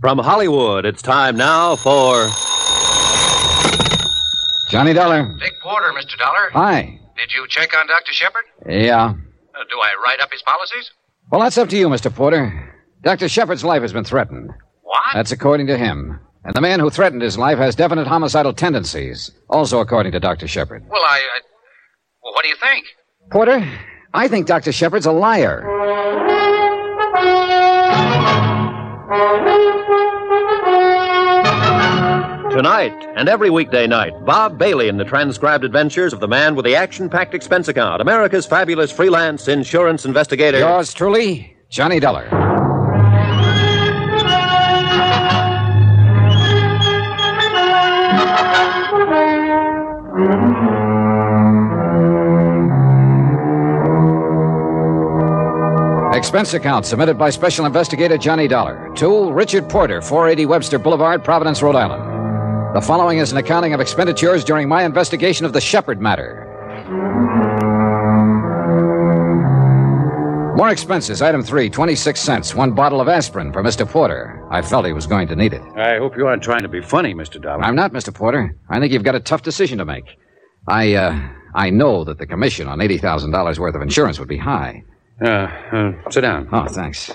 From 0.00 0.18
Hollywood, 0.18 0.84
it's 0.84 1.02
time 1.02 1.36
now 1.36 1.76
for. 1.76 2.28
Johnny 4.70 4.92
Dollar. 4.92 5.32
Dick 5.38 5.52
Porter, 5.62 5.92
Mr. 5.92 6.18
Dollar. 6.18 6.50
Hi. 6.52 6.98
Did 7.16 7.32
you 7.32 7.46
check 7.48 7.76
on 7.76 7.86
Dr. 7.86 8.12
Shepherd? 8.12 8.44
Yeah. 8.68 9.04
Uh, 9.04 9.64
do 9.70 9.78
I 9.80 9.94
write 10.02 10.20
up 10.20 10.32
his 10.32 10.42
policies? 10.42 10.90
Well, 11.30 11.40
that's 11.40 11.58
up 11.58 11.68
to 11.70 11.76
you, 11.76 11.88
Mr. 11.88 12.14
Porter. 12.14 12.74
Dr. 13.02 13.28
Shepherd's 13.28 13.64
life 13.64 13.82
has 13.82 13.92
been 13.92 14.04
threatened. 14.04 14.50
What? 14.82 15.00
That's 15.14 15.32
according 15.32 15.66
to 15.68 15.76
him. 15.76 16.20
And 16.44 16.54
the 16.54 16.60
man 16.60 16.78
who 16.80 16.90
threatened 16.90 17.22
his 17.22 17.38
life 17.38 17.58
has 17.58 17.74
definite 17.74 18.06
homicidal 18.06 18.52
tendencies, 18.52 19.30
also 19.48 19.80
according 19.80 20.12
to 20.12 20.20
Dr. 20.20 20.46
Shepherd. 20.46 20.84
Well, 20.88 21.02
I. 21.02 21.16
I 21.16 21.40
well, 22.22 22.32
what 22.34 22.42
do 22.42 22.48
you 22.48 22.56
think? 22.56 22.86
Porter, 23.30 23.66
I 24.12 24.28
think 24.28 24.46
Dr. 24.46 24.72
Shepherd's 24.72 25.06
a 25.06 25.12
liar. 25.12 25.62
Tonight 32.54 32.94
and 33.16 33.28
every 33.28 33.50
weekday 33.50 33.88
night, 33.88 34.12
Bob 34.24 34.58
Bailey 34.58 34.86
in 34.86 34.96
the 34.96 35.04
transcribed 35.04 35.64
adventures 35.64 36.12
of 36.12 36.20
the 36.20 36.28
man 36.28 36.54
with 36.54 36.64
the 36.64 36.76
action 36.76 37.10
packed 37.10 37.34
expense 37.34 37.66
account, 37.66 38.00
America's 38.00 38.46
fabulous 38.46 38.92
freelance 38.92 39.48
insurance 39.48 40.04
investigator. 40.04 40.60
Yours 40.60 40.94
truly, 40.94 41.56
Johnny 41.68 41.98
Dollar. 41.98 42.22
Expense 56.14 56.54
account 56.54 56.86
submitted 56.86 57.18
by 57.18 57.30
Special 57.30 57.66
Investigator 57.66 58.16
Johnny 58.16 58.46
Dollar 58.46 58.92
to 58.94 59.32
Richard 59.32 59.68
Porter, 59.68 60.00
480 60.00 60.46
Webster 60.46 60.78
Boulevard, 60.78 61.24
Providence, 61.24 61.60
Rhode 61.60 61.74
Island. 61.74 62.13
The 62.74 62.80
following 62.80 63.18
is 63.18 63.30
an 63.30 63.38
accounting 63.38 63.72
of 63.72 63.80
expenditures 63.80 64.42
during 64.42 64.68
my 64.68 64.82
investigation 64.82 65.46
of 65.46 65.52
the 65.52 65.60
Shepherd 65.60 66.00
matter. 66.00 66.44
More 70.56 70.70
expenses. 70.70 71.22
Item 71.22 71.44
three, 71.44 71.70
26 71.70 72.18
cents. 72.20 72.52
One 72.52 72.72
bottle 72.72 73.00
of 73.00 73.06
aspirin 73.06 73.52
for 73.52 73.62
Mr. 73.62 73.88
Porter. 73.88 74.44
I 74.50 74.60
felt 74.60 74.86
he 74.86 74.92
was 74.92 75.06
going 75.06 75.28
to 75.28 75.36
need 75.36 75.52
it. 75.52 75.62
I 75.76 75.98
hope 75.98 76.16
you 76.16 76.26
aren't 76.26 76.42
trying 76.42 76.62
to 76.62 76.68
be 76.68 76.80
funny, 76.80 77.14
Mr. 77.14 77.40
Dollar. 77.40 77.62
I'm 77.62 77.76
not, 77.76 77.92
Mr. 77.92 78.12
Porter. 78.12 78.56
I 78.68 78.80
think 78.80 78.92
you've 78.92 79.04
got 79.04 79.14
a 79.14 79.20
tough 79.20 79.42
decision 79.42 79.78
to 79.78 79.84
make. 79.84 80.04
I, 80.66 80.94
uh, 80.94 81.28
I 81.54 81.70
know 81.70 82.02
that 82.02 82.18
the 82.18 82.26
commission 82.26 82.66
on 82.66 82.80
$80,000 82.80 83.56
worth 83.58 83.76
of 83.76 83.82
insurance 83.82 84.18
would 84.18 84.26
be 84.28 84.38
high. 84.38 84.82
Uh, 85.24 85.28
uh, 85.28 85.92
sit 86.10 86.22
down. 86.22 86.48
Oh, 86.50 86.66
thanks. 86.66 87.12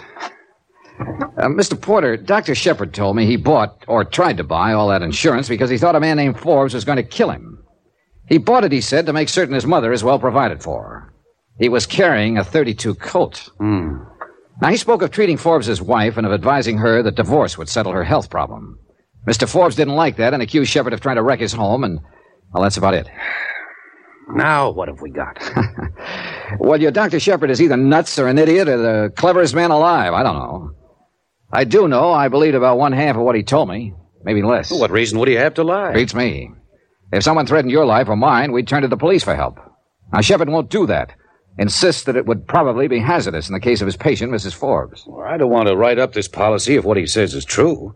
Uh, 1.00 1.48
Mr. 1.48 1.80
Porter, 1.80 2.18
Dr. 2.18 2.54
Shepherd 2.54 2.94
told 2.94 3.16
me 3.16 3.26
he 3.26 3.38
bought, 3.38 3.84
or 3.88 4.04
tried 4.04 4.38
to 4.38 4.44
buy, 4.44 4.74
all 4.74 4.90
that 4.90 5.02
insurance 5.02 5.48
because 5.48 5.70
he 5.70 5.78
thought 5.78 5.96
a 5.96 6.00
man 6.00 6.18
named 6.18 6.40
Forbes 6.40 6.74
was 6.74 6.84
going 6.84 6.98
to 6.98 7.04
kill 7.04 7.30
him. 7.30 7.64
He 8.28 8.38
bought 8.38 8.66
it, 8.66 8.72
he 8.72 8.82
said, 8.82 9.06
to 9.06 9.14
make 9.14 9.30
certain 9.30 9.56
his 9.56 9.66
mother 9.66 9.92
is 9.94 10.04
well 10.04 10.20
provided 10.20 10.62
for. 10.62 11.14
He 11.58 11.70
was 11.70 11.86
carrying 11.86 12.38
a 12.38 12.44
32 12.44 12.96
Colt. 12.96 13.50
Hmm. 13.58 14.04
Now, 14.62 14.70
he 14.70 14.78
spoke 14.78 15.02
of 15.02 15.12
treating 15.12 15.38
Forbes' 15.38 15.82
wife 15.82 16.18
and 16.18 16.28
of 16.28 16.34
advising 16.34 16.78
her 16.80 17.02
that 17.02 17.16
divorce 17.16 17.58
would 17.58 17.70
settle 17.70 17.94
her 17.94 18.04
health 18.04 18.30
problem. 18.30 18.78
Mr. 19.28 19.48
Forbes 19.48 19.76
didn't 19.76 19.96
like 19.96 20.18
that 20.18 20.34
and 20.34 20.44
accused 20.44 20.72
Shepherd 20.72 20.94
of 20.94 21.00
trying 21.00 21.16
to 21.16 21.24
wreck 21.24 21.40
his 21.40 21.54
home, 21.54 21.84
and, 21.84 22.00
well, 22.54 22.64
that's 22.64 22.78
about 22.78 22.94
it. 22.94 23.08
Now, 24.34 24.70
what 24.70 24.90
have 24.90 25.02
we 25.02 25.10
got? 25.10 25.38
well, 26.60 26.80
your 26.80 26.92
Dr. 26.92 27.20
Shepherd 27.20 27.50
is 27.50 27.62
either 27.62 27.78
nuts 27.78 28.20
or 28.20 28.28
an 28.28 28.38
idiot 28.38 28.68
or 28.68 28.78
the 28.78 29.14
cleverest 29.16 29.56
man 29.56 29.72
alive. 29.72 30.14
I 30.14 30.24
don't 30.24 30.36
know. 30.36 30.72
I 31.52 31.64
do 31.64 31.88
know 31.88 32.12
I 32.12 32.28
believed 32.28 32.56
about 32.56 32.78
one 32.78 32.92
half 32.92 33.16
of 33.16 33.24
what 33.24 33.36
he 33.36 33.44
told 33.44 33.70
me, 33.70 33.94
maybe 34.24 34.44
less. 34.44 34.72
What 34.72 34.92
reason 34.92 35.20
would 35.20 35.28
he 35.28 35.36
have 35.36 35.56
to 35.56 35.64
lie? 35.64 35.94
Beats 35.94 36.14
me. 36.14 36.52
If 37.12 37.24
someone 37.24 37.48
threatened 37.48 37.72
your 37.72 37.86
life 37.86 38.08
or 38.08 38.16
mine, 38.16 38.52
we'd 38.52 38.68
turn 38.68 38.84
to 38.84 38.88
the 38.88 38.98
police 38.98 39.24
for 39.24 39.36
help. 39.36 39.60
Now, 40.14 40.22
Shepherd 40.22 40.50
won't 40.50 40.70
do 40.70 40.86
that. 40.88 41.14
Insists 41.58 42.04
that 42.04 42.16
it 42.16 42.26
would 42.26 42.48
probably 42.48 42.88
be 42.88 43.00
hazardous 43.00 43.50
in 43.50 43.54
the 43.54 43.60
case 43.60 43.82
of 43.82 43.86
his 43.88 43.98
patient, 43.98 44.32
Mrs. 44.32 44.54
Forbes. 44.54 45.04
Well, 45.08 45.28
I 45.28 45.38
don't 45.38 45.50
want 45.50 45.68
to 45.68 45.76
write 45.76 46.00
up 46.00 46.14
this 46.14 46.28
policy 46.28 46.76
if 46.76 46.86
what 46.86 46.98
he 46.98 47.06
says 47.06 47.34
is 47.34 47.44
true. 47.46 47.96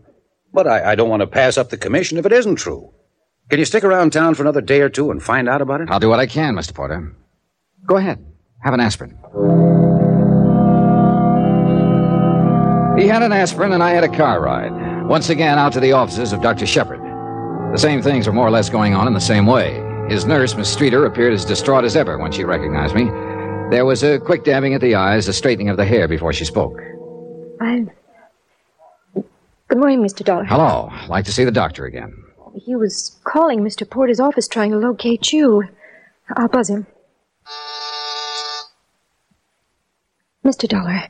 But 0.52 0.66
I, 0.66 0.92
I 0.92 0.94
don't 0.94 1.08
want 1.08 1.20
to 1.20 1.26
pass 1.26 1.56
up 1.56 1.70
the 1.70 1.76
commission 1.76 2.18
if 2.18 2.26
it 2.26 2.32
isn't 2.32 2.56
true. 2.56 2.92
Can 3.50 3.58
you 3.58 3.64
stick 3.64 3.84
around 3.84 4.12
town 4.12 4.34
for 4.34 4.42
another 4.42 4.60
day 4.60 4.80
or 4.80 4.88
two 4.88 5.10
and 5.10 5.22
find 5.22 5.48
out 5.48 5.62
about 5.62 5.80
it? 5.80 5.90
I'll 5.90 6.00
do 6.00 6.08
what 6.08 6.20
I 6.20 6.26
can, 6.26 6.54
Mr. 6.54 6.74
Porter. 6.74 7.16
Go 7.86 7.96
ahead. 7.96 8.24
Have 8.62 8.74
an 8.74 8.80
aspirin. 8.80 9.73
He 12.96 13.08
had 13.08 13.22
an 13.22 13.32
aspirin, 13.32 13.72
and 13.72 13.82
I 13.82 13.90
had 13.90 14.04
a 14.04 14.08
car 14.08 14.40
ride. 14.40 14.72
Once 15.08 15.28
again, 15.28 15.58
out 15.58 15.72
to 15.72 15.80
the 15.80 15.92
offices 15.92 16.32
of 16.32 16.40
Dr. 16.40 16.64
Shepherd. 16.64 17.00
The 17.72 17.78
same 17.78 18.00
things 18.00 18.26
were 18.26 18.32
more 18.32 18.46
or 18.46 18.52
less 18.52 18.70
going 18.70 18.94
on 18.94 19.08
in 19.08 19.14
the 19.14 19.20
same 19.20 19.46
way. 19.46 19.82
His 20.08 20.26
nurse, 20.26 20.54
Miss 20.54 20.72
Streeter, 20.72 21.04
appeared 21.06 21.32
as 21.32 21.44
distraught 21.44 21.84
as 21.84 21.96
ever 21.96 22.18
when 22.18 22.30
she 22.30 22.44
recognized 22.44 22.94
me. 22.94 23.06
There 23.70 23.84
was 23.84 24.04
a 24.04 24.20
quick 24.20 24.44
dabbing 24.44 24.74
at 24.74 24.80
the 24.80 24.94
eyes, 24.94 25.26
a 25.26 25.32
straightening 25.32 25.70
of 25.70 25.76
the 25.76 25.84
hair 25.84 26.06
before 26.06 26.32
she 26.32 26.44
spoke. 26.44 26.78
I'm. 27.60 27.90
Good 29.14 29.78
morning, 29.78 30.00
Mr. 30.00 30.24
Dollar. 30.24 30.44
Hello. 30.44 30.88
I'd 30.92 31.08
like 31.08 31.24
to 31.24 31.32
see 31.32 31.42
the 31.42 31.50
doctor 31.50 31.86
again. 31.86 32.14
He 32.54 32.76
was 32.76 33.18
calling 33.24 33.60
Mr. 33.60 33.88
Porter's 33.88 34.20
office 34.20 34.46
trying 34.46 34.70
to 34.70 34.76
locate 34.76 35.32
you. 35.32 35.64
I'll 36.36 36.46
buzz 36.46 36.70
him. 36.70 36.86
Mr. 40.44 40.68
Dollar, 40.68 41.08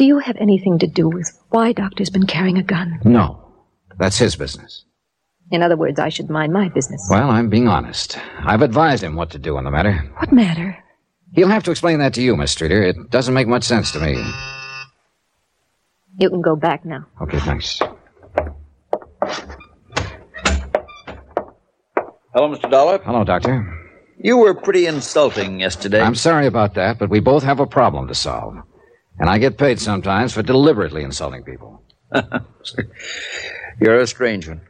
do 0.00 0.06
you 0.06 0.18
have 0.18 0.38
anything 0.40 0.78
to 0.78 0.86
do 0.86 1.10
with 1.10 1.30
why 1.50 1.72
Doctor's 1.72 2.08
been 2.08 2.26
carrying 2.26 2.56
a 2.56 2.62
gun? 2.62 2.98
No. 3.04 3.38
That's 3.98 4.16
his 4.16 4.34
business. 4.34 4.86
In 5.50 5.62
other 5.62 5.76
words, 5.76 6.00
I 6.00 6.08
should 6.08 6.30
mind 6.30 6.54
my 6.54 6.70
business. 6.70 7.06
Well, 7.10 7.28
I'm 7.28 7.50
being 7.50 7.68
honest. 7.68 8.18
I've 8.38 8.62
advised 8.62 9.02
him 9.02 9.14
what 9.14 9.28
to 9.32 9.38
do 9.38 9.58
on 9.58 9.64
the 9.64 9.70
matter. 9.70 10.10
What 10.16 10.32
matter? 10.32 10.82
He'll 11.34 11.48
have 11.48 11.64
to 11.64 11.70
explain 11.70 11.98
that 11.98 12.14
to 12.14 12.22
you, 12.22 12.34
Miss 12.34 12.52
Streeter. 12.52 12.82
It 12.82 13.10
doesn't 13.10 13.34
make 13.34 13.46
much 13.46 13.64
sense 13.64 13.92
to 13.92 14.00
me. 14.00 14.12
You 16.18 16.30
can 16.30 16.40
go 16.40 16.56
back 16.56 16.86
now. 16.86 17.04
Okay, 17.20 17.40
thanks. 17.40 17.78
Hello, 22.32 22.48
Mr. 22.48 22.70
Dollar. 22.70 23.00
Hello, 23.04 23.22
Doctor. 23.22 23.68
You 24.16 24.38
were 24.38 24.54
pretty 24.54 24.86
insulting 24.86 25.60
yesterday. 25.60 26.00
I'm 26.00 26.14
sorry 26.14 26.46
about 26.46 26.72
that, 26.76 26.98
but 26.98 27.10
we 27.10 27.20
both 27.20 27.42
have 27.42 27.60
a 27.60 27.66
problem 27.66 28.08
to 28.08 28.14
solve. 28.14 28.56
And 29.18 29.28
I 29.28 29.38
get 29.38 29.58
paid 29.58 29.80
sometimes 29.80 30.32
for 30.32 30.42
deliberately 30.42 31.02
insulting 31.02 31.42
people. 31.42 31.82
You're 33.80 33.98
a 34.00 34.06
strange 34.06 34.48
one. 34.48 34.62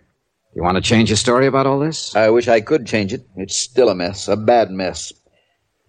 You 0.55 0.63
want 0.63 0.77
to 0.77 0.81
change 0.83 1.11
your 1.11 1.17
story 1.17 1.47
about 1.47 1.67
all 1.67 1.79
this? 1.79 2.15
I 2.17 2.31
wish 2.31 2.49
I 2.49 2.61
could 2.61 2.87
change 2.87 3.13
it. 3.13 3.25
It's 3.37 3.57
still 3.57 3.89
a 3.89 3.95
mess, 3.95 4.27
a 4.27 4.37
bad 4.37 4.71
mess. 4.71 5.13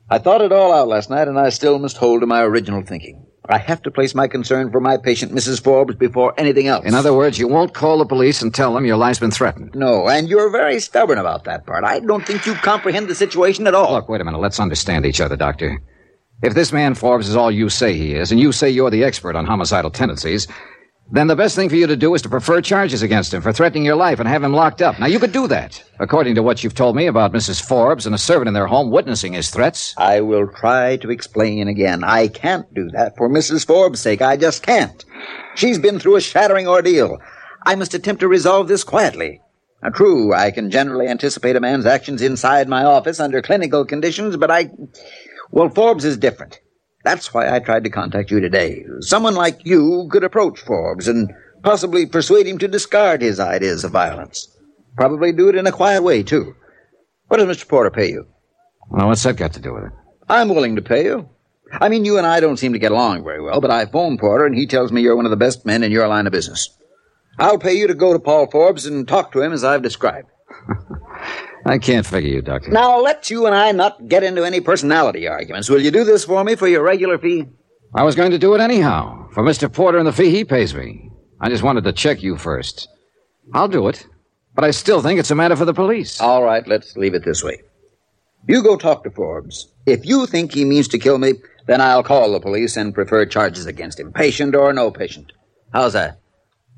I 0.10 0.20
thought 0.20 0.42
it 0.42 0.52
all 0.52 0.72
out 0.74 0.88
last 0.88 1.10
night, 1.10 1.28
and 1.28 1.40
I 1.40 1.50
still 1.50 1.80
must 1.80 1.98
hold 1.98 2.22
to 2.22 2.28
my 2.28 2.42
original 2.44 2.84
thinking. 2.84 3.26
I 3.50 3.58
have 3.58 3.82
to 3.84 3.92
place 3.92 4.14
my 4.14 4.28
concern 4.28 4.72
for 4.72 4.80
my 4.80 4.98
patient, 4.98 5.32
Mrs. 5.32 5.64
Forbes, 5.64 5.96
before 5.96 6.34
anything 6.38 6.68
else. 6.68 6.86
In 6.86 6.94
other 6.94 7.14
words, 7.14 7.40
you 7.40 7.48
won't 7.48 7.74
call 7.74 7.98
the 7.98 8.06
police 8.06 8.42
and 8.42 8.54
tell 8.54 8.74
them 8.74 8.86
your 8.86 8.98
life's 8.98 9.20
been 9.20 9.32
threatened. 9.32 9.74
No, 9.74 10.08
and 10.08 10.30
you're 10.30 10.52
very 10.52 10.80
stubborn 10.80 11.18
about 11.18 11.46
that 11.46 11.66
part. 11.66 11.84
I 11.84 12.00
don't 12.02 12.26
think 12.26 12.46
you 12.46 12.54
comprehend 12.54 13.08
the 13.08 13.16
situation 13.16 13.66
at 13.66 13.74
all. 13.74 13.94
Look, 13.94 14.10
wait 14.10 14.22
a 14.22 14.24
minute. 14.24 14.40
Let's 14.40 14.60
understand 14.60 15.06
each 15.08 15.20
other, 15.22 15.36
Doctor. 15.36 15.82
If 16.44 16.56
this 16.56 16.72
man 16.72 16.96
Forbes 16.96 17.30
is 17.30 17.36
all 17.36 17.52
you 17.52 17.70
say 17.70 17.94
he 17.94 18.16
is, 18.16 18.32
and 18.32 18.40
you 18.40 18.52
say 18.52 18.68
you're 18.68 18.90
the 18.90 19.04
expert 19.04 19.36
on 19.36 19.46
homicidal 19.46 19.92
tendencies, 19.92 20.48
then 21.12 21.28
the 21.28 21.36
best 21.36 21.56
thing 21.56 21.70
for 21.70 21.76
you 21.76 21.86
to 21.86 21.96
do 21.96 22.16
is 22.16 22.24
to 22.24 22.30
prefer 22.30 22.62
charges 22.62 23.04
against 23.04 23.32
him 23.32 23.44
for 23.44 23.54
threatening 23.54 23.86
your 23.86 23.96
life 23.96 24.20
and 24.20 24.28
have 24.28 24.44
him 24.44 24.54
locked 24.54 24.82
up. 24.82 25.00
Now, 25.00 25.06
you 25.06 25.20
could 25.20 25.34
do 25.34 25.48
that, 25.50 25.84
according 26.00 26.34
to 26.36 26.44
what 26.44 26.64
you've 26.64 26.74
told 26.74 26.96
me 26.96 27.06
about 27.06 27.32
Mrs. 27.32 27.62
Forbes 27.62 28.08
and 28.08 28.16
a 28.16 28.18
servant 28.18 28.48
in 28.48 28.56
their 28.56 28.66
home 28.66 28.90
witnessing 28.90 29.34
his 29.34 29.52
threats. 29.52 29.94
I 29.98 30.22
will 30.22 30.48
try 30.48 30.98
to 30.98 31.12
explain 31.12 31.68
again. 31.68 32.04
I 32.04 32.28
can't 32.28 32.74
do 32.74 32.90
that 32.94 33.18
for 33.18 33.30
Mrs. 33.30 33.68
Forbes' 33.68 34.00
sake. 34.00 34.24
I 34.24 34.36
just 34.36 34.64
can't. 34.64 35.06
She's 35.54 35.78
been 35.78 36.00
through 36.00 36.16
a 36.16 36.22
shattering 36.22 36.68
ordeal. 36.68 37.20
I 37.68 37.76
must 37.76 37.94
attempt 37.94 38.22
to 38.22 38.28
resolve 38.28 38.68
this 38.68 38.84
quietly. 38.84 39.42
Now, 39.84 39.90
true, 39.90 40.34
I 40.34 40.52
can 40.52 40.70
generally 40.70 41.08
anticipate 41.08 41.56
a 41.56 41.60
man's 41.60 41.88
actions 41.88 42.22
inside 42.22 42.70
my 42.70 42.84
office 42.84 43.20
under 43.20 43.42
clinical 43.42 43.84
conditions, 43.84 44.38
but 44.38 44.52
I. 44.52 44.70
Well, 45.52 45.70
Forbes 45.70 46.06
is 46.06 46.18
different. 46.18 46.60
That's 47.04 47.34
why 47.34 47.54
I 47.54 47.60
tried 47.60 47.84
to 47.84 47.90
contact 47.90 48.32
you 48.32 48.40
today. 48.40 48.86
Someone 49.02 49.36
like 49.36 49.66
you 49.66 50.08
could 50.12 50.24
approach 50.24 50.62
Forbes 50.62 51.08
and 51.08 51.32
possibly 51.62 52.06
persuade 52.06 52.48
him 52.48 52.58
to 52.60 52.68
discard 52.68 53.22
his 53.22 53.40
ideas 53.40 53.84
of 53.84 53.92
violence. 53.92 54.48
Probably 54.96 55.32
do 55.32 55.50
it 55.50 55.56
in 55.56 55.68
a 55.68 55.72
quiet 55.72 56.04
way, 56.04 56.24
too. 56.24 56.56
What 57.28 57.38
does 57.38 57.58
Mr. 57.58 57.68
Porter 57.68 57.92
pay 57.92 58.10
you? 58.10 58.28
Well, 58.90 59.08
what's 59.08 59.24
that 59.24 59.36
got 59.36 59.54
to 59.54 59.62
do 59.62 59.74
with 59.74 59.86
it? 59.86 59.92
I'm 60.30 60.50
willing 60.50 60.76
to 60.76 60.82
pay 60.82 61.06
you. 61.06 61.30
I 61.74 61.90
mean, 61.90 62.06
you 62.06 62.18
and 62.18 62.28
I 62.28 62.40
don't 62.40 62.58
seem 62.58 62.74
to 62.74 62.80
get 62.80 62.92
along 62.92 63.24
very 63.24 63.42
well, 63.42 63.62
but 63.62 63.72
I 63.72 63.86
phoned 63.86 64.20
Porter 64.20 64.46
and 64.46 64.56
he 64.56 64.68
tells 64.68 64.92
me 64.92 65.02
you're 65.02 65.16
one 65.16 65.26
of 65.26 65.32
the 65.32 65.38
best 65.38 65.66
men 65.66 65.84
in 65.84 65.92
your 65.92 66.08
line 66.08 66.28
of 66.28 66.34
business. 66.34 66.70
I'll 67.40 67.58
pay 67.58 67.74
you 67.74 67.88
to 67.88 67.94
go 67.94 68.14
to 68.14 68.20
Paul 68.20 68.48
Forbes 68.52 68.86
and 68.86 69.08
talk 69.08 69.32
to 69.32 69.42
him 69.42 69.54
as 69.54 69.64
I've 69.64 69.82
described. 69.82 70.28
I 71.72 71.78
can't 71.78 72.06
figure 72.06 72.30
you, 72.30 72.42
Doctor. 72.42 72.70
Now, 72.70 73.00
let 73.00 73.30
you 73.30 73.46
and 73.46 73.56
I 73.56 73.72
not 73.72 74.10
get 74.10 74.24
into 74.24 74.44
any 74.44 74.60
personality 74.60 75.26
arguments. 75.26 75.70
Will 75.70 75.80
you 75.80 75.90
do 75.90 76.04
this 76.04 76.26
for 76.26 76.44
me 76.44 76.56
for 76.56 76.68
your 76.68 76.84
regular 76.84 77.18
fee? 77.18 77.46
I 77.96 78.04
was 78.04 78.14
going 78.14 78.32
to 78.32 78.38
do 78.38 78.54
it 78.54 78.60
anyhow, 78.60 79.30
for 79.32 79.42
Mr. 79.42 79.72
Porter 79.72 79.98
and 79.98 80.06
the 80.06 80.12
fee 80.12 80.32
he 80.32 80.44
pays 80.44 80.76
me. 80.76 81.10
I 81.40 81.48
just 81.48 81.64
wanted 81.64 81.86
to 81.86 81.94
check 81.94 82.22
you 82.22 82.36
first. 82.36 82.90
I'll 83.54 83.70
do 83.70 83.88
it, 83.88 84.06
but 84.54 84.66
I 84.66 84.72
still 84.72 85.02
think 85.02 85.18
it's 85.18 85.32
a 85.32 85.36
matter 85.36 85.56
for 85.56 85.64
the 85.64 85.74
police. 85.74 86.20
All 86.20 86.44
right, 86.44 86.68
let's 86.68 86.98
leave 86.98 87.14
it 87.14 87.24
this 87.24 87.42
way. 87.42 87.62
You 88.50 88.62
go 88.64 88.76
talk 88.76 89.06
to 89.06 89.10
Forbes. 89.10 89.72
If 89.86 90.06
you 90.06 90.26
think 90.26 90.52
he 90.52 90.66
means 90.66 90.90
to 90.90 91.00
kill 91.00 91.20
me, 91.20 91.36
then 91.68 91.80
I'll 91.80 92.04
call 92.04 92.34
the 92.34 92.42
police 92.42 92.76
and 92.76 92.94
prefer 92.94 93.26
charges 93.26 93.66
against 93.66 93.98
him, 93.98 94.12
patient 94.12 94.58
or 94.58 94.74
no 94.74 94.92
patient. 94.92 95.32
How's 95.72 95.94
that? 95.94 96.20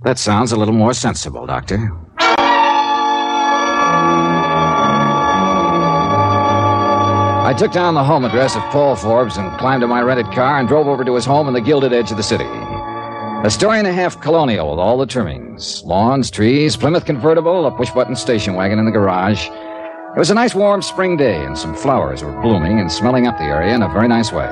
That 0.03 0.20
sounds 0.20 0.52
a 0.52 0.56
little 0.56 0.76
more 0.76 0.94
sensible, 0.94 1.48
Doctor. 1.48 1.91
I 7.53 7.55
took 7.55 7.71
down 7.71 7.93
the 7.93 8.03
home 8.03 8.25
address 8.25 8.55
of 8.55 8.63
Paul 8.71 8.95
Forbes 8.95 9.38
and 9.38 9.55
climbed 9.59 9.84
in 9.84 9.89
my 9.89 10.01
rented 10.01 10.25
car 10.31 10.57
and 10.57 10.67
drove 10.67 10.88
over 10.88 11.05
to 11.05 11.13
his 11.13 11.23
home 11.23 11.47
in 11.47 11.53
the 11.53 11.61
gilded 11.61 11.93
edge 11.93 12.09
of 12.09 12.17
the 12.17 12.23
city. 12.23 12.47
A 12.47 13.49
story 13.51 13.77
and 13.77 13.85
a 13.85 13.93
half 13.93 14.19
colonial 14.19 14.71
with 14.71 14.80
all 14.80 14.97
the 14.97 15.05
trimmings 15.05 15.84
lawns, 15.84 16.31
trees, 16.31 16.75
Plymouth 16.75 17.05
convertible, 17.05 17.67
a 17.67 17.71
push 17.71 17.91
button 17.91 18.15
station 18.15 18.55
wagon 18.55 18.80
in 18.80 18.85
the 18.85 18.91
garage. 18.91 19.49
It 19.49 20.17
was 20.17 20.31
a 20.31 20.34
nice 20.34 20.55
warm 20.55 20.81
spring 20.81 21.15
day, 21.15 21.45
and 21.45 21.55
some 21.55 21.75
flowers 21.75 22.23
were 22.23 22.41
blooming 22.41 22.80
and 22.80 22.91
smelling 22.91 23.27
up 23.27 23.38
the 23.38 23.43
area 23.43 23.75
in 23.75 23.84
a 23.84 23.89
very 23.89 24.07
nice 24.07 24.31
way. 24.31 24.47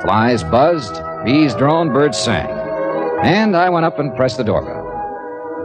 Flies 0.00 0.42
buzzed, 0.42 1.02
bees 1.26 1.54
droned, 1.54 1.92
birds 1.92 2.16
sang. 2.16 2.48
And 3.24 3.58
I 3.58 3.68
went 3.68 3.84
up 3.84 3.98
and 3.98 4.16
pressed 4.16 4.38
the 4.38 4.44
doorbell. 4.44 4.86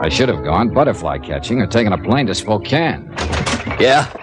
I 0.02 0.10
should 0.10 0.28
have 0.28 0.44
gone 0.44 0.74
butterfly 0.74 1.20
catching 1.20 1.62
or 1.62 1.66
taken 1.66 1.94
a 1.94 1.98
plane 1.98 2.28
to 2.28 2.36
Spokane. 2.36 3.10
Yeah? 3.80 4.23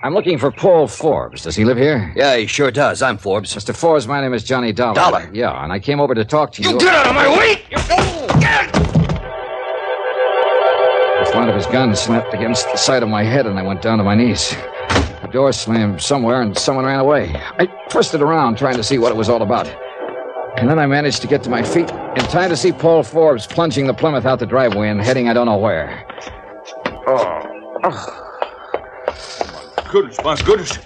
I'm 0.00 0.14
looking 0.14 0.38
for 0.38 0.52
Paul 0.52 0.86
Forbes. 0.86 1.42
Does 1.42 1.56
he 1.56 1.64
live 1.64 1.76
here? 1.76 2.12
Yeah, 2.14 2.36
he 2.36 2.46
sure 2.46 2.70
does. 2.70 3.02
I'm 3.02 3.18
Forbes. 3.18 3.52
Mr. 3.56 3.74
Forbes, 3.74 4.06
my 4.06 4.20
name 4.20 4.32
is 4.32 4.44
Johnny 4.44 4.72
Dollar. 4.72 4.94
Dollar? 4.94 5.28
Yeah, 5.32 5.64
and 5.64 5.72
I 5.72 5.80
came 5.80 6.00
over 6.00 6.14
to 6.14 6.24
talk 6.24 6.52
to 6.52 6.62
you. 6.62 6.70
You 6.70 6.78
get 6.78 6.94
out 6.94 7.08
of 7.08 7.14
my 7.16 7.28
way! 7.36 7.62
You 7.68 7.78
fool! 7.78 8.28
The 11.18 11.32
flat 11.32 11.48
of 11.48 11.56
his 11.56 11.66
gun 11.66 11.96
slapped 11.96 12.32
against 12.32 12.66
the 12.66 12.76
side 12.76 13.02
of 13.02 13.08
my 13.08 13.24
head, 13.24 13.46
and 13.46 13.58
I 13.58 13.64
went 13.64 13.82
down 13.82 13.98
to 13.98 14.04
my 14.04 14.14
knees. 14.14 14.54
The 15.20 15.30
door 15.32 15.52
slammed 15.52 16.00
somewhere, 16.00 16.42
and 16.42 16.56
someone 16.56 16.84
ran 16.84 17.00
away. 17.00 17.32
I 17.34 17.66
twisted 17.90 18.22
around 18.22 18.56
trying 18.56 18.76
to 18.76 18.84
see 18.84 18.98
what 18.98 19.10
it 19.10 19.16
was 19.16 19.28
all 19.28 19.42
about. 19.42 19.66
And 20.58 20.70
then 20.70 20.78
I 20.78 20.86
managed 20.86 21.22
to 21.22 21.26
get 21.26 21.42
to 21.42 21.50
my 21.50 21.64
feet 21.64 21.90
in 21.90 22.24
time 22.30 22.50
to 22.50 22.56
see 22.56 22.70
Paul 22.70 23.02
Forbes 23.02 23.48
plunging 23.48 23.88
the 23.88 23.94
Plymouth 23.94 24.26
out 24.26 24.38
the 24.38 24.46
driveway 24.46 24.90
and 24.90 25.00
heading 25.00 25.28
I 25.28 25.32
don't 25.34 25.46
know 25.46 25.58
where. 25.58 26.06
Oh. 27.08 27.80
oh. 27.82 28.27
Goodness, 29.90 30.18
my 30.22 30.36
goodness. 30.42 30.76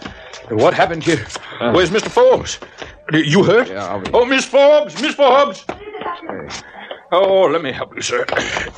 What 0.51 0.75
happened 0.75 1.03
here? 1.03 1.27
Ah. 1.61 1.73
Where's 1.73 1.91
Mr. 1.91 2.09
Forbes? 2.09 2.59
You 3.13 3.43
hurt? 3.43 3.69
Yeah, 3.69 3.99
be... 3.99 4.11
Oh, 4.13 4.25
Miss 4.25 4.45
Forbes! 4.45 5.01
Miss 5.01 5.15
Forbes! 5.15 5.65
Oh, 7.15 7.43
let 7.43 7.63
me 7.63 7.73
help 7.73 7.95
you, 7.95 8.01
sir. 8.01 8.25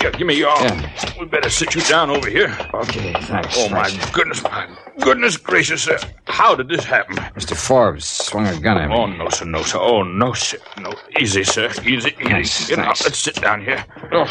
Yeah, 0.00 0.10
give 0.10 0.26
me 0.26 0.34
your 0.34 0.50
arm. 0.50 0.80
Yeah. 0.80 1.14
We 1.20 1.26
better 1.26 1.48
sit 1.48 1.74
you 1.74 1.82
down 1.82 2.10
over 2.10 2.28
here. 2.28 2.56
Okay, 2.74 3.12
thanks. 3.22 3.54
Oh, 3.56 3.68
my 3.68 3.88
goodness, 4.12 4.42
my 4.42 4.66
goodness 5.00 5.36
gracious, 5.36 5.82
sir. 5.82 5.98
How 6.26 6.56
did 6.56 6.68
this 6.68 6.84
happen? 6.84 7.16
Mr. 7.36 7.56
Forbes 7.56 8.04
swung 8.04 8.46
a 8.48 8.58
gun 8.58 8.76
at 8.78 8.88
me. 8.88 8.94
Oh, 8.96 9.06
no, 9.06 9.28
sir, 9.28 9.44
no, 9.44 9.62
sir. 9.62 9.78
Oh, 9.80 10.02
no, 10.02 10.32
sir. 10.32 10.58
No. 10.80 10.92
Easy, 11.20 11.44
sir. 11.44 11.70
Easy, 11.84 12.08
easy. 12.08 12.12
Thanks, 12.24 12.68
Get 12.68 12.76
thanks. 12.78 13.00
out. 13.02 13.04
Let's 13.06 13.18
sit 13.18 13.36
down 13.40 13.64
here. 13.64 13.84
Oh. 14.10 14.26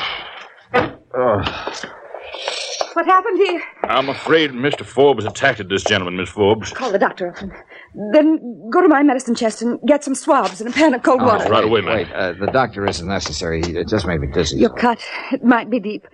Oh. 1.16 2.02
What 2.94 3.06
happened 3.08 3.38
here? 3.40 3.62
I'm 3.84 4.10
afraid 4.10 4.52
Mr. 4.52 4.86
Forbes 4.86 5.26
attacked 5.26 5.68
this 5.68 5.84
gentleman, 5.84 6.16
Miss 6.18 6.30
Forbes. 6.30 6.72
Call 6.72 6.92
the 6.92 7.00
doctor 7.00 7.30
up 7.30 7.38
then 8.12 8.70
go 8.72 8.82
to 8.82 8.88
my 8.88 9.04
medicine 9.04 9.36
chest 9.36 9.62
and 9.62 9.80
get 9.88 10.04
some 10.04 10.16
swabs 10.16 10.60
and 10.62 10.70
a 10.70 10.74
pan 10.74 10.94
of 10.94 11.04
cold 11.04 11.22
Oh, 11.22 11.26
water. 11.26 11.50
right 11.50 11.64
away, 11.64 11.82
ma'am. 11.82 11.96
Wait, 11.96 12.12
uh, 12.12 12.34
the 12.34 12.48
doctor 12.48 12.86
isn't 12.88 13.08
necessary. 13.08 13.62
It 13.62 13.88
just 13.88 14.08
made 14.08 14.20
me 14.20 14.28
dizzy. 14.28 14.58
Your 14.58 14.72
cut, 14.72 15.00
it 15.32 15.44
might 15.44 15.70
be 15.70 15.80
deep. 15.80 16.08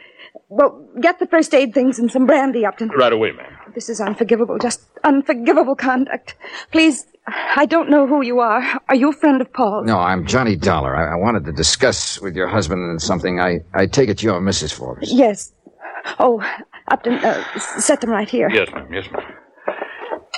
Well, 0.50 0.88
get 1.00 1.20
the 1.20 1.28
first 1.28 1.54
aid 1.54 1.74
things 1.74 2.00
and 2.00 2.12
some 2.12 2.26
brandy, 2.26 2.66
Upton. 2.66 2.90
Right 2.90 3.14
away, 3.14 3.32
ma'am. 3.32 3.54
This 3.76 3.88
is 3.88 4.02
unforgivable, 4.02 4.58
just 4.58 4.82
unforgivable 5.04 5.76
conduct. 5.76 6.36
Please, 6.72 7.06
I 7.56 7.66
don't 7.66 7.90
know 7.90 8.08
who 8.08 8.22
you 8.24 8.40
are. 8.40 8.64
Are 8.90 8.96
you 8.96 9.10
a 9.10 9.14
friend 9.14 9.42
of 9.42 9.54
Paul's? 9.54 9.86
No, 9.86 10.00
I'm 10.00 10.26
Johnny 10.26 10.56
Dollar. 10.56 10.96
I, 10.96 11.14
I 11.14 11.16
wanted 11.16 11.46
to 11.46 11.52
discuss 11.52 12.20
with 12.20 12.36
your 12.36 12.48
husband 12.48 13.02
something. 13.02 13.40
I, 13.40 13.60
I 13.74 13.86
take 13.86 14.10
it 14.10 14.22
you're 14.24 14.42
Mrs. 14.42 14.74
Forbes. 14.74 15.14
Yes. 15.14 15.54
Oh, 16.20 16.42
Upton, 16.88 17.14
uh, 17.14 17.44
set 17.80 18.02
them 18.02 18.10
right 18.10 18.30
here. 18.30 18.50
Yes, 18.50 18.70
ma'am. 18.74 18.88
Yes, 18.92 19.08
ma'am. 19.12 19.24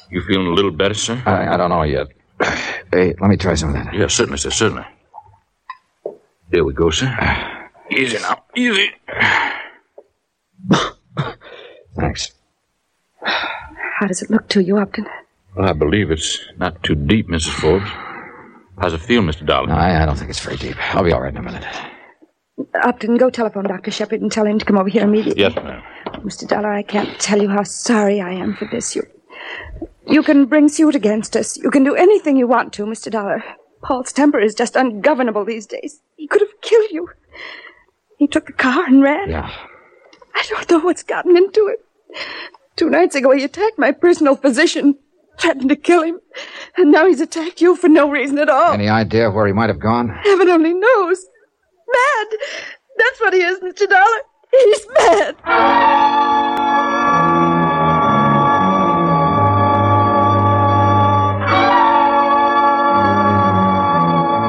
You 0.10 0.22
feeling 0.22 0.48
a 0.48 0.52
little 0.54 0.72
better, 0.72 0.94
sir? 0.94 1.22
I, 1.26 1.54
I 1.54 1.58
don't 1.58 1.70
know 1.70 1.84
yet. 1.84 2.08
Hey, 2.94 3.16
let 3.22 3.30
me 3.30 3.38
try 3.38 3.54
some 3.56 3.70
of 3.70 3.76
that. 3.76 3.94
Yes, 3.94 4.14
certainly, 4.14 4.38
sir. 4.38 4.50
Certainly. 4.50 4.84
There 6.50 6.66
we 6.66 6.74
go, 6.74 6.90
sir. 6.90 7.08
Easy 7.90 8.18
now. 8.20 8.44
Easy. 8.54 8.92
Thanks. 11.96 12.32
How 13.24 14.08
does 14.08 14.22
it 14.22 14.30
look 14.30 14.50
to 14.50 14.62
you, 14.62 14.78
Upton? 14.78 15.06
Well, 15.56 15.70
I 15.70 15.74
believe 15.74 16.12
it's 16.12 16.38
not 16.58 16.84
too 16.84 16.96
deep, 16.96 17.30
Mrs. 17.30 17.54
Forbes. 17.54 17.90
How's 18.78 18.94
it 18.94 19.02
feel, 19.02 19.22
Mr. 19.22 19.46
Dollar? 19.46 19.68
No, 19.68 19.76
I, 19.76 20.04
I 20.04 20.06
don't 20.06 20.18
think 20.18 20.30
it's 20.30 20.40
very 20.42 20.58
deep. 20.58 20.76
I'll 20.94 21.04
be 21.04 21.14
all 21.14 21.22
right 21.22 21.32
in 21.32 21.38
a 21.38 21.42
minute. 21.44 21.64
Upton, 22.84 23.18
go 23.18 23.30
telephone 23.30 23.64
Dr. 23.66 23.92
Shepherd 23.92 24.22
and 24.22 24.32
tell 24.32 24.46
him 24.46 24.60
to 24.60 24.66
come 24.66 24.78
over 24.78 24.90
here 24.90 25.04
immediately. 25.04 25.42
Yes, 25.42 25.56
ma'am. 25.56 25.82
Mr. 26.24 26.48
Dollar, 26.48 26.72
I 26.72 26.84
can't 26.84 27.20
tell 27.20 27.42
you 27.42 27.50
how 27.50 27.64
sorry 27.64 28.22
I 28.22 28.32
am 28.32 28.56
for 28.56 28.66
this. 28.66 28.96
You, 28.96 29.04
you 30.08 30.22
can 30.24 30.46
bring 30.46 30.68
suit 30.70 30.96
against 30.96 31.36
us. 31.36 31.58
You 31.58 31.72
can 31.72 31.84
do 31.84 31.96
anything 31.96 32.38
you 32.38 32.48
want 32.48 32.74
to, 32.74 32.84
Mr. 32.86 33.12
Dollar. 33.12 33.44
Paul's 33.84 34.12
temper 34.14 34.40
is 34.40 34.54
just 34.54 34.76
ungovernable 34.76 35.46
these 35.46 35.66
days. 35.66 36.02
He 36.18 36.28
could 36.28 36.42
have 36.42 36.62
killed 36.62 36.92
you. 36.92 37.10
He 38.18 38.28
took 38.28 38.46
the 38.46 38.54
car 38.54 38.86
and 38.86 39.02
ran. 39.02 39.30
Yeah. 39.30 39.50
I 40.36 40.46
don't 40.50 40.70
know 40.70 40.80
what's 40.80 41.04
gotten 41.04 41.36
into 41.36 41.68
him. 41.68 42.20
Two 42.76 42.90
nights 42.90 43.16
ago, 43.16 43.32
he 43.32 43.44
attacked 43.44 43.80
my 43.80 43.92
personal 43.92 44.36
physician, 44.36 44.98
threatened 45.40 45.70
to 45.70 45.76
kill 45.76 46.04
him, 46.04 46.20
and 46.78 46.92
now 46.92 47.08
he's 47.08 47.22
attacked 47.22 47.62
you 47.62 47.76
for 47.76 47.90
no 47.90 48.10
reason 48.10 48.38
at 48.38 48.50
all. 48.50 48.74
Any 48.74 48.90
idea 48.90 49.32
where 49.32 49.48
he 49.48 49.54
might 49.54 49.70
have 49.70 49.80
gone? 49.80 50.10
Heaven 50.24 50.50
only 50.50 50.74
knows. 50.74 51.26
Mad. 51.94 52.28
That's 52.98 53.20
what 53.20 53.34
he 53.34 53.42
is, 53.42 53.60
Mr. 53.60 53.90
Dollar. 53.90 54.22
He's 54.52 54.88
mad. 54.98 55.36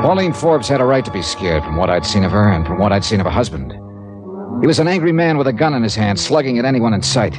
Pauline 0.02 0.32
Forbes 0.32 0.68
had 0.68 0.80
a 0.80 0.84
right 0.84 1.04
to 1.04 1.12
be 1.12 1.22
scared 1.22 1.62
from 1.62 1.76
what 1.76 1.88
I'd 1.88 2.04
seen 2.04 2.24
of 2.24 2.32
her 2.32 2.48
and 2.48 2.66
from 2.66 2.78
what 2.78 2.92
I'd 2.92 3.04
seen 3.04 3.20
of 3.20 3.26
her 3.26 3.32
husband. 3.32 3.72
He 4.60 4.66
was 4.66 4.78
an 4.78 4.88
angry 4.88 5.12
man 5.12 5.38
with 5.38 5.46
a 5.46 5.52
gun 5.52 5.74
in 5.74 5.82
his 5.82 5.94
hand, 5.94 6.18
slugging 6.18 6.58
at 6.58 6.64
anyone 6.64 6.92
in 6.92 7.02
sight. 7.02 7.36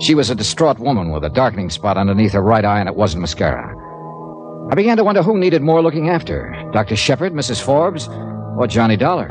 She 0.00 0.14
was 0.14 0.28
a 0.28 0.34
distraught 0.34 0.78
woman 0.78 1.10
with 1.10 1.24
a 1.24 1.30
darkening 1.30 1.70
spot 1.70 1.96
underneath 1.96 2.32
her 2.32 2.42
right 2.42 2.64
eye, 2.64 2.80
and 2.80 2.88
it 2.88 2.96
wasn't 2.96 3.22
mascara. 3.22 3.74
I 4.70 4.74
began 4.74 4.98
to 4.98 5.04
wonder 5.04 5.22
who 5.22 5.38
needed 5.38 5.62
more 5.62 5.82
looking 5.82 6.10
after 6.10 6.54
Dr. 6.72 6.96
Shepherd, 6.96 7.32
Mrs. 7.32 7.62
Forbes, 7.62 8.08
or 8.56 8.66
Johnny 8.66 8.96
Dollar. 8.96 9.28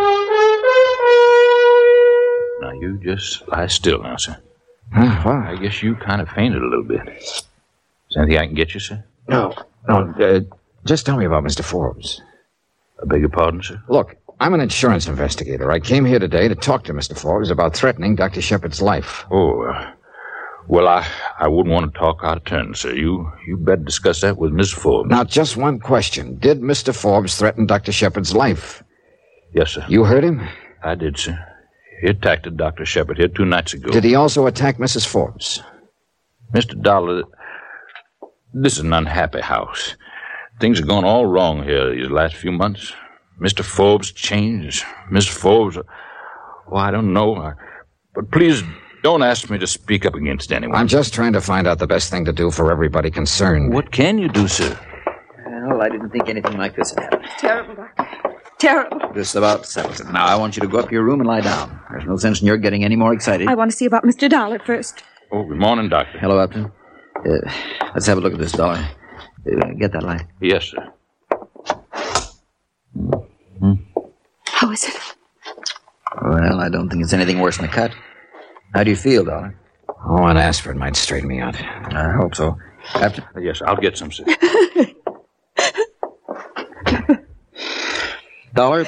Now, 2.61 2.71
you 2.79 2.99
just 3.03 3.47
lie 3.47 3.67
still 3.67 4.01
now, 4.01 4.15
sir. 4.17 4.37
Huh, 4.93 5.21
well, 5.25 5.37
I 5.37 5.55
guess 5.55 5.81
you 5.83 5.95
kind 5.95 6.21
of 6.21 6.29
fainted 6.29 6.61
a 6.61 6.65
little 6.65 6.83
bit. 6.83 7.01
Is 7.09 7.43
there 8.11 8.23
anything 8.23 8.39
I 8.41 8.45
can 8.45 8.55
get 8.55 8.73
you, 8.73 8.79
sir? 8.79 9.03
no, 9.27 9.53
no, 9.87 10.13
uh, 10.19 10.39
just 10.85 11.05
tell 11.05 11.17
me 11.17 11.25
about 11.25 11.43
Mr. 11.43 11.63
Forbes. 11.63 12.21
I 13.01 13.05
beg 13.05 13.21
your 13.21 13.29
pardon, 13.29 13.61
sir? 13.63 13.81
Look, 13.89 14.15
I'm 14.39 14.53
an 14.53 14.61
insurance 14.61 15.07
investigator. 15.07 15.71
I 15.71 15.79
came 15.79 16.05
here 16.05 16.19
today 16.19 16.47
to 16.47 16.55
talk 16.55 16.83
to 16.85 16.93
Mr. 16.93 17.17
Forbes 17.17 17.49
about 17.49 17.75
threatening 17.75 18.15
Dr. 18.15 18.41
Shepherd's 18.41 18.81
life. 18.81 19.25
Oh, 19.31 19.63
uh, 19.63 19.91
well, 20.67 20.87
I, 20.87 21.05
I 21.39 21.47
wouldn't 21.47 21.73
want 21.73 21.93
to 21.93 21.99
talk 21.99 22.19
out 22.23 22.37
of 22.37 22.45
turn, 22.45 22.73
sir. 22.73 22.93
You 22.93 23.31
you 23.47 23.57
better 23.57 23.83
discuss 23.83 24.21
that 24.21 24.37
with 24.37 24.51
Miss 24.51 24.71
Forbes. 24.71 25.09
Now, 25.09 25.23
just 25.23 25.57
one 25.57 25.79
question. 25.79 26.37
Did 26.37 26.61
Mr. 26.61 26.95
Forbes 26.95 27.37
threaten 27.37 27.65
Dr. 27.65 27.91
Shepherd's 27.91 28.33
life? 28.33 28.83
Yes, 29.53 29.71
sir. 29.71 29.85
You 29.87 30.03
heard 30.03 30.23
him? 30.23 30.47
I 30.83 30.95
did, 30.95 31.17
sir. 31.17 31.37
He 32.01 32.07
attacked 32.07 32.55
Dr. 32.57 32.85
Shepherd 32.85 33.17
here 33.17 33.27
two 33.29 33.45
nights 33.45 33.73
ago. 33.73 33.89
Did 33.89 34.03
he 34.03 34.15
also 34.15 34.47
attack 34.47 34.77
Mrs. 34.77 35.05
Forbes? 35.07 35.61
Mr. 36.53 36.79
Dollar, 36.81 37.23
this 38.53 38.73
is 38.73 38.79
an 38.79 38.93
unhappy 38.93 39.41
house. 39.41 39.95
Things 40.59 40.79
have 40.79 40.87
gone 40.87 41.03
all 41.05 41.25
wrong 41.25 41.63
here 41.63 41.93
these 41.95 42.09
last 42.09 42.35
few 42.35 42.51
months. 42.51 42.93
Mr. 43.41 43.63
Forbes 43.63 44.11
changed. 44.11 44.85
Miss 45.09 45.27
Forbes, 45.27 45.77
well, 45.77 46.81
I 46.81 46.91
don't 46.91 47.13
know. 47.13 47.35
I- 47.35 47.53
But 48.13 48.31
please 48.31 48.63
don't 49.03 49.23
ask 49.23 49.49
me 49.49 49.57
to 49.57 49.67
speak 49.67 50.05
up 50.05 50.15
against 50.15 50.51
anyone. 50.53 50.75
I'm 50.77 50.87
just 50.87 51.13
trying 51.13 51.33
to 51.33 51.41
find 51.41 51.67
out 51.67 51.79
the 51.79 51.87
best 51.87 52.09
thing 52.09 52.23
to 52.25 52.33
do 52.33 52.49
for 52.51 52.71
everybody 52.71 53.11
concerned. 53.11 53.73
What 53.73 53.91
can 53.91 54.17
you 54.17 54.29
do, 54.29 54.47
sir? 54.47 54.77
Well, 55.67 55.81
I 55.81 55.89
didn't 55.89 56.11
think 56.11 56.29
anything 56.29 56.57
like 56.57 56.75
this 56.75 56.91
had 56.93 57.03
happened. 57.03 57.25
Terrible, 57.39 57.75
Doctor. 57.75 58.24
Terrible. 58.57 58.99
This 59.13 59.35
about 59.35 59.65
settles 59.65 59.99
it. 59.99 60.07
Now, 60.11 60.25
I 60.25 60.35
want 60.35 60.55
you 60.55 60.61
to 60.61 60.67
go 60.67 60.79
up 60.79 60.87
to 60.87 60.91
your 60.91 61.03
room 61.03 61.19
and 61.19 61.27
lie 61.27 61.41
down. 61.41 61.79
There's 61.91 62.05
no 62.05 62.15
sense 62.17 62.41
in 62.41 62.47
your 62.47 62.57
getting 62.57 62.83
any 62.83 62.95
more 62.95 63.13
excited. 63.13 63.47
I 63.47 63.55
want 63.55 63.71
to 63.71 63.77
see 63.77 63.85
about 63.85 64.03
Mr. 64.03 64.29
Dollar 64.29 64.59
first. 64.59 65.03
Oh, 65.31 65.43
good 65.43 65.57
morning, 65.57 65.89
Doctor. 65.89 66.17
Hello, 66.19 66.39
Upton. 66.39 66.71
Uh, 67.25 67.51
let's 67.93 68.05
have 68.07 68.17
a 68.17 68.21
look 68.21 68.33
at 68.33 68.39
this 68.39 68.51
dollar. 68.51 68.77
Uh, 69.45 69.71
get 69.77 69.91
that 69.91 70.03
light. 70.03 70.25
Yes, 70.41 70.65
sir. 70.65 70.91
How 74.45 74.71
is 74.71 74.85
it? 74.85 74.95
Well, 76.21 76.59
I 76.61 76.69
don't 76.69 76.89
think 76.89 77.03
it's 77.03 77.13
anything 77.13 77.39
worse 77.39 77.57
than 77.57 77.65
a 77.65 77.71
cut. 77.71 77.91
How 78.73 78.83
do 78.83 78.89
you 78.89 78.95
feel, 78.95 79.25
Dollar? 79.25 79.59
Oh, 80.07 80.25
an 80.27 80.37
aspirin 80.37 80.77
might 80.77 80.95
straighten 80.95 81.27
me 81.27 81.39
out. 81.39 81.59
I 81.59 82.13
hope 82.13 82.35
so. 82.35 82.57
After... 82.93 83.23
Yes, 83.39 83.61
I'll 83.61 83.75
get 83.75 83.97
some, 83.97 84.11
sir. 84.11 84.23
Dollar, 88.55 88.87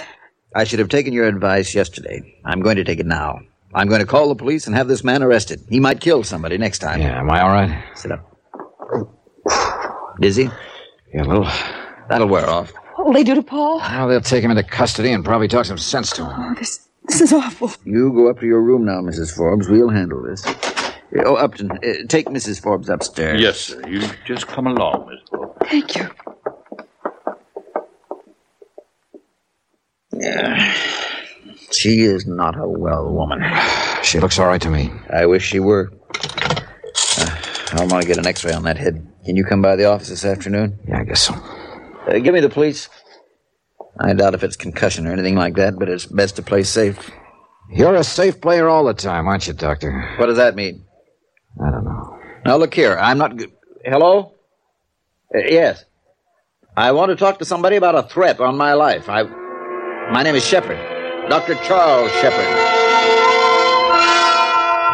I 0.55 0.63
should 0.63 0.79
have 0.79 0.87
taken 0.89 1.11
your 1.13 1.27
advice 1.27 1.75
yesterday. 1.75 2.21
I'm 2.45 2.61
going 2.61 2.77
to 2.77 2.85
take 2.85 2.99
it 2.99 3.05
now. 3.05 3.39
I'm 3.73 3.87
going 3.89 3.99
to 3.99 4.05
call 4.07 4.29
the 4.29 4.35
police 4.35 4.65
and 4.65 4.75
have 4.75 4.87
this 4.87 5.03
man 5.03 5.21
arrested. 5.21 5.61
He 5.69 5.81
might 5.81 5.99
kill 5.99 6.23
somebody 6.23 6.57
next 6.57 6.79
time. 6.79 7.01
Yeah, 7.01 7.19
am 7.19 7.29
I 7.29 7.41
all 7.41 7.49
right? 7.49 7.83
Sit 7.95 8.11
up. 8.13 8.33
Dizzy? 10.21 10.49
Yeah, 11.13 11.23
a 11.23 11.25
little. 11.25 11.47
That'll 12.09 12.29
wear 12.29 12.49
off. 12.49 12.71
What 12.95 13.07
will 13.07 13.13
they 13.13 13.25
do 13.25 13.35
to 13.35 13.43
Paul? 13.43 13.79
Well, 13.79 14.07
they'll 14.07 14.21
take 14.21 14.41
him 14.43 14.51
into 14.51 14.63
custody 14.63 15.11
and 15.11 15.23
probably 15.23 15.49
talk 15.49 15.65
some 15.65 15.77
sense 15.77 16.11
to 16.11 16.23
him. 16.25 16.31
Oh, 16.33 16.53
this, 16.57 16.87
this 17.05 17.19
is 17.21 17.33
awful. 17.33 17.71
You 17.83 18.11
go 18.13 18.29
up 18.29 18.39
to 18.39 18.45
your 18.45 18.61
room 18.61 18.85
now, 18.85 19.01
Mrs. 19.01 19.35
Forbes. 19.35 19.67
We'll 19.67 19.89
handle 19.89 20.23
this. 20.23 20.43
Oh, 21.25 21.35
Upton, 21.35 21.71
uh, 21.71 21.77
take 22.07 22.27
Mrs. 22.27 22.61
Forbes 22.61 22.89
upstairs. 22.89 23.41
Yes, 23.41 23.59
sir. 23.59 23.87
You 23.87 24.01
just 24.25 24.47
come 24.47 24.65
along, 24.67 25.09
Miss 25.09 25.19
Forbes. 25.29 25.57
Thank 25.69 25.95
you. 25.97 26.09
Yeah. 30.19 30.73
She 31.71 32.01
is 32.01 32.25
not 32.25 32.57
a 32.57 32.67
well 32.67 33.11
woman. 33.11 33.43
She 34.03 34.19
looks 34.19 34.39
all 34.39 34.47
right 34.47 34.61
to 34.61 34.69
me. 34.69 34.91
I 35.11 35.25
wish 35.25 35.45
she 35.45 35.59
were. 35.59 35.91
Uh, 37.19 37.41
I 37.73 37.85
want 37.85 38.01
to 38.01 38.07
get 38.07 38.17
an 38.17 38.25
x-ray 38.25 38.53
on 38.53 38.63
that 38.63 38.77
head. 38.77 39.05
Can 39.25 39.35
you 39.35 39.43
come 39.43 39.61
by 39.61 39.75
the 39.75 39.85
office 39.85 40.09
this 40.09 40.23
afternoon? 40.25 40.79
Yeah, 40.87 40.99
I 40.99 41.03
guess 41.03 41.21
so. 41.21 41.33
Uh, 41.33 42.19
give 42.19 42.33
me 42.33 42.39
the 42.39 42.49
police. 42.49 42.87
I 43.99 44.13
doubt 44.13 44.33
if 44.33 44.43
it's 44.43 44.55
concussion 44.55 45.07
or 45.07 45.11
anything 45.11 45.35
like 45.35 45.55
that, 45.55 45.77
but 45.77 45.89
it's 45.89 46.05
best 46.05 46.35
to 46.37 46.41
play 46.43 46.63
safe. 46.63 47.11
You're 47.69 47.95
a 47.95 48.03
safe 48.03 48.39
player 48.39 48.69
all 48.69 48.85
the 48.85 48.93
time, 48.93 49.27
aren't 49.27 49.47
you, 49.47 49.53
Doctor? 49.53 50.15
What 50.17 50.27
does 50.27 50.37
that 50.37 50.55
mean? 50.55 50.85
I 51.61 51.71
don't 51.71 51.83
know. 51.83 52.17
Now, 52.45 52.57
look 52.57 52.73
here. 52.73 52.97
I'm 52.97 53.17
not. 53.17 53.35
G- 53.35 53.47
Hello? 53.83 54.33
Uh, 55.35 55.39
yes. 55.39 55.83
I 56.77 56.91
want 56.93 57.09
to 57.09 57.15
talk 57.17 57.39
to 57.39 57.45
somebody 57.45 57.75
about 57.75 57.95
a 57.95 58.03
threat 58.03 58.39
on 58.39 58.55
my 58.57 58.73
life. 58.73 59.09
I. 59.09 59.23
My 60.09 60.23
name 60.23 60.35
is 60.35 60.45
Shepherd. 60.45 60.77
Dr. 61.29 61.55
Charles 61.65 62.09
Shepard. 62.21 62.45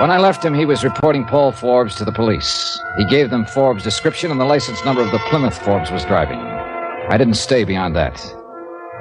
When 0.02 0.10
I 0.10 0.18
left 0.19 0.44
him, 0.44 0.56
he 0.56 0.65
was 0.65 0.84
reporting 0.84 1.23
Paul 1.23 1.52
Forbes 1.52 1.94
to 1.98 2.03
the 2.03 2.11
police. 2.11 2.80
He 2.98 3.06
gave 3.06 3.30
them 3.30 3.45
Forbes' 3.45 3.84
description 3.84 4.31
and 4.31 4.40
the 4.40 4.45
license 4.45 4.84
number 4.84 5.03
of 5.03 5.11
the 5.11 5.19
Plymouth 5.30 5.56
Forbes 5.64 5.91
was 5.91 6.03
driving. 6.06 6.40
I 6.40 7.15
didn't 7.15 7.35
stay 7.35 7.64
beyond 7.64 7.95
that. 7.95 8.26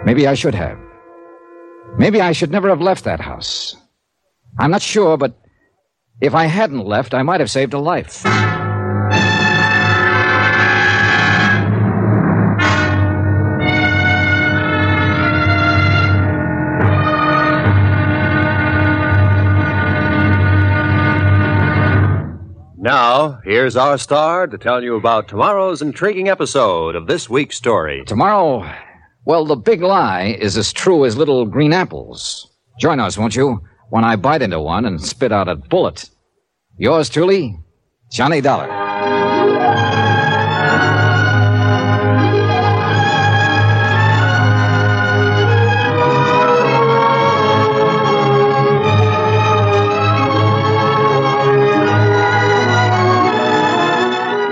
Maybe 0.05 0.26
I 0.26 0.34
should 0.34 0.55
have. 0.55 0.78
Maybe 1.97 2.20
I 2.20 2.32
should 2.32 2.51
never 2.51 2.68
have 2.68 2.82
left 2.82 3.05
that 3.05 3.20
house. 3.20 3.74
I'm 4.59 4.70
not 4.70 4.82
sure, 4.82 5.16
but 5.16 5.34
if 6.20 6.34
I 6.34 6.44
hadn't 6.44 6.84
left, 6.84 7.14
I 7.14 7.22
might 7.22 7.40
have 7.40 7.51
saved 7.51 7.72
a 7.72 7.78
life. 7.78 8.22
Now, 22.83 23.39
here's 23.45 23.77
our 23.77 23.97
star 23.97 24.49
to 24.49 24.59
tell 24.59 24.83
you 24.83 24.97
about 24.97 25.29
tomorrow's 25.29 25.83
intriguing 25.83 26.29
episode 26.29 26.97
of 26.97 27.07
this 27.07 27.31
week's 27.31 27.57
story. 27.57 28.03
Tomorrow, 28.09 28.69
well, 29.25 29.45
the 29.45 29.55
big 29.55 29.83
lie 29.83 30.37
is 30.41 30.57
as 30.57 30.73
true 30.73 31.05
as 31.05 31.17
little 31.17 31.47
green 31.47 31.73
apples. 31.73 32.51
Join 32.81 32.99
us, 32.99 33.17
won't 33.17 33.37
you, 33.37 33.61
when 33.91 34.03
I 34.03 34.17
bite 34.17 34.43
into 34.43 34.61
one 34.61 34.85
and 34.85 35.01
spit 35.01 35.31
out 35.31 35.47
a 35.47 35.55
bullet. 35.55 36.11
Yours 36.77 37.09
truly, 37.09 37.57
Johnny 38.11 38.41
Dollar. 38.41 38.82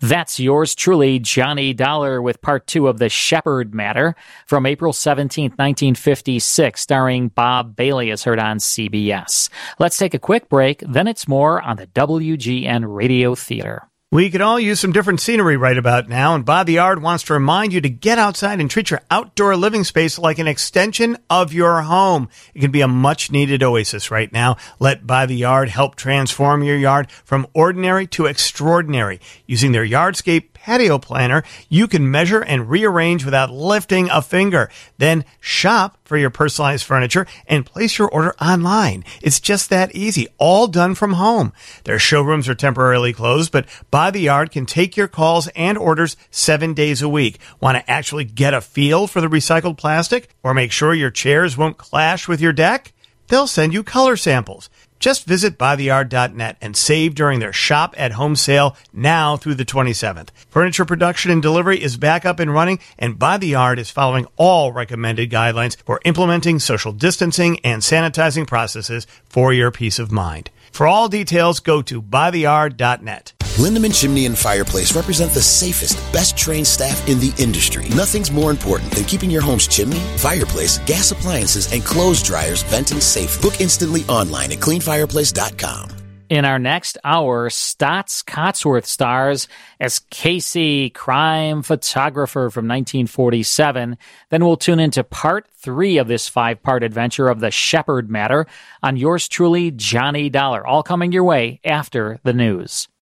That's 0.00 0.38
yours 0.38 0.74
truly, 0.74 1.18
Johnny 1.18 1.72
Dollar, 1.72 2.20
with 2.20 2.42
part 2.42 2.66
two 2.66 2.86
of 2.86 2.98
The 2.98 3.08
Shepherd 3.08 3.74
Matter 3.74 4.14
from 4.46 4.66
April 4.66 4.92
17th, 4.92 5.56
1956, 5.56 6.80
starring 6.80 7.28
Bob 7.28 7.74
Bailey, 7.74 8.10
as 8.10 8.22
heard 8.24 8.38
on 8.38 8.58
CBS. 8.58 9.48
Let's 9.78 9.96
take 9.96 10.12
a 10.12 10.18
quick 10.18 10.50
break, 10.50 10.80
then 10.80 11.08
it's 11.08 11.26
more 11.26 11.62
on 11.62 11.78
the 11.78 11.86
WGN 11.86 12.84
Radio 12.86 13.34
Theater. 13.34 13.88
We 14.12 14.30
could 14.30 14.40
all 14.40 14.60
use 14.60 14.78
some 14.78 14.92
different 14.92 15.20
scenery 15.20 15.56
right 15.56 15.76
about 15.76 16.08
now, 16.08 16.36
and 16.36 16.44
By 16.44 16.62
the 16.62 16.74
Yard 16.74 17.02
wants 17.02 17.24
to 17.24 17.32
remind 17.32 17.72
you 17.72 17.80
to 17.80 17.88
get 17.88 18.20
outside 18.20 18.60
and 18.60 18.70
treat 18.70 18.88
your 18.88 19.00
outdoor 19.10 19.56
living 19.56 19.82
space 19.82 20.16
like 20.16 20.38
an 20.38 20.46
extension 20.46 21.18
of 21.28 21.52
your 21.52 21.82
home. 21.82 22.28
It 22.54 22.60
can 22.60 22.70
be 22.70 22.82
a 22.82 22.86
much 22.86 23.32
needed 23.32 23.64
oasis 23.64 24.12
right 24.12 24.32
now. 24.32 24.58
Let 24.78 25.08
By 25.08 25.26
the 25.26 25.34
Yard 25.34 25.70
help 25.70 25.96
transform 25.96 26.62
your 26.62 26.76
yard 26.76 27.10
from 27.24 27.48
ordinary 27.52 28.06
to 28.06 28.26
extraordinary. 28.26 29.20
Using 29.44 29.72
their 29.72 29.84
Yardscape 29.84 30.55
patio 30.66 30.98
planner, 30.98 31.44
you 31.68 31.86
can 31.86 32.10
measure 32.10 32.40
and 32.40 32.68
rearrange 32.68 33.24
without 33.24 33.52
lifting 33.52 34.10
a 34.10 34.20
finger. 34.20 34.68
Then 34.98 35.24
shop 35.38 35.96
for 36.04 36.16
your 36.16 36.28
personalized 36.28 36.84
furniture 36.84 37.24
and 37.46 37.64
place 37.64 37.98
your 37.98 38.08
order 38.08 38.34
online. 38.40 39.04
It's 39.22 39.38
just 39.38 39.70
that 39.70 39.94
easy, 39.94 40.26
all 40.38 40.66
done 40.66 40.96
from 40.96 41.12
home. 41.12 41.52
Their 41.84 42.00
showrooms 42.00 42.48
are 42.48 42.56
temporarily 42.56 43.12
closed, 43.12 43.52
but 43.52 43.66
By 43.92 44.10
the 44.10 44.18
Yard 44.18 44.50
can 44.50 44.66
take 44.66 44.96
your 44.96 45.06
calls 45.06 45.46
and 45.54 45.78
orders 45.78 46.16
seven 46.32 46.74
days 46.74 47.00
a 47.00 47.08
week. 47.08 47.38
Want 47.60 47.78
to 47.78 47.88
actually 47.88 48.24
get 48.24 48.52
a 48.52 48.60
feel 48.60 49.06
for 49.06 49.20
the 49.20 49.28
recycled 49.28 49.76
plastic 49.76 50.30
or 50.42 50.52
make 50.52 50.72
sure 50.72 50.92
your 50.92 51.12
chairs 51.12 51.56
won't 51.56 51.78
clash 51.78 52.26
with 52.26 52.40
your 52.40 52.52
deck? 52.52 52.92
They'll 53.28 53.46
send 53.46 53.72
you 53.72 53.84
color 53.84 54.16
samples. 54.16 54.68
Just 54.98 55.26
visit 55.26 55.58
buytheyard.net 55.58 56.56
and 56.60 56.76
save 56.76 57.14
during 57.14 57.38
their 57.38 57.52
shop 57.52 57.94
at 57.98 58.12
home 58.12 58.36
sale 58.36 58.76
now 58.92 59.36
through 59.36 59.54
the 59.54 59.64
27th. 59.64 60.28
Furniture 60.48 60.84
production 60.84 61.30
and 61.30 61.42
delivery 61.42 61.82
is 61.82 61.96
back 61.96 62.24
up 62.24 62.40
and 62.40 62.52
running, 62.52 62.78
and 62.98 63.18
By 63.18 63.38
the 63.38 63.48
Yard 63.48 63.78
is 63.78 63.90
following 63.90 64.26
all 64.36 64.72
recommended 64.72 65.30
guidelines 65.30 65.76
for 65.76 66.00
implementing 66.04 66.58
social 66.58 66.92
distancing 66.92 67.60
and 67.60 67.82
sanitizing 67.82 68.46
processes 68.46 69.06
for 69.24 69.52
your 69.52 69.70
peace 69.70 69.98
of 69.98 70.10
mind. 70.10 70.50
For 70.72 70.86
all 70.86 71.08
details, 71.08 71.60
go 71.60 71.82
to 71.82 72.02
buytheyard.net. 72.02 73.35
Lindeman 73.56 73.98
Chimney 73.98 74.26
and 74.26 74.36
Fireplace 74.36 74.94
represent 74.94 75.32
the 75.32 75.40
safest, 75.40 75.96
best 76.12 76.36
trained 76.36 76.66
staff 76.66 77.08
in 77.08 77.18
the 77.18 77.32
industry. 77.38 77.88
Nothing's 77.88 78.30
more 78.30 78.50
important 78.50 78.90
than 78.90 79.04
keeping 79.04 79.30
your 79.30 79.40
home's 79.40 79.66
chimney, 79.66 80.00
fireplace, 80.18 80.78
gas 80.80 81.10
appliances, 81.10 81.72
and 81.72 81.82
clothes 81.82 82.22
dryers 82.22 82.62
venting 82.64 83.00
safe. 83.00 83.40
Book 83.40 83.60
instantly 83.60 84.02
online 84.04 84.52
at 84.52 84.58
cleanfireplace.com. 84.58 85.90
In 86.28 86.44
our 86.44 86.58
next 86.58 86.98
hour, 87.04 87.48
Staats 87.48 88.24
Cotsworth 88.24 88.84
stars 88.84 89.46
as 89.78 90.00
Casey, 90.10 90.90
crime 90.90 91.62
photographer 91.62 92.50
from 92.50 92.66
1947. 92.66 93.96
Then 94.30 94.44
we'll 94.44 94.56
tune 94.56 94.80
into 94.80 95.04
part 95.04 95.46
three 95.54 95.98
of 95.98 96.08
this 96.08 96.28
five 96.28 96.62
part 96.62 96.82
adventure 96.82 97.28
of 97.28 97.38
the 97.38 97.52
Shepherd 97.52 98.10
Matter 98.10 98.46
on 98.82 98.96
yours 98.96 99.28
truly, 99.28 99.70
Johnny 99.70 100.28
Dollar. 100.28 100.66
All 100.66 100.82
coming 100.82 101.12
your 101.12 101.24
way 101.24 101.60
after 101.64 102.18
the 102.24 102.32
news. 102.32 102.88